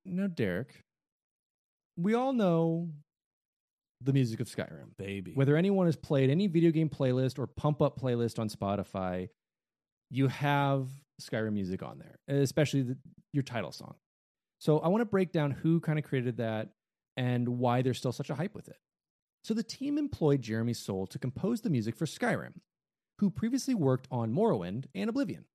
Now, 0.05 0.27
Derek, 0.27 0.83
we 1.97 2.13
all 2.13 2.33
know 2.33 2.89
the 4.01 4.13
music 4.13 4.39
of 4.39 4.47
Skyrim. 4.47 4.95
Baby. 4.97 5.33
Whether 5.33 5.55
anyone 5.55 5.85
has 5.87 5.95
played 5.95 6.29
any 6.29 6.47
video 6.47 6.71
game 6.71 6.89
playlist 6.89 7.39
or 7.39 7.47
pump 7.47 7.81
up 7.81 7.99
playlist 7.99 8.39
on 8.39 8.49
Spotify, 8.49 9.29
you 10.09 10.27
have 10.27 10.89
Skyrim 11.21 11.53
music 11.53 11.81
on 11.81 11.99
there, 11.99 12.41
especially 12.41 12.83
the, 12.83 12.97
your 13.33 13.43
title 13.43 13.71
song. 13.71 13.95
So 14.59 14.79
I 14.79 14.87
want 14.87 15.01
to 15.01 15.05
break 15.05 15.31
down 15.31 15.51
who 15.51 15.79
kind 15.79 15.99
of 15.99 16.05
created 16.05 16.37
that 16.37 16.69
and 17.17 17.49
why 17.49 17.81
there's 17.81 17.97
still 17.97 18.13
such 18.13 18.29
a 18.29 18.35
hype 18.35 18.55
with 18.55 18.69
it. 18.69 18.77
So 19.43 19.53
the 19.53 19.63
team 19.63 19.97
employed 19.97 20.41
Jeremy 20.41 20.73
Soule 20.73 21.07
to 21.07 21.19
compose 21.19 21.61
the 21.61 21.69
music 21.69 21.95
for 21.95 22.05
Skyrim, 22.05 22.53
who 23.19 23.29
previously 23.29 23.73
worked 23.73 24.07
on 24.11 24.33
Morrowind 24.33 24.85
and 24.93 25.09
Oblivion. 25.09 25.45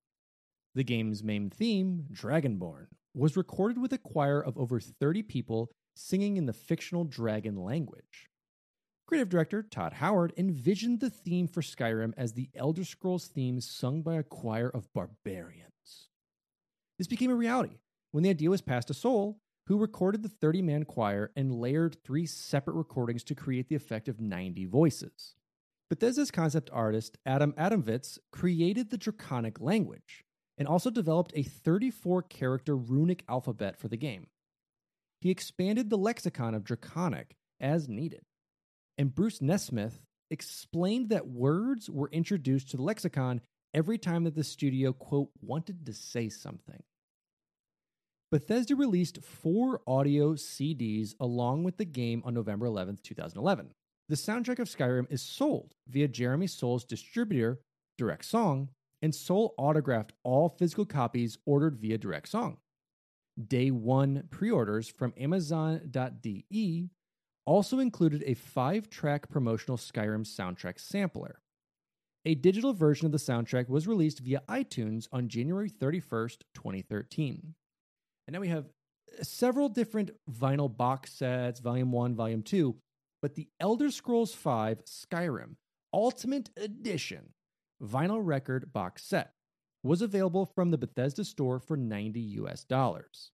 The 0.75 0.85
game's 0.85 1.23
main 1.23 1.51
theme, 1.51 2.07
Dragonborn, 2.13 2.87
was 3.15 3.37
recorded 3.37 3.81
with 3.81 3.93
a 3.93 3.99
choir 3.99 4.41
of 4.41 4.59
over 4.59 4.81
30 4.81 5.23
people 5.23 5.71
singing 5.95 6.37
in 6.37 6.47
the 6.47 6.53
fictional 6.53 7.05
dragon 7.05 7.57
language. 7.57 8.31
Creative 9.07 9.29
director 9.29 9.63
Todd 9.63 9.95
Howard 9.95 10.33
envisioned 10.39 11.01
the 11.01 11.11
theme 11.11 11.47
for 11.47 11.61
Skyrim 11.61 12.15
as 12.17 12.33
the 12.33 12.49
Elder 12.55 12.85
Scrolls 12.85 13.27
theme 13.27 13.61
sung 13.61 14.01
by 14.01 14.15
a 14.15 14.23
choir 14.23 14.71
of 14.71 14.91
barbarians. 14.95 16.09
This 16.99 17.09
became 17.09 17.31
a 17.31 17.35
reality 17.35 17.81
when 18.11 18.23
the 18.23 18.31
idea 18.31 18.49
was 18.49 18.63
passed 18.63 18.89
to 18.89 18.95
Soule, 18.95 19.42
who 19.67 19.79
recorded 19.79 20.23
the 20.23 20.29
30 20.29 20.63
man 20.63 20.85
choir 20.85 21.31
and 21.37 21.55
layered 21.55 21.97
three 22.03 22.27
separate 22.27 22.75
recordings 22.75 23.23
to 23.25 23.35
create 23.35 23.69
the 23.69 23.77
effect 23.77 24.09
of 24.09 24.21
90 24.21 24.67
voices. 24.67 25.35
Bethesda's 25.89 26.31
concept 26.31 26.71
artist 26.73 27.19
Adam 27.27 27.53
Adamowicz 27.53 28.19
created 28.31 28.91
the 28.91 28.99
Draconic 28.99 29.61
language 29.61 30.25
and 30.59 30.67
also 30.67 30.91
developed 30.91 31.33
a 31.35 31.43
34 31.43 32.23
character 32.23 32.77
runic 32.77 33.25
alphabet 33.29 33.79
for 33.79 33.89
the 33.89 33.97
game. 33.97 34.27
He 35.21 35.31
expanded 35.31 35.91
the 35.91 35.99
lexicon 35.99 36.55
of 36.55 36.65
Draconic 36.65 37.37
as 37.61 37.89
needed. 37.89 38.23
And 38.99 39.15
Bruce 39.15 39.41
Nesmith 39.41 40.01
explained 40.31 41.11
that 41.11 41.29
words 41.29 41.89
were 41.89 42.09
introduced 42.11 42.71
to 42.71 42.77
the 42.77 42.83
lexicon 42.83 43.41
every 43.75 43.99
time 43.99 44.25
that 44.25 44.35
the 44.35 44.45
studio, 44.45 44.93
quote, 44.93 45.31
wanted 45.41 45.87
to 45.87 45.93
say 45.93 46.29
something. 46.29 46.83
Bethesda 48.33 48.75
released 48.75 49.23
four 49.23 49.83
audio 49.87 50.33
CDs 50.33 51.15
along 51.21 51.65
with 51.65 51.77
the 51.77 51.85
game 51.85 52.23
on 52.25 52.33
November 52.33 52.65
11th, 52.65 53.03
2011. 53.03 53.75
The 54.09 54.15
soundtrack 54.15 54.59
of 54.59 54.71
Skyrim 54.71 55.07
is 55.11 55.21
sold 55.21 55.75
via 55.87 56.09
Jeremy 56.09 56.47
Soule's 56.47 56.87
distributor, 56.87 57.61
Direct 57.99 58.25
Song, 58.25 58.71
and 59.03 59.15
Soule 59.15 59.53
autographed 59.59 60.15
all 60.23 60.49
physical 60.49 60.87
copies 60.87 61.37
ordered 61.45 61.77
via 61.77 61.99
Direct 61.99 62.27
Song. 62.27 62.57
Day 63.49 63.71
one 63.71 64.27
pre 64.31 64.51
orders 64.51 64.89
from 64.89 65.13
Amazon.de 65.19 66.89
also 67.45 67.79
included 67.81 68.25
a 68.27 68.33
five 68.33 68.89
track 68.89 69.29
promotional 69.29 69.77
Skyrim 69.77 70.25
soundtrack 70.25 70.81
sampler. 70.81 71.43
A 72.25 72.35
digital 72.35 72.73
version 72.73 73.05
of 73.05 73.13
the 73.13 73.19
soundtrack 73.19 73.69
was 73.69 73.87
released 73.87 74.21
via 74.21 74.41
iTunes 74.49 75.07
on 75.13 75.29
January 75.29 75.69
31st, 75.69 76.39
2013. 76.55 77.55
And 78.27 78.35
now 78.35 78.41
we 78.41 78.49
have 78.49 78.67
uh, 78.67 79.23
several 79.23 79.69
different 79.69 80.11
vinyl 80.31 80.75
box 80.75 81.13
sets, 81.13 81.61
Volume 81.61 81.93
1, 81.93 82.15
Volume 82.15 82.43
2, 82.43 82.77
but 83.21 83.35
the 83.35 83.49
Elder 83.61 83.91
Scrolls 83.91 84.35
V 84.35 84.77
Skyrim 84.87 85.55
Ultimate 85.93 86.51
Edition 86.57 87.31
vinyl 87.83 88.21
record 88.23 88.73
box 88.73 89.05
set 89.05 89.33
was 89.83 90.03
available 90.03 90.47
from 90.47 90.71
the 90.71 90.79
Bethesda 90.79 91.25
store 91.25 91.59
for 91.59 91.77
90 91.77 92.21
US 92.21 92.65
dollars. 92.65 93.33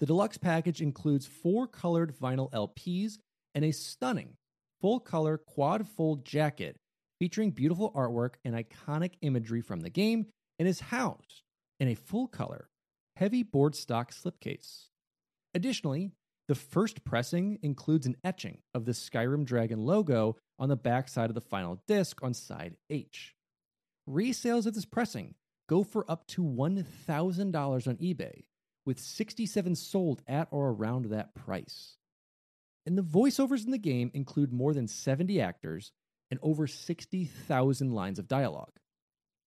The 0.00 0.06
deluxe 0.06 0.38
package 0.38 0.80
includes 0.80 1.26
four 1.26 1.66
colored 1.66 2.14
vinyl 2.16 2.50
LPs 2.52 3.18
and 3.54 3.64
a 3.64 3.72
stunning 3.72 4.34
full 4.80 4.98
color 4.98 5.38
quad 5.38 5.86
fold 5.86 6.24
jacket 6.24 6.76
featuring 7.20 7.50
beautiful 7.50 7.92
artwork 7.92 8.34
and 8.44 8.54
iconic 8.54 9.12
imagery 9.20 9.60
from 9.60 9.80
the 9.80 9.90
game 9.90 10.26
and 10.58 10.66
is 10.66 10.80
housed 10.80 11.42
in 11.78 11.88
a 11.88 11.94
full 11.94 12.26
color 12.26 12.68
heavy 13.16 13.42
board 13.42 13.74
stock 13.74 14.12
slipcase. 14.12 14.88
Additionally, 15.54 16.12
the 16.48 16.54
first 16.54 17.04
pressing 17.04 17.58
includes 17.62 18.06
an 18.06 18.16
etching 18.24 18.58
of 18.74 18.84
the 18.84 18.92
Skyrim 18.92 19.44
Dragon 19.44 19.80
logo 19.80 20.36
on 20.58 20.68
the 20.68 20.76
back 20.76 21.08
side 21.08 21.30
of 21.30 21.34
the 21.34 21.40
final 21.40 21.82
disc 21.86 22.22
on 22.22 22.34
side 22.34 22.76
H. 22.90 23.34
Resales 24.08 24.66
of 24.66 24.74
this 24.74 24.84
pressing 24.84 25.34
go 25.68 25.82
for 25.84 26.10
up 26.10 26.26
to 26.26 26.42
$1,000 26.42 27.88
on 27.88 27.96
eBay, 27.96 28.44
with 28.84 28.98
67 28.98 29.74
sold 29.76 30.22
at 30.26 30.48
or 30.50 30.70
around 30.70 31.06
that 31.06 31.34
price. 31.34 31.96
And 32.84 32.98
the 32.98 33.02
voiceovers 33.02 33.64
in 33.64 33.70
the 33.70 33.78
game 33.78 34.10
include 34.12 34.52
more 34.52 34.74
than 34.74 34.88
70 34.88 35.40
actors 35.40 35.92
and 36.30 36.40
over 36.42 36.66
60,000 36.66 37.92
lines 37.92 38.18
of 38.18 38.26
dialogue. 38.26 38.72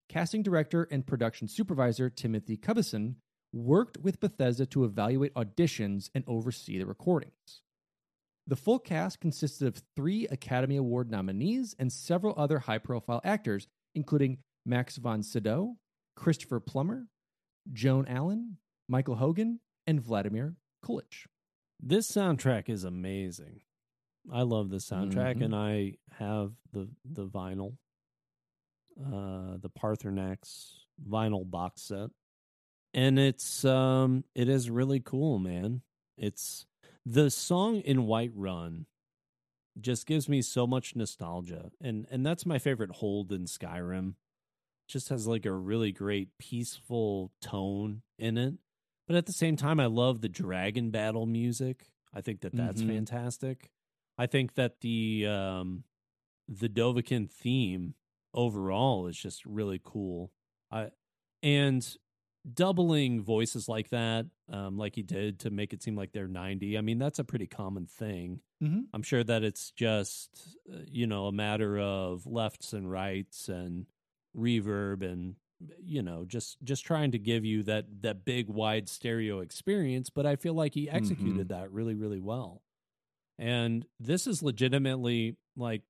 Casting 0.07 0.43
director 0.43 0.87
and 0.89 1.05
production 1.05 1.47
supervisor 1.47 2.09
Timothy 2.09 2.57
Cubbison 2.57 3.15
worked 3.55 3.97
with 3.97 4.19
Bethesda 4.19 4.65
to 4.67 4.83
evaluate 4.83 5.33
auditions 5.33 6.09
and 6.13 6.23
oversee 6.27 6.77
the 6.77 6.85
recordings. 6.85 7.61
The 8.45 8.55
full 8.57 8.77
cast 8.79 9.19
consisted 9.21 9.67
of 9.67 9.81
three 9.95 10.27
Academy 10.27 10.75
Award 10.75 11.09
nominees 11.09 11.73
and 11.79 11.91
several 11.91 12.35
other 12.37 12.59
high 12.59 12.77
profile 12.77 13.21
actors, 13.23 13.67
including 13.95 14.39
Max 14.65 14.97
von 14.97 15.23
Sydow, 15.23 15.77
Christopher 16.15 16.59
Plummer, 16.59 17.07
Joan 17.71 18.05
Allen, 18.07 18.57
Michael 18.87 19.15
Hogan, 19.15 19.61
and 19.87 19.99
Vladimir 20.01 20.57
Kulich. 20.83 21.25
This 21.79 22.11
soundtrack 22.11 22.69
is 22.69 22.83
amazing. 22.83 23.61
I 24.31 24.41
love 24.43 24.69
this 24.69 24.87
soundtrack, 24.89 25.37
Mhm. 25.37 25.45
and 25.45 25.55
I 25.55 25.97
have 26.11 26.53
the 26.71 26.89
the 27.03 27.27
vinyl, 27.27 27.77
uh, 28.99 29.57
the 29.57 29.69
Paarthurnax 29.69 30.85
vinyl 31.03 31.49
box 31.49 31.81
set, 31.83 32.09
and 32.95 33.19
it's 33.19 33.63
um, 33.65 34.23
it 34.33 34.49
is 34.49 34.69
really 34.71 34.99
cool, 35.01 35.37
man. 35.37 35.81
It's 36.17 36.65
the 37.05 37.29
song 37.29 37.81
in 37.81 38.07
Whiterun 38.07 38.85
just 39.79 40.07
gives 40.07 40.29
me 40.29 40.41
so 40.41 40.65
much 40.65 40.95
nostalgia, 40.95 41.71
and 41.81 42.07
and 42.09 42.25
that's 42.25 42.45
my 42.45 42.57
favorite 42.57 42.91
hold 42.91 43.31
in 43.31 43.45
Skyrim. 43.45 44.15
Just 44.87 45.09
has 45.09 45.27
like 45.27 45.45
a 45.45 45.51
really 45.51 45.91
great 45.91 46.29
peaceful 46.39 47.31
tone 47.41 48.01
in 48.17 48.37
it, 48.37 48.53
but 49.07 49.17
at 49.17 49.25
the 49.25 49.33
same 49.33 49.57
time, 49.57 49.79
I 49.79 49.87
love 49.87 50.21
the 50.21 50.29
dragon 50.29 50.89
battle 50.89 51.25
music. 51.25 51.87
I 52.13 52.21
think 52.21 52.41
that 52.41 52.55
that's 52.55 52.81
Mhm. 52.81 52.87
fantastic. 52.87 53.69
I 54.17 54.25
think 54.27 54.53
that 54.55 54.79
the 54.79 55.25
um, 55.27 55.83
the 56.47 56.69
Dovahkiin 56.69 57.29
theme 57.29 57.95
overall 58.33 59.07
is 59.07 59.17
just 59.17 59.45
really 59.45 59.81
cool. 59.83 60.31
I 60.71 60.91
and 61.43 61.97
doubling 62.53 63.23
voices 63.23 63.67
like 63.67 63.89
that, 63.89 64.25
um, 64.51 64.77
like 64.77 64.95
he 64.95 65.03
did 65.03 65.39
to 65.39 65.49
make 65.49 65.73
it 65.73 65.83
seem 65.83 65.95
like 65.95 66.11
they're 66.11 66.27
ninety. 66.27 66.77
I 66.77 66.81
mean, 66.81 66.99
that's 66.99 67.19
a 67.19 67.23
pretty 67.23 67.47
common 67.47 67.87
thing. 67.87 68.41
Mm-hmm. 68.63 68.81
I'm 68.93 69.03
sure 69.03 69.23
that 69.23 69.43
it's 69.43 69.71
just 69.71 70.57
uh, 70.71 70.77
you 70.85 71.07
know 71.07 71.27
a 71.27 71.31
matter 71.31 71.79
of 71.79 72.25
lefts 72.25 72.73
and 72.73 72.89
rights 72.89 73.49
and 73.49 73.85
reverb 74.35 75.01
and 75.01 75.35
you 75.83 76.01
know 76.01 76.25
just 76.25 76.57
just 76.63 76.85
trying 76.85 77.11
to 77.11 77.19
give 77.19 77.45
you 77.45 77.63
that 77.63 77.85
that 78.01 78.25
big 78.25 78.49
wide 78.49 78.89
stereo 78.89 79.39
experience 79.39 80.09
but 80.09 80.25
i 80.25 80.35
feel 80.35 80.53
like 80.53 80.73
he 80.73 80.89
executed 80.89 81.49
that 81.49 81.71
really 81.71 81.95
really 81.95 82.19
well 82.19 82.61
and 83.39 83.85
this 83.99 84.27
is 84.27 84.43
legitimately 84.43 85.37
like 85.55 85.81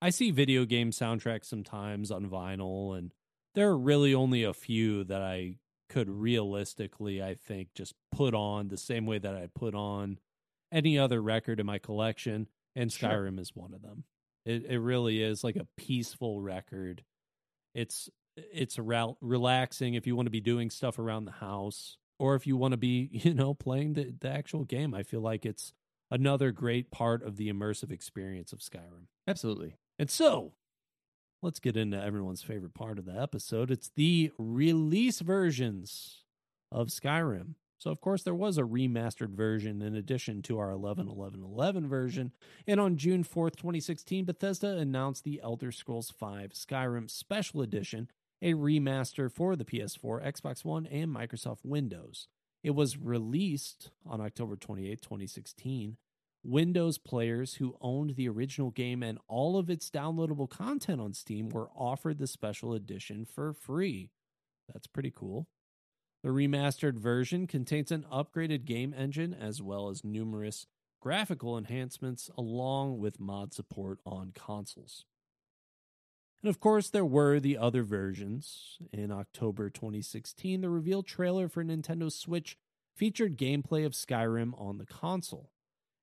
i 0.00 0.10
see 0.10 0.30
video 0.30 0.64
game 0.64 0.90
soundtracks 0.90 1.46
sometimes 1.46 2.10
on 2.10 2.26
vinyl 2.26 2.96
and 2.96 3.12
there 3.54 3.68
are 3.68 3.78
really 3.78 4.14
only 4.14 4.44
a 4.44 4.54
few 4.54 5.02
that 5.04 5.22
i 5.22 5.56
could 5.90 6.08
realistically 6.08 7.22
i 7.22 7.34
think 7.34 7.68
just 7.74 7.94
put 8.12 8.32
on 8.34 8.68
the 8.68 8.76
same 8.78 9.04
way 9.04 9.18
that 9.18 9.34
i 9.34 9.46
put 9.54 9.74
on 9.74 10.18
any 10.72 10.98
other 10.98 11.20
record 11.20 11.60
in 11.60 11.66
my 11.66 11.78
collection 11.78 12.46
and 12.74 12.90
Sure. 12.90 13.10
skyrim 13.10 13.38
is 13.38 13.54
one 13.54 13.74
of 13.74 13.82
them 13.82 14.04
it, 14.46 14.64
it 14.64 14.78
really 14.78 15.22
is 15.22 15.44
like 15.44 15.56
a 15.56 15.66
peaceful 15.76 16.40
record 16.40 17.04
it's 17.74 18.08
it's 18.36 18.78
rel- 18.78 19.18
relaxing 19.20 19.94
if 19.94 20.06
you 20.06 20.16
want 20.16 20.26
to 20.26 20.30
be 20.30 20.40
doing 20.40 20.70
stuff 20.70 20.98
around 20.98 21.24
the 21.26 21.32
house 21.32 21.98
or 22.18 22.34
if 22.36 22.46
you 22.46 22.56
want 22.56 22.72
to 22.72 22.78
be 22.78 23.08
you 23.12 23.34
know 23.34 23.52
playing 23.52 23.92
the, 23.94 24.14
the 24.20 24.28
actual 24.30 24.64
game 24.64 24.94
i 24.94 25.02
feel 25.02 25.20
like 25.20 25.44
it's 25.44 25.72
another 26.10 26.50
great 26.52 26.90
part 26.90 27.22
of 27.22 27.36
the 27.36 27.52
immersive 27.52 27.90
experience 27.92 28.52
of 28.52 28.60
skyrim 28.60 29.06
Absolutely. 29.26 29.76
and 29.98 30.08
so 30.10 30.52
let's 31.42 31.60
get 31.60 31.76
into 31.76 32.02
everyone's 32.02 32.42
favorite 32.42 32.74
part 32.74 32.98
of 32.98 33.04
the 33.04 33.20
episode 33.20 33.70
it's 33.70 33.90
the 33.96 34.30
release 34.38 35.20
versions 35.20 36.24
of 36.72 36.88
skyrim 36.88 37.54
so 37.78 37.90
of 37.90 38.00
course 38.00 38.22
there 38.22 38.34
was 38.34 38.58
a 38.58 38.62
remastered 38.62 39.30
version 39.30 39.80
in 39.80 39.96
addition 39.96 40.42
to 40.42 40.58
our 40.58 40.70
11 40.70 41.08
11 41.08 41.42
11 41.42 41.88
version 41.88 42.32
and 42.66 42.78
on 42.78 42.96
June 42.96 43.24
4th, 43.24 43.56
2016, 43.56 44.26
Bethesda 44.26 44.76
announced 44.76 45.24
the 45.24 45.40
Elder 45.42 45.72
Scrolls 45.72 46.10
V 46.10 46.48
Skyrim 46.52 47.10
Special 47.10 47.62
Edition, 47.62 48.08
a 48.42 48.52
remaster 48.54 49.30
for 49.32 49.56
the 49.56 49.64
PS4, 49.64 50.24
Xbox 50.24 50.64
One, 50.64 50.86
and 50.86 51.14
Microsoft 51.14 51.64
Windows. 51.64 52.28
It 52.62 52.74
was 52.74 52.98
released 52.98 53.90
on 54.06 54.20
October 54.20 54.56
28, 54.56 55.00
2016. 55.00 55.96
Windows 56.42 56.96
players 56.96 57.54
who 57.54 57.76
owned 57.80 58.16
the 58.16 58.28
original 58.28 58.70
game 58.70 59.02
and 59.02 59.18
all 59.28 59.58
of 59.58 59.68
its 59.68 59.90
downloadable 59.90 60.48
content 60.48 61.00
on 61.00 61.12
Steam 61.12 61.50
were 61.50 61.68
offered 61.76 62.18
the 62.18 62.26
special 62.26 62.72
edition 62.72 63.26
for 63.26 63.52
free. 63.52 64.10
That's 64.72 64.86
pretty 64.86 65.12
cool. 65.14 65.48
The 66.22 66.30
remastered 66.30 66.98
version 66.98 67.46
contains 67.46 67.90
an 67.90 68.06
upgraded 68.12 68.64
game 68.64 68.94
engine 68.96 69.34
as 69.34 69.60
well 69.60 69.88
as 69.88 70.04
numerous 70.04 70.66
graphical 71.00 71.56
enhancements 71.56 72.30
along 72.36 72.98
with 72.98 73.20
mod 73.20 73.54
support 73.54 74.00
on 74.04 74.32
consoles. 74.34 75.04
And 76.42 76.48
of 76.48 76.60
course, 76.60 76.88
there 76.88 77.04
were 77.04 77.38
the 77.38 77.58
other 77.58 77.82
versions. 77.82 78.78
In 78.92 79.10
October 79.10 79.68
2016, 79.68 80.62
the 80.62 80.70
reveal 80.70 81.02
trailer 81.02 81.48
for 81.48 81.62
Nintendo 81.64 82.10
Switch 82.10 82.56
featured 82.94 83.36
gameplay 83.36 83.84
of 83.84 83.92
Skyrim 83.92 84.58
on 84.58 84.78
the 84.78 84.86
console. 84.86 85.50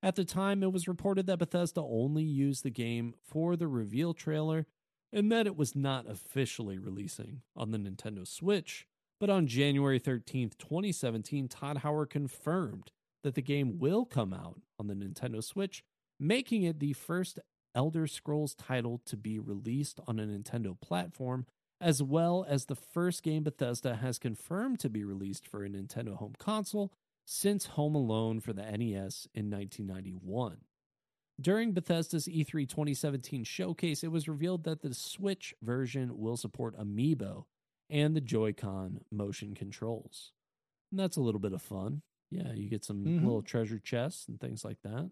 At 0.04 0.16
the 0.16 0.26
time, 0.26 0.62
it 0.62 0.72
was 0.72 0.88
reported 0.88 1.26
that 1.28 1.40
Bethesda 1.40 1.82
only 1.82 2.24
used 2.24 2.64
the 2.64 2.70
game 2.70 3.16
for 3.24 3.56
the 3.56 3.68
reveal 3.68 4.14
trailer 4.14 4.68
and 5.12 5.32
that 5.32 5.48
it 5.48 5.56
was 5.56 5.76
not 5.76 6.10
officially 6.10 6.78
releasing 6.78 7.42
on 7.56 7.72
the 7.72 7.78
Nintendo 7.78 8.28
Switch. 8.28 8.86
But 9.20 9.30
on 9.30 9.48
January 9.48 10.00
13th, 10.00 10.58
2017, 10.58 11.48
Todd 11.48 11.78
Howard 11.78 12.12
confirmed 12.12 12.92
that 13.24 13.34
the 13.34 13.42
game 13.42 13.80
will 13.80 14.06
come 14.06 14.34
out 14.34 14.62
on 14.80 14.88
the 14.88 14.94
Nintendo 14.94 15.44
Switch, 15.44 15.84
making 16.20 16.64
it 16.64 16.80
the 16.80 16.94
first 16.94 17.40
Elder 17.74 18.06
Scrolls 18.06 18.54
title 18.54 19.02
to 19.06 19.18
be 19.18 19.40
released 19.40 20.00
on 20.08 20.20
a 20.20 20.26
Nintendo 20.26 20.80
platform, 20.80 21.48
as 21.82 22.04
well 22.04 22.46
as 22.48 22.66
the 22.66 22.76
first 22.76 23.24
game 23.24 23.44
Bethesda 23.44 23.96
has 23.96 24.20
confirmed 24.20 24.80
to 24.80 24.90
be 24.90 25.04
released 25.04 25.48
for 25.48 25.64
a 25.64 25.70
Nintendo 25.70 26.16
home 26.16 26.34
console 26.38 26.92
since 27.30 27.66
Home 27.66 27.94
Alone 27.94 28.40
for 28.40 28.54
the 28.54 28.62
NES 28.64 29.28
in 29.36 29.50
1991. 29.52 30.60
During 31.40 31.74
Bethesda's 31.74 32.28
E 32.30 32.46
E3 32.46 32.68
2017 32.68 33.44
showcase, 33.44 34.02
it 34.02 34.12
was 34.14 34.30
revealed 34.30 34.64
that 34.64 34.82
the 34.82 34.94
Switch 34.94 35.54
version 35.62 36.18
will 36.18 36.38
support 36.38 36.78
Amiibo 36.80 37.44
and 37.90 38.16
the 38.16 38.22
Joy-Con 38.22 39.02
motion 39.12 39.54
controls. 39.56 40.32
And 40.90 41.00
that's 41.00 41.18
a 41.18 41.22
little 41.22 41.42
bit 41.42 41.52
of 41.52 41.62
fun. 41.62 42.02
Yeah, 42.32 42.54
you 42.54 42.70
get 42.70 42.86
some 42.86 43.04
Mhm. 43.04 43.24
little 43.24 43.44
treasure 43.44 43.78
chests 43.80 44.28
and 44.30 44.40
things 44.40 44.64
like 44.64 44.82
that. 44.84 45.12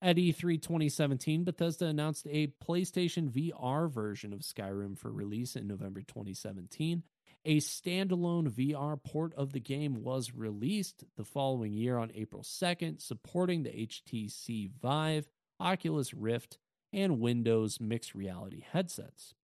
At 0.00 0.18
E 0.18 0.28
E3 0.32 0.56
2017, 0.56 1.42
Bethesda 1.44 1.86
announced 1.86 2.26
a 2.30 2.46
PlayStation 2.46 3.28
VR 3.28 3.88
version 3.88 4.32
of 4.32 4.40
Skyrim 4.40 4.96
for 4.96 5.12
release 5.12 5.56
in 5.56 5.66
November 5.66 6.00
2017. 6.02 7.02
A 7.44 7.56
standalone 7.56 8.48
VR 8.48 9.02
port 9.02 9.34
of 9.34 9.52
the 9.52 9.58
game 9.58 10.04
was 10.04 10.32
released 10.32 11.02
the 11.16 11.24
following 11.24 11.72
year 11.72 11.98
on 11.98 12.12
April 12.14 12.42
2nd, 12.42 13.00
supporting 13.00 13.64
the 13.64 13.70
HTC 13.70 14.70
Vive, 14.80 15.28
Oculus 15.58 16.14
Rift, 16.14 16.58
and 16.92 17.18
Windows 17.18 17.80
mixed 17.80 18.14
reality 18.14 18.64
headsets. 18.70 19.34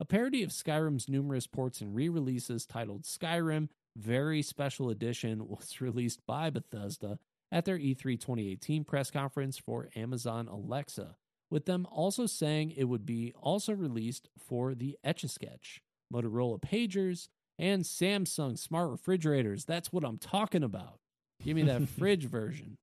A 0.00 0.06
parody 0.06 0.42
of 0.42 0.50
Skyrim's 0.50 1.10
numerous 1.10 1.46
ports 1.46 1.82
and 1.82 1.94
re 1.94 2.08
releases 2.08 2.64
titled 2.64 3.04
Skyrim 3.04 3.68
Very 3.96 4.40
Special 4.40 4.88
Edition 4.88 5.46
was 5.48 5.80
released 5.80 6.24
by 6.26 6.48
Bethesda 6.48 7.18
at 7.52 7.66
their 7.66 7.76
E 7.76 7.94
E3 7.94 8.18
2018 8.18 8.84
press 8.84 9.10
conference 9.10 9.58
for 9.58 9.90
Amazon 9.94 10.48
Alexa, 10.48 11.16
with 11.50 11.66
them 11.66 11.86
also 11.90 12.26
saying 12.26 12.70
it 12.70 12.84
would 12.84 13.04
be 13.04 13.34
also 13.36 13.74
released 13.74 14.28
for 14.38 14.74
the 14.74 14.98
Etch 15.04 15.24
a 15.24 15.28
Sketch, 15.28 15.82
Motorola 16.12 16.60
pagers, 16.60 17.28
and 17.58 17.84
Samsung 17.84 18.58
smart 18.58 18.90
refrigerators. 18.90 19.64
That's 19.64 19.92
what 19.92 20.04
I'm 20.04 20.18
talking 20.18 20.62
about. 20.62 20.98
Give 21.42 21.56
me 21.56 21.62
that 21.62 21.88
fridge 21.98 22.26
version. 22.26 22.76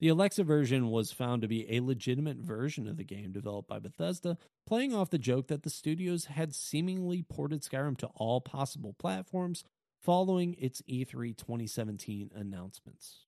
The 0.00 0.08
Alexa 0.08 0.44
version 0.44 0.90
was 0.90 1.12
found 1.12 1.42
to 1.42 1.48
be 1.48 1.70
a 1.76 1.80
legitimate 1.80 2.38
version 2.38 2.88
of 2.88 2.96
the 2.96 3.04
game 3.04 3.32
developed 3.32 3.68
by 3.68 3.78
Bethesda, 3.78 4.38
playing 4.66 4.94
off 4.94 5.10
the 5.10 5.18
joke 5.18 5.48
that 5.48 5.62
the 5.62 5.68
studios 5.68 6.24
had 6.24 6.54
seemingly 6.54 7.22
ported 7.22 7.60
Skyrim 7.60 7.98
to 7.98 8.06
all 8.14 8.40
possible 8.40 8.94
platforms 8.98 9.62
following 10.00 10.56
its 10.58 10.82
E 10.86 11.04
E3 11.04 11.36
2017 11.36 12.30
announcements. 12.34 13.26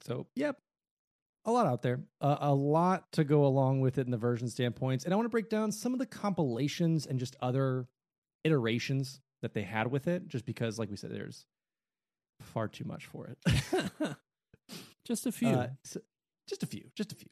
So, 0.00 0.26
yep, 0.34 0.56
a 1.44 1.50
lot 1.52 1.66
out 1.66 1.82
there, 1.82 2.00
uh, 2.20 2.36
a 2.40 2.54
lot 2.54 3.10
to 3.12 3.24
go 3.24 3.44
along 3.44 3.80
with 3.80 3.98
it 3.98 4.06
in 4.06 4.10
the 4.10 4.16
version 4.16 4.48
standpoints. 4.48 5.04
And 5.04 5.12
I 5.12 5.16
want 5.16 5.24
to 5.26 5.30
break 5.30 5.48
down 5.50 5.72
some 5.72 5.92
of 5.92 5.98
the 5.98 6.06
compilations 6.06 7.06
and 7.06 7.18
just 7.18 7.36
other 7.40 7.86
iterations 8.44 9.20
that 9.42 9.54
they 9.54 9.62
had 9.62 9.90
with 9.90 10.06
it, 10.06 10.28
just 10.28 10.46
because, 10.46 10.78
like 10.78 10.90
we 10.90 10.96
said, 10.96 11.10
there's 11.10 11.46
far 12.40 12.68
too 12.68 12.84
much 12.84 13.06
for 13.06 13.26
it. 13.26 14.16
Just 15.04 15.26
a 15.26 15.32
few. 15.32 15.48
Uh, 15.48 15.68
so- 15.84 16.00
just 16.48 16.62
a 16.62 16.66
few, 16.66 16.84
just 16.96 17.12
a 17.12 17.14
few. 17.14 17.28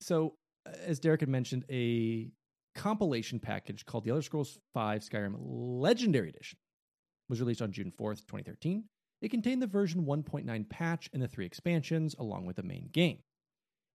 So, 0.00 0.34
uh, 0.66 0.72
as 0.84 0.98
Derek 0.98 1.20
had 1.20 1.28
mentioned, 1.28 1.64
a 1.70 2.30
compilation 2.74 3.38
package 3.40 3.84
called 3.86 4.04
The 4.04 4.10
Elder 4.10 4.22
Scrolls 4.22 4.58
V 4.74 4.80
Skyrim 4.98 5.34
Legendary 5.38 6.28
Edition 6.28 6.58
was 7.28 7.40
released 7.40 7.62
on 7.62 7.72
June 7.72 7.92
4th, 7.98 8.26
2013. 8.26 8.84
It 9.22 9.30
contained 9.30 9.62
the 9.62 9.66
version 9.66 10.04
1.9 10.04 10.68
patch 10.68 11.08
and 11.12 11.22
the 11.22 11.28
three 11.28 11.46
expansions, 11.46 12.14
along 12.18 12.46
with 12.46 12.56
the 12.56 12.62
main 12.62 12.88
game. 12.92 13.18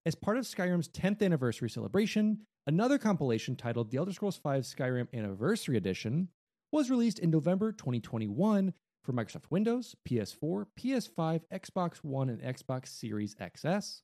As 0.06 0.14
part 0.14 0.38
of 0.38 0.44
Skyrim's 0.44 0.88
10th 0.90 1.24
anniversary 1.24 1.68
celebration, 1.68 2.42
another 2.68 3.00
compilation 3.00 3.56
titled 3.56 3.90
The 3.90 3.98
Elder 3.98 4.14
Scrolls 4.14 4.38
V 4.38 4.50
Skyrim 4.60 5.08
Anniversary 5.12 5.78
Edition 5.78 6.30
was 6.72 6.92
released 6.92 7.18
in 7.18 7.32
November 7.32 7.72
2021 7.72 8.72
for 9.04 9.14
Microsoft 9.14 9.50
Windows, 9.50 9.96
PS4, 10.08 10.68
PS5, 10.80 11.42
Xbox 11.52 12.04
One, 12.04 12.30
and 12.30 12.40
Xbox 12.40 12.90
Series 12.90 13.34
XS. 13.36 14.02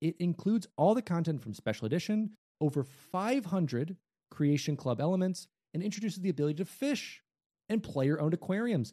It 0.00 0.16
includes 0.18 0.66
all 0.76 0.92
the 0.92 1.02
content 1.02 1.40
from 1.40 1.54
Special 1.54 1.86
Edition, 1.86 2.32
over 2.60 2.82
500 2.82 3.96
Creation 4.32 4.76
Club 4.76 5.00
elements, 5.00 5.46
and 5.72 5.84
introduces 5.84 6.20
the 6.20 6.30
ability 6.30 6.56
to 6.56 6.64
fish 6.64 7.22
and 7.68 7.80
player 7.80 8.20
owned 8.20 8.34
aquariums. 8.34 8.92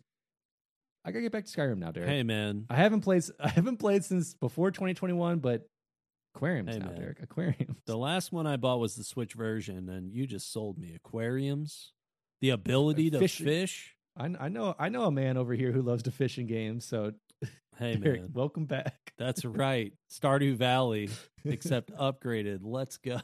I 1.04 1.12
gotta 1.12 1.24
get 1.24 1.32
back 1.32 1.46
to 1.46 1.52
Skyrim 1.52 1.80
now, 1.80 1.92
Derek. 1.92 2.08
hey, 2.08 2.22
man. 2.22 2.68
I 2.70 2.76
haven't 2.76 3.02
played. 3.02 3.24
I 3.40 3.50
haven't 3.50 3.78
played 3.78 4.04
since 4.04 4.36
before 4.36 4.70
2021, 4.70 5.40
but 5.40 5.68
aquariums 6.36 6.74
Hey, 6.74 6.80
now, 6.80 6.88
man. 6.88 6.96
Derek. 7.00 7.22
Aquariums. 7.24 7.78
The 7.86 7.98
last 7.98 8.32
one 8.32 8.48
I 8.48 8.58
bought 8.58 8.80
was 8.80 8.96
the 8.96 9.04
Switch 9.04 9.34
version, 9.34 9.90
and 9.90 10.12
you 10.14 10.26
just 10.28 10.52
sold 10.52 10.78
me 10.78 10.94
aquariums, 10.96 11.94
the 12.42 12.50
ability 12.52 13.10
to 13.12 13.20
Fish- 13.20 13.40
fish. 13.40 13.96
I, 14.18 14.34
I 14.40 14.50
know. 14.50 14.76
I 14.78 14.90
know 14.90 15.04
a 15.04 15.12
man 15.12 15.38
over 15.38 15.54
here 15.54 15.72
who 15.72 15.82
loves 15.82 16.04
to 16.04 16.12
fish 16.12 16.38
in 16.38 16.48
games. 16.48 16.86
So, 16.86 17.14
Hey, 17.78 17.96
Derek, 18.02 18.22
man. 18.22 18.32
welcome 18.34 18.66
back. 18.66 19.14
That's 19.18 19.46
right. 19.46 19.94
Stardew 20.12 20.56
Valley, 20.56 21.10
except 21.46 21.92
upgraded. 21.98 22.60
Let's 22.64 22.98
go. 22.98 23.20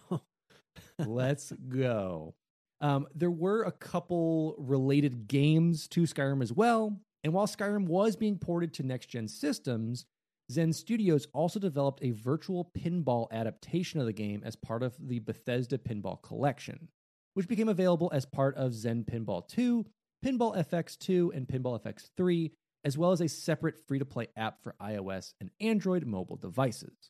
Let's 0.99 1.51
go. 1.69 2.35
Um, 2.81 3.07
there 3.15 3.31
were 3.31 3.63
a 3.63 3.71
couple 3.71 4.55
related 4.57 5.27
games 5.27 5.87
to 5.89 6.01
Skyrim 6.03 6.41
as 6.41 6.53
well. 6.53 6.97
And 7.23 7.33
while 7.33 7.47
Skyrim 7.47 7.87
was 7.87 8.15
being 8.15 8.37
ported 8.37 8.73
to 8.75 8.83
next 8.83 9.07
gen 9.07 9.27
systems, 9.27 10.05
Zen 10.51 10.73
Studios 10.73 11.27
also 11.33 11.59
developed 11.59 12.03
a 12.03 12.11
virtual 12.11 12.69
pinball 12.77 13.27
adaptation 13.31 13.99
of 13.99 14.05
the 14.05 14.13
game 14.13 14.43
as 14.45 14.55
part 14.55 14.83
of 14.83 14.95
the 14.99 15.19
Bethesda 15.19 15.77
Pinball 15.77 16.21
Collection, 16.21 16.87
which 17.33 17.47
became 17.47 17.69
available 17.69 18.11
as 18.13 18.25
part 18.25 18.55
of 18.55 18.73
Zen 18.73 19.05
Pinball 19.05 19.47
2, 19.47 19.85
Pinball 20.23 20.55
FX 20.55 20.97
2, 20.99 21.33
and 21.35 21.47
Pinball 21.47 21.81
FX 21.81 22.09
3, 22.15 22.51
as 22.83 22.95
well 22.97 23.11
as 23.11 23.21
a 23.21 23.27
separate 23.27 23.75
free 23.87 23.97
to 23.97 24.05
play 24.05 24.27
app 24.37 24.61
for 24.61 24.75
iOS 24.79 25.33
and 25.41 25.49
Android 25.59 26.05
mobile 26.05 26.37
devices. 26.37 27.09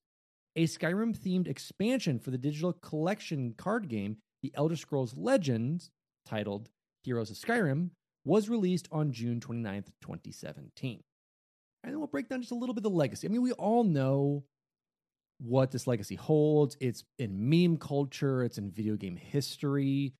A 0.56 0.66
Skyrim 0.66 1.18
themed 1.18 1.50
expansion 1.50 2.20
for 2.20 2.32
the 2.32 2.38
digital 2.38 2.72
collection 2.72 3.54
card 3.58 3.90
game, 3.90 4.18
The 4.42 4.54
Elder 4.56 4.78
Scrolls 4.78 5.14
Legends, 5.18 5.92
titled 6.26 6.70
Heroes 7.04 7.30
of 7.30 7.36
Skyrim, 7.36 7.90
was 8.24 8.48
released 8.48 8.88
on 8.94 9.12
June 9.12 9.42
29th, 9.42 9.88
2017. 10.02 11.04
And 11.86 11.94
then 11.94 12.00
we'll 12.00 12.08
break 12.08 12.30
down 12.30 12.42
just 12.42 12.52
a 12.52 12.56
little 12.56 12.74
bit 12.74 12.80
of 12.80 12.92
the 12.92 12.98
legacy. 12.98 13.28
I 13.28 13.32
mean, 13.32 13.44
we 13.44 13.52
all 13.52 13.84
know 13.84 14.44
what 15.38 15.70
this 15.70 15.86
legacy 15.86 16.16
holds. 16.16 16.76
It's 16.80 17.04
in 17.20 17.48
meme 17.48 17.78
culture, 17.78 18.44
it's 18.44 18.58
in 18.58 18.72
video 18.72 18.96
game 18.96 19.16
history, 19.16 20.16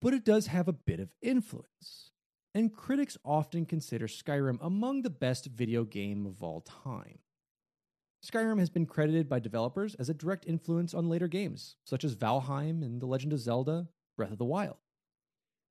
but 0.00 0.12
it 0.12 0.24
does 0.24 0.48
have 0.48 0.66
a 0.66 0.72
bit 0.72 0.98
of 0.98 1.10
influence. 1.22 2.10
And 2.52 2.74
critics 2.74 3.16
often 3.24 3.64
consider 3.64 4.08
Skyrim 4.08 4.58
among 4.60 5.02
the 5.02 5.10
best 5.10 5.46
video 5.46 5.84
game 5.84 6.26
of 6.26 6.42
all 6.42 6.62
time. 6.62 7.20
Skyrim 8.26 8.58
has 8.58 8.70
been 8.70 8.86
credited 8.86 9.28
by 9.28 9.38
developers 9.38 9.94
as 9.94 10.08
a 10.08 10.14
direct 10.14 10.46
influence 10.46 10.94
on 10.94 11.08
later 11.08 11.28
games, 11.28 11.76
such 11.86 12.02
as 12.02 12.16
Valheim 12.16 12.82
and 12.82 13.00
The 13.00 13.06
Legend 13.06 13.32
of 13.32 13.38
Zelda 13.38 13.88
Breath 14.16 14.32
of 14.32 14.38
the 14.38 14.44
Wild. 14.44 14.76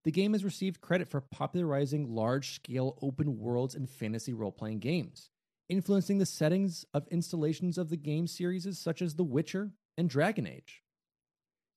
The 0.04 0.12
game 0.12 0.34
has 0.34 0.44
received 0.44 0.82
credit 0.82 1.08
for 1.08 1.22
popularizing 1.22 2.16
large 2.16 2.56
scale 2.56 2.98
open 3.02 3.38
worlds 3.38 3.76
and 3.76 3.90
fantasy 3.90 4.34
role 4.34 4.52
playing 4.52 4.80
games, 4.80 5.30
influencing 5.70 6.18
the 6.18 6.26
settings 6.26 6.86
of 6.94 7.08
installations 7.10 7.78
of 7.78 7.90
the 7.90 7.98
game 7.98 8.26
series 8.26 8.80
such 8.80 9.02
as 9.02 9.16
The 9.16 9.24
Witcher 9.24 9.72
and 9.98 10.10
Dragon 10.10 10.48
Age. 10.48 10.84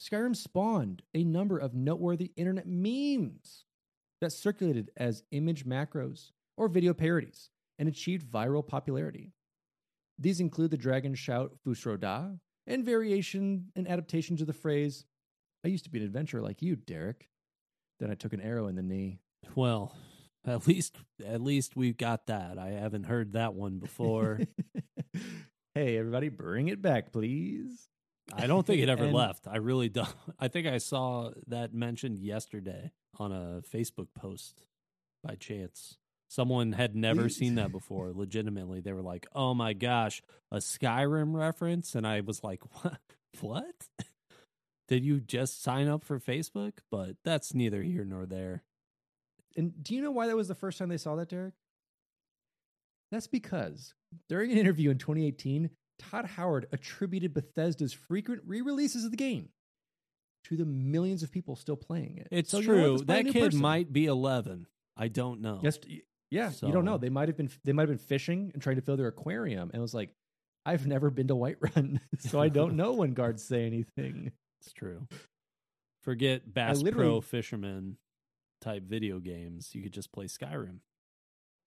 Skyrim 0.00 0.34
spawned 0.34 1.02
a 1.14 1.22
number 1.22 1.58
of 1.58 1.74
noteworthy 1.74 2.32
internet 2.36 2.66
memes 2.66 3.64
that 4.20 4.32
circulated 4.32 4.90
as 4.96 5.22
image 5.30 5.66
macros 5.66 6.30
or 6.56 6.68
video 6.68 6.94
parodies 6.94 7.50
and 7.78 7.88
achieved 7.88 8.26
viral 8.26 8.66
popularity. 8.66 9.32
These 10.18 10.40
include 10.40 10.70
the 10.70 10.76
dragon 10.76 11.14
shout 11.14 11.52
Fus 11.62 11.84
Ro 11.84 11.96
Dah 11.96 12.30
and 12.66 12.84
variation 12.84 13.66
and 13.76 13.86
adaptations 13.86 14.40
of 14.40 14.46
the 14.46 14.52
phrase, 14.52 15.04
I 15.64 15.68
used 15.68 15.84
to 15.84 15.90
be 15.90 15.98
an 15.98 16.04
adventurer 16.04 16.40
like 16.40 16.62
you, 16.62 16.76
Derek. 16.76 17.28
Then 18.00 18.10
I 18.10 18.14
took 18.14 18.32
an 18.32 18.40
arrow 18.40 18.66
in 18.66 18.76
the 18.76 18.82
knee. 18.82 19.20
Well, 19.54 19.94
at 20.46 20.66
least 20.66 20.96
at 21.24 21.40
least 21.40 21.76
we've 21.76 21.96
got 21.96 22.26
that. 22.26 22.58
I 22.58 22.68
haven't 22.70 23.04
heard 23.04 23.32
that 23.34 23.54
one 23.54 23.78
before. 23.78 24.40
hey, 25.74 25.96
everybody, 25.98 26.28
bring 26.28 26.68
it 26.68 26.82
back, 26.82 27.12
please. 27.12 27.88
I 28.32 28.46
don't 28.46 28.66
think 28.66 28.80
it 28.82 28.88
ever 28.88 29.04
And- 29.04 29.14
left. 29.14 29.46
I 29.46 29.56
really 29.56 29.88
don't. 29.88 30.08
I 30.38 30.48
think 30.48 30.66
I 30.66 30.78
saw 30.78 31.30
that 31.48 31.74
mentioned 31.74 32.18
yesterday 32.18 32.92
on 33.18 33.32
a 33.32 33.62
Facebook 33.72 34.08
post 34.14 34.66
by 35.22 35.34
chance. 35.36 35.98
Someone 36.28 36.72
had 36.72 36.96
never 36.96 37.28
seen 37.28 37.56
that 37.56 37.70
before. 37.70 38.10
Legitimately, 38.12 38.80
they 38.80 38.92
were 38.92 39.02
like, 39.02 39.26
"Oh 39.34 39.54
my 39.54 39.72
gosh, 39.72 40.20
a 40.50 40.56
Skyrim 40.56 41.32
reference," 41.34 41.94
and 41.94 42.04
I 42.04 42.22
was 42.22 42.42
like, 42.42 42.60
"What? 42.82 42.98
What? 43.40 43.74
Did 44.88 45.04
you 45.04 45.20
just 45.20 45.62
sign 45.62 45.88
up 45.88 46.04
for 46.04 46.18
Facebook?" 46.18 46.74
But 46.90 47.16
that's 47.24 47.54
neither 47.54 47.82
here 47.82 48.04
nor 48.04 48.26
there. 48.26 48.62
And 49.56 49.82
do 49.82 49.94
you 49.94 50.02
know 50.02 50.10
why 50.10 50.26
that 50.26 50.36
was 50.36 50.48
the 50.48 50.54
first 50.54 50.78
time 50.78 50.88
they 50.88 50.96
saw 50.96 51.14
that, 51.16 51.28
Derek? 51.28 51.54
That's 53.10 53.26
because 53.28 53.94
during 54.28 54.50
an 54.50 54.58
interview 54.58 54.90
in 54.90 54.98
2018, 54.98 55.70
Todd 55.98 56.24
Howard 56.26 56.66
attributed 56.72 57.32
Bethesda's 57.34 57.92
frequent 57.92 58.42
re 58.44 58.60
releases 58.60 59.04
of 59.04 59.10
the 59.10 59.16
game 59.16 59.50
to 60.44 60.56
the 60.56 60.64
millions 60.64 61.22
of 61.22 61.30
people 61.30 61.56
still 61.56 61.76
playing 61.76 62.18
it. 62.18 62.28
It's 62.30 62.50
So 62.50 62.58
you 62.58 62.66
know 62.68 62.74
true. 62.74 62.98
Find 62.98 63.10
a 63.10 63.22
that 63.24 63.32
kid 63.32 63.44
person. 63.44 63.60
might 63.60 63.92
be 63.92 64.06
11. 64.06 64.66
I 64.96 65.08
don't 65.08 65.40
know. 65.40 65.60
Yes, 65.62 65.78
yeah, 66.30 66.50
you 66.62 66.72
don't 66.72 66.84
know. 66.84 66.98
They 66.98 67.08
might 67.10 67.28
have 67.28 67.36
been 67.36 67.50
they 67.64 67.72
might 67.72 67.82
have 67.82 67.96
been 67.96 68.06
fishing 68.06 68.50
and 68.52 68.62
trying 68.62 68.76
to 68.76 68.82
fill 68.82 68.96
their 68.96 69.06
aquarium, 69.06 69.70
and 69.70 69.78
it 69.78 69.82
was 69.82 69.94
like, 69.94 70.10
I've 70.66 70.86
never 70.86 71.10
been 71.10 71.28
to 71.28 71.34
Whiterun, 71.34 72.00
so 72.18 72.40
I 72.40 72.48
don't 72.48 72.74
know 72.76 72.92
when 72.94 73.14
guards 73.14 73.44
say 73.44 73.64
anything. 73.66 74.32
It's 74.64 74.72
true. 74.72 75.06
Forget 76.02 76.52
Bass 76.52 76.82
Pro 76.82 77.20
Fisherman 77.20 77.96
type 78.60 78.84
video 78.84 79.18
games. 79.18 79.74
You 79.74 79.82
could 79.82 79.92
just 79.92 80.12
play 80.12 80.26
Skyrim. 80.26 80.78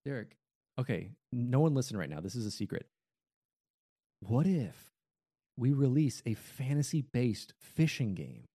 Derek, 0.05 0.37
okay, 0.79 1.11
no 1.31 1.59
one 1.59 1.73
listen 1.73 1.97
right 1.97 2.09
now. 2.09 2.21
This 2.21 2.35
is 2.35 2.45
a 2.45 2.51
secret. 2.51 2.87
What 4.21 4.47
if 4.47 4.91
we 5.57 5.73
release 5.73 6.21
a 6.25 6.35
fantasy 6.35 7.01
based 7.01 7.53
fishing 7.59 8.13
game. 8.13 8.45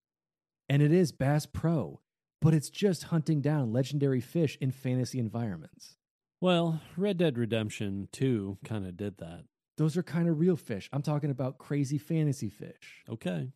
And 0.68 0.80
it 0.80 0.92
is 0.92 1.12
Bass 1.12 1.44
Pro, 1.44 2.00
but 2.40 2.54
it's 2.54 2.70
just 2.70 3.04
hunting 3.04 3.40
down 3.40 3.72
legendary 3.72 4.20
fish 4.20 4.56
in 4.60 4.70
fantasy 4.70 5.18
environments. 5.18 5.96
Well, 6.40 6.80
Red 6.96 7.18
Dead 7.18 7.36
Redemption 7.36 8.08
2 8.12 8.58
kind 8.64 8.86
of 8.86 8.96
did 8.96 9.18
that. 9.18 9.44
Those 9.76 9.96
are 9.96 10.02
kind 10.02 10.28
of 10.28 10.38
real 10.38 10.56
fish. 10.56 10.88
I'm 10.92 11.02
talking 11.02 11.30
about 11.30 11.58
crazy 11.58 11.98
fantasy 11.98 12.48
fish. 12.48 13.04
Okay. 13.08 13.52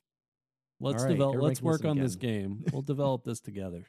Let's 0.81 1.03
right, 1.05 1.11
develop 1.11 1.37
let's 1.41 1.63
work 1.63 1.85
on 1.85 1.99
this 1.99 2.17
game. 2.17 2.65
We'll 2.73 2.83
develop 2.95 3.25
this 3.25 3.41
together. 3.41 3.85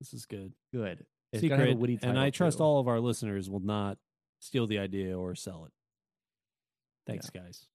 This 0.00 0.12
is 0.12 0.26
good. 0.26 0.52
Good. 0.72 1.06
It's 1.32 1.40
Secret, 1.42 1.78
and 2.02 2.18
I 2.18 2.30
trust 2.30 2.58
too. 2.58 2.64
all 2.64 2.80
of 2.80 2.88
our 2.88 3.00
listeners 3.00 3.50
will 3.50 3.60
not 3.60 3.98
steal 4.40 4.66
the 4.66 4.78
idea 4.78 5.18
or 5.18 5.34
sell 5.34 5.64
it. 5.66 5.72
Thanks, 7.06 7.30
guys. 7.30 7.66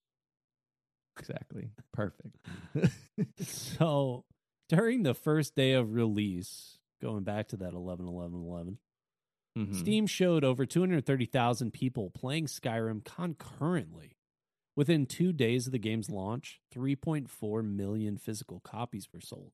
Exactly. 1.20 1.72
Perfect. 1.94 2.36
So 3.40 4.26
during 4.70 5.04
the 5.04 5.14
first 5.14 5.56
day 5.56 5.74
of 5.74 5.94
release, 5.94 6.80
going 7.02 7.24
back 7.24 7.50
to 7.50 7.58
that 7.58 7.74
11 7.74 8.08
11 8.08 8.34
11, 8.42 8.78
Mhm. 9.58 9.76
Steam 9.76 10.08
showed 10.08 10.44
over 10.44 10.66
230,000 10.66 11.72
people 11.72 12.10
playing 12.10 12.48
Skyrim 12.48 13.04
concurrently. 13.06 14.18
Within 14.76 15.06
two 15.06 15.32
days 15.32 15.68
of 15.68 15.72
the 15.72 15.80
game's 15.80 16.10
launch, 16.10 16.60
3.4 16.74 17.64
million 17.64 18.18
physical 18.18 18.60
copies 18.60 19.08
were 19.14 19.22
sold. 19.22 19.52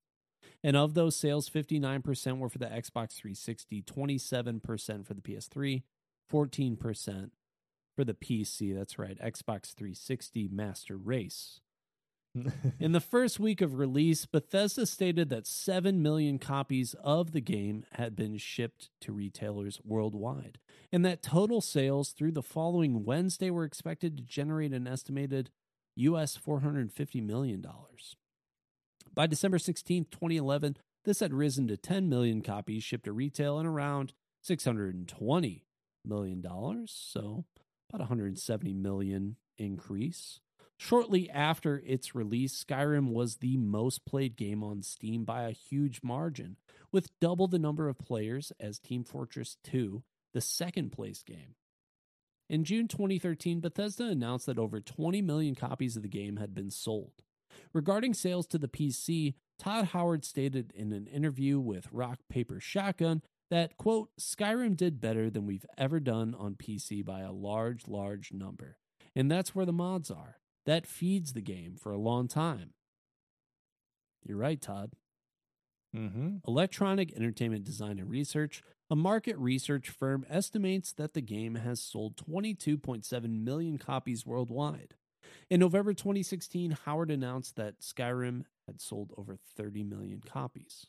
And 0.64 0.78
of 0.78 0.94
those 0.94 1.16
sales, 1.16 1.50
59% 1.50 2.38
were 2.40 2.50
for 2.50 2.58
the 2.58 2.66
Xbox 2.66 3.14
360, 3.16 3.82
27% 3.82 5.06
for 5.06 5.14
the 5.14 5.22
PS3, 5.22 5.84
14% 6.32 7.32
for 7.96 8.04
the 8.06 8.14
PC. 8.14 8.74
That's 8.74 8.98
right, 8.98 9.20
Xbox 9.20 9.74
360 9.74 10.48
Master 10.48 10.96
Race. 10.98 11.60
In 12.80 12.92
the 12.92 13.00
first 13.00 13.40
week 13.40 13.62
of 13.62 13.76
release, 13.78 14.26
Bethesda 14.26 14.86
stated 14.86 15.30
that 15.30 15.48
7 15.48 16.02
million 16.02 16.40
copies 16.40 16.96
of 17.04 17.32
the 17.32 17.42
game 17.42 17.86
had 17.94 18.16
been 18.16 18.38
shipped 18.38 18.90
to 19.02 19.12
retailers 19.12 19.80
worldwide, 19.84 20.60
and 20.92 21.06
that 21.06 21.24
total 21.24 21.62
sales 21.62 22.12
through 22.12 22.32
the 22.32 22.44
following 22.44 23.06
Wednesday 23.06 23.50
were 23.50 23.64
expected 23.64 24.18
to 24.18 24.24
generate 24.24 24.74
an 24.74 24.88
estimated 24.88 25.50
US 25.96 26.38
$450 26.38 27.24
million. 27.26 27.66
By 29.14 29.28
December 29.28 29.60
16, 29.60 30.06
2011, 30.12 30.78
this 31.06 31.20
had 31.20 31.34
risen 31.34 31.68
to 31.68 31.78
10 31.78 32.10
million 32.10 32.42
copies 32.42 32.84
shipped 32.84 33.06
to 33.06 33.12
retail 33.12 33.58
and 33.58 33.68
around 33.68 34.14
$620 34.48 35.64
million, 36.06 36.44
so 36.88 37.46
about 37.90 38.02
170 38.02 38.74
million 38.74 39.36
increase. 39.58 40.40
Shortly 40.82 41.30
after 41.30 41.84
its 41.86 42.16
release, 42.16 42.64
Skyrim 42.64 43.12
was 43.12 43.36
the 43.36 43.58
most 43.58 44.06
played 44.06 44.38
game 44.38 44.64
on 44.64 44.82
Steam 44.82 45.26
by 45.26 45.44
a 45.44 45.52
huge 45.52 46.00
margin, 46.02 46.56
with 46.90 47.20
double 47.20 47.50
the 47.50 47.60
number 47.60 47.90
of 47.90 48.00
players 48.00 48.54
as 48.62 48.80
Team 48.80 49.04
Fortress 49.04 49.58
2, 49.66 50.04
the 50.34 50.40
second 50.40 50.94
place 50.94 51.22
game. 51.22 51.56
In 52.50 52.64
June 52.64 52.88
2013, 52.88 53.60
Bethesda 53.60 54.06
announced 54.06 54.46
that 54.46 54.58
over 54.58 54.80
20 54.80 55.22
million 55.22 55.54
copies 55.54 55.98
of 55.98 56.02
the 56.02 56.08
game 56.08 56.38
had 56.38 56.56
been 56.56 56.72
sold. 56.72 57.12
Regarding 57.74 58.14
sales 58.14 58.48
to 58.48 58.58
the 58.58 58.70
PC, 58.70 59.34
Todd 59.60 59.88
Howard 59.88 60.24
stated 60.24 60.72
in 60.74 60.94
an 60.94 61.08
interview 61.08 61.60
with 61.60 61.92
Rock 61.92 62.20
Paper 62.30 62.62
Shotgun 62.62 63.22
that, 63.52 63.76
quote, 63.76 64.12
Skyrim 64.18 64.78
did 64.78 65.02
better 65.02 65.30
than 65.30 65.46
we've 65.46 65.66
ever 65.78 66.00
done 66.00 66.34
on 66.34 66.56
PC 66.56 67.04
by 67.04 67.20
a 67.20 67.34
large, 67.34 67.86
large 67.86 68.32
number. 68.32 68.78
And 69.14 69.30
that's 69.30 69.54
where 69.54 69.66
the 69.66 69.74
mods 69.74 70.10
are. 70.10 70.38
That 70.70 70.86
feeds 70.86 71.34
the 71.34 71.42
game 71.42 71.78
for 71.82 71.92
a 71.92 71.98
long 71.98 72.28
time. 72.28 72.76
You're 74.24 74.38
right, 74.38 74.62
Todd. 74.62 74.92
mm-hmm. 75.96 76.48
Electronic 76.48 77.12
Entertainment 77.16 77.64
Design 77.64 77.98
and 77.98 78.08
Research, 78.08 78.62
a 78.88 78.96
market 78.96 79.36
research 79.40 79.90
firm, 79.90 80.28
estimates 80.30 80.94
that 80.94 81.16
the 81.16 81.22
game 81.22 81.56
has 81.56 81.82
sold 81.82 82.18
22.7 82.18 83.44
million 83.44 83.80
copies 83.80 84.28
worldwide. 84.28 84.94
In 85.50 85.60
November 85.60 85.96
2016, 85.96 86.78
Howard 86.86 87.10
announced 87.10 87.56
that 87.56 87.80
Skyrim 87.80 88.44
had 88.68 88.80
sold 88.80 89.12
over 89.18 89.40
30 89.58 89.84
million 89.84 90.22
copies. 90.24 90.86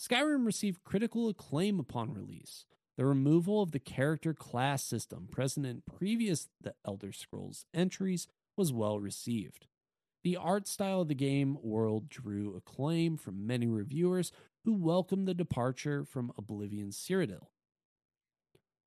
Skyrim 0.00 0.46
received 0.46 0.84
critical 0.84 1.28
acclaim 1.28 1.80
upon 1.80 2.14
release. 2.14 2.66
The 2.96 3.04
removal 3.04 3.62
of 3.62 3.72
the 3.72 3.80
character 3.80 4.32
class 4.32 4.84
system 4.84 5.26
present 5.28 5.66
in 5.66 5.82
previous 5.92 6.46
The 6.60 6.74
Elder 6.86 7.10
Scrolls 7.10 7.66
entries 7.74 8.28
was 8.56 8.72
well 8.72 8.98
received. 8.98 9.66
The 10.24 10.36
art 10.36 10.66
style 10.66 11.02
of 11.02 11.08
the 11.08 11.14
game 11.14 11.58
world 11.62 12.08
drew 12.08 12.56
acclaim 12.56 13.16
from 13.16 13.46
many 13.46 13.66
reviewers 13.66 14.32
who 14.64 14.74
welcomed 14.74 15.28
the 15.28 15.34
departure 15.34 16.04
from 16.04 16.32
Oblivion 16.36 16.90
Cyrodiil. 16.90 17.48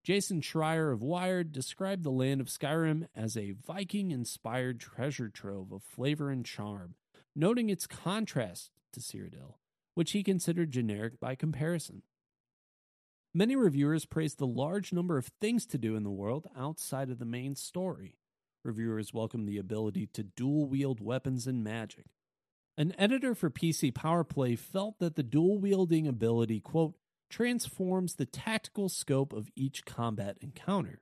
Jason 0.03 0.41
Schreier 0.41 0.91
of 0.91 1.01
Wired 1.01 1.51
described 1.51 2.03
the 2.03 2.11
land 2.11 2.41
of 2.41 2.47
Skyrim 2.47 3.07
as 3.15 3.37
a 3.37 3.51
Viking 3.51 4.11
inspired 4.11 4.79
treasure 4.79 5.29
trove 5.29 5.71
of 5.71 5.83
flavor 5.83 6.29
and 6.29 6.45
charm, 6.45 6.95
noting 7.35 7.69
its 7.69 7.87
contrast 7.87 8.71
to 8.93 8.99
Cyrodiil, 8.99 9.55
which 9.93 10.11
he 10.11 10.23
considered 10.23 10.71
generic 10.71 11.19
by 11.19 11.35
comparison. 11.35 12.01
Many 13.33 13.55
reviewers 13.55 14.05
praised 14.05 14.39
the 14.39 14.47
large 14.47 14.91
number 14.91 15.17
of 15.17 15.27
things 15.39 15.65
to 15.67 15.77
do 15.77 15.95
in 15.95 16.03
the 16.03 16.09
world 16.09 16.47
outside 16.57 17.09
of 17.09 17.19
the 17.19 17.25
main 17.25 17.55
story. 17.55 18.17
Reviewers 18.63 19.13
welcomed 19.13 19.47
the 19.47 19.57
ability 19.57 20.07
to 20.13 20.23
dual 20.23 20.67
wield 20.67 20.99
weapons 20.99 21.47
and 21.47 21.63
magic. 21.63 22.05
An 22.77 22.93
editor 22.97 23.35
for 23.35 23.49
PC 23.49 23.91
Powerplay 23.91 24.57
felt 24.57 24.99
that 24.99 25.15
the 25.15 25.23
dual 25.23 25.59
wielding 25.59 26.07
ability, 26.07 26.59
quote, 26.59 26.95
transforms 27.29 28.15
the 28.15 28.25
tactical 28.25 28.89
scope 28.89 29.33
of 29.33 29.49
each 29.55 29.85
combat 29.85 30.37
encounter. 30.41 31.01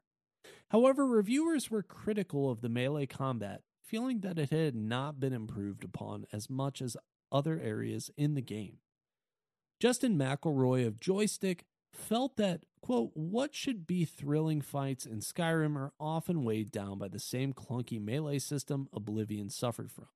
However, 0.69 1.05
reviewers 1.05 1.71
were 1.71 1.83
critical 1.83 2.49
of 2.49 2.61
the 2.61 2.69
melee 2.69 3.05
combat, 3.05 3.61
feeling 3.83 4.19
that 4.21 4.37
it 4.37 4.49
had 4.49 4.75
not 4.75 5.19
been 5.19 5.33
improved 5.33 5.83
upon 5.83 6.25
as 6.31 6.49
much 6.49 6.81
as 6.81 6.97
other 7.31 7.59
areas 7.59 8.11
in 8.17 8.33
the 8.33 8.41
game. 8.41 8.77
Justin 9.79 10.17
McElroy 10.17 10.85
of 10.85 10.99
Joystiq 10.99 11.61
felt 11.97 12.37
that, 12.37 12.61
quote, 12.81 13.11
what 13.13 13.55
should 13.55 13.87
be 13.87 14.05
thrilling 14.05 14.61
fights 14.61 15.05
in 15.05 15.19
Skyrim 15.19 15.75
are 15.75 15.93
often 15.99 16.43
weighed 16.43 16.71
down 16.71 16.97
by 16.97 17.07
the 17.07 17.19
same 17.19 17.53
clunky 17.53 18.01
melee 18.01 18.39
system 18.39 18.87
Oblivion 18.93 19.49
suffered 19.49 19.91
from. 19.91 20.07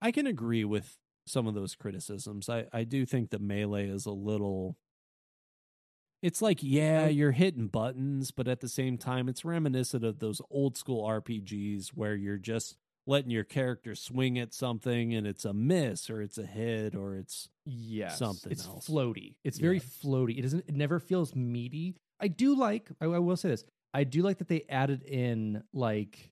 I 0.00 0.10
can 0.10 0.26
agree 0.26 0.64
with 0.64 0.98
some 1.26 1.46
of 1.46 1.54
those 1.54 1.74
criticisms. 1.74 2.48
I, 2.48 2.66
I 2.72 2.84
do 2.84 3.06
think 3.06 3.30
the 3.30 3.38
melee 3.38 3.88
is 3.88 4.06
a 4.06 4.12
little. 4.12 4.76
It's 6.22 6.40
like, 6.40 6.58
yeah, 6.62 7.06
you're 7.08 7.32
hitting 7.32 7.68
buttons, 7.68 8.30
but 8.30 8.48
at 8.48 8.60
the 8.60 8.68
same 8.68 8.96
time, 8.96 9.28
it's 9.28 9.44
reminiscent 9.44 10.04
of 10.04 10.20
those 10.20 10.40
old 10.50 10.76
school 10.76 11.06
RPGs 11.06 11.88
where 11.88 12.14
you're 12.14 12.38
just 12.38 12.76
letting 13.06 13.30
your 13.30 13.44
character 13.44 13.94
swing 13.94 14.38
at 14.38 14.54
something 14.54 15.14
and 15.14 15.26
it's 15.26 15.44
a 15.44 15.52
miss 15.52 16.08
or 16.08 16.22
it's 16.22 16.38
a 16.38 16.46
hit 16.46 16.94
or 16.94 17.16
it's 17.16 17.50
Yes, 17.66 18.18
Something 18.18 18.52
It's 18.52 18.66
else. 18.66 18.88
floaty. 18.88 19.34
It's 19.44 19.58
very 19.58 19.80
floaty. 19.80 20.38
It 20.38 20.42
doesn't. 20.42 20.64
It 20.68 20.74
never 20.74 20.98
feels 21.00 21.34
meaty. 21.34 21.96
I 22.20 22.28
do 22.28 22.54
like. 22.56 22.88
I, 23.00 23.06
I 23.06 23.18
will 23.18 23.36
say 23.36 23.48
this. 23.48 23.64
I 23.94 24.04
do 24.04 24.22
like 24.22 24.38
that 24.38 24.48
they 24.48 24.64
added 24.68 25.02
in 25.04 25.62
like 25.72 26.30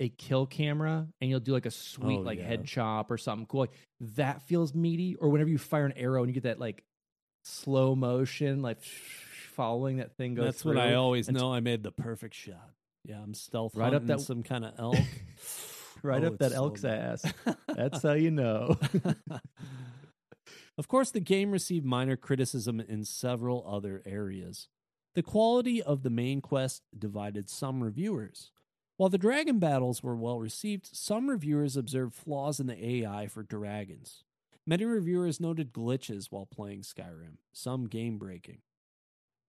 a 0.00 0.08
kill 0.08 0.46
camera, 0.46 1.06
and 1.20 1.30
you'll 1.30 1.40
do 1.40 1.52
like 1.52 1.66
a 1.66 1.70
sweet 1.70 2.18
Oh, 2.18 2.22
like 2.22 2.38
yeah. 2.38 2.46
head 2.46 2.64
chop 2.64 3.10
or 3.10 3.18
something 3.18 3.46
cool. 3.46 3.60
Like 3.60 3.72
that 4.16 4.42
feels 4.42 4.74
meaty. 4.74 5.14
Or 5.16 5.28
whenever 5.28 5.50
you 5.50 5.58
fire 5.58 5.86
an 5.86 5.92
arrow 5.96 6.22
and 6.22 6.28
you 6.28 6.34
get 6.34 6.42
that 6.44 6.58
like 6.58 6.82
slow 7.44 7.94
motion, 7.94 8.60
like 8.62 8.78
following 9.54 9.98
that 9.98 10.16
thing 10.16 10.34
go. 10.34 10.42
That's 10.44 10.64
what 10.64 10.76
I 10.78 10.94
always 10.94 11.30
know. 11.30 11.52
I 11.52 11.60
made 11.60 11.82
the 11.84 11.92
perfect 11.92 12.34
shot. 12.34 12.70
Yeah, 13.04 13.20
I'm 13.22 13.32
stealth 13.34 13.76
Right 13.76 13.94
up 13.94 14.06
that- 14.06 14.20
some 14.20 14.42
kind 14.42 14.64
of 14.64 14.74
elk. 14.78 14.96
right 16.02 16.22
Oh, 16.24 16.28
up 16.28 16.38
that 16.38 16.52
elk's 16.52 16.84
ass. 16.84 17.24
That's 17.68 18.02
how 18.02 18.14
you 18.14 18.30
know. 18.32 18.76
of 20.78 20.88
course, 20.88 21.10
the 21.10 21.20
game 21.20 21.50
received 21.50 21.84
minor 21.84 22.16
criticism 22.16 22.80
in 22.80 23.04
several 23.04 23.64
other 23.68 24.02
areas. 24.06 24.68
The 25.14 25.22
quality 25.22 25.82
of 25.82 26.02
the 26.02 26.10
main 26.10 26.40
quest 26.40 26.84
divided 26.96 27.50
some 27.50 27.82
reviewers. 27.82 28.52
While 28.96 29.10
the 29.10 29.18
dragon 29.18 29.58
battles 29.58 30.02
were 30.02 30.16
well 30.16 30.38
received, 30.38 30.88
some 30.92 31.28
reviewers 31.28 31.76
observed 31.76 32.14
flaws 32.14 32.60
in 32.60 32.66
the 32.66 32.86
AI 32.86 33.26
for 33.26 33.42
dragons. 33.42 34.24
Many 34.66 34.84
reviewers 34.84 35.40
noted 35.40 35.72
glitches 35.72 36.26
while 36.30 36.46
playing 36.46 36.82
Skyrim, 36.82 37.38
some 37.52 37.86
game 37.86 38.18
breaking. 38.18 38.58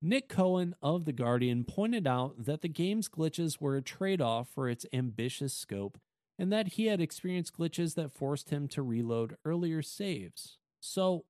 Nick 0.02 0.30
Cowen 0.30 0.76
of 0.82 1.04
The 1.04 1.12
Guardian 1.12 1.66
pointed 1.66 2.08
out 2.08 2.46
that 2.46 2.62
the 2.62 2.70
game's 2.70 3.10
glitches 3.10 3.60
were 3.60 3.76
a 3.76 3.82
trade 3.82 4.22
off 4.22 4.48
for 4.48 4.70
its 4.70 4.86
ambitious 4.94 5.54
scope 5.54 6.00
and 6.38 6.54
that 6.54 6.70
he 6.70 6.86
had 6.86 7.02
experienced 7.02 7.58
glitches 7.58 7.96
that 7.96 8.14
forced 8.14 8.50
him 8.50 8.68
to 8.70 8.82
reload 8.82 9.36
earlier 9.44 9.82
saves. 9.82 10.59
So, 10.80 11.26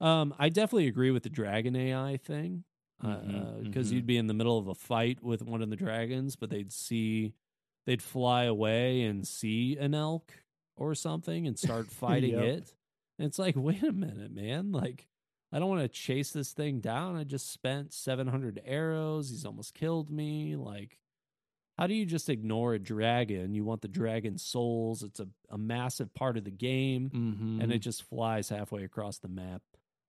um, 0.00 0.34
I 0.38 0.48
definitely 0.50 0.88
agree 0.88 1.10
with 1.10 1.22
the 1.24 1.30
dragon 1.30 1.76
AI 1.76 2.16
thing 2.18 2.64
because 3.00 3.92
Mhm, 3.92 3.92
mhm. 3.92 3.92
you'd 3.92 4.06
be 4.06 4.16
in 4.16 4.26
the 4.28 4.34
middle 4.34 4.58
of 4.58 4.68
a 4.68 4.74
fight 4.74 5.22
with 5.22 5.42
one 5.42 5.62
of 5.62 5.70
the 5.70 5.76
dragons, 5.76 6.36
but 6.36 6.50
they'd 6.50 6.72
see, 6.72 7.34
they'd 7.86 8.02
fly 8.02 8.44
away 8.44 9.02
and 9.02 9.26
see 9.26 9.76
an 9.78 9.94
elk, 9.94 10.44
or 10.76 10.94
something 10.94 11.46
and 11.46 11.58
start 11.58 11.90
fighting 11.90 12.38
Yep. 12.38 12.38
it. 12.38 12.74
And 13.18 13.26
it's 13.28 13.38
like, 13.38 13.54
wait 13.58 13.82
a 13.82 13.92
minute, 13.92 14.32
man. 14.32 14.72
Like, 14.72 15.08
I 15.52 15.58
don't 15.60 15.68
want 15.68 15.82
to 15.82 15.88
chase 15.88 16.32
this 16.32 16.52
thing 16.52 16.80
down. 16.80 17.16
I 17.16 17.24
just 17.24 17.50
spent 17.50 17.92
700 17.92 18.60
arrows. 18.64 19.30
He's 19.30 19.44
almost 19.46 19.74
killed 19.74 20.10
me. 20.10 20.56
Like, 20.56 20.98
how 21.78 21.86
do 21.86 21.94
you 21.94 22.06
just 22.06 22.28
ignore 22.28 22.74
a 22.74 22.78
dragon? 22.78 23.54
You 23.54 23.64
want 23.64 23.82
the 23.82 23.88
dragon 23.88 24.38
souls. 24.38 25.02
It's 25.02 25.20
a, 25.20 25.28
a 25.50 25.58
massive 25.58 26.12
part 26.14 26.36
of 26.36 26.44
the 26.44 26.50
game, 26.50 27.10
Mm-hmm. 27.10 27.60
and 27.60 27.72
it 27.72 27.78
just 27.80 28.02
flies 28.04 28.48
halfway 28.48 28.84
across 28.84 29.18
the 29.18 29.28
map. 29.28 29.62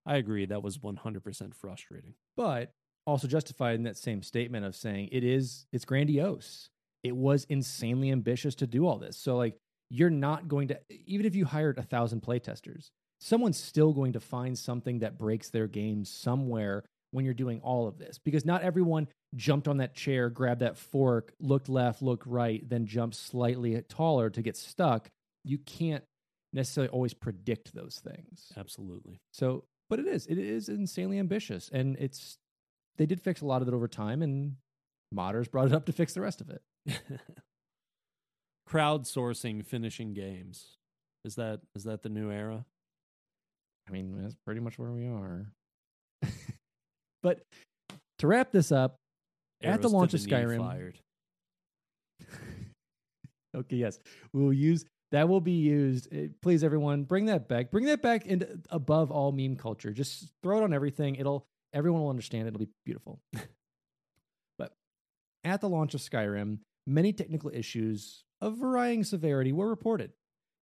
I 0.05 0.17
agree. 0.17 0.45
That 0.45 0.61
was 0.63 0.77
100% 0.77 1.55
frustrating. 1.55 2.13
but 2.37 2.71
also 3.07 3.27
justified 3.27 3.75
in 3.75 3.83
that 3.83 3.97
same 3.97 4.23
statement 4.23 4.65
of 4.65 4.75
saying 4.75 5.09
it 5.11 5.23
is 5.23 5.67
it's 5.71 5.85
grandiose. 5.85 6.69
It 7.03 7.15
was 7.15 7.45
insanely 7.49 8.11
ambitious 8.11 8.55
to 8.55 8.67
do 8.67 8.87
all 8.87 8.97
this. 8.97 9.15
So 9.15 9.37
like 9.37 9.57
you're 9.91 10.09
not 10.09 10.47
going 10.47 10.69
to 10.69 10.79
even 11.05 11.25
if 11.27 11.35
you 11.35 11.45
hired 11.45 11.77
a 11.77 11.83
thousand 11.83 12.21
playtesters, 12.23 12.89
someone's 13.19 13.59
still 13.59 13.93
going 13.93 14.13
to 14.13 14.19
find 14.19 14.57
something 14.57 14.99
that 14.99 15.19
breaks 15.19 15.51
their 15.51 15.67
game 15.67 16.03
somewhere 16.03 16.83
when 17.15 17.25
you're 17.25 17.33
doing 17.33 17.59
all 17.61 17.87
of 17.87 17.97
this 17.97 18.19
because 18.19 18.45
not 18.45 18.61
everyone 18.61 19.07
jumped 19.35 19.67
on 19.67 19.77
that 19.77 19.95
chair, 19.95 20.29
grabbed 20.29 20.61
that 20.61 20.77
fork, 20.77 21.33
looked 21.39 21.69
left, 21.69 22.01
looked 22.01 22.25
right, 22.27 22.67
then 22.69 22.85
jumped 22.85 23.15
slightly 23.15 23.81
taller 23.89 24.29
to 24.29 24.41
get 24.41 24.57
stuck. 24.57 25.09
You 25.43 25.57
can't 25.57 26.03
necessarily 26.53 26.89
always 26.89 27.13
predict 27.13 27.73
those 27.73 28.01
things. 28.03 28.51
Absolutely. 28.57 29.19
So, 29.31 29.63
but 29.89 29.99
it 29.99 30.07
is, 30.07 30.27
it 30.27 30.37
is 30.37 30.69
insanely 30.69 31.19
ambitious, 31.19 31.69
and 31.71 31.95
it's 31.99 32.37
they 32.97 33.05
did 33.05 33.21
fix 33.21 33.41
a 33.41 33.45
lot 33.45 33.61
of 33.61 33.67
it 33.67 33.73
over 33.73 33.87
time, 33.87 34.21
and 34.21 34.55
modders 35.13 35.49
brought 35.49 35.67
it 35.67 35.73
up 35.73 35.85
to 35.85 35.93
fix 35.93 36.13
the 36.13 36.21
rest 36.21 36.41
of 36.41 36.49
it. 36.49 36.61
Crowdsourcing 38.69 39.65
finishing 39.65 40.13
games. 40.13 40.77
Is 41.23 41.35
that 41.35 41.61
is 41.75 41.83
that 41.83 42.03
the 42.03 42.09
new 42.09 42.31
era? 42.31 42.65
I 43.87 43.91
mean, 43.91 44.21
that's 44.21 44.35
pretty 44.45 44.61
much 44.61 44.79
where 44.79 44.91
we 44.91 45.05
are. 45.05 45.51
But 47.25 47.41
to 48.19 48.27
wrap 48.27 48.51
this 48.51 48.71
up, 48.71 48.97
At 49.63 49.81
the 49.81 49.87
Arrows 49.87 49.93
launch 49.93 50.13
of 50.13 50.19
Skyrim- 50.19 50.93
okay, 53.55 53.75
yes, 53.75 53.97
we 54.31 54.43
will 54.43 54.53
use 54.53 54.85
that. 55.11 55.27
Will 55.27 55.41
be 55.41 55.53
used. 55.53 56.07
Eh, 56.13 56.27
Please, 56.43 56.63
everyone, 56.63 57.03
bring 57.03 57.25
that 57.25 57.47
back. 57.47 57.71
Bring 57.71 57.85
that 57.85 58.03
back 58.03 58.27
into 58.27 58.59
above 58.69 59.09
all 59.09 59.31
meme 59.31 59.55
culture. 59.55 59.91
Just 59.91 60.29
throw 60.43 60.59
it 60.59 60.63
on 60.63 60.71
everything. 60.71 61.15
It'll 61.15 61.47
everyone 61.73 62.03
will 62.03 62.11
understand. 62.11 62.47
It'll 62.47 62.59
be 62.59 62.69
beautiful. 62.85 63.19
but 64.59 64.73
at 65.43 65.61
the 65.61 65.67
launch 65.67 65.95
of 65.95 66.01
Skyrim, 66.01 66.59
many 66.85 67.11
technical 67.11 67.49
issues 67.51 68.23
of 68.39 68.57
varying 68.57 69.03
severity 69.03 69.51
were 69.51 69.67
reported. 69.67 70.11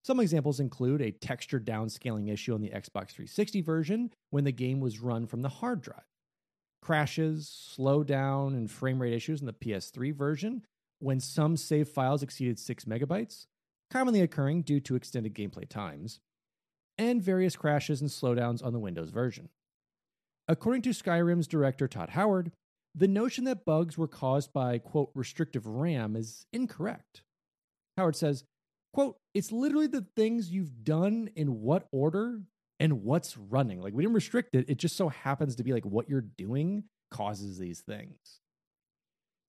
Some 0.02 0.18
examples 0.18 0.60
include 0.60 1.02
a 1.02 1.10
texture 1.10 1.60
downscaling 1.60 2.32
issue 2.32 2.54
on 2.54 2.62
the 2.62 2.70
Xbox 2.70 3.10
360 3.10 3.60
version 3.60 4.10
when 4.30 4.44
the 4.44 4.52
game 4.52 4.80
was 4.80 5.00
run 5.00 5.26
from 5.26 5.42
the 5.42 5.48
hard 5.50 5.82
drive, 5.82 6.04
crashes, 6.84 7.74
slowdown, 7.76 8.48
and 8.48 8.70
frame 8.70 9.00
rate 9.00 9.14
issues 9.14 9.40
in 9.40 9.46
the 9.46 9.52
PS3 9.52 10.14
version 10.14 10.62
when 10.98 11.18
some 11.18 11.56
save 11.56 11.88
files 11.88 12.22
exceeded 12.22 12.58
6 12.58 12.84
megabytes, 12.84 13.46
commonly 13.90 14.20
occurring 14.20 14.62
due 14.62 14.80
to 14.80 14.94
extended 14.94 15.34
gameplay 15.34 15.68
times, 15.68 16.20
and 16.98 17.22
various 17.22 17.56
crashes 17.56 18.00
and 18.00 18.10
slowdowns 18.10 18.62
on 18.62 18.72
the 18.72 18.78
Windows 18.78 19.10
version. 19.10 19.48
According 20.46 20.82
to 20.82 20.90
Skyrim's 20.90 21.48
director 21.48 21.88
Todd 21.88 22.10
Howard, 22.10 22.52
the 22.94 23.08
notion 23.08 23.44
that 23.44 23.64
bugs 23.64 23.96
were 23.96 24.06
caused 24.06 24.52
by, 24.52 24.78
quote, 24.78 25.10
restrictive 25.14 25.66
RAM 25.66 26.14
is 26.14 26.46
incorrect. 26.52 27.22
Howard 27.96 28.14
says, 28.14 28.44
quote, 28.92 29.16
it's 29.32 29.50
literally 29.50 29.86
the 29.86 30.06
things 30.14 30.50
you've 30.50 30.84
done 30.84 31.30
in 31.34 31.62
what 31.62 31.88
order 31.90 32.42
and 32.84 33.02
what's 33.02 33.38
running. 33.38 33.80
Like, 33.80 33.94
we 33.94 34.02
didn't 34.02 34.14
restrict 34.14 34.54
it. 34.54 34.68
It 34.68 34.76
just 34.76 34.94
so 34.94 35.08
happens 35.08 35.56
to 35.56 35.64
be 35.64 35.72
like 35.72 35.86
what 35.86 36.06
you're 36.06 36.20
doing 36.20 36.84
causes 37.10 37.56
these 37.56 37.80
things. 37.80 38.18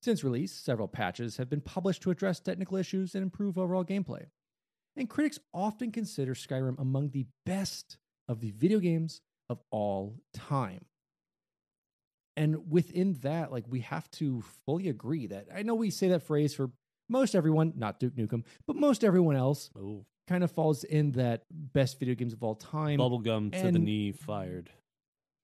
Since 0.02 0.24
release, 0.24 0.52
several 0.52 0.88
patches 0.88 1.36
have 1.36 1.50
been 1.50 1.60
published 1.60 2.00
to 2.02 2.10
address 2.10 2.40
technical 2.40 2.78
issues 2.78 3.14
and 3.14 3.22
improve 3.22 3.58
overall 3.58 3.84
gameplay. 3.84 4.24
And 4.96 5.10
critics 5.10 5.38
often 5.52 5.92
consider 5.92 6.32
Skyrim 6.32 6.80
among 6.80 7.10
the 7.10 7.26
best 7.44 7.98
of 8.26 8.40
the 8.40 8.52
video 8.52 8.78
games 8.78 9.20
of 9.50 9.60
all 9.70 10.16
time. 10.32 10.86
And 12.38 12.70
within 12.70 13.18
that, 13.20 13.52
like 13.52 13.64
we 13.68 13.80
have 13.80 14.10
to 14.12 14.42
fully 14.64 14.88
agree 14.88 15.26
that 15.26 15.48
I 15.54 15.62
know 15.62 15.74
we 15.74 15.90
say 15.90 16.08
that 16.08 16.22
phrase 16.22 16.54
for 16.54 16.70
most 17.10 17.34
everyone, 17.34 17.74
not 17.76 18.00
Duke 18.00 18.16
Nukem, 18.16 18.44
but 18.66 18.76
most 18.76 19.04
everyone 19.04 19.36
else 19.36 19.68
Oh, 19.76 20.06
kind 20.28 20.42
of 20.44 20.50
falls 20.50 20.84
in 20.84 21.12
that 21.12 21.42
best 21.50 21.98
video 21.98 22.14
games 22.14 22.32
of 22.32 22.42
all 22.42 22.54
time. 22.54 22.98
bubblegum 22.98 23.52
to 23.52 23.70
the 23.70 23.78
knee 23.78 24.12
fired. 24.12 24.70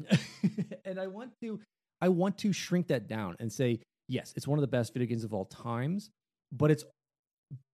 and 0.84 0.98
I 0.98 1.06
want 1.06 1.32
to 1.40 1.60
I 2.00 2.08
want 2.08 2.38
to 2.38 2.52
shrink 2.52 2.88
that 2.88 3.06
down 3.06 3.36
and 3.38 3.52
say, 3.52 3.80
yes, 4.08 4.32
it's 4.36 4.48
one 4.48 4.58
of 4.58 4.62
the 4.62 4.68
best 4.68 4.92
video 4.92 5.06
games 5.06 5.24
of 5.24 5.32
all 5.32 5.44
times, 5.44 6.10
but 6.50 6.70
it's 6.70 6.84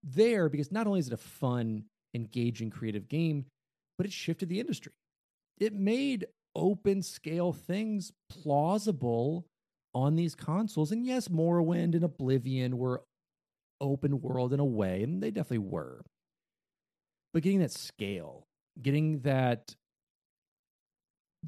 there 0.03 0.49
because 0.49 0.71
not 0.71 0.87
only 0.87 1.01
is 1.01 1.07
it 1.07 1.15
a 1.15 1.19
fun, 1.19 1.85
engaging, 2.15 2.71
creative 2.71 3.09
game, 3.09 3.47
but 3.97 4.07
it 4.07 4.13
shifted 4.13 4.49
the 4.49 4.61
industry. 4.61 4.93
It 5.59 5.75
made 5.75 6.27
open 6.55 7.03
scale 7.03 7.53
things 7.53 8.13
plausible 8.29 9.47
on 9.95 10.17
these 10.17 10.35
consoles. 10.35 10.93
And 10.93 11.07
yes, 11.07 11.29
Morrowind 11.29 11.95
and 11.95 12.05
Oblivion 12.05 12.77
were 12.79 13.03
open 13.81 14.21
world 14.21 14.53
in 14.53 14.61
a 14.61 14.65
way, 14.65 15.03
and 15.03 15.23
they 15.23 15.31
definitely 15.31 15.59
were. 15.59 16.03
But 17.33 17.43
getting 17.43 17.61
that 17.61 17.73
scale, 17.73 18.47
getting 18.81 19.21
that 19.21 19.77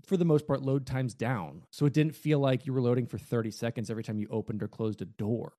for 0.05 0.17
the 0.17 0.25
most 0.25 0.47
part, 0.47 0.63
load 0.63 0.87
times 0.87 1.15
down. 1.15 1.65
So 1.71 1.87
it 1.87 1.93
didn't 1.93 2.15
feel 2.15 2.39
like 2.39 2.67
you 2.67 2.73
were 2.73 2.81
loading 2.81 3.07
for 3.07 3.19
30 3.19 3.51
seconds 3.51 3.91
every 3.91 4.05
time 4.05 4.19
you 4.19 4.29
opened 4.31 4.63
or 4.63 4.69
closed 4.69 5.03
a 5.03 5.05
door. 5.05 5.53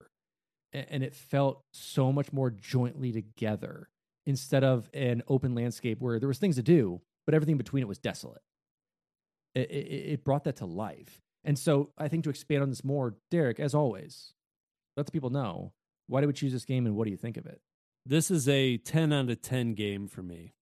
And 0.73 1.03
it 1.03 1.13
felt 1.13 1.63
so 1.73 2.13
much 2.13 2.31
more 2.31 2.49
jointly 2.49 3.11
together 3.11 3.89
instead 4.25 4.63
of 4.63 4.89
an 4.93 5.21
open 5.27 5.53
landscape 5.53 5.99
where 5.99 6.17
there 6.17 6.29
was 6.29 6.37
things 6.37 6.55
to 6.55 6.63
do, 6.63 7.01
but 7.25 7.35
everything 7.35 7.57
between 7.57 7.83
it 7.83 7.89
was 7.89 7.97
desolate. 7.97 8.41
It, 9.53 9.69
it, 9.69 10.11
it 10.13 10.23
brought 10.23 10.45
that 10.45 10.55
to 10.57 10.65
life. 10.65 11.19
And 11.43 11.59
so 11.59 11.91
I 11.97 12.07
think 12.07 12.23
to 12.23 12.29
expand 12.29 12.63
on 12.63 12.69
this 12.69 12.85
more, 12.85 13.15
Derek, 13.29 13.59
as 13.59 13.75
always, 13.75 14.33
let 14.95 15.05
the 15.05 15.11
people 15.11 15.29
know 15.29 15.73
why 16.07 16.21
did 16.21 16.27
we 16.27 16.33
choose 16.33 16.53
this 16.53 16.65
game 16.65 16.85
and 16.85 16.95
what 16.95 17.05
do 17.05 17.11
you 17.11 17.17
think 17.17 17.37
of 17.37 17.45
it? 17.45 17.61
This 18.05 18.31
is 18.31 18.47
a 18.49 18.77
10 18.77 19.13
out 19.13 19.29
of 19.29 19.41
10 19.41 19.73
game 19.73 20.07
for 20.07 20.23
me. 20.23 20.55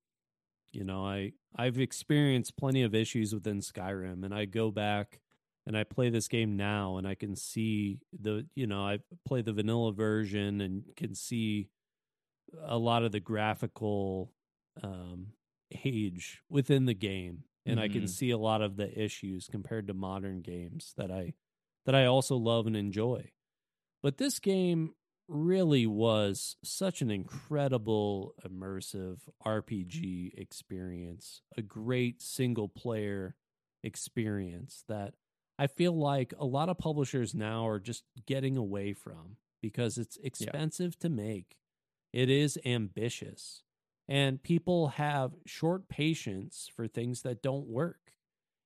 You 0.72 0.84
know, 0.84 1.06
I 1.06 1.34
I've 1.56 1.80
experienced 1.80 2.57
plenty 2.57 2.84
of 2.84 2.95
issues 2.95 3.34
within 3.34 3.60
Skyrim 3.60 4.26
and 4.26 4.34
I 4.34 4.45
go 4.45 4.72
back 4.72 5.22
and 5.66 5.78
I 5.78 5.84
play 5.84 6.10
this 6.10 6.28
game 6.28 6.57
now 6.57 6.98
and 6.98 7.07
I 7.07 7.16
can 7.16 7.36
see 7.36 7.99
the 8.20 8.48
you 8.56 8.68
know, 8.68 8.84
I 8.88 8.99
play 9.26 9.41
the 9.41 9.53
vanilla 9.53 9.94
version 9.94 10.61
and 10.61 10.86
can 10.95 11.16
see 11.16 11.70
a 12.61 12.78
lot 12.78 13.03
of 13.03 13.11
the 13.11 13.20
graphical 13.20 14.34
um 14.84 15.34
age 15.86 16.41
within 16.49 16.86
the 16.86 16.94
game 16.94 17.44
and 17.66 17.80
I 17.80 17.90
can 17.90 18.03
Mhm. 18.03 18.07
see 18.07 18.32
a 18.32 18.38
lot 18.38 18.61
of 18.61 18.76
the 18.78 18.98
issues 18.99 19.48
compared 19.48 19.88
to 19.88 19.94
modern 19.94 20.41
games 20.41 20.94
that 20.98 21.11
I 21.11 21.36
that 21.86 21.95
I 21.95 22.06
also 22.06 22.38
love 22.38 22.68
and 22.68 22.76
enjoy. 22.78 23.32
But 24.02 24.18
this 24.18 24.40
game 24.40 24.95
really 25.30 25.85
was 25.85 26.56
such 26.64 27.01
an 27.01 27.11
incredible 27.11 28.34
immersive 28.45 29.19
RPG 29.45 30.31
experience, 30.38 31.41
a 31.56 31.61
great 31.61 32.22
single 32.22 32.68
player 32.68 33.35
experience 33.84 34.84
that 34.88 35.14
I 35.57 35.68
feel 35.68 35.93
like 35.93 36.34
a 36.39 36.45
lot 36.45 36.69
of 36.69 36.77
publishers 36.77 37.35
now 37.35 37.68
are 37.68 37.80
just 37.80 38.03
getting 38.26 38.57
away 38.57 38.93
from 38.93 39.38
because 39.61 39.97
it's 39.97 40.18
expensive 40.23 40.97
to 40.99 41.10
make. 41.10 41.57
It 42.14 42.30
is 42.30 42.57
ambitious. 42.65 43.64
And 44.07 44.41
people 44.41 44.88
have 44.89 45.34
short 45.45 45.88
patience 45.89 46.69
for 46.76 46.88
things 46.88 47.22
that 47.22 47.43
don't 47.43 47.68
work. 47.68 48.14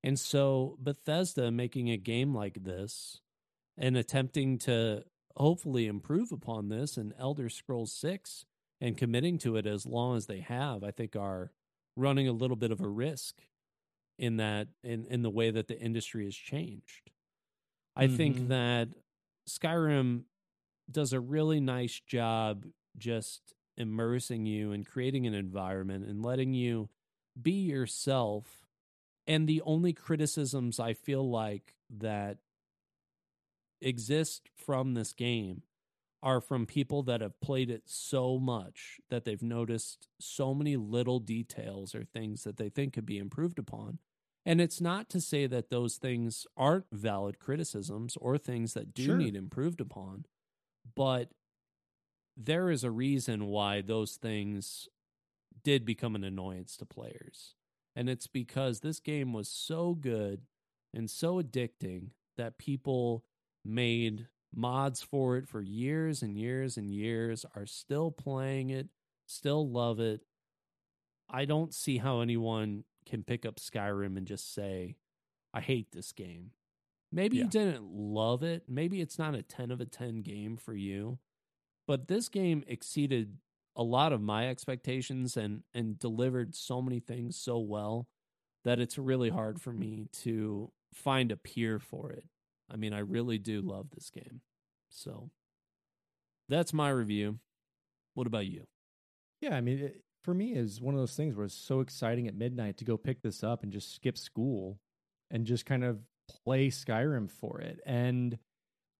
And 0.03 0.19
so 0.19 0.77
Bethesda 0.79 1.51
making 1.51 1.89
a 1.89 1.97
game 1.97 2.33
like 2.33 2.63
this 2.63 3.19
and 3.77 3.97
attempting 3.97 4.57
to 4.59 5.03
hopefully 5.37 5.87
improve 5.87 6.31
upon 6.31 6.69
this 6.69 6.97
in 6.97 7.13
Elder 7.17 7.49
Scrolls 7.49 7.91
6 7.93 8.45
and 8.81 8.97
committing 8.97 9.37
to 9.39 9.55
it 9.55 9.65
as 9.65 9.85
long 9.85 10.17
as 10.17 10.25
they 10.27 10.39
have, 10.41 10.83
I 10.83 10.91
think 10.91 11.15
are 11.15 11.51
running 11.95 12.27
a 12.27 12.33
little 12.33 12.57
bit 12.57 12.71
of 12.71 12.81
a 12.81 12.87
risk 12.87 13.35
in 14.19 14.37
that 14.37 14.67
in, 14.83 15.05
in 15.05 15.21
the 15.21 15.29
way 15.29 15.51
that 15.51 15.67
the 15.67 15.79
industry 15.79 16.25
has 16.25 16.35
changed. 16.35 17.11
I 17.95 18.07
Mhm. 18.07 18.15
think 18.17 18.47
that 18.47 18.89
Skyrim 19.47 20.25
does 20.91 21.13
a 21.13 21.19
really 21.19 21.59
nice 21.59 21.99
job 21.99 22.65
just 22.97 23.53
immersing 23.77 24.45
you 24.45 24.71
and 24.71 24.85
creating 24.85 25.25
an 25.25 25.33
environment 25.33 26.05
and 26.05 26.23
letting 26.23 26.53
you 26.53 26.89
be 27.41 27.51
yourself. 27.63 28.67
And 29.25 29.47
the 29.47 29.61
only 29.61 29.93
criticisms 29.93 30.79
I 30.79 30.93
feel 30.93 31.29
like 31.29 31.75
that 31.89 32.39
exist 33.83 34.49
from 34.55 34.93
this 34.93 35.13
game 35.13 35.63
are 36.21 36.39
from 36.39 36.65
people 36.65 37.03
that 37.03 37.19
have 37.21 37.39
played 37.41 37.69
it 37.69 37.83
so 37.85 38.39
much 38.39 39.01
that 39.09 39.25
they've 39.25 39.43
noticed 39.43 40.07
so 40.21 40.53
many 40.53 40.77
little 40.77 41.19
details 41.19 41.93
or 41.93 42.03
things 42.05 42.43
that 42.43 42.55
they 42.57 42.69
think 42.69 42.93
could 42.93 43.05
be 43.05 43.17
improved 43.17 43.59
upon. 43.59 43.99
And 44.45 44.61
it's 44.61 44.79
not 44.81 45.09
to 45.09 45.21
say 45.21 45.47
that 45.47 45.69
those 45.69 45.97
things 45.97 46.45
aren't 46.55 46.85
valid 46.91 47.39
criticisms 47.39 48.17
or 48.17 48.37
things 48.37 48.73
that 48.73 48.93
do 48.93 49.03
Sure. 49.03 49.17
need 49.17 49.35
improved 49.35 49.81
upon, 49.81 50.25
but 50.95 51.31
there 52.35 52.69
is 52.69 52.83
a 52.83 52.91
reason 52.91 53.45
why 53.47 53.81
those 53.81 54.15
things 54.15 54.87
did 55.63 55.85
become 55.85 56.15
an 56.15 56.23
annoyance 56.23 56.75
to 56.77 56.85
players. 56.85 57.55
And 57.95 58.09
it's 58.09 58.27
because 58.27 58.79
this 58.79 58.99
game 58.99 59.33
was 59.33 59.49
so 59.49 59.93
good 59.93 60.41
and 60.93 61.09
so 61.09 61.41
addicting 61.41 62.09
that 62.37 62.57
people 62.57 63.23
made 63.65 64.27
mods 64.53 65.01
for 65.01 65.37
it 65.37 65.47
for 65.47 65.61
years 65.61 66.21
and 66.21 66.37
years 66.37 66.77
and 66.77 66.93
years, 66.93 67.45
are 67.55 67.65
still 67.65 68.11
playing 68.11 68.69
it, 68.69 68.87
still 69.25 69.69
love 69.69 69.99
it. 69.99 70.21
I 71.29 71.45
don't 71.45 71.73
see 71.73 71.97
how 71.97 72.21
anyone 72.21 72.83
can 73.05 73.23
pick 73.23 73.45
up 73.45 73.55
Skyrim 73.55 74.17
and 74.17 74.27
just 74.27 74.53
say, 74.53 74.97
I 75.53 75.61
hate 75.61 75.91
this 75.91 76.11
game. 76.11 76.51
Maybe 77.11 77.37
you 77.37 77.47
didn't 77.47 77.83
love 77.83 78.41
it. 78.41 78.63
Maybe 78.67 78.99
it's 78.99 79.19
not 79.19 79.35
a 79.35 79.43
10 79.43 79.69
of 79.69 79.79
a 79.79 79.85
10 79.85 80.23
game 80.23 80.57
for 80.57 80.73
you. 80.73 81.19
But 81.87 82.07
this 82.07 82.27
game 82.27 82.63
exceeded 82.67 83.37
a 83.75 83.83
lot 83.83 84.13
of 84.13 84.21
my 84.21 84.49
expectations 84.49 85.35
and 85.37 85.63
and 85.73 85.97
delivered 85.99 86.55
so 86.55 86.81
many 86.81 86.99
things 86.99 87.35
so 87.35 87.59
well 87.59 88.07
that 88.63 88.79
it's 88.79 88.97
really 88.97 89.29
hard 89.29 89.61
for 89.61 89.73
me 89.73 90.07
to 90.21 90.71
find 90.93 91.31
a 91.31 91.37
peer 91.37 91.79
for 91.79 92.11
it. 92.11 92.25
I 92.73 92.77
mean, 92.77 92.93
I 92.93 92.99
really 92.99 93.37
do 93.37 93.61
love 93.61 93.87
this 93.91 94.09
game. 94.09 94.41
So 94.89 95.29
that's 96.49 96.73
my 96.73 96.89
review. 96.89 97.39
What 98.15 98.27
about 98.27 98.47
you? 98.47 98.65
Yeah, 99.41 99.55
I 99.55 99.61
mean, 99.61 99.79
it, 99.79 100.01
for 100.23 100.33
me, 100.33 100.53
is 100.53 100.81
one 100.81 100.93
of 100.93 100.99
those 100.99 101.15
things 101.15 101.35
where 101.35 101.45
it's 101.45 101.53
so 101.53 101.81
exciting 101.81 102.27
at 102.27 102.35
midnight 102.35 102.77
to 102.77 102.85
go 102.85 102.97
pick 102.97 103.21
this 103.21 103.43
up 103.43 103.63
and 103.63 103.71
just 103.71 103.93
skip 103.93 104.17
school 104.17 104.79
and 105.31 105.45
just 105.45 105.65
kind 105.65 105.83
of 105.83 105.99
play 106.45 106.69
Skyrim 106.69 107.29
for 107.29 107.59
it. 107.59 107.79
And 107.85 108.37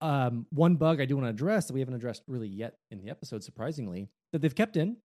um, 0.00 0.46
one 0.50 0.76
bug 0.76 1.00
I 1.00 1.06
do 1.06 1.16
want 1.16 1.26
to 1.26 1.30
address 1.30 1.66
that 1.66 1.72
we 1.72 1.80
haven't 1.80 1.94
addressed 1.94 2.22
really 2.26 2.48
yet 2.48 2.74
in 2.90 2.98
the 2.98 3.10
episode, 3.10 3.42
surprisingly, 3.42 4.08
that 4.32 4.42
they've 4.42 4.54
kept 4.54 4.76
in 4.76 4.98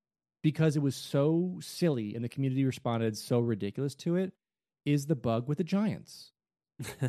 because 0.43 0.75
it 0.75 0.81
was 0.81 0.95
so 0.95 1.59
silly 1.61 2.15
and 2.15 2.23
the 2.23 2.29
community 2.29 2.65
responded 2.65 3.17
so 3.17 3.39
ridiculous 3.39 3.95
to 3.95 4.15
it, 4.15 4.33
is 4.85 5.05
the 5.05 5.15
bug 5.15 5.47
with 5.47 5.57
the 5.57 5.63
giants, 5.63 6.31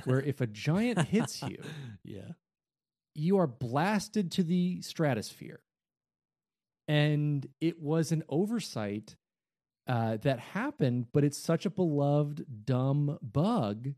where 0.04 0.20
if 0.20 0.40
a 0.40 0.46
giant 0.46 1.00
hits 1.08 1.42
you, 1.42 1.62
yeah. 2.04 2.32
you 3.14 3.38
are 3.38 3.46
blasted 3.46 4.32
to 4.32 4.42
the 4.42 4.80
stratosphere. 4.82 5.60
And 6.88 7.46
it 7.60 7.80
was 7.80 8.10
an 8.12 8.24
oversight 8.28 9.14
uh, 9.86 10.16
that 10.18 10.38
happened, 10.40 11.06
but 11.12 11.24
it's 11.24 11.38
such 11.38 11.66
a 11.66 11.70
beloved, 11.70 12.44
dumb 12.64 13.18
bug 13.22 13.90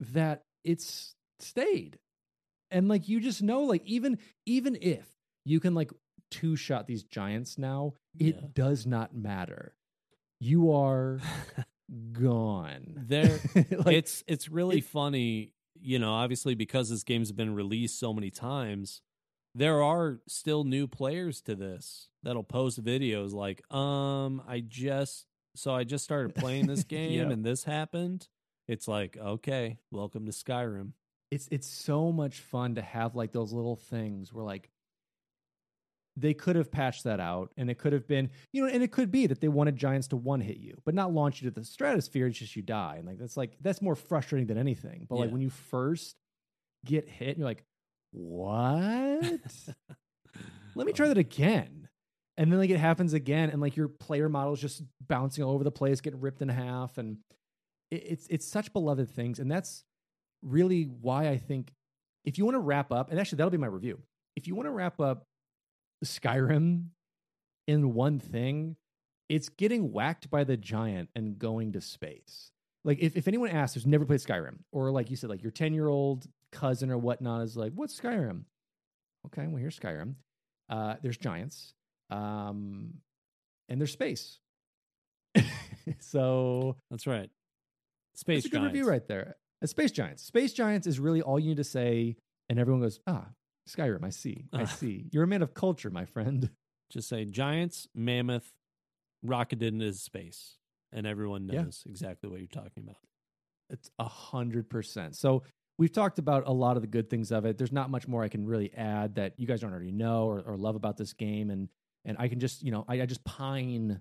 that 0.00 0.42
it's 0.64 1.14
stayed. 1.40 1.98
And 2.70 2.88
like 2.88 3.08
you 3.08 3.20
just 3.20 3.42
know, 3.42 3.62
like 3.62 3.82
even 3.86 4.18
even 4.44 4.76
if 4.80 5.06
you 5.44 5.60
can 5.60 5.74
like 5.74 5.90
two 6.30 6.56
shot 6.56 6.86
these 6.86 7.04
giants 7.04 7.56
now, 7.56 7.94
it 8.18 8.34
Yeah. 8.34 8.48
does 8.52 8.86
not 8.86 9.14
matter. 9.14 9.74
You 10.40 10.72
are 10.72 11.20
gone. 12.12 12.94
There 13.06 13.38
like, 13.54 13.96
it's 13.96 14.24
it's 14.26 14.48
really 14.48 14.78
it- 14.78 14.84
funny, 14.84 15.52
you 15.80 15.98
know, 15.98 16.12
obviously 16.12 16.54
because 16.54 16.90
this 16.90 17.02
game's 17.04 17.32
been 17.32 17.54
released 17.54 17.98
so 17.98 18.12
many 18.12 18.30
times, 18.30 19.02
there 19.54 19.82
are 19.82 20.20
still 20.28 20.64
new 20.64 20.86
players 20.86 21.40
to 21.42 21.54
this 21.54 22.08
that'll 22.22 22.44
post 22.44 22.82
videos 22.84 23.32
like, 23.32 23.62
um, 23.74 24.42
I 24.46 24.60
just 24.60 25.26
so 25.54 25.74
I 25.74 25.84
just 25.84 26.04
started 26.04 26.34
playing 26.34 26.66
this 26.66 26.84
game 26.96 27.12
Yeah. 27.12 27.30
and 27.32 27.44
this 27.44 27.64
happened. 27.64 28.28
It's 28.68 28.88
like, 28.88 29.16
okay, 29.16 29.78
welcome 29.90 30.26
to 30.26 30.32
Skyrim. 30.32 30.92
it's 31.30 31.48
it's 31.50 31.68
so 31.68 32.10
much 32.12 32.40
fun 32.40 32.74
to 32.74 32.82
have 32.82 33.14
like 33.14 33.32
those 33.32 33.52
little 33.52 33.76
things 33.76 34.32
where 34.32 34.44
like 34.44 34.70
they 36.16 36.32
could 36.32 36.56
have 36.56 36.70
patched 36.70 37.04
that 37.04 37.20
out 37.20 37.50
and 37.56 37.70
it 37.70 37.78
could 37.78 37.92
have 37.92 38.06
been 38.06 38.30
you 38.52 38.62
know 38.62 38.72
and 38.72 38.82
it 38.82 38.90
could 38.90 39.10
be 39.10 39.26
that 39.26 39.40
they 39.40 39.48
wanted 39.48 39.76
giants 39.76 40.08
to 40.08 40.16
one 40.16 40.40
hit 40.40 40.56
you 40.56 40.74
but 40.84 40.94
not 40.94 41.12
launch 41.12 41.42
you 41.42 41.50
to 41.50 41.54
the 41.54 41.64
stratosphere 41.64 42.26
it's 42.26 42.38
just 42.38 42.56
you 42.56 42.62
die. 42.62 42.96
And 42.98 43.06
like 43.06 43.18
that's 43.18 43.36
like 43.36 43.56
that's 43.60 43.82
more 43.82 43.94
frustrating 43.94 44.46
than 44.46 44.58
anything. 44.58 45.06
But 45.08 45.16
like 45.16 45.30
when 45.30 45.40
you 45.40 45.50
first 45.50 46.16
get 46.84 47.08
hit 47.08 47.28
and 47.28 47.38
you're 47.38 47.46
like 47.46 47.64
what? 48.12 49.22
Let 50.74 50.86
me 50.86 50.92
try 50.92 51.08
that 51.08 51.18
again. 51.18 51.88
And 52.36 52.52
then 52.52 52.58
like 52.58 52.70
it 52.70 52.78
happens 52.78 53.14
again 53.14 53.50
and 53.50 53.60
like 53.60 53.76
your 53.76 53.88
player 53.88 54.28
model 54.28 54.52
is 54.52 54.60
just 54.60 54.82
bouncing 55.06 55.42
all 55.42 55.54
over 55.54 55.64
the 55.64 55.70
place 55.70 56.00
getting 56.00 56.20
ripped 56.20 56.42
in 56.42 56.48
half 56.48 56.98
and 56.98 57.18
it, 57.90 58.02
it's 58.06 58.26
it's 58.28 58.46
such 58.46 58.72
beloved 58.72 59.10
things. 59.10 59.38
And 59.38 59.50
that's 59.50 59.84
really 60.42 60.84
why 60.84 61.28
i 61.28 61.36
think 61.36 61.72
if 62.24 62.36
you 62.36 62.44
want 62.44 62.54
to 62.54 62.60
wrap 62.60 62.92
up 62.92 63.10
and 63.10 63.18
actually 63.18 63.36
that'll 63.36 63.50
be 63.50 63.56
my 63.56 63.66
review. 63.66 63.98
If 64.36 64.46
you 64.46 64.54
want 64.54 64.66
to 64.66 64.70
wrap 64.70 65.00
up 65.00 65.24
skyrim 66.04 66.86
in 67.66 67.94
one 67.94 68.18
thing 68.18 68.76
it's 69.28 69.48
getting 69.48 69.90
whacked 69.92 70.30
by 70.30 70.44
the 70.44 70.56
giant 70.56 71.08
and 71.16 71.36
going 71.36 71.72
to 71.72 71.80
space. 71.80 72.52
Like 72.84 72.98
if, 73.00 73.16
if 73.16 73.26
anyone 73.26 73.48
asks 73.50 73.74
who's 73.74 73.84
never 73.86 74.04
played 74.04 74.20
skyrim 74.20 74.58
or 74.70 74.92
like 74.92 75.10
you 75.10 75.16
said 75.16 75.30
like 75.30 75.42
your 75.42 75.50
10 75.50 75.74
year 75.74 75.88
old 75.88 76.26
cousin 76.52 76.90
or 76.92 76.98
whatnot 76.98 77.42
is 77.42 77.56
like 77.56 77.72
what's 77.74 77.98
skyrim? 77.98 78.42
Okay 79.26 79.46
well 79.48 79.56
here's 79.56 79.78
skyrim. 79.78 80.14
Uh, 80.68 80.94
there's 81.02 81.16
giants 81.16 81.74
um, 82.10 82.94
and 83.68 83.80
there's 83.80 83.92
space. 83.92 84.38
So 86.00 86.76
That's 86.90 87.06
right. 87.06 87.30
Space 88.16 88.42
that's 88.42 88.46
a 88.46 88.48
good 88.50 88.58
Giants. 88.58 88.74
review 88.74 88.88
right 88.90 89.06
there. 89.06 89.36
Uh, 89.62 89.66
space 89.66 89.92
giants. 89.92 90.22
Space 90.24 90.52
giants 90.52 90.86
is 90.86 90.98
really 90.98 91.22
all 91.22 91.38
you 91.38 91.48
need 91.48 91.58
to 91.58 91.64
say 91.64 92.16
and 92.48 92.58
everyone 92.58 92.80
goes 92.82 93.00
ah 93.06 93.26
skyrim 93.68 94.04
i 94.04 94.10
see 94.10 94.46
i 94.52 94.64
see 94.64 95.06
you're 95.12 95.24
a 95.24 95.26
man 95.26 95.42
of 95.42 95.54
culture 95.54 95.90
my 95.90 96.04
friend 96.04 96.50
Just 96.88 97.08
say 97.08 97.24
giants, 97.24 97.88
mammoth, 97.96 98.52
rocketed 99.24 99.74
into 99.74 99.92
space, 99.94 100.56
and 100.92 101.04
everyone 101.04 101.48
Yeah. 101.48 101.62
knows 101.62 101.82
exactly 101.84 102.30
what 102.30 102.38
you're 102.38 102.46
talking 102.46 102.84
about. 102.84 102.98
It's 103.70 103.90
a 103.98 104.04
hundred 104.04 104.70
percent. 104.70 105.16
So 105.16 105.42
we've 105.78 105.90
talked 105.90 106.20
about 106.20 106.44
a 106.46 106.52
lot 106.52 106.76
of 106.76 106.82
the 106.82 106.86
good 106.86 107.10
things 107.10 107.32
of 107.32 107.44
it. 107.44 107.58
There's 107.58 107.72
not 107.72 107.90
much 107.90 108.06
more 108.06 108.22
I 108.22 108.28
can 108.28 108.46
really 108.46 108.72
add 108.74 109.16
that 109.16 109.34
you 109.36 109.48
guys 109.48 109.62
don't 109.62 109.72
already 109.72 109.90
know 109.90 110.26
or, 110.28 110.42
or 110.42 110.56
love 110.56 110.76
about 110.76 110.96
this 110.96 111.12
game, 111.12 111.50
and 111.50 111.68
and 112.04 112.16
I 112.20 112.28
can 112.28 112.38
just 112.38 112.62
you 112.62 112.70
know 112.70 112.84
I, 112.86 113.02
I 113.02 113.06
just 113.06 113.24
pine 113.24 114.00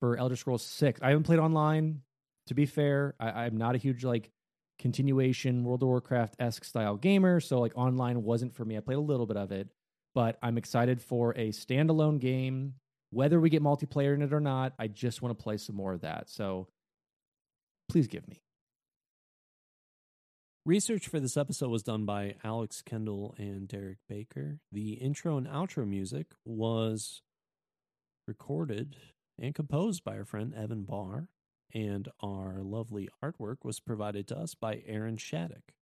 for 0.00 0.16
Elder 0.16 0.36
Scrolls 0.36 0.62
Six. 0.64 1.00
I 1.02 1.08
haven't 1.10 1.24
played 1.24 1.40
online. 1.40 2.00
To 2.46 2.54
be 2.54 2.64
fair, 2.64 3.14
I, 3.20 3.44
I'm 3.44 3.58
not 3.58 3.74
a 3.74 3.78
huge 3.78 4.02
like 4.02 4.30
continuation 4.78 5.64
World 5.64 5.82
of 5.82 5.88
Warcraft 5.88 6.36
esque 6.38 6.64
style 6.64 6.96
gamer, 6.96 7.40
so 7.40 7.60
like 7.60 7.76
online 7.76 8.22
wasn't 8.22 8.54
for 8.54 8.64
me. 8.64 8.76
I 8.76 8.80
played 8.80 8.98
a 8.98 9.00
little 9.00 9.26
bit 9.26 9.36
of 9.36 9.52
it, 9.52 9.68
but 10.14 10.38
I'm 10.42 10.58
excited 10.58 11.00
for 11.00 11.32
a 11.32 11.50
standalone 11.50 12.20
game. 12.20 12.74
Whether 13.10 13.40
we 13.40 13.50
get 13.50 13.62
multiplayer 13.62 14.14
in 14.14 14.22
it 14.22 14.32
or 14.32 14.40
not, 14.40 14.72
I 14.78 14.88
just 14.88 15.22
want 15.22 15.36
to 15.36 15.42
play 15.42 15.56
some 15.56 15.76
more 15.76 15.92
of 15.92 16.00
that. 16.00 16.28
So 16.28 16.68
please 17.88 18.08
give 18.08 18.26
me. 18.28 18.40
Research 20.66 21.08
for 21.08 21.20
this 21.20 21.36
episode 21.36 21.68
was 21.68 21.82
done 21.82 22.06
by 22.06 22.36
Alex 22.42 22.80
Kendall 22.80 23.34
and 23.36 23.68
Derek 23.68 23.98
Baker. 24.08 24.60
The 24.72 24.94
intro 24.94 25.36
and 25.36 25.46
outro 25.46 25.86
music 25.86 26.28
was 26.46 27.20
recorded 28.26 28.96
and 29.38 29.54
composed 29.54 30.04
by 30.04 30.16
our 30.16 30.24
friend 30.24 30.54
Evan 30.54 30.84
Barr, 30.84 31.28
and 31.72 32.08
our 32.20 32.62
lovely 32.62 33.08
artwork 33.22 33.56
was 33.64 33.80
provided 33.80 34.28
to 34.28 34.38
us 34.38 34.54
by 34.54 34.82
Aaron 34.86 35.16
Shattuck. 35.16 35.72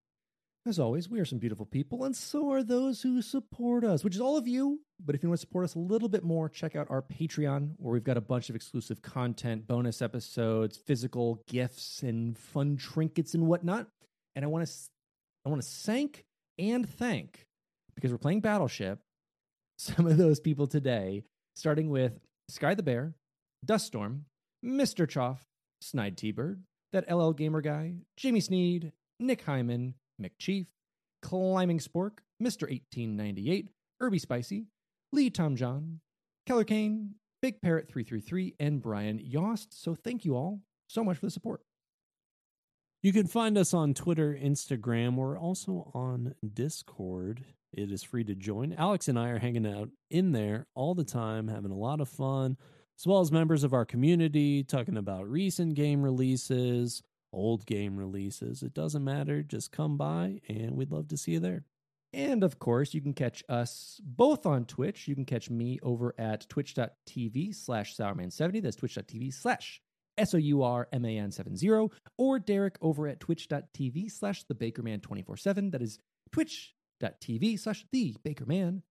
As 0.65 0.79
always, 0.79 1.09
we 1.09 1.19
are 1.19 1.25
some 1.25 1.39
beautiful 1.39 1.65
people, 1.65 2.05
and 2.05 2.15
so 2.15 2.49
are 2.51 2.63
those 2.63 3.01
who 3.01 3.21
support 3.21 3.83
us, 3.83 4.01
which 4.01 4.15
is 4.15 4.21
all 4.21 4.37
of 4.37 4.47
you. 4.47 4.79
But 5.03 5.13
if 5.13 5.21
you 5.21 5.27
want 5.27 5.39
to 5.39 5.45
support 5.45 5.65
us 5.65 5.75
a 5.75 5.79
little 5.79 6.07
bit 6.07 6.23
more, 6.23 6.47
check 6.47 6.73
out 6.77 6.87
our 6.89 7.01
Patreon, 7.01 7.73
where 7.75 7.91
we've 7.91 8.03
got 8.03 8.15
a 8.15 8.21
bunch 8.21 8.49
of 8.49 8.55
exclusive 8.55 9.01
content, 9.01 9.67
bonus 9.67 10.01
episodes, 10.01 10.77
physical 10.77 11.43
gifts, 11.49 12.01
and 12.01 12.37
fun 12.37 12.77
trinkets 12.77 13.33
and 13.33 13.45
whatnot. 13.45 13.87
And 14.35 14.45
I 14.45 14.47
want 14.47 14.65
to, 14.65 14.73
I 15.45 15.49
want 15.49 15.61
to 15.61 15.67
thank 15.67 16.23
and 16.57 16.87
thank 16.87 17.45
because 17.95 18.11
we're 18.11 18.17
playing 18.17 18.39
Battleship. 18.39 18.99
Some 19.77 20.07
of 20.07 20.15
those 20.15 20.39
people 20.39 20.67
today, 20.67 21.23
starting 21.57 21.89
with 21.89 22.21
Sky 22.47 22.73
the 22.73 22.83
Bear, 22.83 23.15
Duststorm, 23.65 24.21
Mister 24.61 25.05
Choff, 25.05 25.39
Snide 25.83 26.17
T-Bird, 26.17 26.63
that 26.91 27.11
LL 27.11 27.31
Gamer 27.31 27.61
guy, 27.61 27.95
Jimmy 28.17 28.39
Sneed, 28.39 28.91
Nick 29.19 29.43
Hyman, 29.43 29.95
McChief, 30.21 30.67
Climbing 31.21 31.79
Spork, 31.79 32.19
Mr. 32.41 32.69
1898, 32.69 33.69
Irby 34.01 34.19
Spicy, 34.19 34.67
Lee 35.11 35.29
Tom 35.29 35.55
John, 35.55 35.99
Keller 36.45 36.63
Kane, 36.63 37.15
Big 37.41 37.61
Parrot 37.61 37.87
333, 37.87 38.55
and 38.59 38.81
Brian 38.81 39.19
Yost. 39.19 39.81
So 39.81 39.95
thank 39.95 40.25
you 40.25 40.35
all 40.35 40.61
so 40.87 41.03
much 41.03 41.17
for 41.17 41.25
the 41.25 41.31
support. 41.31 41.61
You 43.01 43.11
can 43.11 43.27
find 43.27 43.57
us 43.57 43.73
on 43.73 43.93
Twitter, 43.93 44.33
Instagram. 44.33 45.15
We're 45.15 45.37
also 45.37 45.91
on 45.93 46.35
Discord. 46.53 47.43
It 47.73 47.91
is 47.91 48.01
free 48.01 48.23
to 48.23 48.35
join. 48.35 48.73
Alex 48.73 49.09
and 49.09 49.19
I 49.19 49.29
are 49.29 49.39
hanging 49.39 49.67
out 49.67 49.89
in 50.09 50.31
there 50.31 50.67
all 50.73 50.95
the 50.95 51.03
time, 51.03 51.49
having 51.49 51.71
a 51.71 51.77
lot 51.77 51.99
of 51.99 52.07
fun, 52.07 52.55
as 52.97 53.07
well 53.07 53.19
as 53.19 53.31
members 53.31 53.63
of 53.63 53.73
our 53.73 53.85
community 53.85 54.63
talking 54.63 54.97
about 54.97 55.29
recent 55.29 55.75
game 55.75 56.01
releases, 56.01 57.01
old 57.31 57.65
game 57.65 57.97
releases. 57.97 58.63
It 58.63 58.73
doesn't 58.73 59.03
matter. 59.03 59.43
Just 59.43 59.71
come 59.71 59.97
by, 59.97 60.41
and 60.47 60.71
we'd 60.71 60.91
love 60.91 61.07
to 61.09 61.17
see 61.17 61.33
you 61.33 61.39
there. 61.39 61.65
And 62.13 62.43
of 62.43 62.59
course, 62.59 62.93
you 62.93 63.01
can 63.01 63.13
catch 63.13 63.43
us 63.49 63.99
both 64.03 64.45
on 64.45 64.65
Twitch. 64.65 65.07
You 65.07 65.15
can 65.15 65.25
catch 65.25 65.49
me 65.49 65.79
over 65.81 66.13
at 66.19 66.47
twitch.tv 66.47 67.55
slash 67.55 67.97
sourman70. 67.97 68.61
That's 68.61 68.75
twitch.tv 68.75 69.33
slash 69.33 69.81
S 70.17 70.35
O 70.35 70.37
U 70.37 70.61
R 70.61 70.87
M 70.93 71.05
A 71.05 71.17
N 71.17 71.31
70. 71.31 71.89
Or 72.19 72.39
Derek 72.39 72.77
over 72.81 73.07
at 73.07 73.19
twitch.tv 73.19 74.11
slash 74.11 74.43
the 74.43 74.53
Bakerman 74.53 75.01
24 75.01 75.37
7. 75.37 75.71
That 75.71 75.81
is 75.81 75.97
twitch.tv 76.31 77.59
slash 77.59 77.85
the 77.91 78.15
Bakerman 78.23 78.83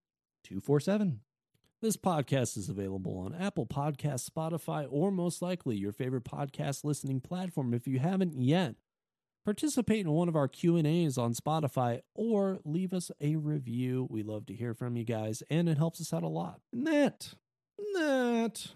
247. 0.42 1.20
This 1.82 1.96
podcast 1.96 2.56
is 2.56 2.68
available 2.68 3.18
on 3.18 3.34
Apple 3.34 3.66
Podcasts, 3.66 4.30
Spotify, 4.30 4.86
or 4.88 5.10
most 5.10 5.42
likely 5.42 5.74
your 5.74 5.90
favorite 5.90 6.22
podcast 6.22 6.84
listening 6.84 7.20
platform. 7.20 7.74
If 7.74 7.88
you 7.88 7.98
haven't 7.98 8.40
yet, 8.40 8.76
participate 9.44 10.06
in 10.06 10.12
one 10.12 10.28
of 10.28 10.36
our 10.36 10.46
q&a's 10.46 11.18
on 11.18 11.34
spotify 11.34 11.98
or 12.14 12.60
leave 12.64 12.92
us 12.92 13.10
a 13.20 13.34
review 13.34 14.06
we 14.08 14.22
love 14.22 14.46
to 14.46 14.54
hear 14.54 14.72
from 14.72 14.96
you 14.96 15.02
guys 15.02 15.42
and 15.50 15.68
it 15.68 15.76
helps 15.76 16.00
us 16.00 16.12
out 16.12 16.22
a 16.22 16.28
lot 16.28 16.60
And 16.72 16.86
that, 16.86 17.34
that 17.94 18.68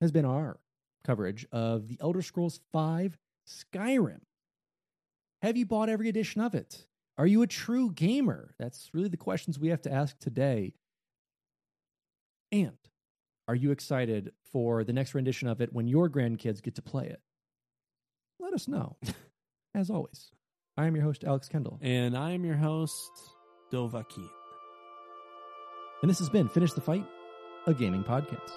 has 0.00 0.10
been 0.10 0.24
our 0.24 0.58
coverage 1.04 1.46
of 1.52 1.86
the 1.86 1.98
Elder 2.00 2.22
Scrolls 2.22 2.58
V 2.74 3.12
Skyrim. 3.48 4.22
Have 5.42 5.56
you 5.56 5.66
bought 5.66 5.88
every 5.88 6.08
edition 6.08 6.40
of 6.40 6.56
it? 6.56 6.88
Are 7.16 7.28
you 7.28 7.42
a 7.42 7.46
true 7.46 7.92
gamer? 7.92 8.56
That's 8.58 8.90
really 8.92 9.08
the 9.08 9.16
questions 9.16 9.56
we 9.56 9.68
have 9.68 9.82
to 9.82 9.92
ask 9.92 10.18
today. 10.18 10.74
And 12.52 12.76
are 13.48 13.54
you 13.54 13.70
excited 13.70 14.32
for 14.44 14.84
the 14.84 14.92
next 14.92 15.14
rendition 15.14 15.48
of 15.48 15.60
it 15.60 15.72
when 15.72 15.88
your 15.88 16.08
grandkids 16.10 16.62
get 16.62 16.74
to 16.76 16.82
play 16.82 17.06
it? 17.06 17.20
Let 18.38 18.52
us 18.52 18.68
know. 18.68 18.96
As 19.74 19.88
always, 19.88 20.30
I 20.76 20.86
am 20.86 20.94
your 20.94 21.04
host, 21.04 21.24
Alex 21.24 21.48
Kendall. 21.48 21.78
and 21.80 22.16
i 22.16 22.30
am 22.32 22.44
your 22.44 22.56
host 22.56 23.10
Dovahkiin 23.72 24.28
And 26.02 26.10
this 26.10 26.18
has 26.18 26.28
been 26.28 26.48
Finish 26.48 26.74
the 26.74 26.80
Fight, 26.82 27.06
a 27.66 27.72
gaming 27.72 28.04
podcast. 28.04 28.50